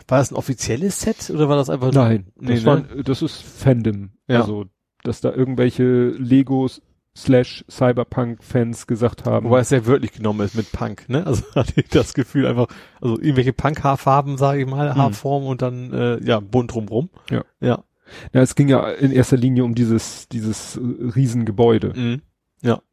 [0.08, 2.04] war das ein offizielles Set oder war das einfach nur?
[2.04, 2.66] Nein, Nee, das, ne?
[2.66, 4.12] waren, das ist Fandom.
[4.28, 4.42] Ja.
[4.42, 4.66] Also,
[5.04, 6.82] dass da irgendwelche Legos
[7.16, 9.46] slash Cyberpunk-Fans gesagt haben.
[9.48, 11.26] Wobei es sehr wörtlich genommen ist mit Punk, ne?
[11.28, 12.68] Also hatte ich das Gefühl einfach,
[13.02, 14.96] also irgendwelche Punk-Haarfarben, sage ich mal, Mhm.
[14.98, 17.10] Haarform und dann, äh, ja, bunt drumrum.
[17.30, 17.44] Ja.
[17.62, 17.84] Ja.
[18.34, 20.80] ja, es ging ja in erster Linie um dieses, dieses äh,
[21.16, 21.94] Riesengebäude.
[21.96, 22.22] Mhm.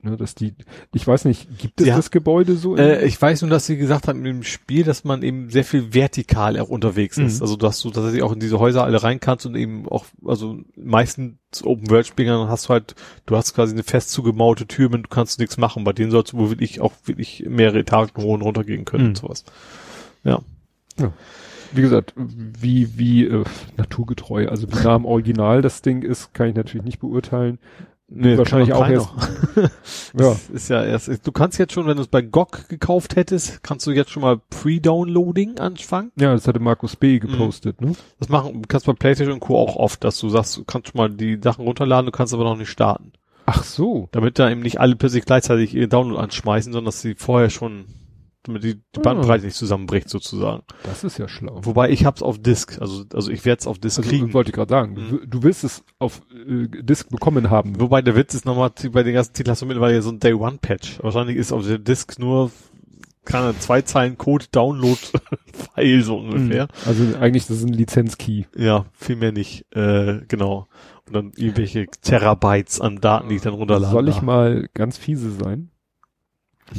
[0.03, 0.53] Ne, dass die,
[0.93, 1.97] ich weiß nicht, gibt es Ja.
[1.97, 2.75] das Gebäude so?
[2.75, 5.63] in- Äh, ich weiß nur, dass sie gesagt haben im Spiel, dass man eben sehr
[5.65, 7.37] viel vertikal auch unterwegs ist.
[7.37, 7.43] Mhm.
[7.43, 10.59] Also dass du tatsächlich auch in diese Häuser alle rein kannst und eben auch, also
[10.77, 12.95] meistens Open World Spielern hast du halt,
[13.27, 15.85] du hast quasi eine fest zugemauerte Tür, mit du kannst nichts machen.
[15.85, 19.05] Bei denen sollst du wohl wirklich auch wirklich mehrere Etagen hoch und runter gehen können
[19.05, 19.09] Mhm.
[19.11, 19.45] und sowas.
[21.73, 23.45] Wie gesagt, wie, wie äh,
[23.77, 27.59] naturgetreu, also wie nah am Original das Ding ist, kann ich natürlich nicht beurteilen.
[28.13, 29.09] Nee, Wahrscheinlich auch erst.
[30.19, 33.63] Ja, ist ja erst, du kannst jetzt schon, wenn du es bei GOG gekauft hättest,
[33.63, 36.11] kannst du jetzt schon mal Pre-Downloading anfangen.
[36.17, 37.21] ja, das hatte Markus B.
[37.21, 37.93] gepostet, ne?
[38.19, 39.57] Das machen, du kannst bei PlayStation und Co.
[39.57, 42.45] auch oft, dass du sagst, du kannst schon mal die Sachen runterladen, du kannst aber
[42.45, 43.13] noch nicht starten.
[43.47, 44.09] Ach so.
[44.13, 47.85] Damit da eben nicht alle plötzlich gleichzeitig ihr Download anschmeißen, sondern dass sie vorher schon,
[48.45, 49.03] damit die, die Ah.
[49.03, 50.63] Bandbreite nicht zusammenbricht sozusagen.
[50.85, 51.61] Das ist ja schlau.
[51.63, 54.33] Wobei ich hab's auf Disk, also, also ich werde es auf Disk Also, kriegen.
[54.33, 55.21] wollte ich gerade sagen, Mhm.
[55.29, 57.81] du, willst es auf äh, Disk bekommen haben.
[57.81, 61.03] Wobei der Witz ist nochmal, bei den ganzen Titeln hast du mittlerweile so ein Day-One-Patch.
[61.03, 62.51] Wahrscheinlich ist auf der Disk nur,
[63.27, 66.65] keine zwei Zeilen Code Download-File so ungefähr.
[66.65, 66.69] Mhm.
[66.87, 68.47] Also eigentlich, das ist ein Lizenzkey.
[68.57, 70.67] Ja, viel mehr nicht, äh, genau.
[71.07, 75.31] Und dann irgendwelche Terabytes an Daten, die ich dann runterladen Soll ich mal ganz fiese
[75.33, 75.71] sein?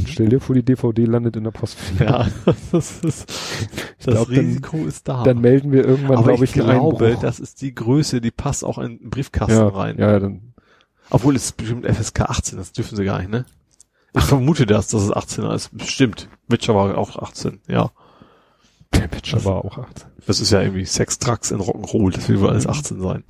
[0.08, 2.32] Stell dir vor, die DVD landet in der Postfiliale.
[2.46, 5.24] Ja, das ist, das glaub, dann- Risiko ist da.
[5.24, 7.22] Dann melden wir irgendwann, glaube ich, ich, glaube, Einbruch.
[7.22, 9.98] das ist die Größe, die passt auch in den Briefkasten ja, rein.
[9.98, 10.54] Ja, dann.
[11.10, 13.46] Obwohl es bestimmt FSK 18, das dürfen sie gar nicht, ne?
[14.16, 15.78] Ich vermute das, dass es 18 ist.
[15.78, 16.30] Bestimmt.
[16.48, 17.92] Witcher war auch 18, ja.
[18.94, 20.10] Der Pitcher war auch 18.
[20.26, 23.24] Das ist ja irgendwie Sex, Drugs in Rock'n'Roll, das will wohl alles 18 sein.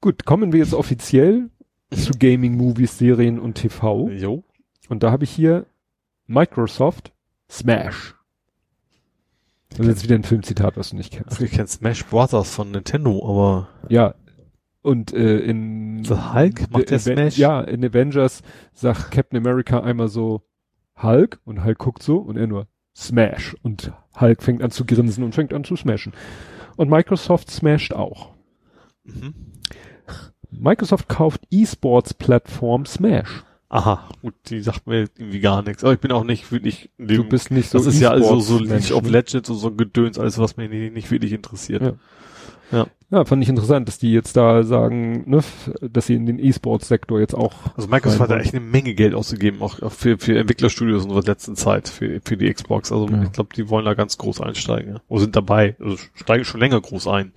[0.00, 1.50] Gut, kommen wir jetzt offiziell
[1.90, 4.10] zu Gaming, Movies, Serien und TV.
[4.10, 4.44] Jo.
[4.88, 5.66] Und da habe ich hier
[6.26, 7.12] Microsoft
[7.50, 8.14] Smash.
[9.70, 11.30] Das ist jetzt wieder ein Filmzitat, was du nicht kennst.
[11.30, 14.14] Also ich kenne Smash Brothers von Nintendo, aber Ja.
[14.82, 17.36] Und äh, in The Hulk macht der Smash?
[17.36, 18.42] Ja, in Avengers
[18.72, 20.42] sagt Captain America einmal so
[21.02, 22.66] Hulk und Hulk guckt so und er nur
[22.96, 26.12] Smash und Hulk fängt an zu grinsen und fängt an zu smashen.
[26.76, 28.30] Und Microsoft smasht auch.
[29.04, 29.34] Mhm.
[30.50, 33.44] Microsoft kauft E-Sports-Plattform Smash.
[33.68, 35.84] Aha, gut, die sagt mir irgendwie gar nichts.
[35.84, 38.40] Aber ich bin auch nicht wirklich dem, Du bist nicht so das ist ja also
[38.40, 39.10] so League of ne?
[39.10, 41.82] Legends und so ein Gedöns, alles was mich nicht, nicht wirklich interessiert.
[41.82, 42.86] Ja.
[43.10, 45.40] Ja, fand ich interessant, dass die jetzt da sagen, ne,
[45.80, 49.14] dass sie in den E-Sports-Sektor jetzt auch Also Microsoft hat da echt eine Menge Geld
[49.14, 52.92] ausgegeben, auch, für, für Entwicklerstudios in der letzten Zeit, für, für die Xbox.
[52.92, 53.22] Also Ja.
[53.22, 54.94] ich glaube, die wollen da ganz groß einsteigen.
[54.96, 55.00] Ja.
[55.08, 57.32] Oder sind dabei, also steigen schon länger groß ein.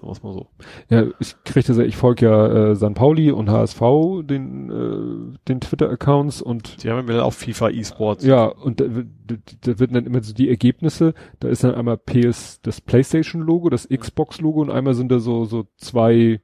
[0.00, 0.46] Sagen wir's mal so.
[0.88, 3.80] Ja, ich krieg das ja, ich folge ja äh, San Pauli und HSV,
[4.22, 8.24] den, äh, den Twitter-Accounts und Die haben ja auch FIFA E-Sports.
[8.24, 9.08] ja, und da, wird-
[9.60, 13.88] da wird dann immer so die Ergebnisse, da ist dann einmal PS, das Playstation-Logo, das
[13.88, 16.40] Xbox-Logo und einmal sind da so, so zwei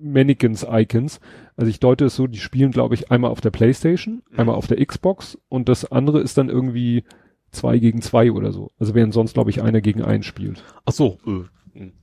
[0.00, 1.20] Mannequins-Icons.
[1.56, 4.38] Also ich deute es so, die spielen, glaube ich, einmal auf der Playstation, Mhm.
[4.40, 7.04] einmal auf der Xbox und das andere ist dann irgendwie
[7.50, 8.70] zwei gegen zwei oder so.
[8.78, 10.62] Also während sonst, glaube ich, einer gegen einen spielt.
[10.84, 11.44] Ach so, äh,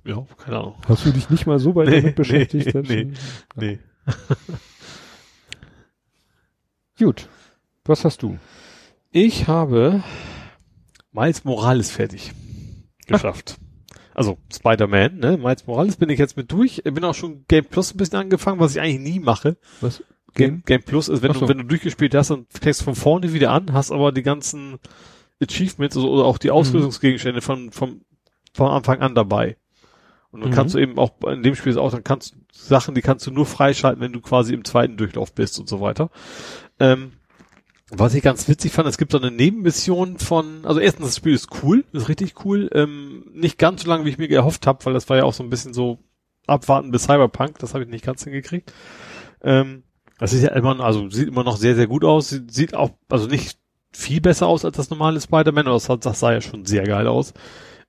[0.06, 0.76] ja, keine Ahnung.
[0.88, 2.74] Hast du dich nicht mal so weit Nee, damit beschäftigt?
[2.76, 3.14] nee, nee.
[3.56, 3.80] Nee.
[6.98, 7.28] Gut.
[7.86, 8.38] Was hast du?
[9.12, 10.04] Ich habe
[11.12, 12.32] Miles Morales fertig
[13.08, 13.58] geschafft.
[14.16, 15.38] Also Spider-Man, ne?
[15.38, 16.82] Miles Morales bin ich jetzt mit durch.
[16.86, 19.58] Ich bin auch schon Game Plus ein bisschen angefangen, was ich eigentlich nie mache.
[19.82, 20.04] Was?
[20.36, 21.42] Game, Game Plus ist, wenn Ach so.
[21.42, 24.80] du, wenn du durchgespielt hast und fängst von vorne wieder an, hast aber die ganzen
[25.42, 28.02] Achievements also, oder auch die Ausrüstungsgegenstände von, vom,
[28.54, 29.58] von Anfang an dabei.
[30.34, 30.56] Und dann Mhm.
[30.56, 33.26] kannst du eben auch, in dem Spiel ist auch, dann kannst du Sachen, die kannst
[33.28, 36.10] du nur freischalten, wenn du quasi im zweiten Durchlauf bist und so weiter.
[36.80, 37.14] Ähm,
[37.92, 41.36] was ich ganz witzig fand, es gibt so eine Nebenmission von, also erstens, das Spiel
[41.36, 44.84] ist cool, ist richtig cool, ähm, nicht ganz so lange, wie ich mir erhofft habe,
[44.86, 46.00] weil das war ja auch so ein bisschen so
[46.48, 48.74] abwarten bis Cyberpunk, das habe ich nicht ganz hingekriegt.
[49.44, 49.84] Ähm,
[50.18, 53.28] das ist ja immer, also sieht immer noch sehr, sehr gut aus, sieht, auch, also
[53.28, 53.60] nicht
[53.92, 57.08] viel besser aus als das normale Spider-Man, aber das, das sah ja schon sehr geil
[57.08, 57.34] aus.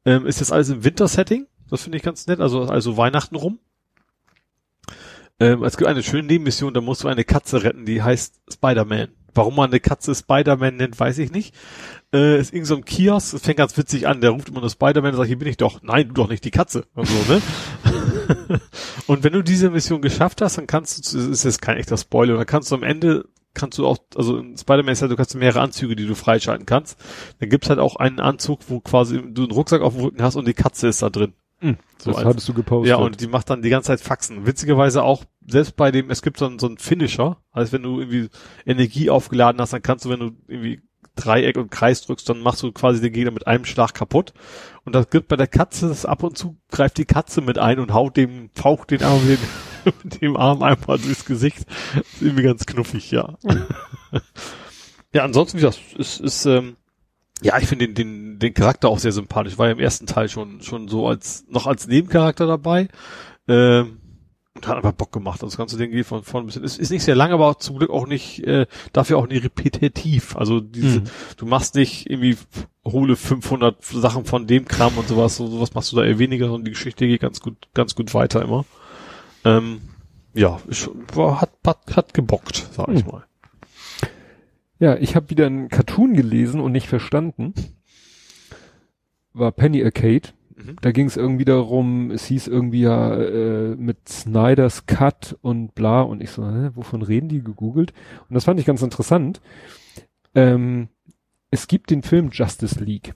[0.04, 3.58] Ähm, ist jetzt alles im Winter-Setting, das finde ich ganz nett, also, also Weihnachten rum.
[5.40, 9.08] Ähm, es gibt eine schöne Nebenmission, da musst du eine Katze retten, die heißt Spider-Man.
[9.34, 11.54] Warum man eine Katze Spider-Man nennt, weiß ich nicht.
[12.12, 14.70] Äh, ist irgend so ein Kiosk, es fängt ganz witzig an, der ruft immer nur
[14.70, 15.82] Spider-Man und sagt, hier bin ich doch.
[15.82, 16.86] Nein, du doch nicht die Katze.
[16.94, 17.42] Und so, ne?
[19.08, 21.96] und wenn du diese Mission geschafft hast, dann kannst du, das ist jetzt kein echter
[21.96, 23.24] Spoiler, dann kannst du am Ende,
[23.54, 26.66] kannst du auch, also in Spider-Man ist ja, du kannst mehrere Anzüge, die du freischalten
[26.66, 26.96] kannst.
[27.40, 30.36] Dann gibt's halt auch einen Anzug, wo quasi du einen Rucksack auf dem Rücken hast
[30.36, 31.32] und die Katze ist da drin.
[31.60, 32.90] So das als- hattest du gepostet.
[32.90, 34.46] ja, und die macht dann die ganze Zeit Faxen.
[34.46, 38.00] Witzigerweise auch, selbst bei dem, es gibt so einen, so einen Finisher, also wenn du
[38.00, 38.28] irgendwie
[38.66, 40.82] Energie aufgeladen hast, dann kannst du, wenn du irgendwie
[41.16, 44.32] Dreieck und Kreis drückst, dann machst du quasi den Gegner mit einem Schlag kaputt.
[44.84, 47.78] Und das gibt bei der Katze, das ab und zu greift die Katze mit ein
[47.78, 49.38] und haut dem, faucht den Arm, den,
[50.02, 51.58] mit dem Arm einmal durchs Gesicht.
[51.94, 53.36] ist irgendwie ganz knuffig, ja.
[55.12, 56.76] ja, ansonsten, wie gesagt, ist, ist, ähm,
[57.42, 59.58] ja, ich finde den, den, den Charakter auch sehr sympathisch.
[59.58, 62.88] War ja im ersten Teil schon, schon so als, noch als Nebencharakter dabei.
[63.48, 63.98] Ähm,
[64.56, 65.42] und hat einfach Bock gemacht.
[65.42, 66.62] Also das ganze Ding geht von vorne bis hin.
[66.62, 69.42] Ist, ist nicht sehr lang, aber auch zum Glück auch nicht, äh, dafür auch nicht
[69.44, 70.36] repetitiv.
[70.36, 71.04] Also diese, Mhm.
[71.36, 72.36] du machst nicht irgendwie
[72.84, 75.36] hole 500 Sachen von dem Kram und sowas.
[75.36, 78.14] So, sowas machst du da eher weniger und die Geschichte geht ganz gut, ganz gut
[78.14, 78.64] weiter immer.
[79.44, 79.80] Ähm,
[80.34, 83.10] ja, ist, war, hat, hat, hat gebockt, sag ich Mhm.
[83.10, 83.24] mal.
[84.84, 87.54] Ja, ich habe wieder einen Cartoon gelesen und nicht verstanden.
[89.32, 90.28] War Penny Arcade.
[90.56, 90.76] Mhm.
[90.82, 96.02] Da ging es irgendwie darum, es hieß irgendwie ja äh, mit Snyders Cut und bla
[96.02, 97.94] und ich so, hä, wovon reden die gegoogelt?
[98.28, 99.40] Und das fand ich ganz interessant.
[100.34, 100.88] Ähm,
[101.50, 103.14] es gibt den Film Justice League.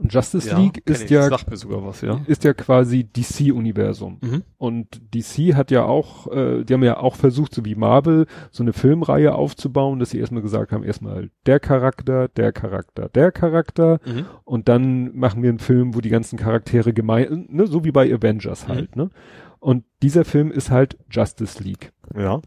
[0.00, 1.10] Und Justice League kenn ist ich.
[1.10, 2.20] ja was, ja.
[2.26, 4.18] ist ja quasi DC-Universum.
[4.22, 4.42] Mhm.
[4.56, 8.62] Und DC hat ja auch, äh, die haben ja auch versucht, so wie Marvel, so
[8.62, 14.00] eine Filmreihe aufzubauen, dass sie erstmal gesagt haben, erstmal der Charakter, der Charakter, der Charakter
[14.06, 14.24] Mhm.
[14.44, 18.12] und dann machen wir einen Film, wo die ganzen Charaktere gemein, ne, so wie bei
[18.12, 19.10] Avengers halt, ne?
[19.58, 21.92] Und dieser Film ist halt Justice League.
[22.16, 22.40] Ja.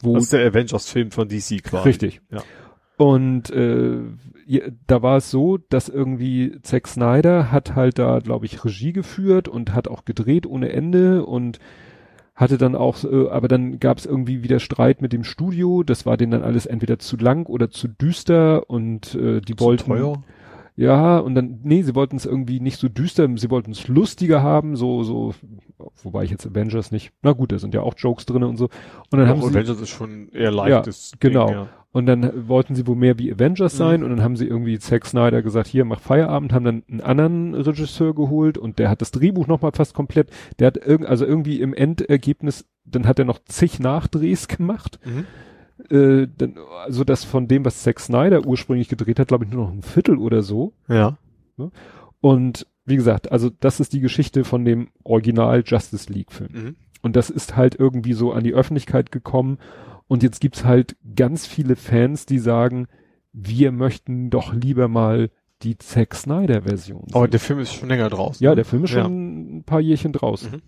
[0.00, 1.88] Wo Das ist der Avengers-Film von DC quasi.
[1.88, 2.20] Richtig.
[2.30, 2.42] Ja.
[3.04, 4.00] Und äh,
[4.46, 8.92] ja, da war es so, dass irgendwie Zack Snyder hat halt da, glaube ich, Regie
[8.92, 11.58] geführt und hat auch gedreht ohne Ende und
[12.34, 15.82] hatte dann auch, äh, aber dann gab es irgendwie wieder Streit mit dem Studio.
[15.84, 19.84] Das war denen dann alles entweder zu lang oder zu düster und äh, die wollten
[19.86, 20.24] Teuer.
[20.76, 24.42] ja, und dann, nee, sie wollten es irgendwie nicht so düster, sie wollten es lustiger
[24.42, 25.34] haben, so, so,
[26.02, 28.66] wobei ich jetzt Avengers nicht, na gut, da sind ja auch Jokes drin und so.
[29.10, 31.12] Und dann Ja, haben sie, Avengers ist schon eher leichtes.
[31.20, 31.46] genau.
[31.46, 31.68] Ding, ja.
[31.92, 34.06] Und dann wollten sie wohl mehr wie Avengers sein mhm.
[34.06, 37.54] und dann haben sie irgendwie Zack Snyder gesagt, hier mach Feierabend, haben dann einen anderen
[37.54, 41.60] Regisseur geholt und der hat das Drehbuch nochmal fast komplett, der hat irgend, also irgendwie
[41.60, 45.00] im Endergebnis, dann hat er noch zig Nachdrehs gemacht.
[45.04, 45.26] Mhm.
[45.94, 46.54] Äh, dann,
[46.84, 49.82] also das von dem, was Zack Snyder ursprünglich gedreht hat, glaube ich nur noch ein
[49.82, 50.72] Viertel oder so.
[50.88, 51.18] Ja.
[52.22, 56.50] Und wie gesagt, also das ist die Geschichte von dem Original Justice League Film.
[56.52, 56.76] Mhm.
[57.02, 59.58] Und das ist halt irgendwie so an die Öffentlichkeit gekommen
[60.12, 62.86] und jetzt gibt's halt ganz viele Fans, die sagen,
[63.32, 65.30] wir möchten doch lieber mal
[65.62, 67.06] die Zack Snyder Version.
[67.12, 68.44] Aber der Film ist schon länger draußen.
[68.44, 68.56] Ja, ne?
[68.56, 69.06] der Film ist schon ja.
[69.58, 70.50] ein paar Jährchen draußen.
[70.50, 70.62] Mhm.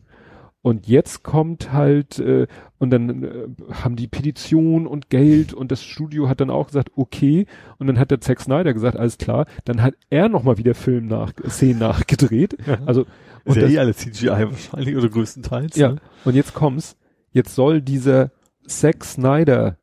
[0.63, 2.47] Und jetzt kommt halt, äh,
[2.79, 6.93] und dann äh, haben die Petition und Geld und das Studio hat dann auch gesagt,
[6.97, 7.45] okay.
[7.77, 9.45] Und dann hat der Zack Snyder gesagt, alles klar.
[9.67, 12.57] Dann hat er nochmal wieder Film nach, Szenen nachgedreht.
[12.87, 13.05] Also,
[13.45, 15.77] und ist ja das, eh alles CGI wahrscheinlich oder größtenteils.
[15.77, 15.91] Ja.
[15.91, 15.97] Ne?
[16.25, 16.97] Und jetzt kommt's.
[17.31, 18.31] Jetzt soll dieser
[18.67, 19.79] Zack Snyder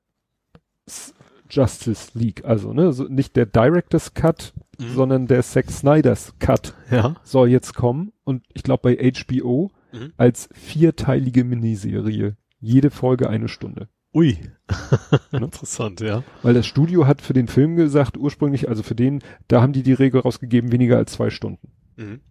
[1.50, 4.94] Justice League, also ne, so nicht der Director's Cut, mhm.
[4.94, 7.16] sondern der Zack Snyder's Cut ja.
[7.24, 10.14] soll jetzt kommen und ich glaube bei HBO mhm.
[10.18, 13.90] als vierteilige Miniserie, jede Folge eine Stunde.
[14.14, 14.38] Ui,
[15.32, 15.40] ne?
[15.40, 16.24] interessant, ja.
[16.42, 19.84] Weil das Studio hat für den Film gesagt, ursprünglich, also für den, da haben die
[19.84, 21.72] die Regel rausgegeben, weniger als zwei Stunden.
[21.96, 22.22] Mhm.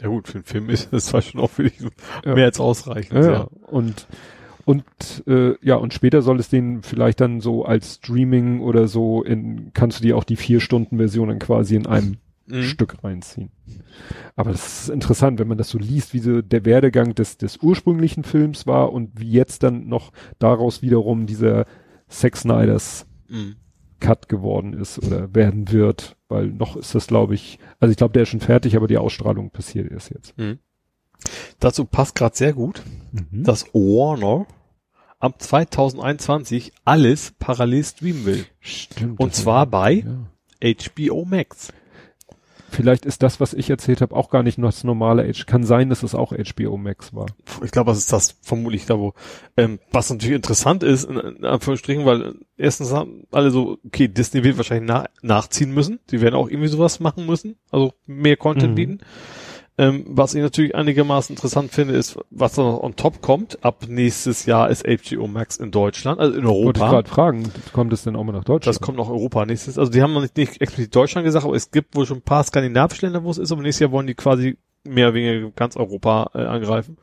[0.00, 1.80] Ja gut, für den Film ist das zwar schon auch für dich
[2.24, 2.34] ja.
[2.34, 3.24] mehr als ausreichend.
[3.24, 3.40] Ja, ja.
[3.66, 4.06] Und
[4.68, 4.84] und
[5.26, 9.70] äh, ja, und später soll es den vielleicht dann so als Streaming oder so in,
[9.72, 12.64] kannst du dir auch die vier Stunden Version dann quasi in einem mhm.
[12.64, 13.48] Stück reinziehen.
[14.36, 17.56] Aber das ist interessant, wenn man das so liest, wie so der Werdegang des, des
[17.62, 21.64] ursprünglichen Films war und wie jetzt dann noch daraus wiederum dieser
[22.06, 23.56] Sex Snyders mhm.
[24.00, 28.12] Cut geworden ist oder werden wird, weil noch ist das, glaube ich, also ich glaube,
[28.12, 30.36] der ist schon fertig, aber die Ausstrahlung passiert erst jetzt.
[30.36, 30.58] Mhm.
[31.58, 32.82] Dazu passt gerade sehr gut,
[33.12, 33.44] mhm.
[33.44, 34.46] dass Warner
[35.18, 38.46] ab 2021 alles parallel streamen will.
[38.60, 39.20] Stimmt.
[39.20, 40.04] Und zwar bei
[40.62, 40.74] ja.
[40.74, 41.72] HBO Max.
[42.70, 45.44] Vielleicht ist das, was ich erzählt habe, auch gar nicht nur das normale H.
[45.46, 47.26] Kann sein, dass es auch HBO Max war.
[47.64, 49.14] Ich glaube, was ist das vermutlich da, wo.
[49.56, 54.44] Ähm, was natürlich interessant ist, in, in Anführungsstrichen, weil erstens haben alle so, okay, Disney
[54.44, 55.98] wird wahrscheinlich nach, nachziehen müssen.
[56.10, 57.56] Die werden auch irgendwie sowas machen müssen.
[57.70, 58.74] Also mehr Content mhm.
[58.74, 58.98] bieten.
[59.80, 63.64] Ähm, was ich natürlich einigermaßen interessant finde, ist, was da noch on top kommt.
[63.64, 66.64] Ab nächstes Jahr ist HBO Max in Deutschland, also in Europa.
[66.64, 68.66] Wollte ich gerade fragen, kommt es denn auch mal nach Deutschland?
[68.66, 69.78] Das kommt nach Europa nächstes.
[69.78, 72.22] Also die haben noch nicht, nicht explizit Deutschland gesagt, aber es gibt wohl schon ein
[72.22, 75.50] paar skandinavische Länder, wo es ist, aber nächstes Jahr wollen die quasi mehr oder weniger
[75.52, 76.98] ganz Europa äh, angreifen.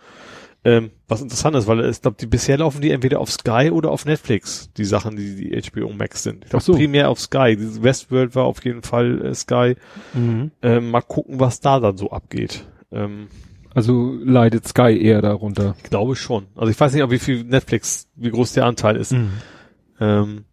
[0.65, 3.91] Ähm, was interessant ist, weil ich glaube, die bisher laufen die entweder auf Sky oder
[3.91, 6.43] auf Netflix, die Sachen, die die HBO Max sind.
[6.43, 6.73] Ich glaube so.
[6.73, 7.55] primär auf Sky.
[7.55, 9.75] Diese Westworld war auf jeden Fall äh, Sky.
[10.15, 10.49] Mhm.
[10.63, 12.65] Ähm, mal gucken, was da dann so abgeht.
[12.91, 13.27] Ähm,
[13.75, 15.75] also leidet Sky eher darunter.
[15.77, 16.47] Ich glaube schon.
[16.55, 19.11] Also ich weiß nicht, ob wie viel Netflix, wie groß der Anteil ist.
[19.11, 19.33] Mhm.
[19.99, 20.45] Ähm,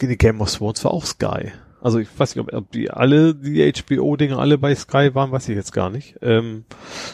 [0.00, 1.52] die Game of Thrones war auch Sky.
[1.82, 5.50] Also ich weiß nicht, ob, ob die alle, die HBO-Dinge alle bei Sky waren, weiß
[5.50, 6.16] ich jetzt gar nicht.
[6.22, 6.64] Ähm,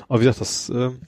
[0.08, 1.00] aber wie gesagt, das ähm,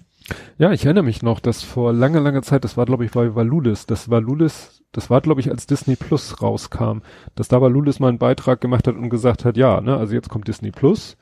[0.59, 3.35] ja, ich erinnere mich noch, dass vor langer, langer Zeit, das war glaube ich bei
[3.35, 6.99] Valulis, das Valulis, das war glaube ich als Disney Plus rauskam,
[7.35, 10.29] dass da Valulis mal einen Beitrag gemacht hat und gesagt hat, ja, ne, also jetzt
[10.29, 11.17] kommt Disney Plus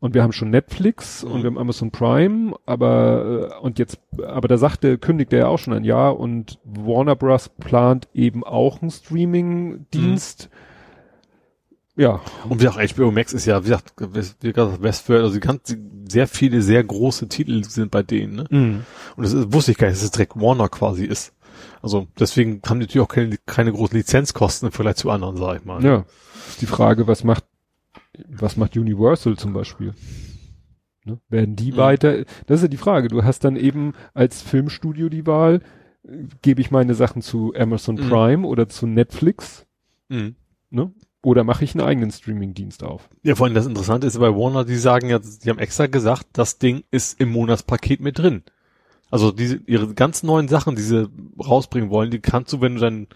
[0.00, 4.48] und wir haben schon Netflix und wir haben Amazon Prime, aber äh, und jetzt, aber
[4.48, 7.48] da sagte, kündigte er auch schon ein Jahr und Warner Bros.
[7.48, 10.50] plant eben auch einen Streaming-Dienst.
[10.50, 10.56] Mhm
[11.96, 12.20] ja.
[12.48, 13.94] Und wie gesagt, HBO Max ist ja, wie gesagt,
[14.40, 15.76] wie gesagt Westworld, also ganz,
[16.08, 18.46] sehr viele, sehr große Titel sind bei denen, ne?
[18.50, 18.84] Mhm.
[19.16, 21.34] Und das ist, wusste ich gar nicht, dass es direkt Warner quasi ist.
[21.80, 25.58] Also deswegen haben die natürlich auch keine, keine großen Lizenzkosten im Vergleich zu anderen, sag
[25.58, 25.82] ich mal.
[25.84, 26.04] Ja.
[26.48, 27.44] Ist die Frage, was macht,
[28.28, 29.94] was macht Universal zum Beispiel?
[31.04, 31.18] Ne?
[31.28, 31.76] Werden die mhm.
[31.76, 33.08] weiter, das ist ja die Frage.
[33.08, 35.60] Du hast dann eben als Filmstudio die Wahl,
[36.42, 38.08] gebe ich meine Sachen zu Amazon mhm.
[38.08, 39.66] Prime oder zu Netflix?
[40.08, 40.36] Mhm.
[40.70, 40.92] Ne?
[41.22, 43.08] Oder mache ich einen eigenen Streaming-Dienst auf?
[43.22, 46.26] Ja, vor allem das Interessante ist bei Warner, die sagen ja, die haben extra gesagt,
[46.32, 48.42] das Ding ist im Monatspaket mit drin.
[49.10, 51.08] Also diese, ihre ganz neuen Sachen, die sie
[51.38, 53.06] rausbringen wollen, die kannst du, wenn du dein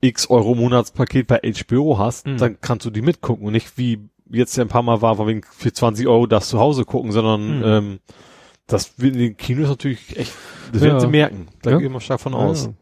[0.00, 2.38] X Euro Monatspaket bei HBO hast, mhm.
[2.38, 5.42] dann kannst du die mitgucken und nicht wie jetzt ja ein paar Mal war, wegen
[5.42, 7.64] für 20 Euro das zu Hause gucken, sondern mhm.
[7.64, 7.98] ähm,
[8.66, 10.32] das in den Kinos natürlich echt,
[10.72, 10.88] das ja.
[10.88, 11.48] werden sie merken.
[11.62, 11.78] Da ja.
[11.78, 12.66] gehen wir stark von aus.
[12.66, 12.72] Ja.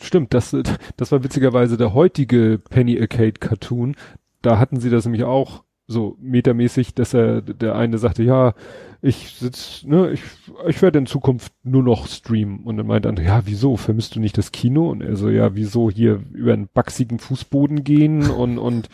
[0.00, 0.56] Stimmt, das,
[0.96, 3.96] das war witzigerweise der heutige Penny Arcade Cartoon.
[4.42, 8.54] Da hatten sie das nämlich auch so metamäßig, dass er, der eine sagte, ja,
[9.00, 10.22] ich sitz, ne, ich,
[10.66, 12.64] ich werde in Zukunft nur noch streamen.
[12.64, 13.76] Und dann meint andere, ja, wieso?
[13.76, 14.90] Vermisst du nicht das Kino?
[14.90, 18.88] Und er so, ja, wieso hier über einen backsigen Fußboden gehen und, und,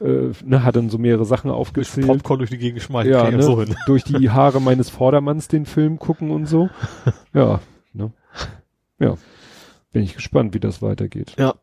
[0.00, 2.06] äh, ne, hat dann so mehrere Sachen aufgezählt.
[2.06, 5.98] Popcorn durch die Gegend schmeißen, ja, ne, so durch die Haare meines Vordermanns den Film
[5.98, 6.70] gucken und so.
[7.34, 7.60] Ja,
[7.92, 8.12] ne.
[8.98, 9.16] Ja.
[9.92, 11.34] Bin ich gespannt, wie das weitergeht.
[11.38, 11.54] Ja.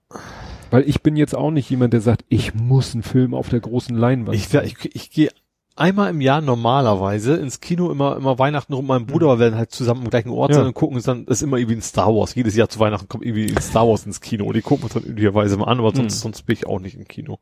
[0.70, 3.62] Weil ich bin jetzt auch nicht jemand, der sagt, ich muss einen Film auf der
[3.62, 4.36] großen Leinwand.
[4.36, 5.30] Ich, ich, ich gehe
[5.78, 8.88] einmal im Jahr normalerweise ins Kino immer immer Weihnachten rum.
[8.88, 10.58] Mein Bruder, weil wir dann halt zusammen am gleichen Ort Ja.
[10.58, 12.36] sind und gucken uns dann, das ist immer irgendwie ein Star Wars.
[12.36, 14.94] Jedes Jahr zu Weihnachten kommt irgendwie ein Star Wars ins Kino und die gucken uns
[14.94, 16.20] dann üblicherweise mal an, aber sonst, Mhm.
[16.24, 17.40] sonst bin ich auch nicht im Kino.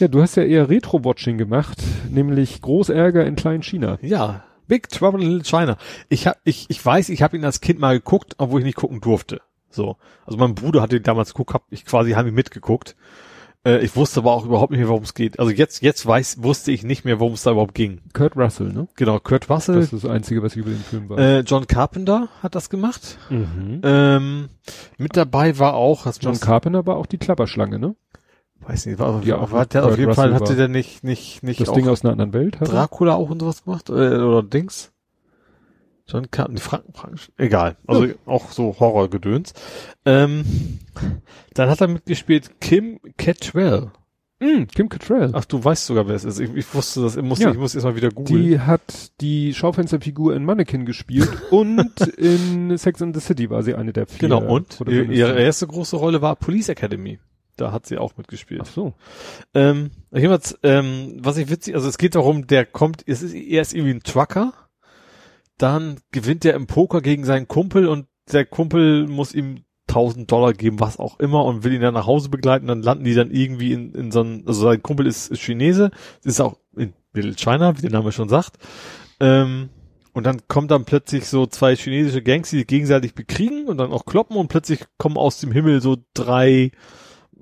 [0.00, 1.78] Ja, du hast ja eher Retro-Watching gemacht,
[2.10, 3.98] nämlich Großärger in Klein-China.
[4.02, 5.76] Ja, Big Trouble in Little China.
[6.08, 8.76] Ich hab, ich, ich weiß, ich habe ihn als Kind mal geguckt, obwohl ich nicht
[8.76, 9.40] gucken durfte.
[9.70, 9.96] So.
[10.24, 12.96] Also mein Bruder hatte ihn damals geguckt, hab ich quasi heimlich mitgeguckt.
[13.66, 15.38] Äh, ich wusste aber auch überhaupt nicht mehr, worum es geht.
[15.40, 18.00] Also jetzt, jetzt weiß, wusste ich nicht mehr, worum es da überhaupt ging.
[18.12, 18.86] Kurt Russell, ne?
[18.94, 21.18] Genau, Kurt Russell, Das ist das Einzige, was ich über den Film weiß.
[21.18, 23.18] äh, John Carpenter hat das gemacht.
[23.28, 23.80] mhm.
[23.82, 24.48] Ähm,
[24.98, 27.96] mit dabei war auch, John Carpenter war auch die Klapperschlange, ne?
[28.68, 31.04] Weiß nicht, war, Ja, ja, war der auf jeden Fall Russell hatte war- der nicht,
[31.04, 32.60] nicht, nicht Das Ding aus einer anderen Welt.
[32.60, 32.68] hat?
[32.72, 34.92] Dracula auch und sowas gemacht, äh, oder Dings.
[36.08, 37.76] John Carpenter, Franken, Franken, egal.
[37.86, 39.54] Also auch so Horrorgedöns.
[40.04, 40.44] Ähm,
[41.54, 43.90] dann hat er mitgespielt Kim Cattrall.
[44.38, 45.30] Mm, Kim Cattrall.
[45.32, 46.38] Ach, du weißt sogar, wer es ist.
[46.38, 47.50] Ich, ich wusste das, ich musste, Ja.
[47.50, 48.40] ich muss erst mal wieder googeln.
[48.40, 48.82] Die hat
[49.20, 54.06] die Schaufensterfigur in Mannequin gespielt und in Sex and the City war sie eine der
[54.06, 54.28] vier.
[54.28, 57.18] genau, und ihre erste große Rolle war Police Academy.
[57.56, 58.62] Da hat sie auch mitgespielt.
[58.64, 58.94] Ach so.
[59.54, 63.62] Ähm, jedenfalls, ähm, was ich witzig, also es geht darum, der kommt, es ist, er
[63.62, 64.52] ist irgendwie ein Trucker,
[65.58, 70.52] dann gewinnt er im Poker gegen seinen Kumpel und der Kumpel muss ihm 1000 Dollar
[70.52, 73.30] geben, was auch immer, und will ihn dann nach Hause begleiten, dann landen die dann
[73.30, 75.90] irgendwie in, in so einem, also sein Kumpel ist, ist Chinese,
[76.24, 78.58] ist auch in Little China, wie der Name schon sagt,
[79.20, 79.70] ähm,
[80.12, 83.92] und dann kommen dann plötzlich so zwei chinesische Gangs, die sich gegenseitig bekriegen und dann
[83.92, 86.72] auch kloppen und plötzlich kommen aus dem Himmel so drei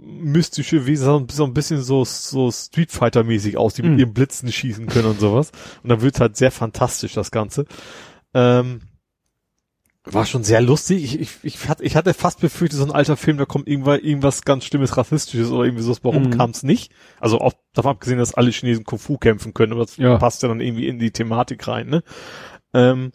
[0.05, 3.93] mystische Wesen, so ein- so ein bisschen so, so Street Fighter mäßig aus, die mit
[3.93, 3.98] Mhm.
[3.98, 5.51] ihren Blitzen schießen können und sowas.
[5.82, 7.64] Und dann wird's halt sehr fantastisch, das Ganze.
[8.35, 8.81] Ähm,
[10.06, 11.02] war schon sehr lustig.
[11.02, 14.01] Ich, ich, ich, hatte, ich hatte fast befürchtet, so ein alter Film, da kommt irgendwann
[14.01, 15.97] irgendwas ganz Schlimmes, Rassistisches oder irgendwie so.
[16.02, 16.31] Warum Mhm.
[16.31, 16.93] kam's nicht?
[17.20, 20.18] Also auch davon abgesehen, dass alle Chinesen Kung Fu kämpfen können, aber das Ja.
[20.18, 22.02] passt ja dann irgendwie in die Thematik rein, ne?
[22.74, 23.12] Ähm,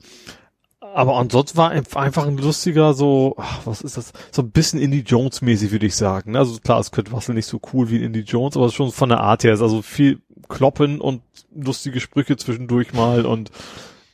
[0.94, 4.12] aber ansonsten war ein- einfach ein lustiger, so, ach, was ist das?
[4.32, 6.36] So ein bisschen Indie Jones mäßig, würde ich sagen.
[6.36, 9.10] Also klar, es Kurt Russell nicht so cool wie in Indie Jones, aber schon von
[9.10, 11.22] der Art her ist also viel Kloppen und
[11.56, 13.52] lustige Sprüche zwischendurch mal und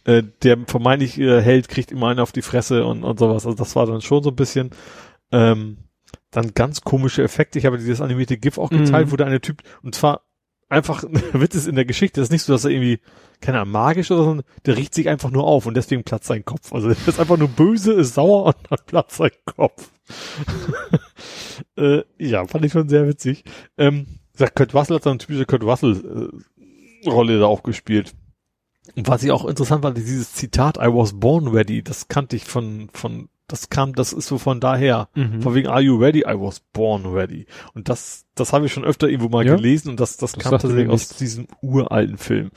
[0.06, 3.45] äh, der vermeintlich äh, Held kriegt immer einen auf die Fresse und, und sowas.
[3.45, 4.69] Also das war dann schon so ein bisschen
[5.31, 5.77] ähm,
[6.31, 7.57] dann ganz komische Effekte.
[7.60, 9.11] Ich habe dieses animierte GIF auch geteilt, Mhm.
[9.11, 10.22] wo der eine Typ, und zwar
[10.69, 11.03] einfach,
[11.34, 12.99] ein Witz ist in der Geschichte, das ist nicht so, dass er irgendwie,
[13.41, 16.45] keine Ahnung, magisch oder so, der riecht sich einfach nur auf und deswegen platzt sein
[16.45, 16.74] Kopf.
[16.74, 19.91] Also der ist einfach nur böse, ist sauer und dann platzt sein Kopf.
[21.78, 23.44] äh, ja, fand ich schon sehr witzig.
[23.78, 26.31] Ähm, sagt Kurt Russell hat so eine typische Kurt Russell
[27.05, 28.14] äh, Rolle da auch gespielt.
[28.96, 32.46] Und was ich auch interessant war, dieses Zitat I was born ready, das kannte ich
[32.46, 35.10] von, von, das kam, das ist so von daher.
[35.15, 35.41] Mhm.
[35.41, 36.20] Von wegen Are you ready?
[36.20, 37.47] I was born ready.
[37.73, 39.55] Und das, das habe ich schon öfter irgendwo mal Ja?
[39.55, 42.52] gelesen und das, das, Das kam tatsächlich aus diesem uralten Film.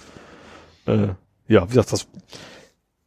[0.89, 1.15] Äh,
[1.49, 2.08] ja, wie gesagt, das,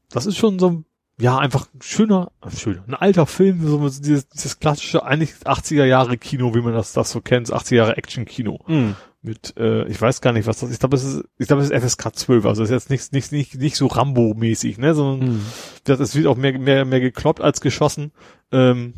[0.10, 0.86] das ist schon so ein,
[1.20, 6.18] ja, einfach ein schöner, schöner, ein alter Film, so dieses, dieses klassische, eigentlich 80er Jahre
[6.18, 8.60] Kino, wie man das, das so kennt, 80er Jahre Action Kino.
[8.68, 8.96] Mhm.
[9.24, 10.76] Mit, äh, ich weiß gar nicht, was das ist.
[10.76, 13.14] Ich glaube, es ist, ich glaube, es ist FSK 12, also es ist jetzt nicht,
[13.14, 15.42] nicht, nicht, nicht so Rambo-mäßig, ne, sondern Mhm.
[15.84, 18.14] das, es wird auch mehr, mehr, mehr gekloppt als geschossen.
[18.52, 18.96] Ähm,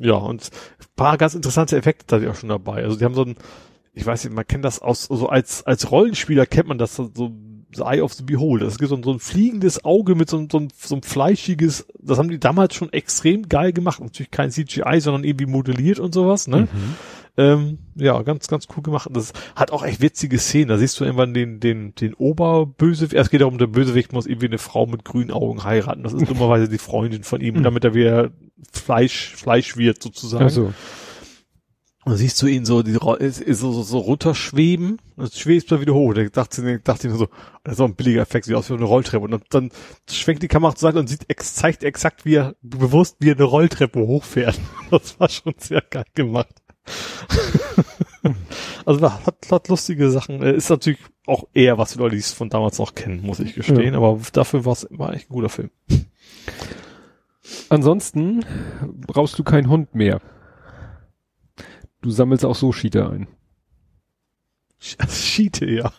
[0.00, 0.48] ja, und
[0.80, 2.84] ein paar ganz interessante Effekte da auch schon dabei.
[2.84, 3.36] Also die haben so ein,
[3.92, 7.10] ich weiß nicht, man kennt das aus, so als, als Rollenspieler kennt man das so
[7.74, 8.66] The Eye of the Beholder.
[8.66, 12.18] Es gibt so ein, so ein fliegendes Auge mit so, so, so ein fleischiges, das
[12.18, 14.00] haben die damals schon extrem geil gemacht.
[14.00, 16.62] Natürlich kein CGI, sondern irgendwie modelliert und sowas, ne?
[16.62, 16.94] Mhm.
[17.36, 19.06] Ähm, ja, ganz, ganz cool gemacht.
[19.06, 20.68] Und das hat auch echt witzige Szenen.
[20.68, 23.14] Da siehst du irgendwann den, den, den Oberbösewicht.
[23.14, 26.02] Es geht darum, der Bösewicht muss irgendwie eine Frau mit grünen Augen heiraten.
[26.02, 28.30] Das ist dummerweise die Freundin von ihm, damit er wieder
[28.72, 30.42] Fleisch, Fleisch wird sozusagen.
[30.42, 30.72] Also,
[32.08, 34.98] Und siehst du ihn so, die, ist, ist so, so, so runterschweben.
[35.16, 36.14] Und es schwebt dann wieder hoch.
[36.14, 37.28] Da dachte, dachte ich nur so,
[37.64, 39.24] das ist auch ein billiger Effekt, sieht aus wie eine Rolltreppe.
[39.24, 39.70] Und dann, dann
[40.10, 43.34] schwenkt die Kamera zur Seite und sieht, ex, zeigt exakt, wie er bewusst wie er
[43.34, 44.58] eine Rolltreppe hochfährt.
[44.90, 46.62] Das war schon sehr geil gemacht.
[48.86, 50.42] also hat, hat lustige Sachen.
[50.42, 53.38] Äh, Ist natürlich auch eher was für Leute, die es von damals noch kennen, muss
[53.38, 53.92] ich gestehen.
[53.92, 53.98] Ja.
[53.98, 55.68] Aber dafür war es war echt ein guter Film.
[57.68, 58.46] ansonsten
[59.06, 60.22] brauchst du keinen Hund mehr.
[62.02, 63.26] Du sammelst auch so Cheater ein.
[64.80, 65.92] Schiete, ja.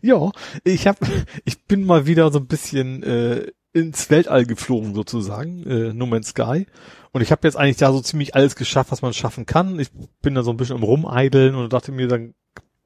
[0.00, 0.30] ja,
[0.64, 0.96] ich hab,
[1.44, 6.28] ich bin mal wieder so ein bisschen äh, ins Weltall geflogen sozusagen, äh, No Man's
[6.28, 6.66] Sky.
[7.10, 9.78] Und ich habe jetzt eigentlich da so ziemlich alles geschafft, was man schaffen kann.
[9.80, 9.90] Ich
[10.22, 12.34] bin da so ein bisschen am Rumeideln und dachte mir, dann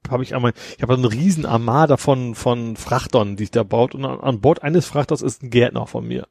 [0.08, 3.94] habe ich einmal, ich habe eine riesen Armada von von Frachtern, die ich da baut.
[3.94, 6.28] Und an, an Bord eines Frachters ist ein Gärtner von mir.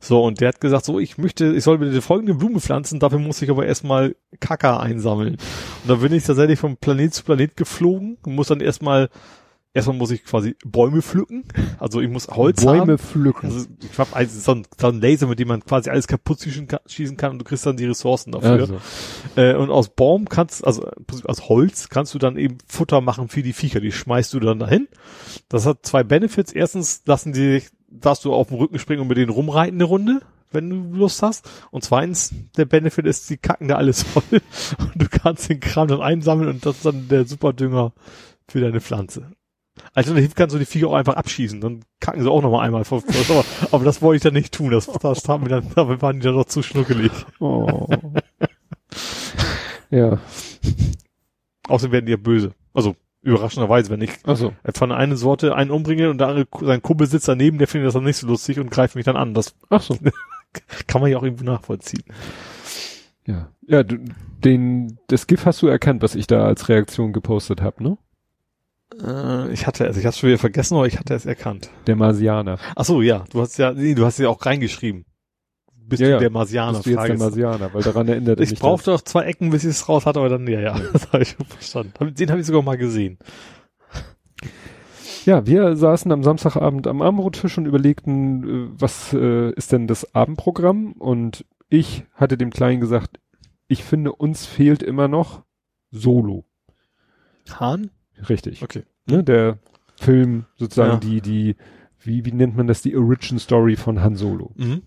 [0.00, 3.18] So, und der hat gesagt, so, ich möchte, ich soll bitte folgende Blume pflanzen, dafür
[3.18, 5.34] muss ich aber erstmal Kaka einsammeln.
[5.34, 9.08] Und da bin ich tatsächlich von Planet zu Planet geflogen und muss dann erstmal,
[9.74, 11.42] erstmal muss ich quasi Bäume pflücken.
[11.80, 12.98] Also ich muss Holz Bäume haben.
[12.98, 13.46] pflücken.
[13.46, 16.46] Also ich habe also so, ein, so ein Laser, mit dem man quasi alles kaputt
[16.86, 18.52] schießen kann, und du kriegst dann die Ressourcen dafür.
[18.52, 18.80] Also,
[19.34, 20.88] Äh, und aus Baum kannst, also
[21.24, 23.80] aus Holz kannst du dann eben Futter machen für die Viecher.
[23.80, 24.86] Die schmeißt du dann dahin.
[25.48, 26.52] Das hat zwei Benefits.
[26.52, 29.84] Erstens lassen die dich, darfst du auf dem Rücken springen und mit denen rumreiten eine
[29.84, 31.48] Runde, wenn du Lust hast.
[31.70, 34.40] Und zweitens, der Benefit ist, die kacken da alles voll
[34.78, 37.92] und du kannst den Kram dann einsammeln und das ist dann der Superdünger
[38.48, 39.30] für deine Pflanze.
[39.94, 42.82] Alternativ kannst du die Viecher auch einfach abschießen, dann kacken sie auch noch mal einmal.
[42.90, 46.18] Aber, aber das wollte ich dann nicht tun, das, das haben wir dann, da waren
[46.18, 47.12] die dann noch zu schnuckelig.
[47.38, 47.86] oh.
[49.90, 50.18] ja,
[51.68, 52.54] Außerdem werden die ja böse.
[52.72, 52.96] Also
[53.28, 57.28] überraschenderweise, wenn ich also, von einer Sorte einen umbringe und der andere, sein Kumpel sitzt
[57.28, 59.34] daneben, der findet das dann nicht so lustig und greift mich dann an.
[59.34, 59.96] Das ach so.
[60.86, 62.04] kann man ja auch irgendwo nachvollziehen.
[63.26, 63.98] Ja, ja, du,
[64.42, 67.98] den, das GIF hast du erkannt, was ich da als Reaktion gepostet habe, ne?
[69.02, 71.70] Äh, ich hatte, also ich hatte schon wieder vergessen, aber ich hatte es erkannt.
[71.86, 72.58] Der Marsianer.
[72.74, 75.04] Ach so, ja, du hast ja, nee, du hast ja auch reingeschrieben.
[75.88, 76.72] Bist Ja, du der Marsianer?
[76.74, 79.64] Bist du jetzt der Marsianer, weil daran erinnert ich mich brauchte doch zwei Ecken, bis
[79.64, 82.14] ich es raus hatte, aber dann, ja, ja, das habe ich schon verstanden.
[82.14, 83.18] Den habe ich sogar mal gesehen.
[85.24, 90.14] Ja, wir saßen am Samstagabend am Armbrottisch und überlegten, äh, was äh, ist denn das
[90.14, 90.92] Abendprogramm?
[90.92, 93.18] Und ich hatte dem Kleinen gesagt,
[93.66, 95.42] ich finde, uns fehlt immer noch
[95.90, 96.44] Solo.
[97.50, 97.90] Hahn?
[98.28, 98.62] Richtig.
[98.62, 98.84] Okay.
[99.06, 99.58] Ne, der
[99.96, 100.96] Film, sozusagen Ja.
[100.98, 101.56] die, die,
[102.00, 104.52] wie, wie nennt man das, die Origin Story von Han Solo.
[104.56, 104.82] Mhm.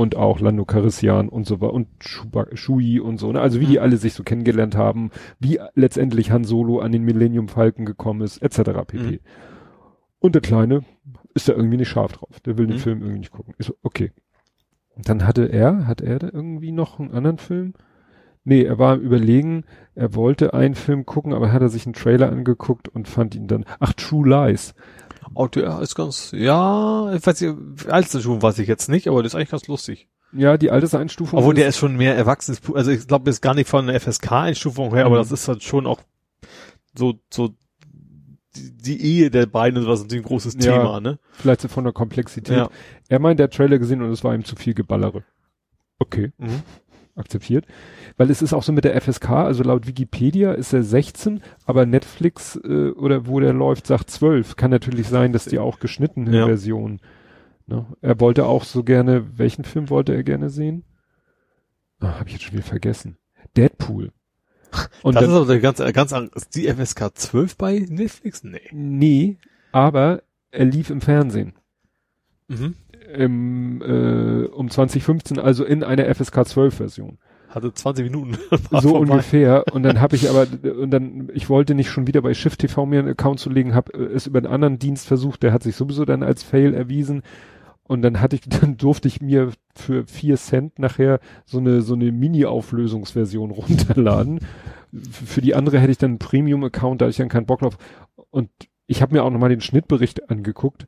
[0.00, 3.40] Und auch Lando Calrissian und so weiter und Chewie und so, ne?
[3.40, 3.82] Also wie die Mhm.
[3.82, 8.38] alle sich so kennengelernt haben, wie letztendlich Han Solo an den Millennium Falcon gekommen ist,
[8.42, 8.84] etc.
[8.86, 8.98] pp.
[8.98, 9.18] Mhm.
[10.18, 10.84] Und der Kleine
[11.34, 12.40] ist da irgendwie nicht scharf drauf.
[12.40, 12.80] Der will den Mhm.
[12.80, 13.54] Film irgendwie nicht gucken.
[13.58, 14.12] Ich so, okay.
[14.96, 17.74] Und dann hatte er, hat er da irgendwie noch einen anderen Film?
[18.42, 19.64] Nee, er war am überlegen,
[19.94, 23.46] er wollte einen Film gucken, aber hat er sich einen Trailer angeguckt und fand ihn
[23.46, 24.74] dann, ach, True Lies.
[25.54, 29.26] Der ist ganz, ja, ich weiß nicht, alte schon weiß ich jetzt nicht, aber der
[29.28, 30.08] ist eigentlich ganz lustig.
[30.32, 31.38] Ja, die Alterseinstufung.
[31.38, 33.98] Obwohl der ist schon mehr erwachsenes, also ich glaube, das ist gar nicht von der
[34.00, 35.20] FSK-Einstufung her, aber Mhm.
[35.20, 36.00] das ist halt schon auch
[36.94, 37.50] so, so,
[38.56, 40.78] die, die Ehe der beiden was natürlich ein großes Ja.
[40.78, 41.18] Thema, ne?
[41.32, 42.56] vielleicht so von der Komplexität.
[42.56, 42.68] Ja.
[43.08, 45.24] Er meint, der Trailer gesehen und es war ihm zu viel Geballere.
[45.98, 46.62] Okay, Mhm.
[47.16, 47.66] akzeptiert.
[48.16, 51.86] Weil es ist auch so mit der FSK, also laut Wikipedia ist er 16, aber
[51.86, 54.56] Netflix äh, oder wo der läuft, sagt 12.
[54.56, 56.46] Kann natürlich sein, dass die auch geschnittene Ja.
[56.46, 57.00] Version.
[57.66, 57.86] Ne?
[58.00, 60.84] Er wollte auch so gerne, welchen Film wollte er gerne sehen?
[62.00, 63.16] Ah, Habe ich jetzt schon wieder vergessen.
[63.56, 64.12] Deadpool.
[65.02, 68.44] Und das dann, ist aber der ganz, ganz andere, ist die FSK 12 bei Netflix?
[68.44, 68.60] Nee.
[68.72, 69.38] nee,
[69.72, 71.54] aber er lief im Fernsehen.
[72.48, 72.74] Mhm.
[73.14, 77.18] im, äh, um 2015, also in einer FSK 12 Version.
[77.50, 78.38] Hatte 20 Minuten.
[78.70, 78.98] so vorbei.
[78.98, 79.64] ungefähr.
[79.72, 80.46] Und dann habe ich aber,
[80.78, 83.74] und dann, ich wollte nicht schon wieder bei Shift TV mir einen Account zu legen,
[83.74, 87.22] habe es über einen anderen Dienst versucht, der hat sich sowieso dann als Fail erwiesen.
[87.82, 91.94] Und dann hatte ich, dann durfte ich mir für vier Cent nachher so eine, so
[91.94, 94.38] eine Mini-Auflösungsversion runterladen.
[94.92, 97.78] Für die andere hätte ich dann einen Premium-Account, da hatte ich dann keinen Bock drauf.
[98.30, 98.48] Und
[98.86, 100.86] ich habe mir auch nochmal den Schnittbericht angeguckt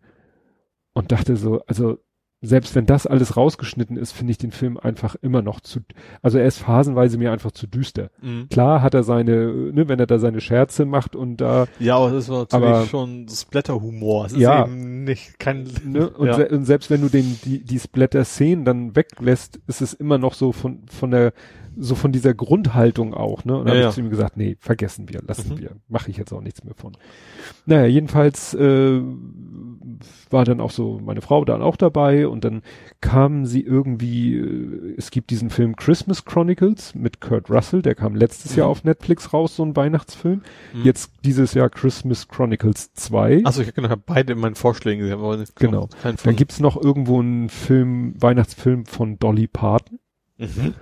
[0.92, 1.98] und dachte so, also
[2.44, 5.78] selbst wenn das alles rausgeschnitten ist, finde ich den Film einfach immer noch zu,
[6.22, 8.10] also er ist phasenweise mir einfach zu düster.
[8.20, 8.48] Mhm.
[8.50, 12.10] Klar hat er seine, ne, wenn er da seine Scherze macht und da, Ja, aber
[12.10, 14.26] das war natürlich Aber- schon Splatter-Humor.
[14.26, 14.66] Es ist Ja.
[14.66, 16.34] eben nicht kein, ne, und, ja.
[16.34, 20.34] se und selbst wenn du den, die, die Splatter-Szenen dann weglässt, ist es immer noch
[20.34, 21.32] so von, von der,
[21.78, 23.56] so von dieser Grundhaltung auch, ne?
[23.56, 23.88] Und dann Ja, habe ja.
[23.88, 25.58] ich zu ihm gesagt, nee, vergessen wir, lassen Mhm.
[25.58, 26.92] wir, mache ich jetzt auch nichts mehr von.
[27.64, 29.00] Naja, jedenfalls äh,
[30.30, 32.62] war dann auch so meine Frau dann auch dabei und dann
[33.00, 38.16] kamen sie irgendwie, äh, es gibt diesen Film Christmas Chronicles mit Kurt Russell, der kam
[38.16, 38.58] letztes Mhm.
[38.58, 40.42] Jahr auf Netflix raus, so ein Weihnachtsfilm.
[40.74, 40.82] Mhm.
[40.82, 43.42] Jetzt dieses Jahr Christmas Chronicles 2.
[43.44, 45.88] Achso, ich habe beide in meinen Vorschlägen gesehen, aber nicht Genau.
[46.02, 49.98] Dann gibt's noch irgendwo einen Film, Weihnachtsfilm von Dolly Parton.
[50.38, 50.74] mhm.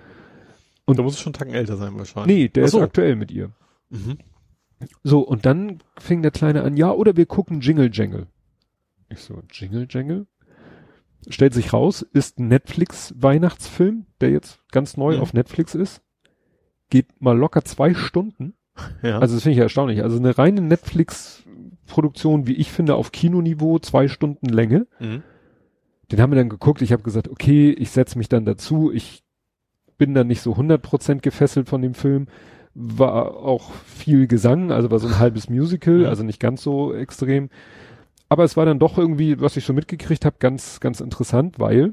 [0.87, 2.37] Und- da muss es schon einen Tacken älter sein wahrscheinlich.
[2.37, 2.79] Nee, der Ach so.
[2.79, 3.51] ist aktuell mit ihr.
[3.91, 4.19] Mhm.
[5.05, 8.27] So, und dann fing der Kleine an, ja, oder wir gucken Jingle Jangle.
[9.09, 10.27] Ich so, Jingle Jangle?
[11.29, 15.21] Stellt sich raus, ist ein Netflix-Weihnachtsfilm, der jetzt ganz neu Mhm.
[15.23, 16.01] auf Netflix ist.
[16.89, 18.55] Geht mal locker zwei Stunden.
[19.03, 19.19] Ja.
[19.19, 20.03] Also das finde ich ja erstaunlich.
[20.03, 24.87] Also eine reine Netflix-Produktion, wie ich finde, auf Kinoniveau, zwei Stunden Länge.
[24.99, 25.23] mhm.
[26.11, 26.83] Den haben wir dann geguckt.
[26.83, 28.91] Ich habe gesagt, okay, ich setze mich dann dazu.
[28.93, 29.23] Ich
[29.97, 32.27] bin dann nicht so 100% gefesselt von dem Film.
[32.75, 36.07] War auch viel Gesang, also war so ein halbes Musical, Mhm.
[36.07, 37.49] also nicht ganz so extrem.
[38.31, 41.93] Aber es war dann doch irgendwie, was ich so mitgekriegt habe, ganz, ganz interessant, weil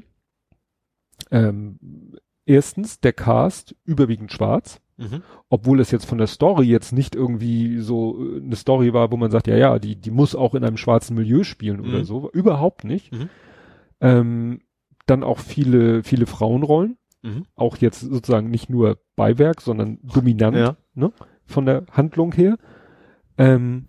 [1.32, 1.78] Ähm,
[2.46, 5.22] erstens, der Cast überwiegend schwarz, Mhm.
[5.48, 9.16] obwohl es jetzt von der Story jetzt nicht irgendwie so äh, eine Story war, wo
[9.16, 12.04] man sagt, ja, ja, die, die muss auch in einem schwarzen Milieu spielen oder Mhm.
[12.04, 12.30] so.
[12.30, 13.12] Überhaupt nicht.
[13.12, 13.28] Mhm.
[14.00, 14.60] Ähm,
[15.06, 16.96] dann auch viele, viele Frauenrollen.
[17.22, 17.44] Mhm.
[17.56, 20.76] Auch jetzt sozusagen nicht nur Beiwerk, sondern dominant Ja.
[20.94, 21.12] ne,
[21.46, 22.58] von der Handlung her.
[23.38, 23.86] Ähm,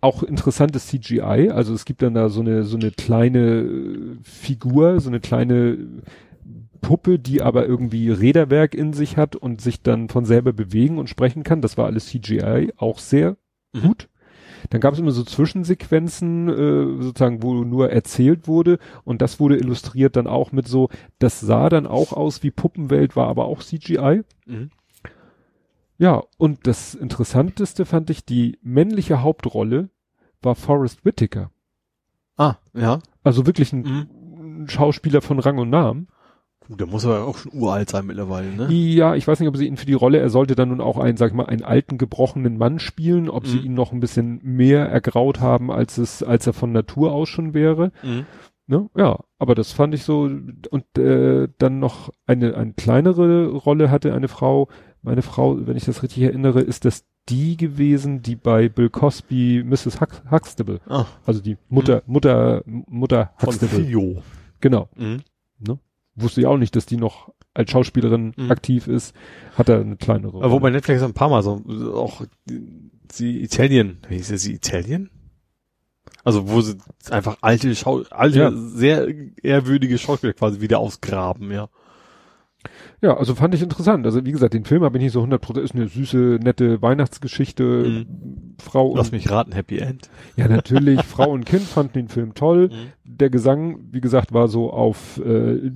[0.00, 5.00] auch interessantes CGI, also es gibt dann da so eine so eine kleine äh, Figur,
[5.00, 5.78] so eine kleine
[6.80, 11.10] Puppe, die aber irgendwie Räderwerk in sich hat und sich dann von selber bewegen und
[11.10, 11.60] sprechen kann.
[11.60, 13.36] Das war alles CGI, auch sehr
[13.72, 13.80] Mhm.
[13.82, 14.08] gut.
[14.70, 19.56] Dann gab es immer so Zwischensequenzen, äh, sozusagen, wo nur erzählt wurde und das wurde
[19.56, 20.88] illustriert dann auch mit so,
[21.18, 24.22] das sah dann auch aus wie Puppenwelt, war aber auch CGI.
[24.46, 24.70] Mhm.
[26.00, 29.90] Ja, und das Interessanteste fand ich, die männliche Hauptrolle
[30.40, 31.50] war Forrest Whitaker.
[32.38, 33.00] Ah, ja.
[33.22, 34.62] Also wirklich ein, Mhm.
[34.62, 36.08] ein Schauspieler von Rang und Namen.
[36.66, 38.72] Gut, der muss aber auch schon uralt sein mittlerweile, ne?
[38.72, 40.96] Ja, ich weiß nicht, ob sie ihn für die Rolle, er sollte dann nun auch
[40.96, 43.64] einen, sag ich mal, einen alten, gebrochenen Mann spielen, ob sie Mhm.
[43.66, 47.52] ihn noch ein bisschen mehr ergraut haben, als es, als er von Natur aus schon
[47.52, 47.92] wäre.
[48.02, 48.24] Mhm.
[48.70, 48.88] Ne?
[48.96, 54.14] Ja, aber das fand ich so, und äh, dann noch eine, eine kleinere Rolle hatte
[54.14, 54.68] eine Frau,
[55.02, 59.64] meine Frau, wenn ich das richtig erinnere, ist das die gewesen, die bei Bill Cosby
[59.64, 60.00] Mrs.
[60.00, 63.84] Hux Huxtable, Ah, also die Mutter, Mutter, Mutter von Huxtable.
[63.86, 64.22] Fio.
[64.60, 64.88] Genau.
[64.96, 65.22] Mhm.
[66.16, 68.50] Wusste ich auch nicht, dass die noch als Schauspielerin Mhm.
[68.50, 69.14] aktiv ist,
[69.56, 70.50] hat er eine kleinere Rolle.
[70.50, 71.62] Wobei Netflix ein paar Mal so,
[71.94, 72.22] auch
[73.10, 75.10] sie Italien, wie hieß sie Italien?
[76.24, 76.76] Also wo sie
[77.10, 78.52] einfach alte Schau alte, Ja.
[78.52, 79.08] sehr
[79.42, 81.68] ehrwürdige Schauspieler quasi wieder ausgraben, ja.
[83.00, 84.04] Ja, also fand ich interessant.
[84.04, 88.04] Also wie gesagt, den Film habe ich nicht so 100%, ist eine süße, nette Weihnachtsgeschichte,
[88.62, 90.10] Frau und, Lass mich raten, Happy End.
[90.36, 92.68] ja natürlich, Frau und Kind fanden den Film toll.
[93.04, 95.70] Der Gesang, wie gesagt, war so auf, äh,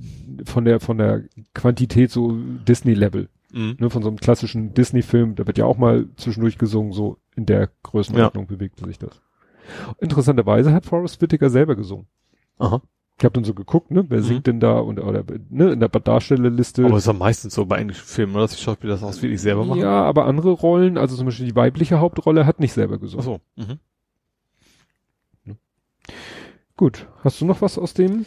[0.45, 1.23] von der, von der
[1.55, 3.77] Quantität so Disney-Level, Mhm.
[3.79, 7.47] ne, von so einem klassischen Disney-Film, da wird ja auch mal zwischendurch gesungen, so in
[7.47, 9.19] der Größenordnung bewegte sich das.
[9.99, 12.07] Interessanterweise hat Forrest Whitaker selber gesungen.
[12.59, 12.81] Aha.
[13.17, 14.23] Ich habe dann so geguckt, ne, wer Mhm.
[14.23, 16.83] singt denn da und oder ne, in der Darstellerliste.
[16.83, 18.43] Aber es ist ja meistens so bei englischen Filmen, oder?
[18.43, 19.79] Dass die Schauspieler das auch wirklich selber machen.
[19.79, 23.23] Ja, aber andere Rollen, also zum Beispiel die weibliche Hauptrolle, hat nicht selber Ach gesungen.
[23.23, 23.39] so.
[23.55, 23.79] Mhm.
[26.77, 28.25] Gut, hast du noch was aus dem?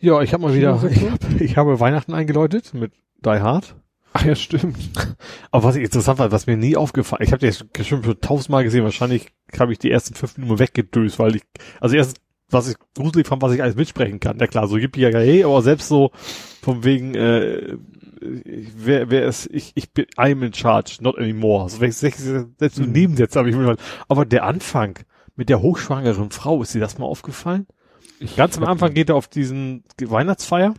[0.00, 2.92] Ja, ich habe mal wieder, ich, hab, ich habe Weihnachten eingeläutet mit
[3.24, 3.76] Die Hard.
[4.20, 4.76] Ach ja, stimmt.
[5.52, 8.64] Aber was ich interessant war, was mir nie aufgefallen, ich habe den jetzt schon tausendmal
[8.64, 11.42] gesehen, wahrscheinlich habe ich die ersten fünf Minuten weggedöst, weil ich,
[11.80, 14.38] also erst, was ich gruselig fand, was ich alles mitsprechen kann.
[14.38, 16.10] Ja klar, so yippie hey, aber selbst so
[16.62, 17.74] von wegen, äh,
[18.44, 21.64] ich- wer, wer ist, ich, ich bin, I'm in charge, not anymore.
[21.64, 22.92] Also, wenn ich- selbst so Mhm.
[22.92, 23.80] Nebensätze habe ich mir gedacht.
[24.08, 24.98] Aber der Anfang
[25.36, 27.66] mit der hochschwangeren Frau, ist dir das mal aufgefallen?
[28.36, 30.74] Ganz am Anfang geht er auf diesen Weihnachtsfeier.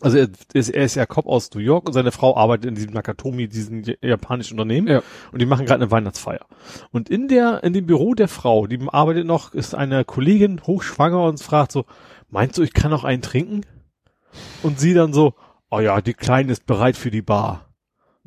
[0.00, 2.74] Also er ist, er ist ja Cop aus New York und seine Frau arbeitet in
[2.74, 4.88] diesem Nakatomi, diesem japanischen Unternehmen.
[4.88, 5.02] Ja.
[5.32, 6.46] Und die machen gerade eine Weihnachtsfeier.
[6.90, 11.22] Und in der, in dem Büro der Frau, die arbeitet noch, ist eine Kollegin hochschwanger
[11.24, 11.84] und fragt so,
[12.28, 13.66] meinst du, ich kann noch einen trinken?
[14.62, 15.34] Und sie dann so,
[15.70, 17.66] oh ja, die Kleine ist bereit für die Bar.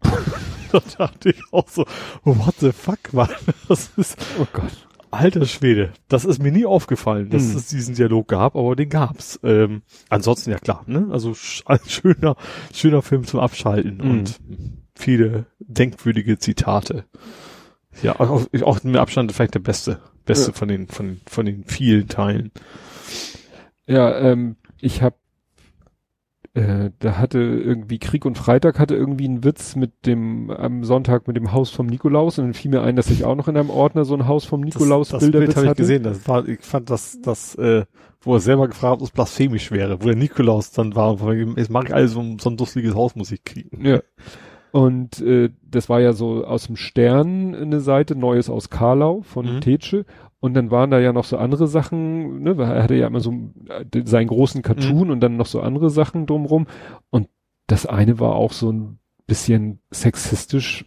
[0.71, 1.85] da dachte ich auch so,
[2.23, 3.29] what the fuck, Mann?
[3.67, 4.87] Das ist, Oh Gott.
[5.13, 7.57] Alter Schwede, das ist mir nie aufgefallen, dass Hm.
[7.57, 9.39] es diesen Dialog gab, aber den gab's.
[9.43, 11.07] Ähm, ansonsten ja klar, ne?
[11.11, 12.35] Also sch ein schöner,
[12.73, 14.09] schöner Film zum Abschalten Hm.
[14.11, 14.39] und
[14.95, 17.05] viele denkwürdige Zitate.
[18.01, 20.57] Ja, auch, auch mit Abstand vielleicht der beste, beste Ja.
[20.57, 22.51] von den von von den vielen Teilen.
[23.85, 25.15] Ja, ähm, ich habe
[26.55, 31.27] äh, da hatte irgendwie Krieg und Freitag hatte irgendwie einen Witz mit dem am Sonntag
[31.27, 33.57] mit dem Haus vom Nikolaus und dann fiel mir ein, dass ich auch noch in
[33.57, 36.03] einem Ordner so ein Haus vom Nikolaus das, das Bild Bilderwitz habe ich gesehen.
[36.03, 37.85] Das war, ich fand das, das, äh,
[38.21, 41.53] wo er selber gefragt hat, ob es blasphemisch wäre, wo der Nikolaus dann war, weil
[41.57, 43.83] jetzt mag ich alles so, so ein dusseliges Hausmusik kriegen.
[43.83, 44.01] Ja.
[44.71, 49.55] Und äh, das war ja so aus dem Stern eine Seite, Neues aus Karlau von
[49.55, 49.61] Mhm.
[49.61, 50.05] Tetsche.
[50.43, 53.21] Und dann waren da ja noch so andere Sachen, ne, weil er hatte ja immer
[53.21, 53.31] so
[53.69, 56.67] äh, seinen großen Cartoon und dann noch so andere Sachen drumrum.
[57.09, 57.29] Und
[57.67, 60.83] das eine war auch so ein bisschen sexistisch,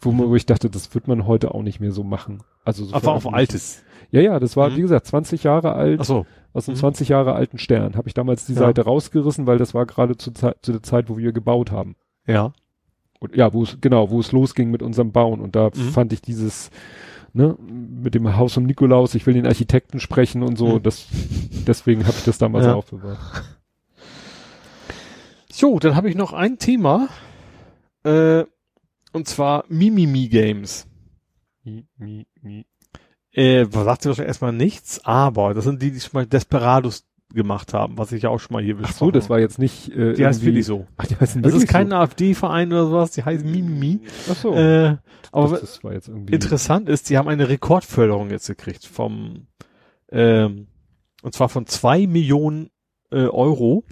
[0.00, 2.44] wo, man, wo ich dachte, das wird man heute auch nicht mehr so machen.
[2.64, 3.34] Also so Aber auch veröffentlichen.
[3.34, 3.82] altes.
[4.12, 4.76] Ja, ja, das war, Mhm.
[4.76, 6.26] wie gesagt, 20 Jahre alt Ach so.
[6.52, 6.80] aus einem Mhm.
[6.80, 7.96] 20 Jahre alten Stern.
[7.96, 8.60] Habe ich damals die Ja.
[8.60, 11.96] Seite rausgerissen, weil das war gerade zu, Zeit- zu der Zeit, wo wir gebaut haben.
[12.28, 12.52] Ja.
[13.18, 15.40] Und ja, wo es, genau, wo es losging mit unserem Bauen.
[15.40, 15.80] Und da Mhm.
[15.90, 16.70] fand ich dieses,
[17.34, 20.82] ne, mit dem Haus um Nikolaus, ich will den Architekten sprechen und so, Mhm.
[20.82, 21.06] das,
[21.66, 22.74] deswegen habe ich das damals Ja.
[22.74, 23.18] aufbewahrt.
[25.50, 27.08] So, dann habe ich noch ein Thema,
[28.02, 28.44] äh,
[29.12, 30.86] und zwar Mimimi Games.
[31.62, 32.66] Mi, mi, mi.
[33.30, 37.04] Äh, sagt dir wahrscheinlich erstmal nichts, aber das sind die, die schon mal Desperados
[37.34, 39.58] gemacht haben, was ich ja auch schon mal hier Ach besprochen so, das war jetzt
[39.58, 40.86] nicht, äh, Die heißt wirklich so.
[40.96, 41.96] Ach, die heißen Das ist kein so.
[41.96, 44.00] AfD-Verein oder sowas, die heißt Mimimi.
[44.30, 44.54] Ach so.
[44.54, 44.96] Äh,
[45.32, 46.34] aber das, das war jetzt irgendwie.
[46.34, 49.46] interessant ist, die haben eine Rekordförderung jetzt gekriegt vom,
[50.10, 50.68] ähm,
[51.22, 52.70] und zwar von zwei Millionen
[53.10, 53.84] äh, Euro.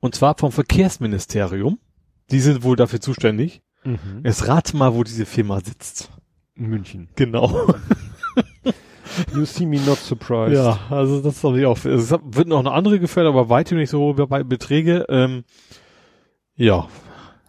[0.00, 1.78] Und zwar vom Verkehrsministerium.
[2.30, 3.62] Die sind wohl dafür zuständig.
[3.84, 4.22] Mhm.
[4.24, 6.10] Jetzt rate mal, wo diese Firma sitzt.
[6.54, 7.08] In München.
[7.16, 7.74] Genau.
[9.34, 10.54] You see me not surprised.
[10.56, 11.76] Ja, also das habe ich auch.
[11.84, 15.04] Es wird noch eine andere gefördert, aber weitem nicht so hohe Be- Beträge.
[15.08, 15.44] Ähm,
[16.56, 16.88] ja,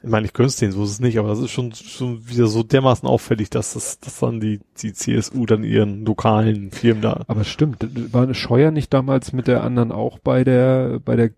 [0.02, 2.28] ich meine, ich könnte es denen, so ist es nicht, aber das ist schon schon
[2.30, 7.02] wieder so dermaßen auffällig, dass das, dass dann die die CSU dann ihren lokalen Firmen
[7.02, 7.24] da.
[7.28, 11.32] Aber stimmt, war eine Scheuer nicht damals mit der anderen auch bei der, bei der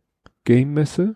[0.43, 1.16] Game-Messe?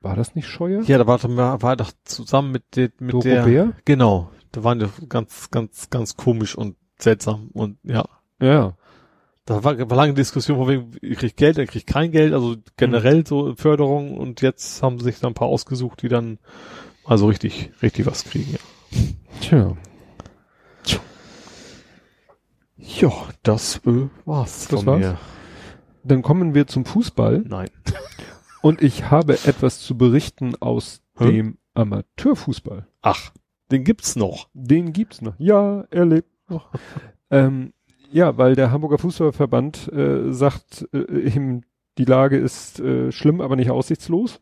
[0.00, 0.82] War das nicht Scheuer?
[0.82, 3.72] Ja, da war, doch- war doch zusammen mit der, mit Doro der, Bär?
[3.86, 8.04] genau, da waren die ganz, ganz, ganz komisch und seltsam und ja.
[8.40, 8.76] Ja.
[9.46, 12.56] Da war, war lange Diskussion, von wegen, ich krieg Geld, er kriegt kein Geld, also
[12.76, 16.38] generell so Förderung und jetzt haben sich dann ein paar ausgesucht, die dann
[17.04, 18.58] also richtig, richtig was kriegen, ja.
[19.40, 19.76] Tja.
[22.86, 24.68] Ja, das äh, war's.
[24.68, 25.00] Das war's?
[25.00, 25.18] Mir.
[26.02, 27.70] Dann kommen wir zum Fußball Nein.
[28.62, 31.32] und ich habe etwas zu berichten aus Hä?
[31.32, 32.86] dem Amateurfußball.
[33.00, 33.32] Ach,
[33.70, 34.48] den gibt's noch.
[34.52, 35.34] Den gibt's noch.
[35.38, 36.70] Ja, er lebt noch.
[37.30, 37.72] ähm,
[38.14, 41.60] ja, weil der Hamburger Fußballverband äh, sagt, äh,
[41.98, 44.40] die Lage ist äh, schlimm, aber nicht aussichtslos.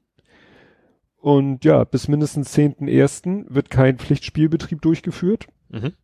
[1.17, 3.47] Und ja, bis mindestens 10.01.
[3.49, 5.47] wird kein Pflichtspielbetrieb durchgeführt.
[5.71, 5.95] Mhm.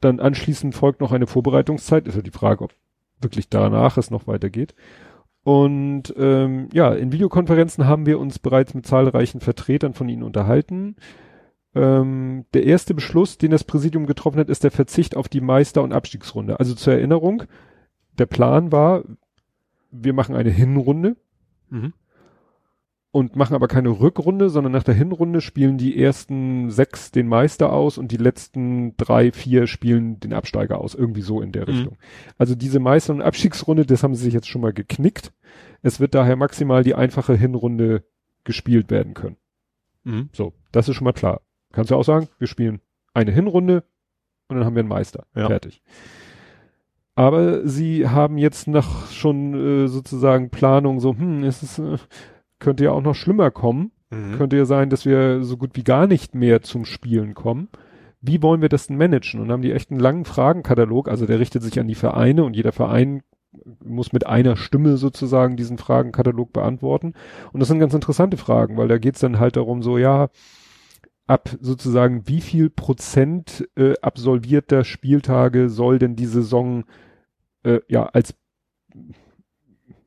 [0.00, 2.06] Dann anschließend folgt noch eine Vorbereitungszeit.
[2.06, 2.74] Ist ja die Frage, ob
[3.20, 4.76] wirklich danach es noch weitergeht.
[5.42, 10.94] Und ähm, ja, in Videokonferenzen haben wir uns bereits mit zahlreichen Vertretern von ihnen unterhalten.
[11.74, 15.82] Ähm, der erste Beschluss, den das Präsidium getroffen hat, ist der Verzicht auf die Meister-
[15.82, 16.58] und Abstiegsrunde.
[16.60, 17.44] Also zur Erinnerung,
[18.18, 19.02] der Plan war,
[19.90, 21.16] wir machen eine Hinrunde
[21.70, 21.92] Mhm.
[23.10, 27.72] und machen aber keine Rückrunde, sondern nach der Hinrunde spielen die ersten sechs den Meister
[27.72, 30.94] aus und die letzten drei, vier spielen den Absteiger aus.
[30.94, 31.68] Irgendwie so in der Mhm.
[31.74, 31.96] Richtung.
[32.38, 35.32] Also diese Meister- und Abstiegsrunde, das haben sie sich jetzt schon mal geknickt.
[35.82, 38.04] Es wird daher maximal die einfache Hinrunde
[38.44, 39.36] gespielt werden können.
[40.04, 40.28] Mhm.
[40.32, 41.40] So, das ist schon mal klar.
[41.74, 42.80] Kannst du auch sagen, wir spielen
[43.12, 43.84] eine Hinrunde
[44.48, 45.26] und dann haben wir einen Meister.
[45.34, 45.48] Ja.
[45.48, 45.82] Fertig.
[47.16, 49.54] Aber sie haben jetzt noch schon
[49.84, 51.98] äh, sozusagen Planung, so, hm, es ist, äh,
[52.58, 53.92] könnte ja auch noch schlimmer kommen.
[54.10, 54.36] Mhm.
[54.36, 57.68] Könnte ja sein, dass wir so gut wie gar nicht mehr zum Spielen kommen.
[58.20, 59.40] Wie wollen wir das denn managen?
[59.40, 62.56] Und haben die echt einen langen Fragenkatalog, also der richtet sich an die Vereine und
[62.56, 63.22] jeder Verein
[63.84, 67.14] muss mit einer Stimme sozusagen diesen Fragenkatalog beantworten.
[67.52, 70.28] Und das sind ganz interessante Fragen, weil da geht's dann halt darum, so ja,
[71.26, 76.84] ab sozusagen wie viel Prozent äh, absolvierter Spieltage soll denn die Saison
[77.62, 78.34] äh, ja als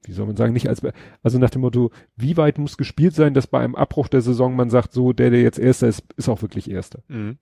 [0.07, 0.81] wie soll man sagen, nicht als,
[1.21, 4.55] also nach dem Motto, wie weit muss gespielt sein, dass bei einem Abbruch der Saison
[4.55, 7.03] man sagt, so, der, der jetzt Erster ist, ist auch wirklich Erster.
[7.09, 7.37] Mhm.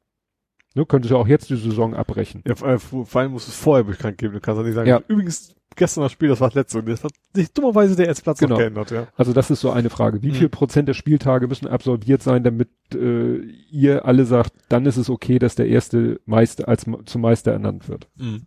[0.75, 2.41] Ne, könntest du auch jetzt die Saison abbrechen.
[2.45, 4.33] Ja, vor vor- allem muss es vorher bekannt geben.
[4.33, 5.01] Du kannst ja nicht sagen, Ja.
[5.07, 6.79] übrigens, gestern das Spiel, das war das letzte.
[6.79, 8.51] Und das hat sich dummerweise der Erstplatz Genau.
[8.55, 9.07] noch geändert, ja.
[9.15, 10.21] Also das ist so eine Frage.
[10.21, 10.33] Wie Mhm.
[10.35, 13.37] viel Prozent der Spieltage müssen absolviert sein, damit äh,
[13.71, 17.87] ihr alle sagt, dann ist es okay, dass der erste Meister als zum Meister ernannt
[17.89, 18.07] wird.
[18.17, 18.45] Mhm.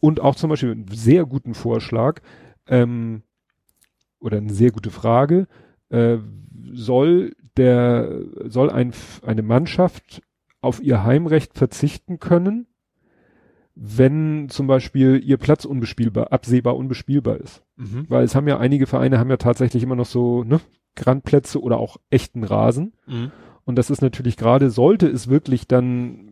[0.00, 2.20] Und auch zum Beispiel einen sehr guten Vorschlag
[2.66, 3.22] ähm,
[4.20, 5.46] oder eine sehr gute Frage,
[5.90, 6.16] äh,
[6.72, 8.92] soll der, soll ein,
[9.24, 10.22] eine Mannschaft
[10.66, 12.66] auf ihr Heimrecht verzichten können,
[13.74, 17.62] wenn zum Beispiel ihr Platz unbespielbar, absehbar unbespielbar ist?
[17.76, 18.06] Mhm.
[18.08, 20.60] Weil es haben ja einige Vereine haben ja tatsächlich immer noch so, ne,
[20.94, 22.94] Grandplätze oder auch echten Rasen.
[23.06, 23.32] Mhm.
[23.64, 26.30] Und das ist natürlich gerade, sollte es wirklich dann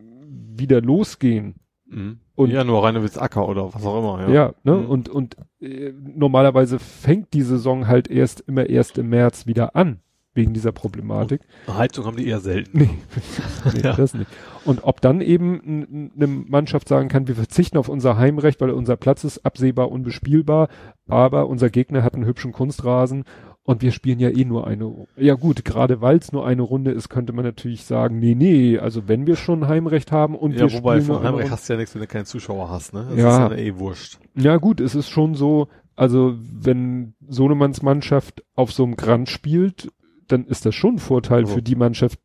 [0.57, 1.55] wieder losgehen,
[1.87, 2.17] Mhm.
[2.33, 4.33] Und- ja, nur Reinewitz Acker oder was auch immer, ja.
[4.33, 4.73] Ja, ne?
[4.73, 4.85] Mhm.
[4.89, 9.99] Und, und äh, normalerweise fängt die Saison halt erst immer erst im März wieder an,
[10.35, 11.41] wegen dieser Problematik.
[11.67, 12.77] Heizung haben die eher selten.
[12.77, 12.89] Nee,
[13.73, 13.93] nee Ja.
[13.95, 14.29] das nicht.
[14.65, 18.97] Und ob dann eben eine Mannschaft sagen kann, wir verzichten auf unser Heimrecht, weil unser
[18.97, 20.67] Platz ist absehbar unbespielbar,
[21.07, 23.23] aber unser Gegner hat einen hübschen Kunstrasen
[23.63, 25.07] und wir spielen ja eh nur eine.
[25.17, 28.77] Ja gut, gerade weil es nur eine Runde ist, könnte man natürlich sagen, nee, nee,
[28.77, 31.67] also wenn wir schon Heimrecht haben und Ja, wir wobei spielen nur von Heimrecht hast
[31.69, 33.07] du ja nichts, wenn du keinen Zuschauer hast, ne?
[33.09, 33.45] Das Ja.
[33.47, 34.19] ist ja eh wurscht.
[34.35, 39.91] Ja gut, es ist schon so, also wenn Sonemanns Mannschaft auf so einem Grand spielt,
[40.27, 41.47] dann ist das schon ein Vorteil Oh.
[41.47, 42.19] für die Mannschaft,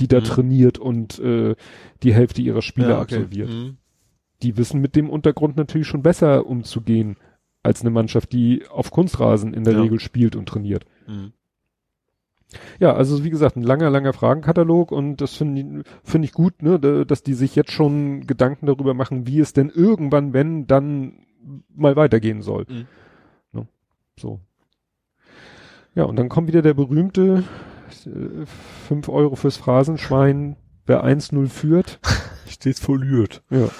[0.00, 0.24] die da Mhm.
[0.24, 1.54] trainiert und äh,
[2.02, 3.16] die Hälfte ihrer Spiele Ja, okay.
[3.16, 3.50] absolviert.
[3.50, 3.76] Mhm.
[4.42, 7.16] Die wissen mit dem Untergrund natürlich schon besser umzugehen
[7.62, 9.82] als eine Mannschaft, die auf Kunstrasen in der Ja.
[9.82, 10.86] Regel spielt und trainiert.
[11.06, 11.32] Mhm.
[12.80, 16.62] Ja, also wie gesagt, ein langer, langer Fragenkatalog und das finde ich, finde ich gut,
[16.62, 20.66] ne, da- dass die sich jetzt schon Gedanken darüber machen, wie es denn irgendwann, wenn,
[20.66, 21.18] dann
[21.74, 22.66] mal weitergehen soll.
[22.68, 22.86] Mhm.
[23.52, 23.68] Ne?
[24.18, 24.40] So.
[26.00, 27.44] Ja, und dann kommt wieder der berühmte
[28.06, 28.46] äh,
[28.88, 30.56] 5 Euro fürs Phrasenschwein,
[30.86, 32.00] wer 1-0 führt.
[32.48, 33.42] Stets verliert.
[33.50, 33.68] Ja.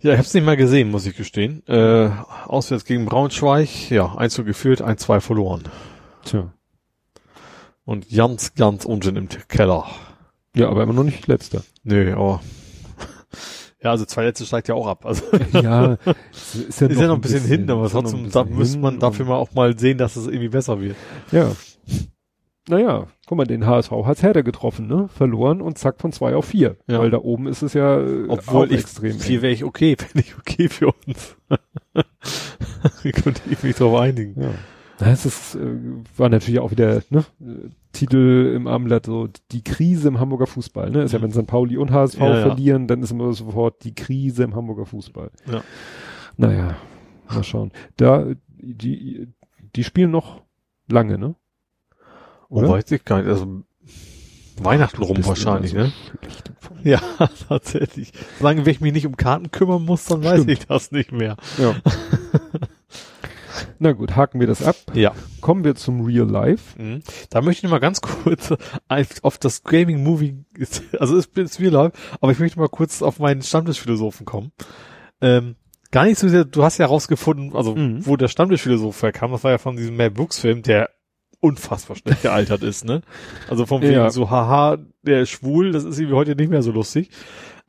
[0.00, 1.66] Ja, ich hab's nicht mal gesehen, muss ich gestehen.
[1.66, 2.08] Äh,
[2.46, 5.64] auswärts gegen Braunschweig, ja, 1 zu geführt, 1-2 verloren.
[6.24, 6.52] Tja.
[7.84, 9.86] Und ganz, ganz unten im Keller.
[10.54, 11.64] Ja, aber immer noch nicht letzter.
[11.82, 12.40] Nö, aber.
[13.82, 15.06] Ja, also zwei letzte steigt ja auch ab.
[15.06, 15.92] Also Ja,
[16.32, 18.58] ist ja, ist ja noch ein bisschen, hin, aber ist ja noch trotzdem da bisschen
[18.58, 20.96] müsste man dafür mal auch mal sehen, dass es irgendwie besser wird.
[21.30, 21.52] Ja.
[22.68, 25.08] Naja, guck mal, den HSV hat's Herder getroffen, ne?
[25.08, 26.76] Verloren und zack von zwei auf vier.
[26.86, 26.98] Ja.
[26.98, 29.18] Weil da oben ist es ja äh, Obwohl auch ich extrem.
[29.18, 31.36] vier wäre ich okay, fände ich okay für uns.
[33.02, 34.42] Wir könnten ich mich drauf einigen.
[34.42, 34.50] Ja.
[35.00, 35.76] Na, es ist, äh,
[36.16, 37.24] war natürlich auch wieder, ne?
[37.92, 41.02] Titel im Armblatt, so die Krise im Hamburger Fußball, ne?
[41.02, 41.22] Ist ja, Mhm.
[41.24, 41.46] wenn St.
[41.46, 42.46] Pauli und HSV Ja, ja.
[42.46, 45.30] verlieren, dann ist immer sofort die Krise im Hamburger Fußball.
[45.50, 45.62] Ja.
[46.36, 46.76] Naja,
[47.30, 47.72] mal schauen.
[47.96, 48.26] Da,
[48.60, 49.28] die,
[49.74, 50.42] die spielen noch
[50.88, 51.34] lange, ne?
[52.50, 53.28] Oh, weiß ich gar nicht.
[53.28, 53.62] Also
[54.60, 55.92] Weihnachten rum wahrscheinlich, ne?
[56.22, 57.00] so im Ja,
[57.48, 58.12] tatsächlich.
[58.38, 60.50] Solange ich mich nicht um Karten kümmern muss, dann weiß Stimmt.
[60.50, 61.36] ich das nicht mehr.
[61.58, 61.74] Ja.
[63.80, 64.76] Na gut, haken wir das ab.
[64.94, 65.12] Ja.
[65.40, 66.80] Kommen wir zum Real Life.
[66.82, 67.00] Mhm.
[67.30, 68.52] Da möchte ich noch mal ganz kurz
[69.22, 70.44] auf- das Gaming Movie,
[70.98, 74.52] also es ist Real Life, aber ich möchte mal kurz auf meinen Stammtischphilosophen kommen.
[75.20, 75.56] Ähm,
[75.90, 78.04] gar nicht so sehr, du hast ja rausgefunden, also Mhm.
[78.06, 80.90] wo der Stammtischphilosoph herkam, das war ja von diesem Mel Brooks Film, der
[81.40, 83.00] unfassbar schlecht gealtert ist, ne?
[83.48, 83.88] Also vom Ja.
[83.88, 87.10] wegen so, haha, der ist schwul, das ist irgendwie heute nicht mehr so lustig.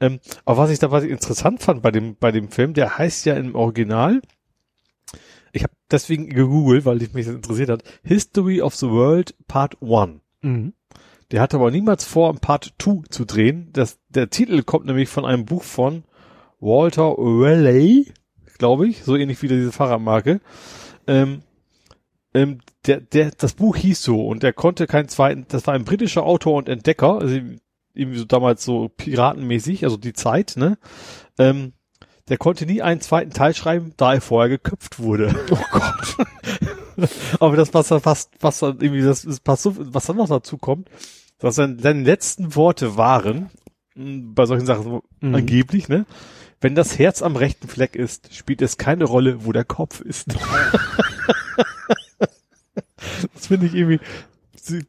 [0.01, 2.97] Ähm, aber was ich da was ich interessant fand bei dem, bei dem Film, der
[2.97, 4.21] heißt ja im Original,
[5.51, 10.21] ich habe deswegen gegoogelt, weil mich das interessiert hat, History of the World Part 1.
[10.41, 10.73] Mhm.
[11.31, 13.69] Der hatte aber niemals vor, ein Part 2 zu drehen.
[13.73, 16.03] Das, der Titel kommt nämlich von einem Buch von
[16.59, 18.11] Walter Raleigh,
[18.57, 20.41] glaube ich, so ähnlich wie diese Fahrradmarke.
[21.07, 21.41] Ähm,
[22.33, 25.85] ähm, der, der, das Buch hieß so und der konnte keinen zweiten, das war ein
[25.85, 27.39] britischer Autor und Entdecker, also
[27.93, 30.77] irgendwie so damals so piratenmäßig, also die Zeit, ne?
[31.37, 31.73] Ähm,
[32.29, 35.35] der konnte nie einen zweiten Teil schreiben, da er vorher geköpft wurde.
[35.51, 36.17] Oh Gott.
[37.39, 40.27] Aber das, was er fast, was dann irgendwie, das ist passt so, was dann noch
[40.29, 40.89] dazu kommt,
[41.39, 43.49] dass sein, seine letzten Worte waren,
[43.95, 45.35] mh, bei solchen Sachen so Mhm.
[45.35, 46.05] angeblich, ne?
[46.61, 50.27] Wenn das Herz am rechten Fleck ist, spielt es keine Rolle, wo der Kopf ist.
[53.33, 53.99] das finde ich irgendwie,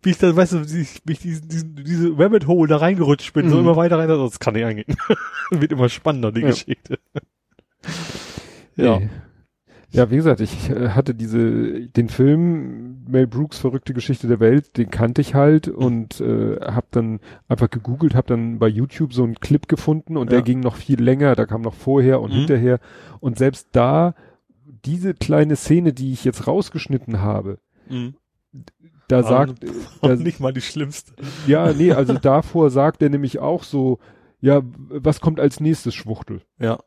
[0.03, 2.79] wie ich da, weißt du, wie ich, wie ich diesen, diesen, diese Rabbit Hole da
[2.79, 3.63] reingerutscht bin, so Mhm.
[3.63, 4.97] immer weiter rein, das kann nicht eingehen.
[5.51, 6.49] Wird immer spannender, die Ja.
[6.49, 6.99] Geschichte.
[8.77, 8.99] Ja.
[9.01, 9.09] Nee.
[9.93, 14.77] Ja, wie gesagt, ich äh, hatte diese, den Film Mel Brooks Verrückte Geschichte der Welt,
[14.77, 19.25] den kannte ich halt und äh, habe dann einfach gegoogelt, habe dann bei YouTube so
[19.25, 20.37] einen Clip gefunden und Ja.
[20.37, 22.37] der ging noch viel länger, da kam noch vorher und Mhm.
[22.37, 22.79] hinterher
[23.19, 24.15] und selbst da
[24.85, 28.15] diese kleine Szene, die ich jetzt rausgeschnitten habe, Mhm.
[29.09, 29.65] da Aber sagt,
[30.03, 31.15] Und da, nicht mal die schlimmste.
[31.49, 33.99] ja, nee, also davor sagt er nämlich auch so,
[34.41, 36.43] ja, was kommt als nächstes Schwuchtel?
[36.61, 36.79] Ja.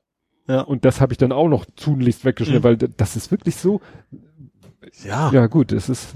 [0.47, 0.61] Ja.
[0.61, 2.81] Und das habe ich dann auch noch tunlichst weggeschnitten, Mhm.
[2.81, 3.79] weil das ist wirklich so,
[5.05, 5.31] Ja.
[5.31, 6.13] ja gut, es ist,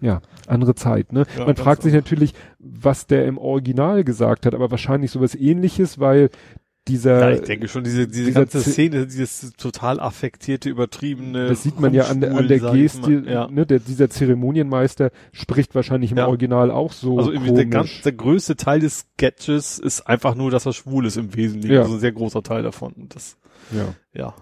[0.00, 1.26] ja, andere Zeit, ne?
[1.38, 2.04] Ja, Man fragt sich anders.
[2.04, 6.30] natürlich, was der im Original gesagt hat, aber wahrscheinlich sowas ähnliches, weil
[6.88, 11.46] dieser, Ja, ich denke schon, diese, diese ganze Szene, dieses total affektierte, übertriebene.
[11.46, 13.22] das sieht man ja an der, an der Geste.
[13.28, 13.48] Ja.
[13.48, 16.26] ne, der, dieser Zeremonienmeister spricht wahrscheinlich im Ja.
[16.26, 20.50] Original auch so Also irgendwie der, ganz, der größte Teil des Sketches ist einfach nur,
[20.50, 21.74] dass er schwul ist im Wesentlichen.
[21.74, 21.82] Ja.
[21.82, 22.94] Also ein sehr großer Teil davon.
[22.94, 23.36] Und das,
[23.72, 23.94] ja.
[24.12, 24.34] ja.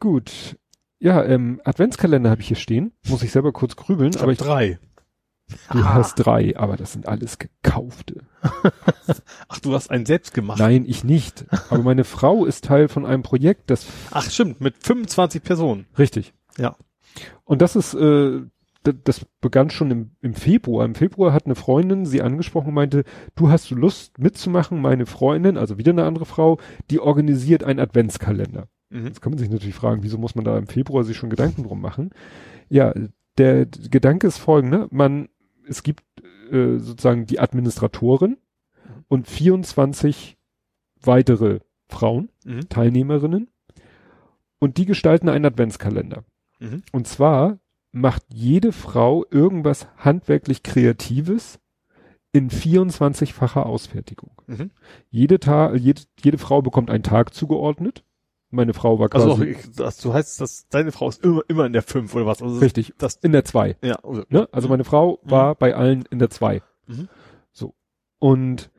[0.00, 0.58] Gut.
[0.98, 2.92] Ja, ähm, Adventskalender habe ich hier stehen.
[3.08, 4.78] Muss ich selber kurz grübeln, aber ich, drei.
[5.72, 5.94] du Ah.
[5.94, 8.20] hast drei, aber das sind alles gekaufte.
[9.48, 10.58] Ach, du hast einen selbst gemacht.
[10.60, 11.44] Nein, ich nicht.
[11.70, 15.86] Aber meine Frau ist Teil von einem Projekt, das Ach, stimmt, mit 25 Personen.
[15.98, 16.34] richtig.
[16.56, 16.76] Ja.
[17.44, 18.42] Und das ist, äh,
[18.82, 20.84] das begann schon im, im Februar.
[20.84, 23.04] Im Februar hat eine Freundin sie angesprochen und meinte,
[23.34, 24.80] du hast du Lust mitzumachen?
[24.80, 26.58] Meine Freundin, also wieder eine andere Frau,
[26.90, 28.68] die organisiert einen Adventskalender.
[28.90, 29.06] Mhm.
[29.06, 31.64] Jetzt kann man sich natürlich fragen, wieso muss man da im Februar sich schon Gedanken
[31.64, 32.10] drum machen?
[32.68, 32.92] Ja,
[33.38, 35.28] der Gedanke ist folgender, man,
[35.66, 36.04] es gibt
[36.50, 38.36] äh, sozusagen die Administratorin
[39.08, 40.38] und 24
[41.00, 42.68] weitere Frauen, Mhm.
[42.68, 43.48] Teilnehmerinnen,
[44.58, 46.24] und die gestalten einen Adventskalender.
[46.60, 46.82] Mhm.
[46.92, 47.58] Und zwar
[47.92, 51.60] macht jede Frau irgendwas handwerklich Kreatives
[52.32, 54.30] in 24-facher Ausfertigung.
[54.46, 54.70] Mhm.
[55.10, 58.04] Jede, Ta jede, jede Frau bekommt einen Tag zugeordnet.
[58.50, 61.66] Meine Frau war quasi Also, ich, das, du heißt, dass deine Frau ist immer, immer
[61.66, 62.42] in der 5 oder was?
[62.42, 63.76] Also, richtig Das, in der 2.
[63.82, 64.48] ja, also, Ne?
[64.52, 65.30] Also meine Frau Mhm.
[65.30, 66.62] war bei allen in der 2.
[66.86, 67.08] Mhm.
[67.52, 67.74] So.
[68.18, 68.70] Und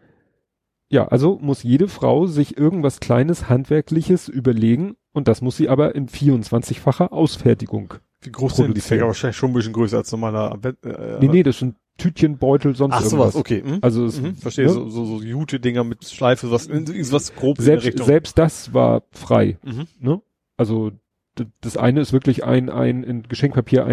[0.89, 5.93] ja, also muss jede Frau sich irgendwas Kleines, Handwerkliches überlegen Und das muss sie aber
[5.95, 7.95] in 24-facher Ausfertigung.
[8.23, 8.81] Wie groß sind die.
[8.81, 9.07] Fächer?
[9.07, 10.57] Wahrscheinlich schon ein bisschen größer als normaler.
[10.63, 13.33] Äh, Nee, nee, das sind Tütchen, Beutel, sonst Ach, irgendwas.
[13.33, 13.61] sowas, okay.
[13.63, 13.79] Hm?
[13.81, 14.71] Also es, Mhm, verstehe, ne?
[14.71, 18.05] so, so, so Jute-Dinger mit Schleife, was, was grob in selbst, Richtung.
[18.07, 19.57] selbst das war frei.
[19.63, 19.87] Mhm.
[19.99, 20.21] Ne?
[20.57, 20.91] Also
[21.61, 23.85] das eine ist wirklich ein, ein in Geschenkpapier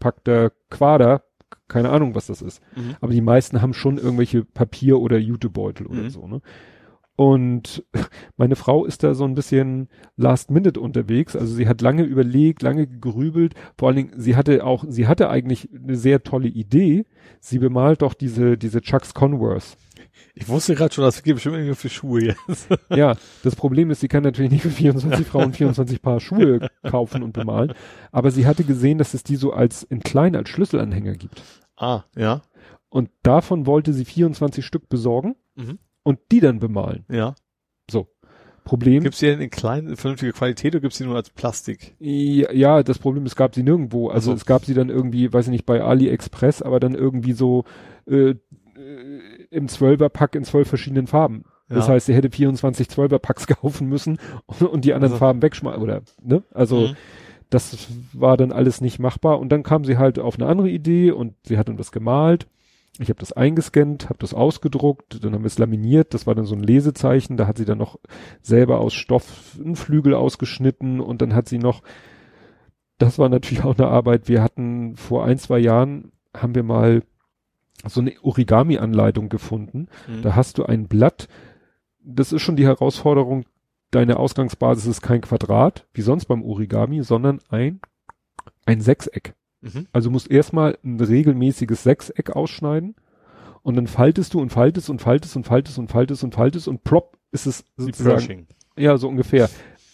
[0.00, 1.22] eingepackter Quader,
[1.68, 2.60] keine Ahnung, was das ist.
[2.76, 2.96] Mhm.
[3.00, 6.10] Aber die meisten haben schon irgendwelche Papier- oder Jutebeutel oder Mhm.
[6.10, 6.40] so, ne?
[7.22, 7.84] Und
[8.36, 11.36] meine Frau ist da so ein bisschen last minute unterwegs.
[11.36, 13.54] Also sie hat lange überlegt, lange gegrübelt.
[13.78, 17.06] Vor allen Dingen, sie hatte auch, sie hatte eigentlich eine sehr tolle Idee.
[17.38, 19.76] Sie bemalt doch diese, diese Chucks Converse.
[20.34, 22.66] Ich wusste gerade schon, das gibt bestimmt irgendwie für Schuhe jetzt.
[22.90, 27.22] Ja, das Problem ist, sie kann natürlich nicht für 24 Frauen 24 Paar Schuhe kaufen
[27.22, 27.72] und bemalen.
[28.10, 31.40] Aber sie hatte gesehen, dass es die so als, in klein als Schlüsselanhänger gibt.
[31.76, 32.42] ah, ja.
[32.88, 35.78] Und davon wollte sie 24 Stück besorgen Mhm.
[36.02, 37.04] Und die dann bemalen.
[37.10, 37.34] Ja.
[38.64, 39.02] Problem.
[39.02, 41.96] Gibt's die denn in klein, vernünftige Qualität oder gibt's die nur als Plastik?
[41.98, 44.08] Ja, ja, das Problem, es gab sie nirgendwo.
[44.08, 44.36] Also Ach so.
[44.36, 47.64] es gab sie dann irgendwie, weiß ich nicht, bei AliExpress, aber dann irgendwie so
[48.08, 48.36] äh, äh,
[49.50, 51.42] im Zwölferpack in zwölf verschiedenen Farben.
[51.68, 51.94] Das Ja.
[51.94, 56.02] heißt, sie hätte 24 Zwölferpacks kaufen müssen und, und die anderen Also- Farben wegschmeißen, oder,
[56.22, 56.44] ne?
[56.54, 56.96] Also, Mhm.
[57.50, 59.40] das war dann alles nicht machbar.
[59.40, 62.46] Und dann kam sie halt auf eine andere Idee und sie hat dann was gemalt.
[62.98, 66.12] Ich habe das eingescannt, habe das ausgedruckt, dann haben wir es laminiert.
[66.12, 67.38] Das war dann so ein Lesezeichen.
[67.38, 67.98] Da hat sie dann noch
[68.42, 71.82] selber aus Stoff einen Flügel ausgeschnitten und dann hat sie noch,
[72.98, 74.28] das war natürlich auch eine Arbeit.
[74.28, 77.02] Wir hatten vor ein, zwei Jahren, haben wir mal
[77.86, 79.88] so eine Origami-Anleitung gefunden.
[80.06, 80.22] Mhm.
[80.22, 81.28] Da hast du ein Blatt.
[82.04, 83.44] Das ist schon die Herausforderung.
[83.90, 87.80] Deine Ausgangsbasis ist kein Quadrat, wie sonst beim Origami, sondern ein,
[88.66, 89.34] ein Sechseck.
[89.62, 89.86] Mhm.
[89.92, 92.94] Also du musst erstmal ein regelmäßiges Sechseck ausschneiden
[93.62, 96.84] und dann faltest du und faltest und faltest und faltest und faltest und faltest und
[96.84, 99.48] plopp ist es sozusagen, ja, so ungefähr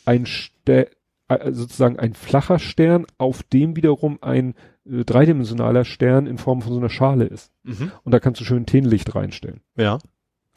[0.04, 0.90] ein Ste
[1.28, 4.54] äh, sozusagen ein flacher Stern, auf dem wiederum ein
[4.90, 7.52] äh, dreidimensionaler Stern in Form von so einer Schale ist.
[7.64, 7.92] Mhm.
[8.02, 9.60] Und da kannst du schön Tenlicht reinstellen.
[9.76, 9.98] Ja.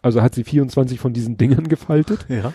[0.02, 2.54] Also hat sie 24 von diesen Dingern gefaltet, Ja.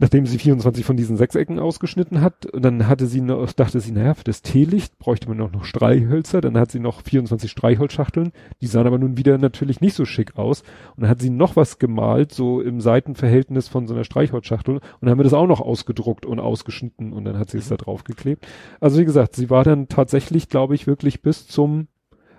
[0.00, 2.46] Nachdem sie 24 von diesen Sechsecken ausgeschnitten hat.
[2.46, 5.64] Und dann hatte sie noch, dachte sie, naja, für das Teelicht bräuchte man noch, noch
[5.64, 6.40] Streichhölzer.
[6.40, 8.32] Dann hat sie noch 24 Streichholzschachteln.
[8.62, 10.62] Die sahen aber nun wieder natürlich nicht so schick aus.
[10.96, 14.76] Und dann hat sie noch was gemalt, so im Seitenverhältnis von so einer Streichholzschachtel.
[14.76, 17.12] Und dann haben wir das auch noch ausgedruckt und ausgeschnitten.
[17.12, 18.46] Und dann hat sie es da drauf geklebt.
[18.80, 21.88] Also wie gesagt, sie war dann tatsächlich, glaube ich, wirklich bis zum,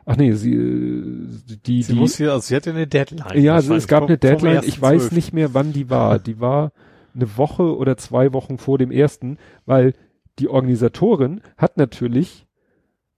[0.05, 1.27] ach nee, sie, äh,
[1.63, 3.39] die, Sie die, muss hier, also sie hatte eine Deadline.
[3.39, 5.13] ja, also es gab eine Deadline, ich weiß 1.12..
[5.13, 6.17] nicht mehr, wann die war.
[6.17, 6.71] Die war
[7.13, 9.93] eine Woche oder zwei Wochen vor dem ersten, weil
[10.39, 12.45] die Organisatorin hat natürlich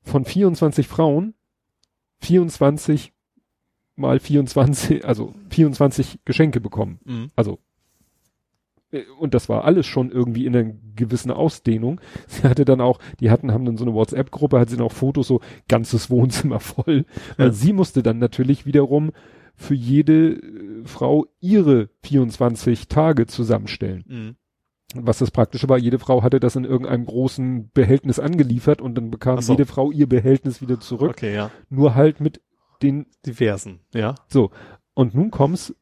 [0.02, 1.34] von 24 Frauen
[2.20, 3.12] 24
[3.96, 7.00] mal 24, also 24 Geschenke bekommen.
[7.06, 7.32] Mhm.
[7.36, 7.60] Also
[8.92, 12.02] äh, und das war alles schon irgendwie in einer gewissen Ausdehnung.
[12.28, 14.92] Sie hatte dann auch, die hatten, haben dann so eine WhatsApp-Gruppe, hat sie dann auch
[14.92, 17.06] Fotos, so ganzes Wohnzimmer voll.
[17.38, 17.54] Weil Ja.
[17.54, 19.12] sie musste dann natürlich wiederum
[19.56, 24.04] für jede äh, Frau ihre 24 Tage zusammenstellen.
[24.08, 24.36] Mhm.
[24.96, 29.10] Was das Praktische war, jede Frau hatte das in irgendeinem großen Behältnis angeliefert und dann
[29.10, 29.54] bekam so.
[29.54, 31.12] jede Frau ihr Behältnis wieder zurück.
[31.12, 31.52] Okay, ja.
[31.70, 32.42] Nur halt mit
[32.84, 34.16] den, Diversen, ja.
[34.94, 35.74] und nun kommt's,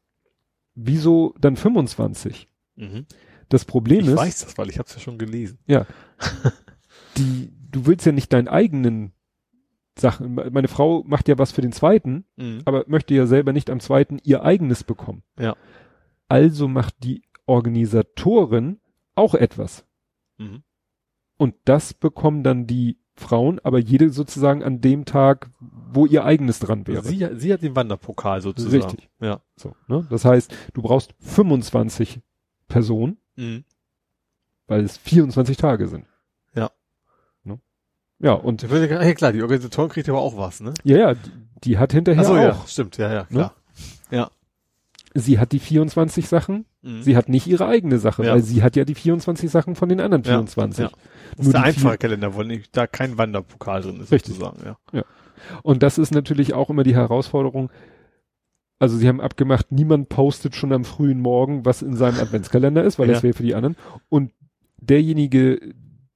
[0.74, 2.48] wieso dann 25?
[2.76, 3.06] Mhm.
[3.48, 5.58] Das Problem Ich ist, weiß das, weil ich habe es ja schon gelesen.
[7.18, 9.12] die, du willst ja nicht deinen eigenen
[9.98, 12.62] Sachen, meine Frau macht ja was für den zweiten, Mhm.
[12.64, 15.22] aber möchte ja selber nicht am zweiten ihr eigenes bekommen.
[15.38, 15.54] Ja.
[16.28, 18.80] Also macht die Organisatorin
[19.14, 19.84] auch etwas.
[20.38, 20.62] Mhm.
[21.36, 26.58] Und das bekommen dann die Frauen, aber jede sozusagen an dem Tag, wo ihr eigenes
[26.60, 27.02] dran wäre.
[27.02, 28.74] Sie, sie hat den Wanderpokal sozusagen.
[28.74, 29.10] Richtig.
[29.20, 29.42] Ja.
[29.56, 30.06] So, ne?
[30.08, 32.20] Das heißt, du brauchst 25
[32.68, 33.64] Personen, Mhm.
[34.66, 36.06] weil es 24 Tage sind.
[38.22, 38.30] Ja.
[38.30, 38.36] Ne?
[38.38, 40.72] Ja, und ja klar, die Organisatorin kriegt aber auch was, ne?
[40.84, 41.30] ja, ja, die,
[41.64, 42.36] die hat hinterher Ach so, auch.
[42.40, 43.54] ja, stimmt, ja, ja, klar.
[45.14, 47.02] Sie hat die 24 Sachen, Mhm.
[47.02, 48.32] sie hat nicht ihre eigene Sache, Ja.
[48.32, 50.84] weil sie hat ja die 24 Sachen von den anderen Ja, 24.
[50.84, 50.90] ja.
[50.90, 54.36] Das Nur ist der einfache Kalender, wo nicht, da kein Wanderpokal drin ist, Richtig.
[54.36, 55.02] sozusagen, ja.
[55.62, 57.70] Und das ist natürlich auch immer die Herausforderung.
[58.78, 62.98] Also sie haben abgemacht, niemand postet schon am frühen Morgen, was in seinem Adventskalender ist,
[62.98, 63.12] weil Ja.
[63.12, 63.76] das wäre für die anderen.
[64.08, 64.32] Und
[64.80, 65.60] derjenige,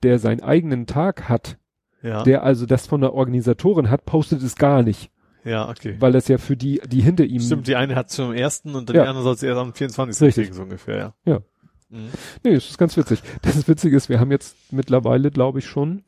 [0.02, 1.58] der seinen eigenen Tag hat,
[2.06, 5.10] Ja, der also das von der Organisatorin hat, postet es gar nicht,
[5.44, 5.96] ja, okay.
[5.98, 8.88] weil das ja für die, die hinter ihm Stimmt, die eine hat zum ersten und
[8.88, 9.02] dann Ja.
[9.02, 10.26] die andere soll es erst am 24.
[10.26, 10.44] Richtig.
[10.44, 11.14] kriegen, so ungefähr, ja.
[11.24, 11.40] Ja.
[11.88, 12.08] Mhm.
[12.44, 13.22] Nee, das ist ganz witzig.
[13.42, 16.04] Das Witzige ist, wir haben jetzt mittlerweile, glaube ich, schon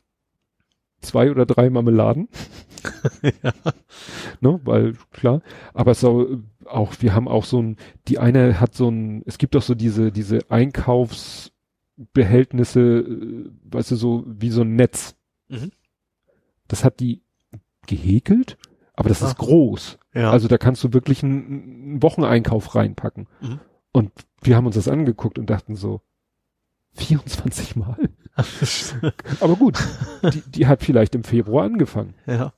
[1.00, 2.28] zwei oder drei Marmeladen.
[3.22, 3.52] ja.
[4.40, 5.42] Ne, weil, klar.
[5.74, 7.76] Aber so, auch, wir haben auch so ein,
[8.08, 11.52] die eine hat so ein, es gibt doch so diese, diese Einkaufs,
[12.12, 15.16] Behältnisse, äh, weißt du, so wie so ein Netz.
[15.48, 15.72] Mhm.
[16.68, 17.22] Das hat die
[17.86, 18.58] gehäkelt,
[18.94, 19.28] aber das Ah.
[19.28, 19.98] ist groß.
[20.14, 20.30] Ja.
[20.30, 21.42] Also da kannst du wirklich einen,
[21.92, 23.26] einen Wocheneinkauf reinpacken.
[23.40, 23.60] Mhm.
[23.92, 26.00] Und wir haben uns das angeguckt und dachten so,
[26.94, 27.96] 24 Mal?
[29.40, 29.78] Aber gut,
[30.32, 32.14] die, die hat vielleicht im Februar angefangen.
[32.26, 32.52] ja.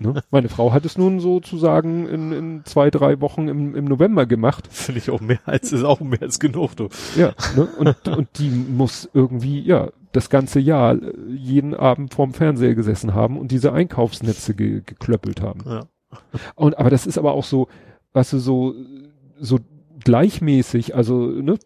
[0.00, 0.20] Ne?
[0.32, 4.66] Meine Frau hat es nun sozusagen in, in zwei, drei Wochen im, im November gemacht.
[4.68, 6.88] Finde ich auch mehr als, ist auch mehr als genug, du.
[7.16, 7.34] Ja.
[7.54, 7.68] Ne?
[7.78, 13.14] Und, und die muss irgendwie, ja, das ganze Jahr äh, jeden Abend vorm Fernseher gesessen
[13.14, 15.62] haben und diese Einkaufsnetze ge, geklöppelt haben.
[15.66, 15.86] Ja.
[16.54, 17.68] Und aber das ist aber auch so,
[18.12, 18.74] weißt du, so,
[19.38, 19.58] so
[20.02, 21.58] gleichmäßig, also, ne,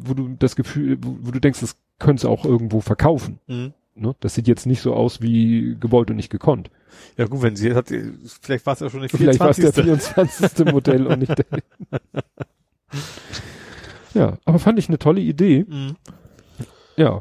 [0.00, 3.38] wo du das Gefühl, wo, wo du denkst, das könntest du auch irgendwo verkaufen.
[3.46, 3.74] Mhm.
[3.94, 4.16] Ne?
[4.20, 6.70] Das sieht jetzt nicht so aus wie gewollt und nicht gekonnt.
[7.16, 7.92] Ja gut, wenn sie hat,
[8.40, 10.50] vielleicht war es ja schon nicht Vielleicht war es der 24.
[10.50, 10.72] 24.
[10.72, 11.46] Modell und nicht der.
[14.14, 15.64] ja, aber fand ich eine tolle Idee.
[15.68, 15.96] Mhm.
[16.96, 17.20] Ja.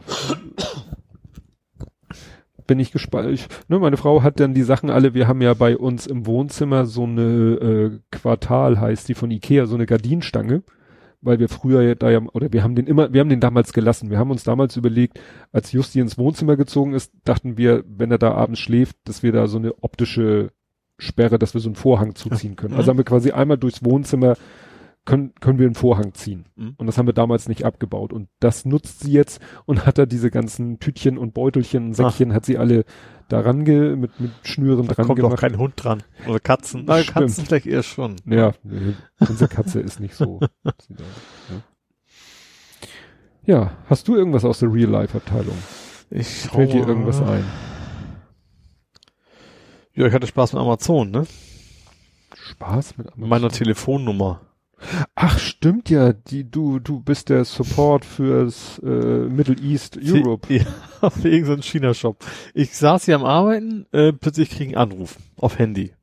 [2.67, 3.29] Bin ich gespannt.
[3.31, 6.25] Ich, ne, meine Frau hat dann die Sachen alle, wir haben ja bei uns im
[6.25, 10.63] Wohnzimmer so eine äh, Quartal, heißt die von Ikea, so eine Gardinenstange,
[11.21, 13.73] weil wir früher ja da ja, oder wir haben den immer, wir haben den damals
[13.73, 14.09] gelassen.
[14.09, 15.19] Wir haben uns damals überlegt,
[15.51, 19.31] als Justi ins Wohnzimmer gezogen ist, dachten wir, wenn er da abends schläft, dass wir
[19.31, 20.51] da so eine optische
[20.97, 22.75] Sperre, dass wir so einen Vorhang zuziehen können.
[22.75, 22.89] Also Mhm.
[22.91, 24.35] haben wir quasi einmal durchs Wohnzimmer
[25.05, 26.45] können, können wir einen Vorhang ziehen.
[26.55, 26.75] Mhm.
[26.77, 28.13] Und das haben wir damals nicht abgebaut.
[28.13, 32.33] Und das nutzt sie jetzt und hat da diese ganzen Tütchen und Beutelchen und Säckchen,
[32.33, 32.85] hat sie alle
[33.29, 35.39] daran ge, mit, mit Schnüren Da dran kommt gemacht.
[35.39, 36.03] kein Hund dran.
[36.27, 36.83] Oder Katzen.
[36.85, 37.13] Na, Stimmt.
[37.15, 38.17] Katzen vielleicht eher schon.
[38.25, 40.39] ja, nee, unsere Katze ist nicht so.
[40.63, 40.73] Da,
[43.45, 43.55] ja.
[43.63, 45.57] ja, hast du irgendwas aus der Real-Life-Abteilung?
[46.09, 47.43] Ich Fällt dir irgendwas ein?
[49.93, 51.25] Ja, ich hatte Spaß mit Amazon, ne?
[52.35, 54.41] Spaß mit Mit meiner Telefonnummer.
[55.15, 60.47] Ach, stimmt ja, die, du, du bist der Support fürs äh, Middle East Europe.
[60.53, 60.65] Ja,
[61.01, 62.23] auf irgendeinem China-Shop.
[62.53, 65.93] Ich saß hier am Arbeiten, äh, plötzlich krieg ich einen Anruf auf Handy.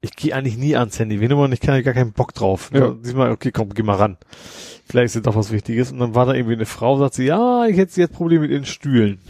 [0.00, 1.18] Ich gehe eigentlich nie ans Handy.
[1.20, 2.70] Wenn immer, ich kann ja gar keinen Bock drauf.
[2.74, 2.80] Ja.
[2.80, 2.90] Ja.
[2.90, 4.18] Diesmal, okay, komm, geh mal ran.
[4.84, 5.92] Vielleicht ist ja doch was Wichtiges.
[5.92, 8.50] Und dann war da irgendwie eine Frau, sagt sie, ja, ich hätte jetzt Probleme mit
[8.50, 9.20] ihren Stühlen.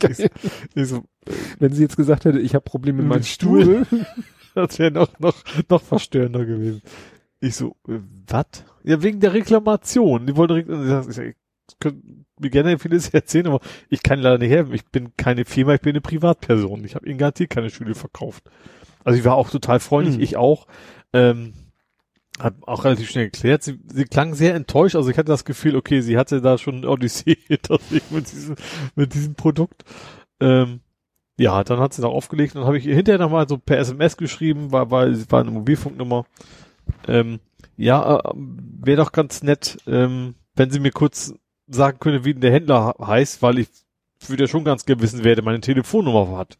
[0.08, 0.28] ich,
[0.74, 1.04] ich so,
[1.60, 3.86] Wenn sie jetzt gesagt hätte, ich habe Probleme mit Mit meinem Stuhl.
[3.86, 4.06] Stuhl.
[4.56, 5.36] Das wäre noch, noch,
[5.68, 6.82] noch verstörender gewesen.
[7.40, 8.64] Ich so, äh, was?
[8.84, 10.26] Ja, wegen der Reklamation.
[10.26, 11.18] Die wollte, ich
[11.68, 12.00] ich könnte
[12.40, 13.60] mir gerne vieles erzählen, aber
[13.90, 14.72] ich kann leider nicht helfen.
[14.74, 16.84] Ich bin keine Firma, ich bin eine Privatperson.
[16.84, 18.44] Ich habe ihnen garantiert keine Stühle verkauft.
[19.04, 20.22] Also ich war auch total freundlich, Mhm.
[20.22, 20.66] ich auch.
[21.12, 21.52] Ähm,
[22.38, 23.62] hat auch relativ schnell geklärt.
[23.62, 24.96] Sie, sie klang sehr enttäuscht.
[24.96, 28.56] Also ich hatte das Gefühl, okay, sie hatte da schon Odyssee hinter sich mit diesem,
[28.94, 29.84] mit diesem Produkt.
[30.40, 30.80] Ähm,
[31.38, 33.78] ja, dann hat sie da aufgelegt und dann habe ich ihr hinterher nochmal so per
[33.78, 36.24] SMS geschrieben, weil, weil es war eine Mobilfunknummer.
[37.06, 37.40] Ähm,
[37.76, 41.34] ja, äh, wäre doch ganz nett, ähm, wenn sie mir kurz
[41.66, 43.68] sagen könnte, wie denn der Händler heißt, weil ich
[44.26, 46.56] würde ja schon ganz gerne wissen, wer meine Telefonnummer hat.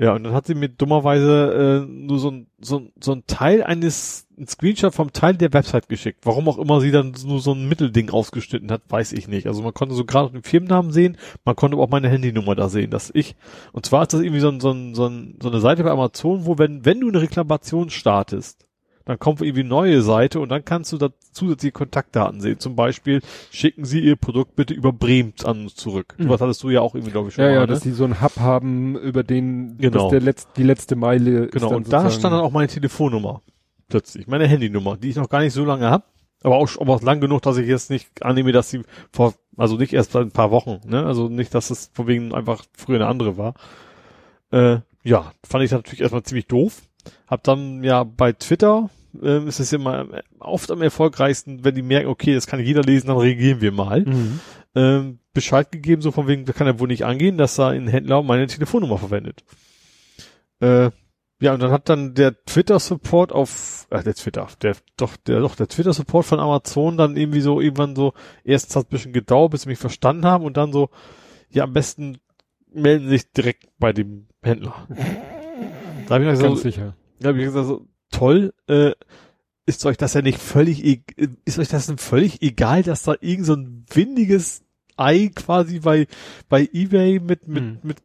[0.00, 3.64] Ja, und dann hat sie mir dummerweise äh, nur so ein, so, so ein Teil
[3.64, 6.20] eines, ein Screenshot vom Teil der Website geschickt.
[6.22, 9.48] Warum auch immer sie dann nur so ein Mittelding ausgeschnitten hat, weiß ich nicht.
[9.48, 12.68] Also man konnte so gerade den Firmennamen sehen, man konnte aber auch meine Handynummer da
[12.68, 13.34] sehen, dass ich,
[13.72, 15.90] und zwar ist das irgendwie so, ein, so, ein, so, ein, so eine Seite bei
[15.90, 18.67] Amazon, wo wenn, wenn du eine Reklamation startest,
[19.08, 22.58] dann kommt irgendwie eine neue Seite und dann kannst du da zusätzliche Kontaktdaten sehen.
[22.60, 26.14] Zum Beispiel schicken sie ihr Produkt bitte über Bremen an uns zurück.
[26.18, 26.24] Mhm.
[26.24, 27.66] Sowas hattest du ja auch irgendwie, glaube ich, schon Ja, mal, ja, ne?
[27.68, 30.02] dass die so einen Hub haben, über den Genau.
[30.02, 33.40] dass der letzt, die letzte Meile Genau, und da stand dann auch meine Telefonnummer.
[33.88, 34.26] Plötzlich.
[34.26, 36.04] Meine Handynummer, die ich noch gar nicht so lange hab.
[36.42, 39.76] Aber auch, aber auch lang genug, dass ich jetzt nicht annehme, dass sie vor, also
[39.76, 41.04] nicht erst seit ein paar Wochen, ne?
[41.04, 43.54] Also nicht, dass es von wegen einfach früher eine andere war.
[44.52, 46.82] Äh, ja, fand ich natürlich erstmal ziemlich doof.
[47.26, 48.90] Hab dann ja bei Twitter,
[49.22, 50.06] ähm, ist es immer
[50.38, 54.02] oft am erfolgreichsten, wenn die merken, okay, das kann jeder lesen, dann reagieren wir mal.
[54.02, 54.40] Mhm.
[54.74, 57.88] Ähm, Bescheid gegeben, so von wegen, das kann ja wohl nicht angehen, dass da ein
[57.88, 59.44] Händler meine Telefonnummer verwendet.
[60.60, 60.90] Äh,
[61.40, 65.54] ja, und dann hat dann der Twitter-Support auf, äh, der Twitter, der, doch, der, doch,
[65.54, 68.12] der Twitter-Support von Amazon dann irgendwie so, irgendwann so,
[68.42, 70.90] erst hat es ein bisschen gedauert, bis sie mich verstanden haben und dann so,
[71.50, 72.18] ja, am besten
[72.72, 74.86] melden Sie sich direkt bei dem Händler.
[76.06, 76.94] Da habe ich gesagt, Ganz so, sicher.
[77.20, 78.92] da hab ich gesagt, so, toll, äh,
[79.66, 81.02] ist euch das ja nicht völlig, e
[81.44, 84.62] ist euch das denn völlig egal, dass da irgend so ein windiges
[84.96, 86.06] Ei quasi bei,
[86.48, 87.78] bei eBay mit, mit, Mhm.
[87.82, 87.98] mit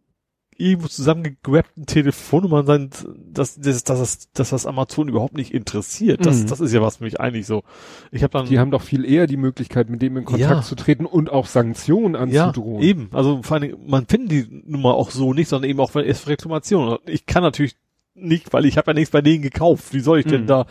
[0.56, 2.90] irgendwo zusammengegrabbten Telefonnummern sein,
[3.32, 6.23] dass, dass, dass, das, dass das Amazon überhaupt nicht interessiert.
[6.25, 6.48] Das, Mhm.
[6.48, 7.64] das ist ja was für mich eigentlich so.
[8.11, 10.61] Ich habe dann Die haben doch viel eher die Möglichkeit, mit dem in Kontakt Ja.
[10.61, 12.83] zu treten und auch Sanktionen ja, anzudrohen.
[12.83, 13.09] eben.
[13.14, 16.06] Also vor allen Dingen, man findet die Nummer auch so nicht, sondern eben auch wenn
[16.06, 16.99] es Reklamation.
[17.07, 17.75] Ich kann natürlich
[18.16, 19.93] nicht, weil ich habe ja nichts bei denen gekauft.
[19.93, 20.48] Wie soll ich denn Mhm.
[20.48, 20.66] da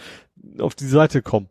[0.59, 1.49] auf die Seite kommen?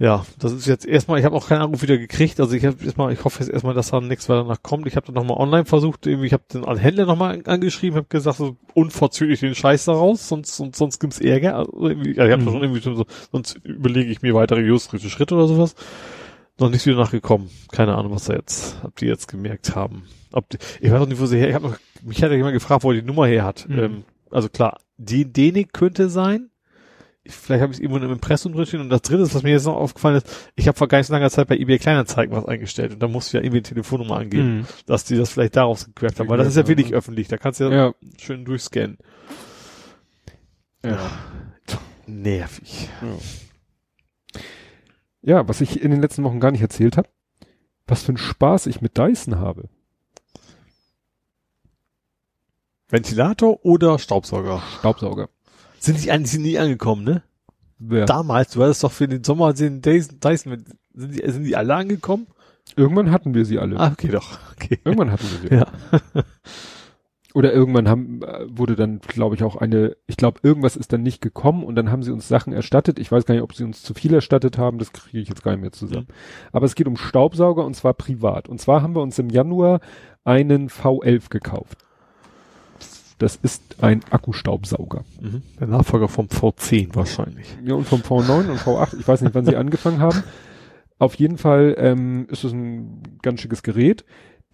[0.00, 2.76] Ja, das ist jetzt erstmal, ich habe auch keinen Anruf wieder gekriegt, also ich habe
[2.84, 4.86] erstmal, ich hoffe jetzt erstmal, dass da nichts weiter danach kommt.
[4.86, 8.36] Ich habe dann nochmal online versucht, irgendwie, ich habe den Händler nochmal angeschrieben, habe gesagt,
[8.36, 11.56] so unverzüglich den Scheiß da raus, sonst, sonst, sonst gibt's Ärger.
[11.56, 12.46] Also irgendwie, also ich habe Mhm.
[12.52, 15.74] schon irgendwie schon so, sonst überlege ich mir weitere juristische Schritte oder sowas.
[16.60, 17.50] Noch nicht wieder nachgekommen.
[17.72, 20.04] Keine Ahnung, was da jetzt, ob die jetzt gemerkt haben.
[20.32, 22.36] Ob die, ich weiß auch nicht, wo sie her, ich habe noch, mich hat ja
[22.36, 23.68] jemand gefragt, wo er die Nummer her hat.
[23.68, 23.78] Mhm.
[23.80, 26.50] Ähm, also klar, die Denik könnte sein.
[27.24, 28.80] Ich- Vielleicht habe ich es irgendwo im Impressum drin stehen.
[28.80, 31.08] Und das dritte, ist, was mir jetzt noch aufgefallen ist, ich habe vor gar nicht
[31.08, 33.62] so langer Zeit bei eBay Kleinanzeigen was eingestellt und da musst du ja irgendwie eine
[33.64, 34.66] Telefonnummer angeben, Mhm.
[34.86, 36.96] dass die das vielleicht daraus gecrackt haben, weil das ist ja Ja, wirklich ja.
[36.96, 37.94] öffentlich, da kannst du ja, Ja.
[38.18, 38.96] schön durchscannen.
[40.84, 41.10] Ja.
[42.06, 42.88] Nervig.
[45.20, 47.08] Ja, was ich in den letzten Wochen gar nicht erzählt habe,
[47.86, 49.68] was für ein Spaß ich mit Dyson habe.
[52.88, 54.62] Ventilator oder Staubsauger?
[54.78, 55.28] Staubsauger.
[55.78, 57.22] Sind die eigentlich nie angekommen, ne?
[57.78, 58.06] Ja.
[58.06, 61.74] Damals, du hattest doch für den Sommer den Dyson, Dyson sind die, sind die alle
[61.74, 62.26] angekommen?
[62.76, 63.78] Irgendwann hatten wir sie alle.
[63.78, 64.38] Ah, okay, doch.
[64.56, 64.78] Okay.
[64.84, 65.54] Irgendwann hatten wir sie.
[65.54, 65.66] Ja.
[67.34, 71.02] Oder irgendwann haben, äh, wurde dann, glaube ich, auch eine, ich glaube, irgendwas ist dann
[71.02, 72.98] nicht gekommen und dann haben sie uns Sachen erstattet.
[72.98, 75.44] Ich weiß gar nicht, ob sie uns zu viel erstattet haben, das kriege ich jetzt
[75.44, 76.08] gar nicht mehr zusammen.
[76.52, 78.48] Aber es geht um Staubsauger und zwar privat.
[78.48, 79.80] Und zwar haben wir uns im Januar
[80.24, 81.78] einen V11 gekauft.
[83.18, 85.04] Das ist ein Akkustaubsauger.
[85.20, 85.42] Mhm.
[85.58, 87.46] Der Nachfolger vom V10 wahrscheinlich.
[87.64, 90.22] Ja, und vom V9 und V8, ich weiß nicht, wann sie angefangen haben.
[91.00, 94.04] Auf jeden Fall ähm, ist es ein ganz schickes Gerät.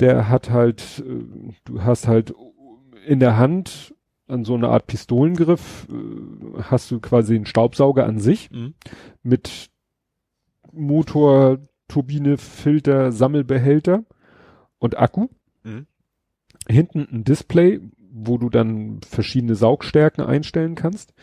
[0.01, 2.35] Der hat halt, äh, du hast halt
[3.07, 3.95] in der Hand
[4.29, 8.75] an so eine Art Pistolengriff, äh, hast du quasi einen Staubsauger an sich Mhm.
[9.23, 9.71] mit
[10.73, 14.05] Motor, Turbine, Filter, Sammelbehälter
[14.79, 15.29] und Akku.
[15.63, 15.87] Mhm.
[16.69, 17.81] Hinten ein Display,
[18.17, 21.15] wo du dann verschiedene Saugstärken einstellen kannst.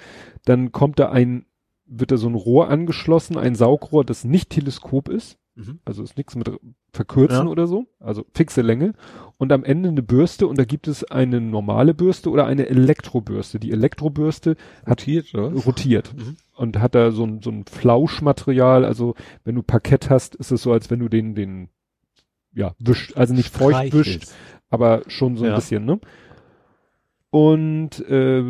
[0.43, 1.45] Dann kommt da ein,
[1.85, 5.37] wird da so ein Rohr angeschlossen, ein Saugrohr, das nicht Teleskop ist.
[5.55, 5.79] Mhm.
[5.85, 6.51] Also ist nichts mit
[6.93, 7.51] Verkürzen Ja.
[7.51, 7.85] oder so.
[7.99, 8.93] Also fixe Länge.
[9.37, 13.59] Und am Ende eine Bürste und da gibt es eine normale Bürste oder eine Elektrobürste.
[13.59, 14.55] Die Elektrobürste
[14.85, 15.53] hat Rotiert, oder?
[15.53, 16.35] rotiert Mhm.
[16.55, 18.83] und hat da so ein, so ein Flauschmaterial.
[18.85, 21.69] Also wenn du Parkett hast, ist es so, als wenn du den, den,
[22.53, 24.27] ja, wischt, also nicht feucht wischt,
[24.69, 25.55] aber schon so ein Ja.
[25.55, 25.99] bisschen, ne?
[27.31, 28.43] Und äh,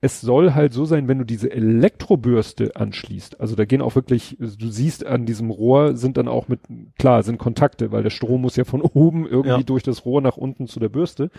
[0.00, 4.36] es soll halt so sein, wenn du diese Elektrobürste anschließt, also da gehen auch wirklich,
[4.38, 6.60] du siehst an diesem Rohr sind dann auch mit,
[6.98, 9.62] klar, sind Kontakte, weil der Strom muss ja von oben irgendwie Ja.
[9.62, 11.30] durch das Rohr nach unten zu der Bürste.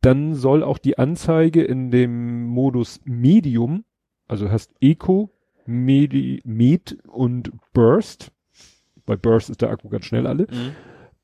[0.00, 3.84] Dann soll auch die Anzeige in dem Modus Medium,
[4.26, 5.30] also hast Eco,
[5.66, 8.32] Medi, Med und Burst.
[9.06, 10.44] Bei Burst ist der Akku ganz schnell alle.
[10.44, 10.70] Mhm.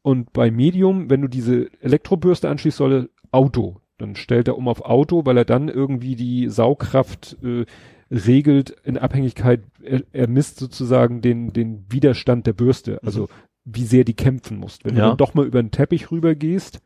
[0.02, 3.80] Und bei Medium, wenn du diese Elektrobürste anschließt, soll Auto.
[3.98, 7.64] Dann stellt er um auf Auto, weil er dann irgendwie die Saugkraft äh,
[8.10, 13.28] regelt in Abhängigkeit, er, er misst sozusagen den, den Widerstand der Bürste, also
[13.64, 14.78] wie sehr die kämpfen muss.
[14.82, 15.02] Wenn Ja.
[15.04, 16.80] du dann doch mal über den Teppich rüber gehst,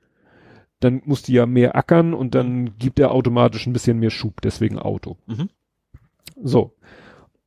[0.81, 4.41] dann musst du ja mehr ackern und dann gibt er automatisch ein bisschen mehr Schub,
[4.43, 5.17] deswegen Auto.
[5.27, 5.49] Mhm.
[6.43, 6.77] So.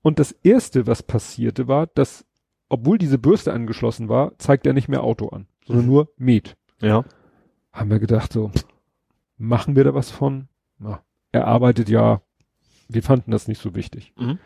[0.01, 2.25] Und das erste, was passierte, war, dass,
[2.67, 5.91] obwohl diese Bürste angeschlossen war, zeigt er nicht mehr Auto an, sondern Mhm.
[5.91, 6.57] nur Med.
[6.81, 7.05] Ja.
[7.71, 8.51] Haben wir gedacht, so,
[9.41, 10.47] machen wir da was von?
[10.77, 12.21] Na, er arbeitet ja,
[12.87, 14.13] wir fanden das nicht so wichtig.
[14.17, 14.39] Mhm.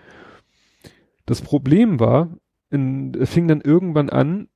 [1.26, 2.38] Das Problem war,
[2.70, 4.48] in, fing dann irgendwann an,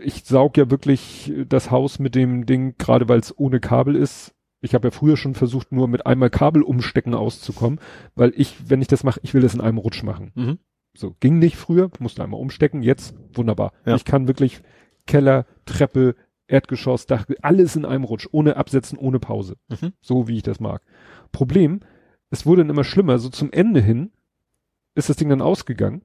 [0.00, 4.34] ich saug ja wirklich das Haus mit dem Ding, gerade weil es ohne Kabel ist.
[4.60, 7.80] Ich habe ja früher schon versucht, nur mit einmal Kabel umstecken auszukommen,
[8.14, 10.32] weil ich, wenn ich das mache, ich will das in einem Rutsch machen.
[10.34, 10.58] Mhm.
[10.94, 13.72] So, ging nicht früher, musste einmal umstecken, jetzt wunderbar.
[13.84, 13.96] Ja.
[13.96, 14.62] Ich kann wirklich
[15.06, 16.14] Keller, Treppe,
[16.48, 19.56] Erdgeschoss, Dach, alles in einem Rutsch, ohne Absetzen, ohne Pause.
[19.68, 19.92] Mhm.
[20.00, 20.82] So wie ich das mag.
[21.32, 21.80] Problem,
[22.30, 24.10] es wurde dann immer schlimmer, so zum Ende hin
[24.94, 26.02] ist das Ding dann ausgegangen.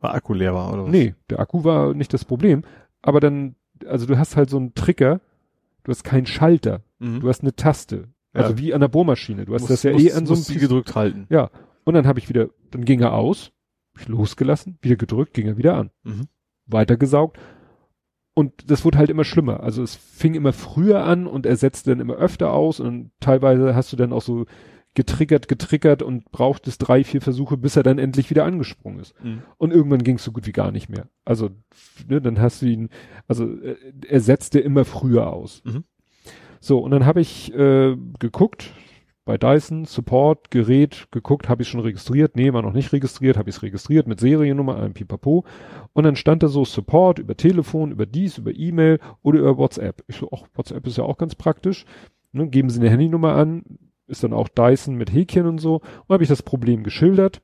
[0.00, 0.90] War Akku leer war, oder was?
[0.90, 2.62] Nee, der Akku war nicht das Problem,
[3.02, 3.54] aber dann,
[3.86, 5.20] also du hast halt so einen Trigger,
[5.84, 7.20] du hast keinen Schalter, Mhm.
[7.20, 8.08] du hast eine Taste.
[8.34, 8.42] Ja.
[8.42, 9.44] Also wie an der Bohrmaschine.
[9.44, 11.26] Du hast Musst- das ja musst- eh an so einem die gedrückt halten.
[11.28, 11.50] Ja.
[11.84, 13.52] Und dann habe ich wieder, dann ging er aus,
[13.94, 15.90] hab ich losgelassen, wieder gedrückt, ging er wieder an.
[16.02, 16.28] Mhm.
[16.66, 17.38] Weitergesaugt.
[18.34, 19.62] Und das wurde halt immer schlimmer.
[19.62, 23.74] Also es fing immer früher an und er setzte dann immer öfter aus und teilweise
[23.74, 24.46] hast du dann auch so
[24.94, 29.14] getriggert, getriggert und brauchtest drei, vier Versuche, bis er dann endlich wieder angesprungen ist.
[29.22, 29.42] Mhm.
[29.56, 31.08] Und irgendwann ging es so gut wie gar nicht mehr.
[31.24, 31.50] Also,
[32.08, 32.90] ne, dann hast du ihn,
[33.26, 35.62] also äh, er setzte immer früher aus.
[35.64, 35.84] Mhm.
[36.60, 38.72] So, und dann habe ich äh, geguckt,
[39.24, 42.34] bei Dyson, Support, Gerät, geguckt, habe ich schon registriert?
[42.34, 45.44] Nee, war noch nicht registriert, habe ich es registriert mit Seriennummer, einem Pipapo.
[45.92, 50.02] Und dann stand da so Support über Telefon, über dies, über E-Mail oder über WhatsApp.
[50.08, 51.84] Ich so, ach, WhatsApp ist ja auch ganz praktisch.
[52.32, 53.64] Ne, geben Sie eine Handynummer an,
[54.08, 55.76] ist dann auch Dyson mit Häkchen und so.
[56.06, 57.42] Und habe ich das Problem geschildert.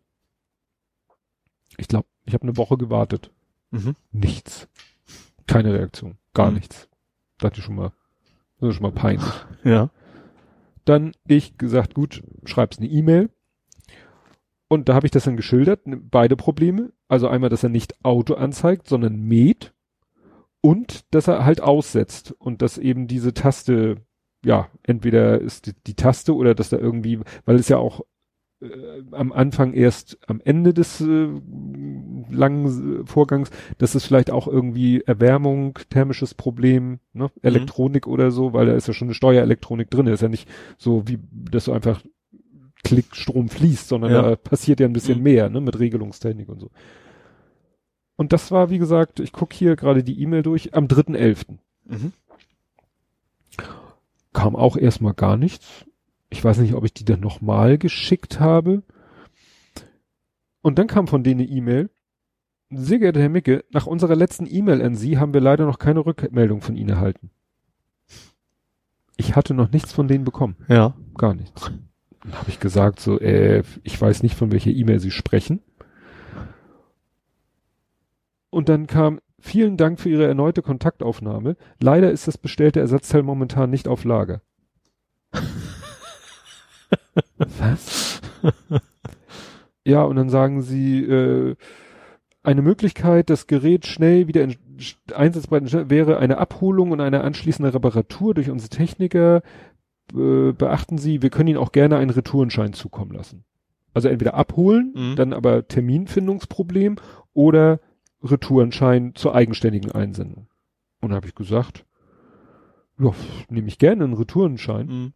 [1.77, 3.31] Ich glaube, ich habe eine Woche gewartet.
[3.71, 3.95] Mhm.
[4.11, 4.69] Nichts.
[5.47, 6.17] Keine Reaktion.
[6.35, 6.57] Gar Mhm.
[6.57, 6.89] nichts.
[7.39, 7.93] Dachte ich schon mal,
[8.59, 9.31] das ist schon mal peinlich.
[9.63, 9.91] Ja.
[10.89, 13.29] Dann ich gesagt, gut, schreib's eine E-Mail.
[14.69, 16.93] Und da habe ich das dann geschildert, ne, beide Probleme.
[17.09, 19.75] Also einmal, dass er nicht Auto anzeigt, sondern mäht.
[20.63, 22.33] Und dass er halt aussetzt.
[22.39, 23.97] Und dass eben diese Taste,
[24.43, 28.01] ja, entweder ist die, die Taste oder dass da irgendwie, weil es ja auch
[28.61, 31.29] äh, am Anfang erst am Ende des äh,
[32.31, 38.53] langen äh, Vorgangs, dass es vielleicht auch irgendwie Erwärmung, thermisches Problem, ne, Elektronik oder so,
[38.53, 41.73] weil da ist ja schon eine Steuerelektronik drin, ist ja nicht so wie, dass du
[41.73, 42.03] einfach
[42.85, 44.23] Klick Strom fließt, sondern Ja.
[44.23, 45.25] da passiert ja ein bisschen Mhm.
[45.25, 46.71] mehr, ne, mit Regelungstechnik und so.
[48.17, 51.59] Und das war, wie gesagt, ich gucke hier gerade die E-Mail durch, am 3.11.
[51.85, 52.13] Mhm.
[54.33, 55.85] kam auch erstmal gar nichts.
[56.31, 58.83] Ich weiß nicht, ob ich die dann nochmal geschickt habe.
[60.61, 61.91] Und dann kam von denen eine E-Mail.
[62.71, 66.05] Sehr geehrter Herr Micke, nach unserer letzten E-Mail an Sie haben wir leider noch keine
[66.05, 67.31] Rückmeldung von Ihnen erhalten.
[69.17, 70.57] Ich hatte noch nichts von denen bekommen.
[70.69, 70.95] Ja.
[71.17, 71.73] Gar nichts.
[72.23, 75.63] Dann habe ich gesagt, so, äh, ich weiß nicht, von welcher E-Mail Sie sprechen.
[78.51, 81.57] Und dann kam, vielen Dank für Ihre erneute Kontaktaufnahme.
[81.81, 84.43] Leider ist das bestellte Ersatzteil momentan nicht auf Lager.
[87.59, 88.21] Was?
[89.85, 91.57] ja, und dann sagen sie, äh,
[92.43, 94.57] eine Möglichkeit, das Gerät schnell wieder in,
[95.15, 99.43] einsetzbar wäre eine Abholung und eine anschließende Reparatur durch unsere Techniker.
[100.15, 103.45] Äh, beachten Sie, wir können Ihnen auch gerne einen Retourenschein zukommen lassen.
[103.93, 105.17] Also entweder abholen, Mhm.
[105.17, 106.97] dann aber Terminfindungsproblem
[107.35, 107.81] oder
[108.23, 110.49] Retourenschein zur eigenständigen Einsendung.
[111.01, 111.85] Und da habe ich gesagt,
[112.99, 113.13] ja,
[113.49, 114.87] nehme ich gerne einen Retourenschein.
[114.87, 115.13] Mhm.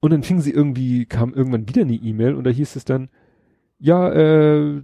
[0.00, 3.08] Und dann fing sie irgendwie, kam irgendwann wieder eine E-Mail und da hieß es dann,
[3.80, 4.82] ja, äh,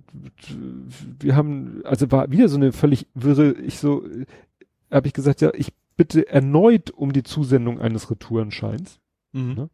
[1.20, 4.26] wir haben, also war wieder so eine völlig wirre, ich so, äh,
[4.91, 9.01] habe ich gesagt, ja, ich bitte erneut um die Zusendung eines Retourenscheins.
[9.33, 9.55] Mhm.
[9.55, 9.70] Ne?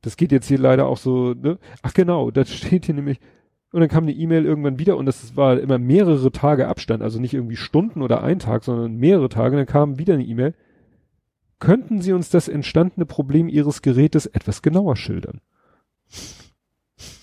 [0.00, 1.58] Das geht jetzt hier leider auch so, ne?
[1.82, 3.20] Ach genau, da steht hier nämlich,
[3.72, 7.20] und dann kam eine E-Mail irgendwann wieder und das war immer mehrere Tage Abstand, also
[7.20, 10.54] nicht irgendwie Stunden oder ein Tag, sondern mehrere Tage, dann kam wieder eine E-Mail.
[11.62, 15.40] Könnten Sie uns das entstandene Problem Ihres Gerätes etwas genauer schildern?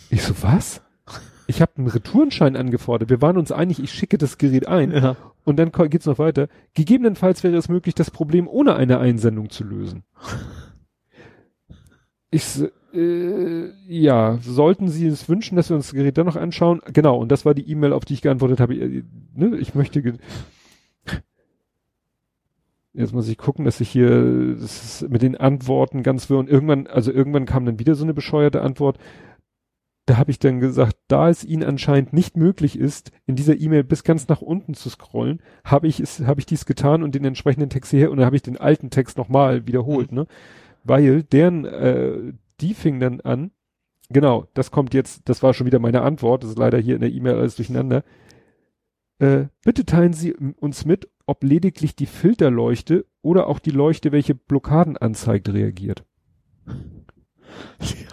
[0.10, 0.82] Ich so, was?
[1.46, 3.10] Ich habe einen Retourenschein angefordert.
[3.10, 4.94] Wir waren uns einig, ich schicke das Gerät ein.
[4.94, 5.18] Ja.
[5.44, 6.48] Und dann geht's noch weiter.
[6.74, 10.04] Gegebenenfalls wäre es möglich, das Problem ohne eine Einsendung zu lösen.
[12.32, 16.38] Ich, s- äh, ja, sollten Sie es wünschen, dass wir uns das Gerät dann noch
[16.38, 16.80] anschauen?
[16.94, 18.76] Genau, und das war die E-Mail, auf die ich geantwortet habe.
[18.76, 19.04] Äh,
[19.36, 20.02] Ne, ich möchte,
[22.94, 26.50] jetzt muss ich gucken, dass ich hier, das ist mit den Antworten ganz wirr und
[26.50, 28.98] irgendwann, also irgendwann kam dann wieder so eine bescheuerte Antwort.
[30.06, 33.84] Da habe ich dann gesagt, da es Ihnen anscheinend nicht möglich ist, in dieser E-Mail
[33.84, 37.26] bis ganz nach unten zu scrollen, habe ich es, habe ich dies getan und den
[37.26, 40.26] entsprechenden Text hierher und dann habe ich den alten Text nochmal wiederholt, ne?
[40.84, 43.52] Weil deren, äh, die fing dann an,
[44.10, 47.02] genau, das kommt jetzt, das war schon wieder meine Antwort, das ist leider hier in
[47.02, 48.04] der E-Mail alles durcheinander.
[49.20, 54.34] Äh, bitte teilen Sie uns mit, ob lediglich die Filterleuchte oder auch die Leuchte, welche
[54.34, 56.04] Blockaden anzeigt, reagiert.
[57.80, 58.08] Ich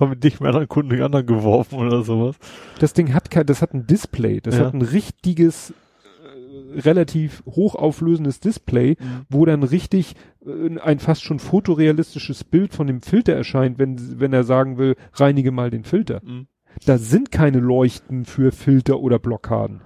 [0.00, 2.36] hab dich mit, anderen Kunden durcheinander geworfen oder sowas.
[2.78, 4.66] Das Ding hat kein, das hat ein Display, das Ja.
[4.66, 8.96] hat ein richtiges, äh, relativ hochauflösendes Display,
[9.28, 10.14] wo dann richtig
[10.46, 14.94] äh, ein fast schon fotorealistisches Bild von dem Filter erscheint, wenn, wenn er sagen will,
[15.14, 16.20] reinige mal den Filter.
[16.24, 16.46] Mhm.
[16.84, 19.80] Da sind keine Leuchten für Filter oder Blockaden.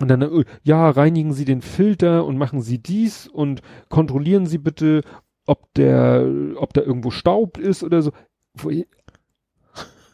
[0.00, 4.58] Und dann, äh, ja, reinigen Sie den Filter und machen Sie dies und kontrollieren Sie
[4.58, 5.02] bitte,
[5.46, 8.12] ob der, ob da irgendwo Staub ist oder so.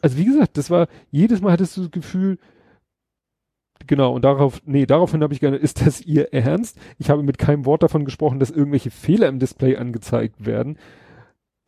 [0.00, 2.38] Also wie gesagt, das war, jedes Mal hattest du das Gefühl,
[3.86, 6.78] genau, und darauf, nee, daraufhin habe ich gerne, ist das Ihr Ernst?
[6.98, 10.78] Ich habe mit keinem Wort davon gesprochen, dass irgendwelche Fehler im Display angezeigt werden.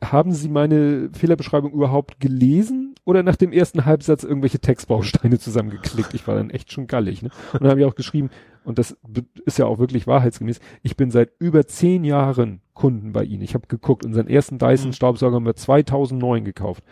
[0.03, 6.13] Haben Sie meine Fehlerbeschreibung überhaupt gelesen oder nach dem ersten Halbsatz irgendwelche Textbausteine zusammengeklickt?
[6.13, 7.29] Ich war dann echt schon gallig, ne?
[7.53, 8.29] Und dann habe ich auch geschrieben,
[8.63, 8.97] und das
[9.45, 13.43] ist ja auch wirklich wahrheitsgemäß, ich bin seit über zehn Jahren Kunden bei Ihnen.
[13.43, 14.93] Ich habe geguckt, unseren ersten Dyson Mhm.
[14.93, 16.83] Staubsauger haben wir 2009 gekauft.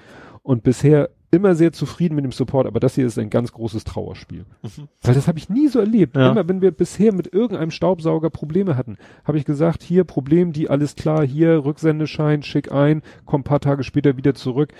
[0.43, 3.83] Und bisher immer sehr zufrieden mit dem Support, aber das hier ist ein ganz großes
[3.83, 4.45] Trauerspiel.
[4.63, 4.87] Mhm.
[5.01, 6.15] Weil das habe ich nie so erlebt.
[6.15, 6.31] Ja.
[6.31, 10.69] Immer wenn wir bisher mit irgendeinem Staubsauger Probleme hatten, habe ich gesagt, hier Problem, die
[10.69, 14.73] alles klar, hier Rücksendeschein, schick ein, komm ein paar Tage später wieder zurück.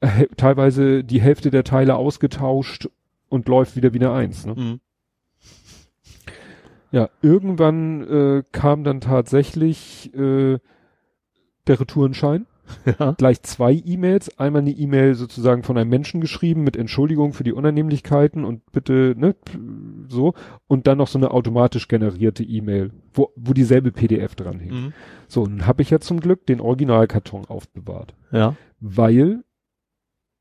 [0.00, 2.88] Äh, teilweise die Hälfte der Teile ausgetauscht
[3.28, 4.44] und läuft wieder wieder eins.
[4.44, 4.54] Ne?
[4.54, 4.80] Mhm.
[6.92, 10.58] Ja, irgendwann äh, kam dann tatsächlich äh,
[11.66, 12.46] der Retourenschein.
[12.98, 13.12] Ja.
[13.12, 14.38] gleich zwei E-Mails.
[14.38, 19.14] Einmal eine E-Mail sozusagen von einem Menschen geschrieben mit Entschuldigung für die Unannehmlichkeiten und bitte,
[19.16, 19.34] ne,
[20.08, 20.34] so.
[20.66, 24.72] Und dann noch so eine automatisch generierte E-Mail, wo, wo dieselbe PDF dran hing.
[24.74, 24.92] Mhm.
[25.28, 28.14] So, und habe ich ja zum Glück den Originalkarton aufbewahrt.
[28.32, 28.56] Ja.
[28.80, 29.44] Weil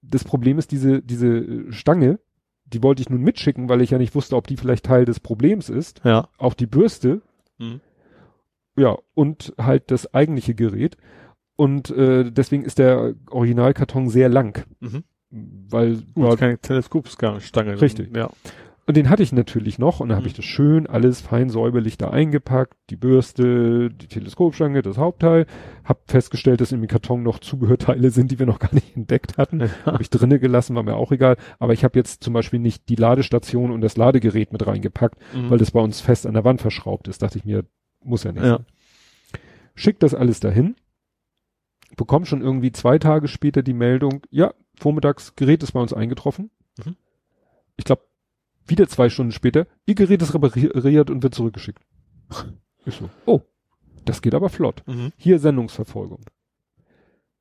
[0.01, 2.19] das Problem ist, diese, diese Stange,
[2.65, 5.19] die wollte ich nun mitschicken, weil ich ja nicht wusste, ob die vielleicht Teil des
[5.19, 6.01] Problems ist.
[6.03, 6.29] Ja.
[6.37, 7.21] Auch die Bürste,
[7.57, 7.79] Mhm.
[8.77, 10.97] ja, und halt das eigentliche Gerät.
[11.55, 14.65] Und äh, deswegen ist der Originalkarton sehr lang.
[14.79, 15.03] Mhm.
[15.69, 17.81] Weil war, keine Teleskopsstange.
[17.81, 18.15] Richtig.
[18.15, 18.29] Ja.
[18.87, 20.29] und den hatte ich natürlich noch und dann habe Mhm.
[20.29, 25.47] ich das schön alles fein säuberlich da eingepackt, die Bürste, die Teleskopstange, das Hauptteil,
[25.83, 29.37] hab festgestellt, dass in dem Karton noch Zubehörteile sind, die wir noch gar nicht entdeckt
[29.39, 29.63] hatten.
[29.85, 31.35] Habe ich drinnen gelassen, war mir auch egal.
[31.57, 35.49] Aber ich habe jetzt zum Beispiel nicht die Ladestation und das Ladegerät mit reingepackt, Mhm.
[35.49, 37.23] weil das bei uns fest an der Wand verschraubt ist.
[37.23, 37.63] Dachte ich mir,
[38.03, 38.43] muss ja nicht.
[38.45, 38.59] Ja.
[39.73, 40.75] Schick das alles dahin.
[41.95, 46.49] Bekomm schon irgendwie zwei Tage später die Meldung, ja, vormittags Gerät ist bei uns eingetroffen.
[46.83, 46.95] Mhm.
[47.77, 48.03] Ich glaube,
[48.65, 51.81] wieder zwei Stunden später, ihr Gerät ist repariert und wird zurückgeschickt.
[52.87, 53.41] Ich so, oh,
[54.05, 54.83] das geht aber flott.
[54.85, 55.11] Mhm.
[55.17, 56.21] Hier Sendungsverfolgung.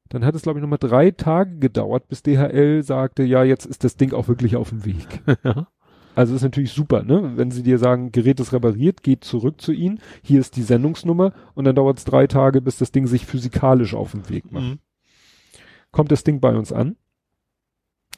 [0.08, 3.84] Dann hat es, glaube ich, nochmal drei Tage gedauert, bis DHL sagte, ja, jetzt ist
[3.84, 5.22] das Ding auch wirklich auf dem Weg.
[5.44, 5.66] ja.
[6.14, 7.32] Also ist natürlich super, ne?
[7.36, 11.32] Wenn sie dir sagen, Gerät ist repariert, geht zurück zu ihnen, hier ist die Sendungsnummer
[11.54, 14.64] und dann dauert es drei Tage, bis das Ding sich physikalisch auf den Weg macht.
[14.64, 14.78] Mhm.
[15.90, 16.96] Kommt das Ding bei uns an,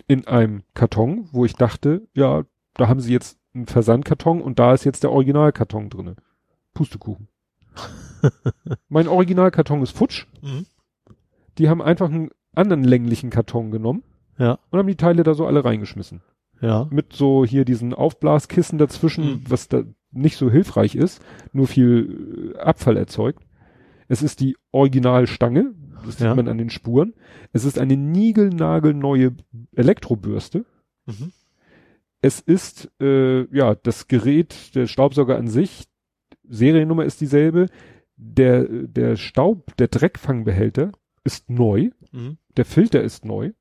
[0.08, 2.44] in einem Karton, wo ich dachte, ja,
[2.74, 6.16] da haben sie jetzt einen Versandkarton und da ist jetzt der Originalkarton drinne.
[6.74, 7.28] Pustekuchen.
[8.88, 10.26] mein Originalkarton ist futsch.
[10.42, 10.66] Mhm.
[11.58, 14.02] Die haben einfach einen anderen länglichen Karton genommen
[14.38, 14.58] Ja.
[14.70, 16.20] und haben die Teile da so alle reingeschmissen.
[16.60, 16.88] Ja.
[16.90, 19.42] mit so hier diesen Aufblaskissen dazwischen, Mhm.
[19.48, 21.20] was da nicht so hilfreich ist,
[21.52, 23.44] nur viel äh, Abfall erzeugt.
[24.08, 26.28] Es ist die Originalstange, das Ja.
[26.28, 27.14] sieht man an den Spuren.
[27.52, 29.32] Es ist eine niegelnagelneue
[29.74, 30.64] Elektrobürste.
[31.06, 31.32] Mhm.
[32.22, 35.84] Es ist äh, ja das Gerät, der Staubsauger an sich,
[36.48, 37.66] Seriennummer ist dieselbe.
[38.16, 40.92] Der der Staub, der Dreckfangbehälter
[41.24, 41.90] ist neu.
[42.12, 42.38] Mhm.
[42.56, 43.52] Der Filter ist neu.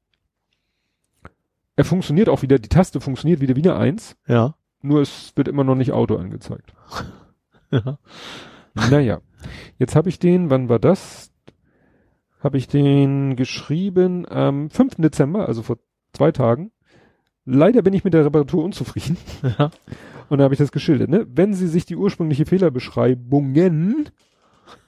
[1.76, 4.56] Er funktioniert auch wieder, die Taste funktioniert wieder wie eine Eins, Ja.
[4.82, 6.74] nur es wird immer noch nicht Auto angezeigt.
[7.72, 7.98] Ja.
[8.76, 9.22] Naja,
[9.80, 11.32] jetzt habe ich den, wann war das?
[12.40, 14.96] Habe ich den geschrieben am 5.
[15.00, 15.80] Dezember, also vor
[16.14, 16.72] zwei Tagen.
[17.44, 19.18] Leider bin ich mit der Reparatur unzufrieden.
[19.58, 19.72] Ja.
[20.30, 21.26] Und da habe ich das geschildert, ne?
[21.28, 24.10] Wenn Sie sich die ursprüngliche Fehlerbeschreibungen,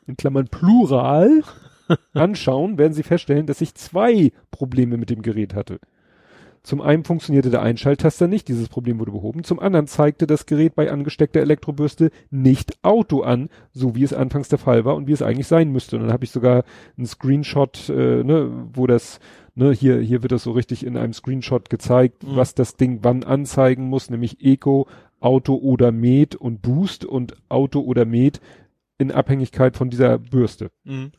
[0.06, 1.44] in Klammern Plural,
[2.14, 5.80] anschauen, werden Sie feststellen, dass ich zwei Probleme mit dem Gerät hatte.
[6.68, 9.46] Zum einen funktionierte der Einschalttaster nicht, dieses Problem wurde behoben.
[9.46, 14.50] Zum anderen zeigte das Gerät bei angesteckter Elektrobürste nicht Auto an, so wie es anfangs
[14.50, 15.96] der Fall war und wie es eigentlich sein müsste.
[15.96, 16.66] Und dann habe ich sogar
[16.98, 19.22] einen Screenshot, äh, ne, wo das,
[19.56, 22.36] ne, hier, hier wird das so richtig in einem Screenshot gezeigt, Mhm.
[22.36, 24.88] was das Ding wann anzeigen muss, nämlich Eco,
[25.22, 28.42] Auto oder Med und Boost und Auto oder Med
[28.98, 30.70] in Abhängigkeit von dieser Bürste.
[30.84, 31.14] Mhm.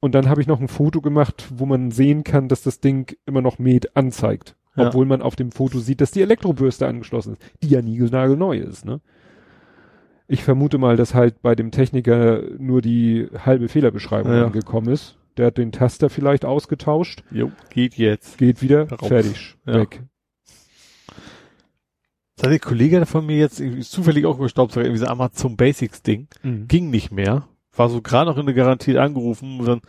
[0.00, 3.16] Und dann habe ich noch ein Foto gemacht, wo man sehen kann, dass das Ding
[3.26, 4.56] immer noch Med anzeigt.
[4.76, 4.88] Ja.
[4.88, 8.84] Obwohl man auf dem Foto sieht, dass die Elektrobürste angeschlossen ist, die ja niegelnagelneu ist,
[8.84, 9.00] ne?
[10.28, 14.46] Ich vermute mal, dass halt bei dem Techniker nur die halbe Fehlerbeschreibung Ja.
[14.46, 15.16] angekommen ist.
[15.36, 18.36] Der hat den Taster vielleicht ausgetauscht, Jo, geht jetzt.
[18.36, 19.08] geht wieder, Raus.
[19.08, 19.74] fertig, Ja.
[19.74, 20.02] weg.
[22.36, 26.28] Das hat der Kollege von mir jetzt zufällig auch gestaubt, irgendwie so Amazon Basics Ding.
[26.42, 26.68] Mhm.
[26.68, 27.48] Ging nicht mehr.
[27.76, 29.80] War so gerade noch in der Garantie angerufen und dann,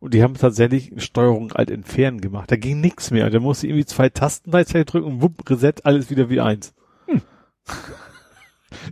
[0.00, 2.50] und die haben tatsächlich Steuerung alt entfernen gemacht.
[2.50, 3.28] Da ging nichts mehr.
[3.30, 6.74] Da musste irgendwie zwei Tasten gleichzeitig drücken und wupp, Reset, alles wieder wie eins.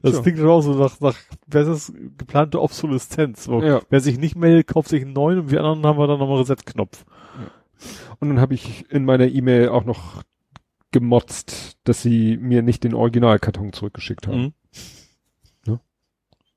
[0.02, 0.22] Das So.
[0.22, 3.44] klingt doch auch so nach, nach, wer ist das, geplante Obsoleszenz.
[3.44, 3.80] So, Ja.
[3.90, 6.38] Wer sich nicht meldet, kauft sich einen neuen und wir anderen haben wir dann nochmal
[6.38, 7.04] Reset-Knopf.
[8.20, 10.22] Und dann habe ich in meiner E-Mail auch noch
[10.92, 14.40] gemotzt, dass sie mir nicht den Originalkarton zurückgeschickt haben.
[14.40, 14.52] Mhm.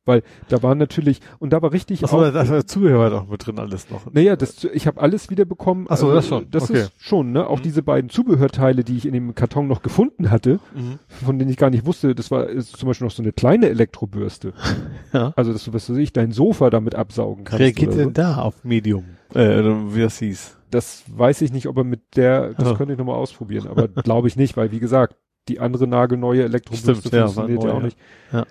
[0.06, 3.28] Weil da war natürlich, und da war richtig Achso, auch- da da war Zubehör doch
[3.28, 4.12] mit drin alles noch.
[4.14, 5.88] Naja, das, ich habe alles wieder bekommen.
[5.90, 6.46] Ach so, das schon.
[6.52, 6.82] Das Okay.
[6.82, 7.48] ist schon, ne?
[7.48, 7.64] Auch Mhm.
[7.64, 11.00] diese beiden Zubehörteile, die ich in dem Karton noch gefunden hatte, Mhm.
[11.26, 13.68] von denen ich gar nicht wusste, das war ist zum Beispiel noch so eine kleine
[13.70, 14.54] Elektrobürste.
[15.14, 15.32] Ja.
[15.38, 17.62] Also, dass du, was weiß ich, dein Sofa damit absaugen kannst.
[17.62, 18.12] Reagiert oder denn so.
[18.14, 19.06] da auf Medium?
[19.34, 20.58] Äh, wie das hieß.
[20.72, 24.28] Das weiß ich nicht, ob er mit der, das könnte ich nochmal ausprobieren, aber glaube
[24.28, 25.16] ich nicht, weil wie gesagt,
[25.48, 27.86] die andere nagelneue Elektrobürste Stimmt, ja, funktioniert neu, ja auch ja.
[27.86, 27.98] nicht.
[28.34, 28.46] Ja.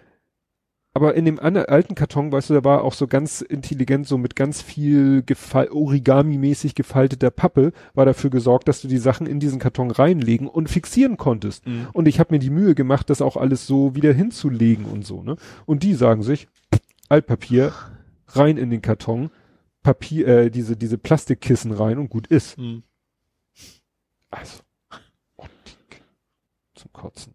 [0.97, 4.37] Aber in dem alten Karton, weißt du, da war auch so ganz intelligent, so mit
[4.37, 9.59] ganz viel Gefal Origami-mäßig gefalteter Pappe, war dafür gesorgt, dass du die Sachen in diesen
[9.59, 11.67] Karton reinlegen und fixieren konntest.
[11.67, 11.89] Mhm.
[11.93, 15.25] Und ich habe mir die Mühe gemacht, das auch alles so wieder hinzulegen und so,
[15.25, 15.35] ne?
[15.67, 16.47] Und die sagen sich,
[17.09, 17.73] Altpapier,
[18.29, 19.31] rein in den Karton,
[19.83, 22.57] Papier, äh, diese, diese Plastikkissen rein und gut ist.
[22.57, 22.85] Mhm.
[24.31, 24.61] Also,
[25.39, 25.47] oh,
[26.77, 27.35] zum Kotzen.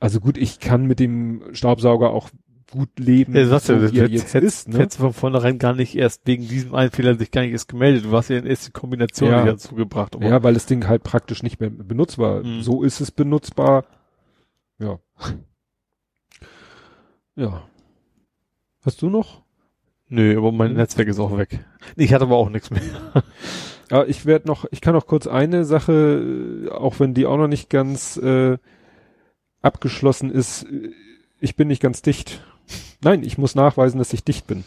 [0.00, 2.28] Also gut, ich kann mit dem Staubsauger auch
[2.70, 4.68] gut leben, Ja, du sagst ja, so du wie er jetzt ist.
[4.68, 4.78] Ne?
[4.78, 7.68] Hättest du von vornherein gar nicht erst wegen diesem einen Fehler sich gar nicht erst
[7.68, 8.04] gemeldet.
[8.04, 9.44] Du hast ja erst die Kombination Ja.
[9.44, 10.16] dazu gebracht.
[10.20, 12.42] Ja, weil das Ding halt praktisch nicht mehr benutzbar.
[12.42, 12.62] Mhm.
[12.62, 13.84] So ist es benutzbar.
[14.78, 14.98] Ja.
[17.36, 17.62] Ja.
[18.84, 19.42] Hast du noch?
[20.08, 20.76] Nö, aber mein Mhm.
[20.78, 21.64] Netzwerk ist auch weg.
[21.96, 22.82] Ich hatte aber auch nichts mehr.
[23.90, 27.48] Ja, ich werde noch, ich kann noch kurz eine Sache, auch wenn die auch noch
[27.48, 28.56] nicht ganz äh,
[29.60, 30.66] abgeschlossen ist.
[31.38, 32.42] Ich bin nicht ganz dicht.
[33.02, 34.64] Nein, ich muss nachweisen, dass ich dicht bin.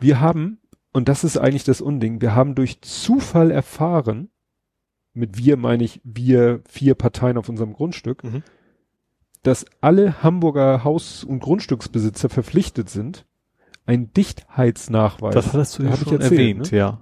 [0.00, 0.58] Wir haben,
[0.92, 4.30] und das ist eigentlich das Unding, wir haben durch Zufall erfahren,
[5.14, 8.42] mit wir meine ich wir vier Parteien auf unserem Grundstück, Mhm.
[9.42, 13.26] dass alle Hamburger Haus- und Grundstücksbesitzer verpflichtet sind,
[13.84, 15.34] einen Dichtheitsnachweis.
[15.34, 16.78] Das hattest du ja schon erzählt, erwähnt, ne?
[16.78, 17.00] ja.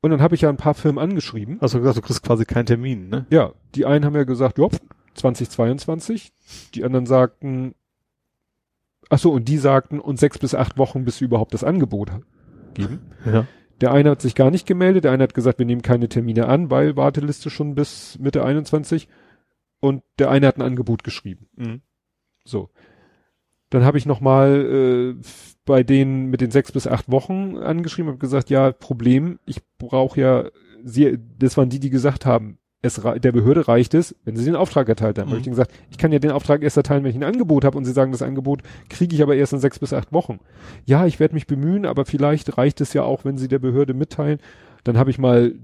[0.00, 1.58] Und dann habe ich ja ein paar Firmen angeschrieben.
[1.62, 3.26] Hast du gesagt, du kriegst quasi keinen Termin, ne?
[3.30, 4.68] Ja, die einen haben ja gesagt, ja,
[5.14, 6.32] 2022.
[6.74, 7.74] Die anderen sagten,
[9.10, 12.10] ach so, und die sagten, und sechs bis acht Wochen, bis sie überhaupt das Angebot
[12.74, 13.00] geben.
[13.24, 13.46] Ja.
[13.80, 16.46] Der eine hat sich gar nicht gemeldet, der eine hat gesagt, wir nehmen keine Termine
[16.46, 19.08] an, weil Warteliste schon bis Mitte 21.
[19.80, 21.48] Und der eine hat ein Angebot geschrieben.
[21.56, 21.82] Mhm.
[22.44, 22.70] So.
[23.70, 25.22] Dann habe ich nochmal äh,
[25.64, 30.20] bei denen mit den sechs bis acht Wochen angeschrieben und gesagt, ja, Problem, ich brauche
[30.20, 30.44] ja,
[30.84, 34.56] sie, das waren die, die gesagt haben, es der Behörde reicht es, wenn sie den
[34.56, 35.26] Auftrag erteilt haben.
[35.26, 35.30] Mhm.
[35.30, 37.64] Habe ich denen gesagt, ich kann ja den Auftrag erst erteilen, wenn ich ein Angebot
[37.64, 40.40] habe und sie sagen, das Angebot kriege ich aber erst in sechs bis acht Wochen.
[40.84, 43.94] Ja, ich werde mich bemühen, aber vielleicht reicht es ja auch, wenn sie der Behörde
[43.94, 44.38] mitteilen.
[44.84, 45.54] Dann habe ich mal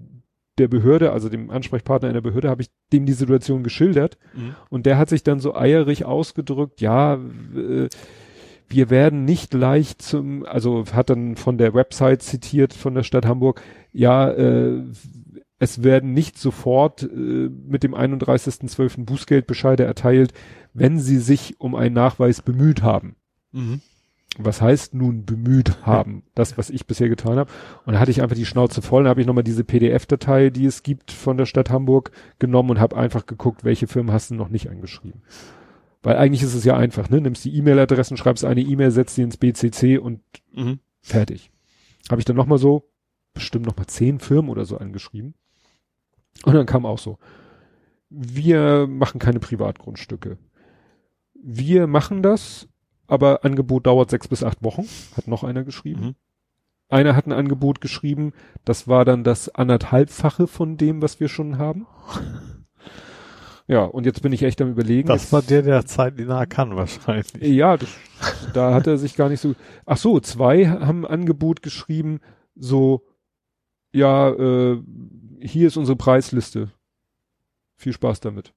[0.59, 4.55] der Behörde, also dem Ansprechpartner in der Behörde, habe ich dem die Situation geschildert Mhm.
[4.69, 7.89] und der hat sich dann so eierig ausgedrückt, ja, äh,
[8.69, 13.27] wir werden nicht leicht zum, also hat dann von der Website zitiert von der Stadt
[13.27, 14.85] Hamburg, ja, äh,
[15.61, 19.05] es werden nicht sofort äh, mit dem 31.12.
[19.05, 20.33] Bußgeldbescheide erteilt,
[20.75, 23.15] wenn sie sich um einen Nachweis bemüht haben.
[23.53, 23.81] Mhm.
[24.39, 26.23] Was heißt nun bemüht haben?
[26.35, 27.51] Das, was ich bisher getan habe.
[27.85, 29.03] Und da hatte ich einfach die Schnauze voll.
[29.03, 32.81] Dann habe ich nochmal diese PDF-Datei, die es gibt von der Stadt Hamburg, genommen und
[32.81, 35.23] habe einfach geguckt, welche Firmen hast du noch nicht angeschrieben.
[36.03, 37.21] Weil eigentlich ist es ja einfach, ne?
[37.21, 40.21] Nimmst die E-Mail-Adressen, schreibst eine E-Mail, setzt die ins BCC und
[40.55, 40.79] Mhm.
[41.03, 41.51] fertig.
[42.09, 42.89] Habe ich dann nochmal so,
[43.35, 45.35] bestimmt nochmal zehn Firmen oder so angeschrieben.
[46.45, 47.19] Und dann kam auch so,
[48.09, 50.39] wir machen keine Privatgrundstücke.
[51.35, 52.69] Wir machen das,
[53.07, 54.87] aber Angebot dauert sechs bis acht Wochen,
[55.17, 56.01] hat noch einer geschrieben.
[56.05, 56.15] Mhm.
[56.89, 58.33] Einer hat ein Angebot geschrieben,
[58.65, 61.87] das war dann das anderthalbfache von dem, was wir schon haben.
[63.67, 65.07] Ja, und jetzt bin ich echt am überlegen.
[65.07, 67.31] Das Jetzt- war der, der zeitlich nahe kann wahrscheinlich.
[67.41, 67.89] ja, das,
[68.53, 69.55] da hat er sich gar nicht so.
[69.87, 72.19] Ach so, zwei haben ein Angebot geschrieben,
[72.57, 73.05] so,
[73.93, 74.83] ja, äh,
[75.43, 76.71] hier ist unsere Preisliste.
[77.77, 78.53] Viel Spaß damit.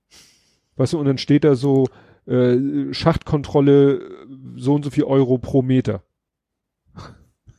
[0.76, 1.88] Weißt du, und dann steht da so,
[2.26, 4.02] äh, Schachtkontrolle,
[4.56, 6.04] so und so viel Euro pro Meter.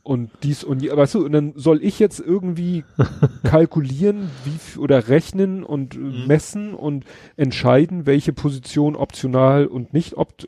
[0.03, 2.83] Und dies und je, weißt du, und dann soll ich jetzt irgendwie
[3.43, 6.27] kalkulieren, wie oder rechnen und äh, Mhm.
[6.27, 7.05] messen und
[7.37, 10.47] entscheiden, welche Position optional und nicht opt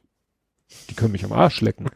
[0.89, 1.87] die können mich am Arsch lecken.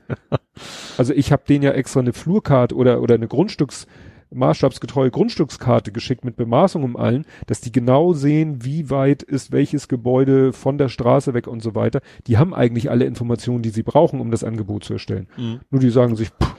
[0.98, 3.86] also ich habe denen ja extra eine Flurkarte oder oder eine Grundstücks
[4.34, 9.88] maßstabsgetreue Grundstückskarte geschickt mit Bemaßung um allen, dass die genau sehen, wie weit ist welches
[9.88, 12.02] Gebäude von der Straße weg und so weiter.
[12.28, 15.28] Die haben eigentlich alle Informationen, die sie brauchen, um das Angebot zu erstellen.
[15.38, 15.60] Mhm.
[15.70, 16.56] Nur die sagen sich, pff,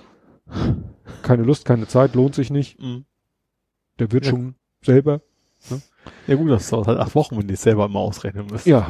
[1.23, 2.81] keine Lust, keine Zeit, lohnt sich nicht.
[2.81, 3.05] Mhm.
[3.99, 4.31] Der wird Ja.
[4.31, 5.20] schon selber.
[6.26, 8.68] Ja gut, das dauert halt acht Wochen, wenn die es selber immer ausrechnen müssen.
[8.68, 8.89] Ja,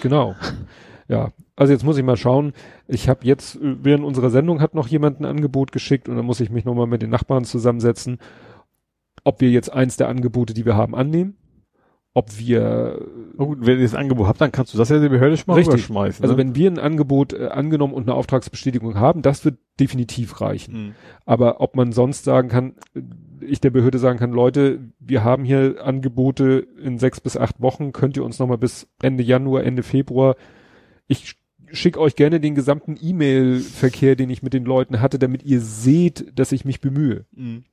[0.00, 0.36] genau.
[1.08, 2.52] Ja, also jetzt muss ich mal schauen.
[2.88, 6.26] Ich habe jetzt äh, während unserer Sendung hat noch jemand ein Angebot geschickt und dann
[6.26, 8.18] muss ich mich nochmal mit den Nachbarn zusammensetzen,
[9.24, 11.36] ob wir jetzt eins der Angebote, die wir haben, annehmen,
[12.16, 15.08] ob wir Na gut, wenn ihr das Angebot habt, dann kannst du das ja der
[15.08, 15.74] Behörde schon mal Richtig.
[15.74, 16.24] rüberschmeißen.
[16.24, 16.38] also ne?
[16.38, 20.74] wenn wir ein Angebot äh, angenommen und eine Auftragsbestätigung haben, das wird definitiv reichen.
[20.74, 20.94] Mhm.
[21.24, 23.02] Aber ob man sonst sagen kann, äh,
[23.40, 27.92] ich der Behörde sagen kann, Leute, wir haben hier Angebote in sechs bis acht Wochen,
[27.92, 30.36] könnt ihr uns nochmal bis Ende Januar, Ende Februar,
[31.08, 31.36] ich
[31.72, 36.38] schicke euch gerne den gesamten E-Mail-Verkehr, den ich mit den Leuten hatte, damit ihr seht,
[36.38, 37.24] dass ich mich bemühe.
[37.32, 37.64] Mhm.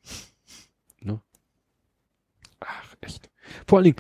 [2.65, 3.29] Ach, echt.
[3.67, 3.97] Vor allen Dingen,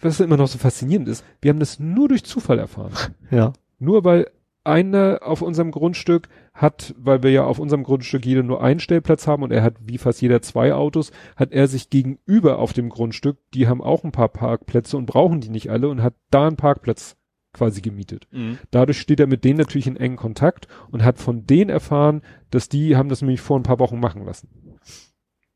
[0.00, 2.92] was immer noch so faszinierend ist, wir haben das nur durch Zufall erfahren.
[3.30, 3.54] Ja.
[3.78, 4.30] Nur weil
[4.62, 9.26] einer auf unserem Grundstück hat, weil wir ja auf unserem Grundstück jeder nur einen Stellplatz
[9.26, 12.90] haben und er hat wie fast jeder zwei Autos, hat er sich gegenüber auf dem
[12.90, 16.46] Grundstück, die haben auch ein paar Parkplätze und brauchen die nicht alle und hat da
[16.46, 17.16] einen Parkplatz
[17.52, 18.26] quasi gemietet.
[18.30, 18.58] Mhm.
[18.70, 22.68] Dadurch steht er mit denen natürlich in engen Kontakt und hat von denen erfahren, dass
[22.68, 24.48] die haben das nämlich vor ein paar Wochen machen lassen.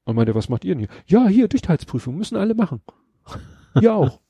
[0.04, 0.88] Und meinte, was macht ihr denn hier?
[1.06, 2.80] Ja, hier, Dichtheitsprüfung, müssen alle machen.
[3.80, 4.20] Ihr auch.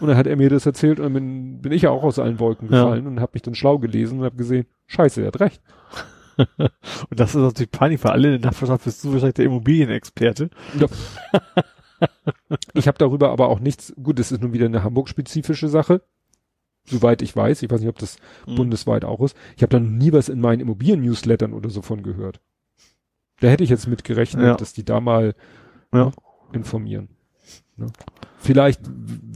[0.00, 2.18] Und dann hat er mir das erzählt und dann bin, bin ich ja auch aus
[2.18, 2.84] allen Wolken Ja.
[2.84, 5.62] gefallen und habe mich dann schlau gelesen und habe gesehen, scheiße, er hat recht.
[7.10, 10.50] Und das ist natürlich peinlich, weil alle in der Nachbarschaft bist du wahrscheinlich der Immobilienexperte.
[12.74, 16.02] Ich habe darüber aber auch nichts, gut, das ist nun wieder eine Hamburg-spezifische Sache,
[16.88, 17.62] soweit ich weiß.
[17.62, 18.56] Ich weiß nicht, ob das Mhm.
[18.56, 19.36] bundesweit auch ist.
[19.56, 22.40] Ich habe da nie was in meinen Immobilien-Newslettern oder so von gehört.
[23.40, 24.54] Da hätte ich jetzt mit gerechnet, Ja.
[24.56, 25.34] dass die da mal
[25.94, 26.10] Ja.
[26.52, 27.08] informieren.
[27.76, 27.86] Ne?
[28.38, 28.80] Vielleicht,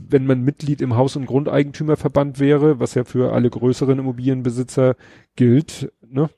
[0.09, 4.95] wenn man Mitglied im Haus- und Grundeigentümerverband wäre, was ja für alle größeren Immobilienbesitzer
[5.35, 6.29] gilt, ne?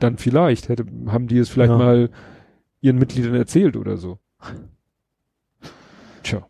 [0.00, 1.78] dann vielleicht hätte, haben die es vielleicht Ja.
[1.78, 2.10] mal
[2.80, 4.18] ihren Mitgliedern erzählt oder so.
[6.22, 6.46] Tja.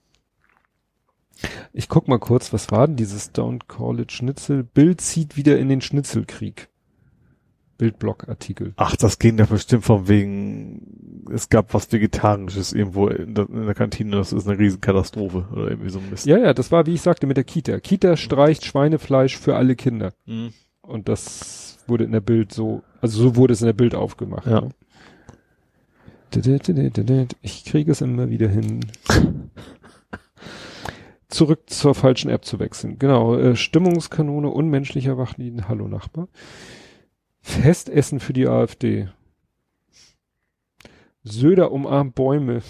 [1.73, 4.63] Ich guck mal kurz, was war denn dieses Don't Call it Schnitzel?
[4.63, 6.69] Bild zieht wieder in den Schnitzelkrieg.
[7.77, 8.73] Bildblogartikel.
[8.77, 13.65] Ach, das ging da bestimmt von wegen, es gab was Vegetarisches irgendwo in der, in
[13.65, 16.25] der Kantine, das ist eine Riesenkatastrophe oder irgendwie so ein Mist.
[16.25, 17.79] Ja, ja, das war, wie ich sagte, mit der Kita.
[17.79, 20.13] Kita streicht Schweinefleisch für alle Kinder.
[20.25, 20.53] Mhm.
[20.81, 24.47] Und das wurde in der Bild so, also so wurde es in der Bild aufgemacht.
[24.47, 24.69] Ja.
[27.03, 27.27] ne?
[27.41, 28.81] Ich kriege es immer wieder hin.
[31.27, 32.99] Zurück zur falschen App zu wechseln.
[32.99, 36.27] Genau, äh, Stimmungskanone, unmenschlicher Wachlieden, hallo Nachbar.
[37.45, 39.07] Festessen für die AfD.
[41.23, 42.63] Söder umarmt Bäume.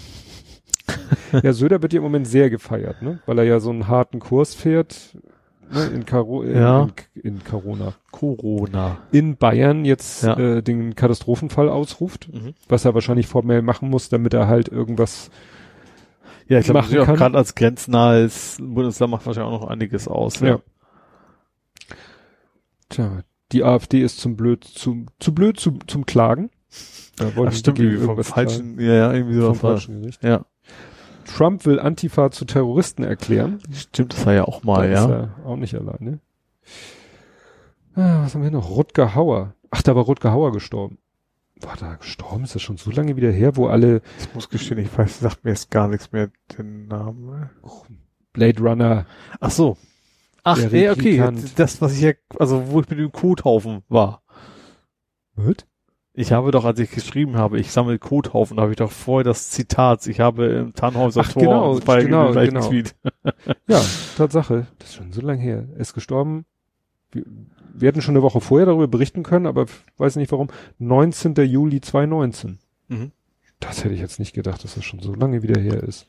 [1.42, 3.20] ja, Söder wird ja im Moment sehr gefeiert, ne?
[3.24, 5.16] Weil er ja so einen harten Kurs fährt,
[5.72, 5.86] ne?
[5.86, 6.88] In, Karo in, Ja.
[7.14, 7.94] in, in Corona.
[8.12, 8.98] Corona.
[9.12, 10.38] In Bayern jetzt Ja.
[10.38, 12.52] äh, den Katastrophenfall ausruft, Mhm.
[12.68, 15.30] was er wahrscheinlich formell machen muss, damit er halt irgendwas
[16.48, 20.38] Ja, ich glaube, gerade als grenznahes Bundesland macht wahrscheinlich auch noch einiges aus.
[20.40, 20.60] Ja.
[22.90, 23.22] Tja,
[23.52, 26.50] die AfD ist zum blöd, zu, zu blöd zu, zum Klagen.
[27.16, 30.22] Da Ach, stimmt, gegen irgendwie vom falschen, ja, ja, irgendwie sowas vom falschen Gericht.
[30.22, 30.44] Ja.
[31.24, 33.58] Trump will Antifa zu Terroristen erklären.
[33.72, 35.16] Stimmt, das war ja auch mal, da ist ja.
[35.16, 36.20] er auch nicht alleine.
[37.94, 38.70] Ah, was haben wir noch?
[38.70, 39.54] Rutger Hauer.
[39.70, 40.98] Ach, da war Rutger Hauer gestorben.
[41.60, 42.44] War da gestorben?
[42.44, 45.44] Ist das schon so lange wieder her, wo alle Ich muss gestehen, ich weiß, sagt
[45.44, 47.48] mir jetzt gar nichts mehr den Namen.
[48.34, 49.06] Blade Runner.
[49.40, 49.78] Ach so.
[50.46, 51.32] Ach, Der ja, okay.
[51.56, 54.22] Das, was ich ja, also wo ich mit dem Kothaufen war.
[55.34, 55.56] Was?
[56.14, 59.50] Ich habe doch, als ich geschrieben habe, ich sammle Kothaufen, habe ich doch vorher das
[59.50, 62.68] Zitat, ich habe im Tannhäuser Ach, Tor genau, bei genau, genau.
[62.68, 62.94] Tweet.
[63.68, 63.82] Ja,
[64.16, 64.68] Tatsache.
[64.78, 65.66] Das ist schon so lange her.
[65.74, 66.46] Er ist gestorben.
[67.10, 67.24] Wir,
[67.74, 69.66] wir hätten schon eine Woche vorher darüber berichten können, aber
[69.98, 70.48] weiß nicht warum.
[70.78, 71.34] 19.
[71.34, 72.60] Juli 2019.
[72.88, 73.10] Mhm.
[73.58, 76.06] Das hätte ich jetzt nicht gedacht, dass das schon so lange wieder her ist.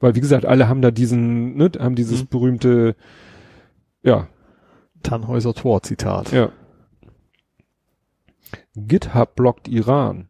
[0.00, 2.28] Weil, wie gesagt, alle haben da diesen, ne, haben dieses Mhm.
[2.28, 2.96] berühmte,
[4.02, 4.28] ja,
[5.02, 6.32] Tannhäuser Tor Zitat.
[6.32, 6.50] ja.
[8.74, 10.28] GitHub blockt Iran.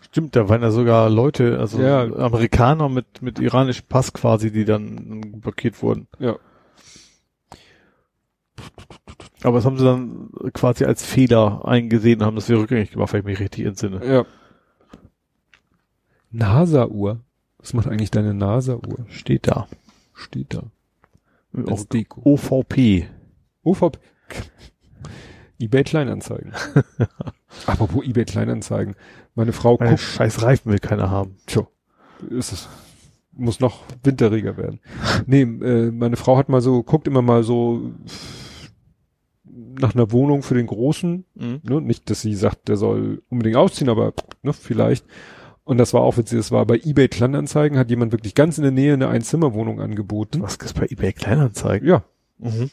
[0.00, 2.02] Stimmt, da waren ja sogar Leute, also Ja.
[2.04, 6.06] Amerikaner mit, mit iranischem Pass quasi, die dann blockiert wurden.
[6.20, 6.36] Ja.
[9.42, 13.12] Aber das haben sie dann quasi als Fehler eingesehen und haben das wieder rückgängig gemacht,
[13.12, 14.04] wenn ich mich richtig entsinne.
[14.06, 14.24] Ja.
[16.30, 17.20] NASA-Uhr.
[17.58, 19.06] Was macht eigentlich deine NASA-Uhr?
[19.08, 19.66] Steht da.
[20.14, 20.62] Steht da.
[21.64, 22.20] Auch Als Deko.
[22.24, 23.06] OVP.
[23.62, 23.98] OVP.
[25.58, 26.52] eBay Kleinanzeigen.
[27.66, 28.94] Apropos eBay Kleinanzeigen.
[29.34, 31.36] Meine Frau Meine guckt, scheiß Reifen will keiner haben.
[31.46, 31.66] tja,
[32.30, 32.68] ist es.
[33.32, 34.80] muss noch winteriger werden.
[35.26, 37.92] Nee, äh, meine Frau hat mal so, guckt immer mal so
[39.44, 41.24] nach einer Wohnung für den Großen.
[41.34, 41.60] Mhm.
[41.62, 41.80] Ne?
[41.80, 44.12] Nicht, dass sie sagt, der soll unbedingt ausziehen, aber
[44.42, 45.06] ne, vielleicht.
[45.66, 48.62] Und das war auch witzig, das war bei eBay Kleinanzeigen, hat jemand wirklich ganz in
[48.62, 50.40] der Nähe eine Einzimmerwohnung angeboten.
[50.40, 51.86] Was ist bei eBay Kleinanzeigen?
[51.88, 52.04] Ja,
[52.38, 52.70] Mhm.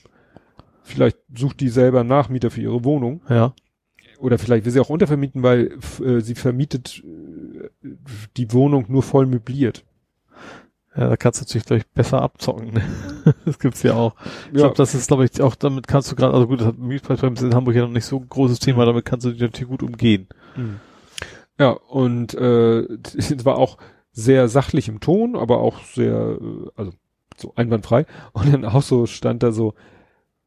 [0.83, 3.21] vielleicht sucht die selber einen Nachmieter für ihre Wohnung.
[3.29, 3.53] Ja.
[4.19, 7.89] Oder vielleicht will sie auch untervermieten, weil äh, sie vermietet äh,
[8.37, 9.83] die Wohnung nur voll möbliert.
[10.95, 12.73] Ja, da kannst du natürlich gleich besser abzocken.
[12.73, 12.83] Ne?
[13.45, 14.13] Das gibt's ja auch.
[14.51, 14.65] Ich Ja.
[14.65, 17.47] glaube, das ist, glaube ich, auch damit kannst du gerade, also gut, das hat Mietpreisbremse
[17.47, 19.81] in Hamburg ja noch nicht so ein großes Thema, damit kannst du dich natürlich gut
[19.81, 20.27] umgehen.
[21.59, 22.79] Ja, und äh,
[23.17, 23.77] es war auch
[24.11, 26.91] sehr sachlich im Ton, aber auch sehr, äh, also
[27.37, 28.05] so einwandfrei.
[28.31, 29.73] Und dann auch so stand da so,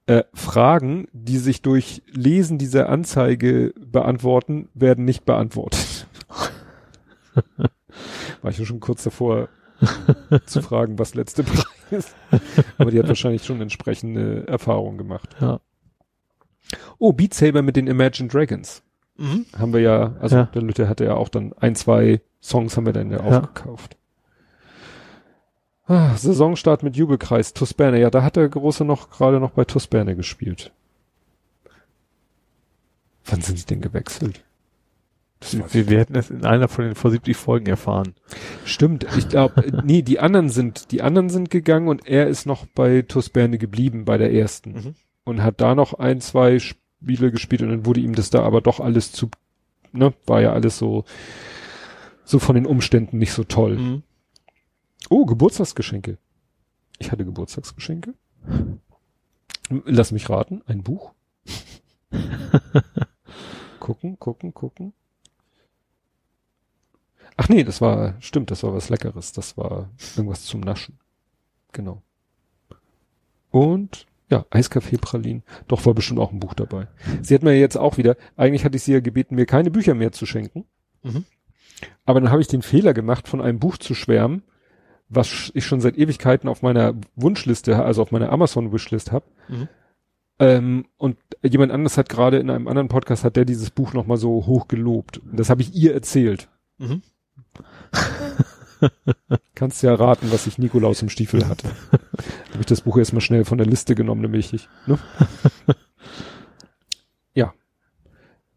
[0.07, 6.07] äh, Fragen, die sich durch Lesen dieser Anzeige beantworten, werden nicht beantwortet.
[8.43, 9.49] War ich schon kurz davor
[10.47, 12.17] zu fragen, was letzte Preis ist.
[12.79, 15.35] Aber die hat wahrscheinlich schon entsprechende Erfahrungen gemacht.
[15.41, 15.61] Ja.
[16.99, 18.83] Oh, Beat Saber mit den Imagine Dragons
[19.19, 19.47] Mhm.
[19.59, 20.43] haben wir ja, also Ja.
[20.45, 23.41] der Lütte hatte ja auch dann ein, zwei Songs haben wir dann ja, Ja.
[23.41, 23.97] aufgekauft.
[25.87, 28.01] Ah, Saisonstart mit Jubelkreis, TuS Berne.
[28.01, 30.73] Ja, da hat der Große noch gerade noch bei TuS Berne gespielt.
[33.25, 34.43] Wann sind sie denn gewechselt?
[35.71, 38.15] Wir, wir hätten es in einer von den vor 70 Folgen erfahren.
[38.65, 42.67] Stimmt, ich glaube, nee, die anderen sind, die anderen sind gegangen und er ist noch
[42.67, 44.73] bei TuS Berne geblieben, bei der ersten.
[44.73, 44.95] Mhm.
[45.25, 46.59] Und hat da noch ein, zwei
[47.07, 49.31] Spiele gespielt und dann wurde ihm das da aber doch alles zu,
[49.93, 51.05] ne, war ja alles so,
[52.25, 53.77] so von den Umständen nicht so toll.
[53.79, 54.03] Mhm.
[55.09, 56.19] Oh, Geburtstagsgeschenke.
[56.99, 58.15] Ich hatte Geburtstagsgeschenke.
[59.85, 61.13] Lass mich raten, ein Buch.
[63.79, 64.93] gucken, gucken, gucken.
[67.37, 69.31] Ach nee, das war, stimmt, das war was Leckeres.
[69.31, 70.99] Das war irgendwas zum Naschen.
[71.71, 72.03] Genau.
[73.53, 75.43] Und, ja, Eiskaffee Pralin.
[75.69, 76.89] Doch, war bestimmt auch ein Buch dabei.
[77.23, 79.95] Sie hat mir jetzt auch wieder, eigentlich hatte ich sie ja gebeten, mir keine Bücher
[79.95, 80.65] mehr zu schenken.
[81.03, 81.25] Mhm.
[82.05, 84.43] Aber dann habe ich den Fehler gemacht, von einem Buch zu schwärmen,
[85.09, 89.27] was ich schon seit Ewigkeiten auf meiner Wunschliste, also auf meiner Amazon-Wishlist habe.
[89.49, 89.69] Mhm.
[90.39, 94.17] Ähm, und jemand anderes hat gerade in einem anderen Podcast, hat der dieses Buch nochmal
[94.17, 95.21] so hoch gelobt.
[95.33, 96.49] Das habe ich ihr erzählt.
[96.79, 97.03] Mhm.
[99.55, 101.69] Kannst ja raten, was ich Nikolaus im Stiefel hatte.
[101.93, 104.69] habe ich das Buch erstmal schnell von der Liste genommen, nämlich ich.
[104.87, 104.99] Ne?
[107.35, 107.55] ja.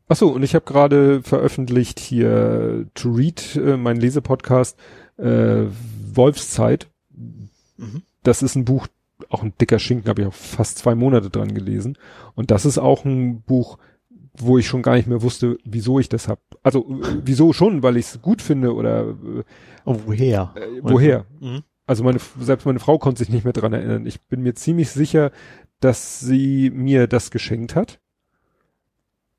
[0.07, 4.77] Ach so, und ich habe gerade veröffentlicht hier To Read, äh, mein Lesepodcast,
[5.17, 5.65] äh,
[6.13, 6.87] Wolfszeit.
[7.77, 8.03] Mhm.
[8.23, 8.87] Das ist ein Buch,
[9.29, 11.97] auch ein dicker Schinken, habe ich auch fast zwei Monate dran gelesen.
[12.35, 13.77] Und das ist auch ein Buch,
[14.41, 16.39] wo ich schon gar nicht mehr wusste, wieso ich das hab.
[16.63, 19.43] Also äh, wieso schon, weil ich es gut finde oder äh,
[19.89, 20.53] Oh, woher?
[20.55, 21.25] äh, woher.
[21.39, 21.63] Mhm.
[21.87, 24.05] Also meine, selbst meine Frau konnte sich nicht mehr dran erinnern.
[24.05, 25.31] Ich bin mir ziemlich sicher,
[25.79, 27.99] dass sie mir das geschenkt hat.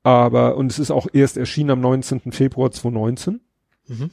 [0.03, 2.33] Aber, und es ist auch erst erschienen am 19.
[2.33, 3.39] Februar 2019.
[3.87, 4.09] Mhm.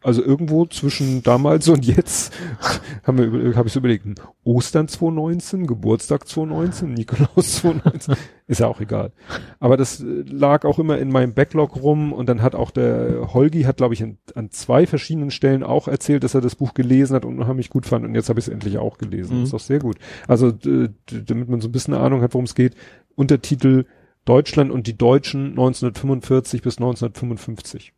[0.00, 2.32] Also irgendwo zwischen damals und jetzt
[3.02, 4.06] haben wir, habe ich so überlegt,
[4.44, 8.14] Ostern 2019, Geburtstag 2019, Nikolaus 2019,
[8.46, 9.10] ist ja auch egal.
[9.58, 13.34] Aber das äh, lag auch immer in meinem Backlog rum und dann hat auch der
[13.34, 16.74] Holgi hat, glaube ich, an, an zwei verschiedenen Stellen auch erzählt, dass er das Buch
[16.74, 19.38] gelesen hat und unheimlich gut fand und jetzt habe ich es endlich auch gelesen.
[19.38, 19.44] Mhm.
[19.44, 19.96] Ist doch sehr gut.
[20.28, 22.76] Also damit man so ein bisschen eine Ahnung hat, worum es geht,
[23.16, 23.84] Untertitel
[24.24, 27.94] Deutschland und die Deutschen 1945 bis 1955.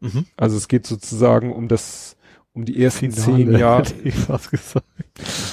[0.00, 0.26] Mhm.
[0.36, 2.16] Also es geht sozusagen um das,
[2.52, 4.86] um die ersten Finale, zehn Jahre, hätte ich fast gesagt.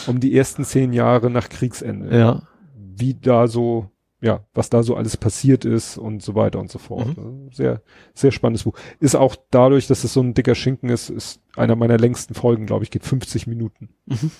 [0.07, 2.17] um die ersten zehn Jahre nach Kriegsende.
[2.17, 2.41] Ja.
[2.73, 6.79] Wie da so, ja, was da so alles passiert ist und so weiter und so
[6.79, 7.09] fort.
[7.09, 7.81] Also Sehr,
[8.13, 8.77] sehr spannendes Buch.
[8.99, 12.65] Ist auch dadurch, dass es so ein dicker Schinken ist, ist einer meiner längsten Folgen,
[12.65, 13.89] glaube ich, geht 50 Minuten.
[14.05, 14.31] Mhm.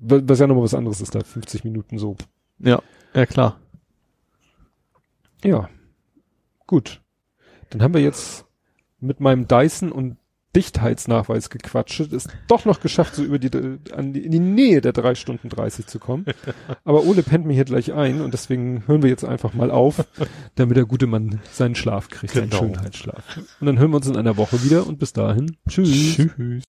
[0.00, 2.16] Was was ja nochmal was anderes ist da, 50 Minuten so.
[2.58, 2.82] Ja,
[3.14, 3.60] ja klar.
[5.44, 5.68] Ja.
[6.66, 7.00] Gut.
[7.70, 8.44] Dann haben wir jetzt
[9.02, 10.16] mit meinem Dyson und
[10.54, 13.48] Dichtheitsnachweis gequatscht, ist doch noch geschafft, so über die,
[13.96, 16.26] an die, in die Nähe der drei Stunden 30 zu kommen.
[16.84, 20.04] Aber Ole pennt mir hier gleich ein und deswegen hören wir jetzt einfach mal auf,
[20.56, 22.54] damit der gute Mann seinen Schlaf kriegt, Genau.
[22.54, 23.38] seinen Schönheitsschlaf.
[23.60, 25.56] Und dann hören wir uns in einer Woche wieder und bis dahin.
[25.68, 26.16] Tschüss.
[26.16, 26.64] Tschüss.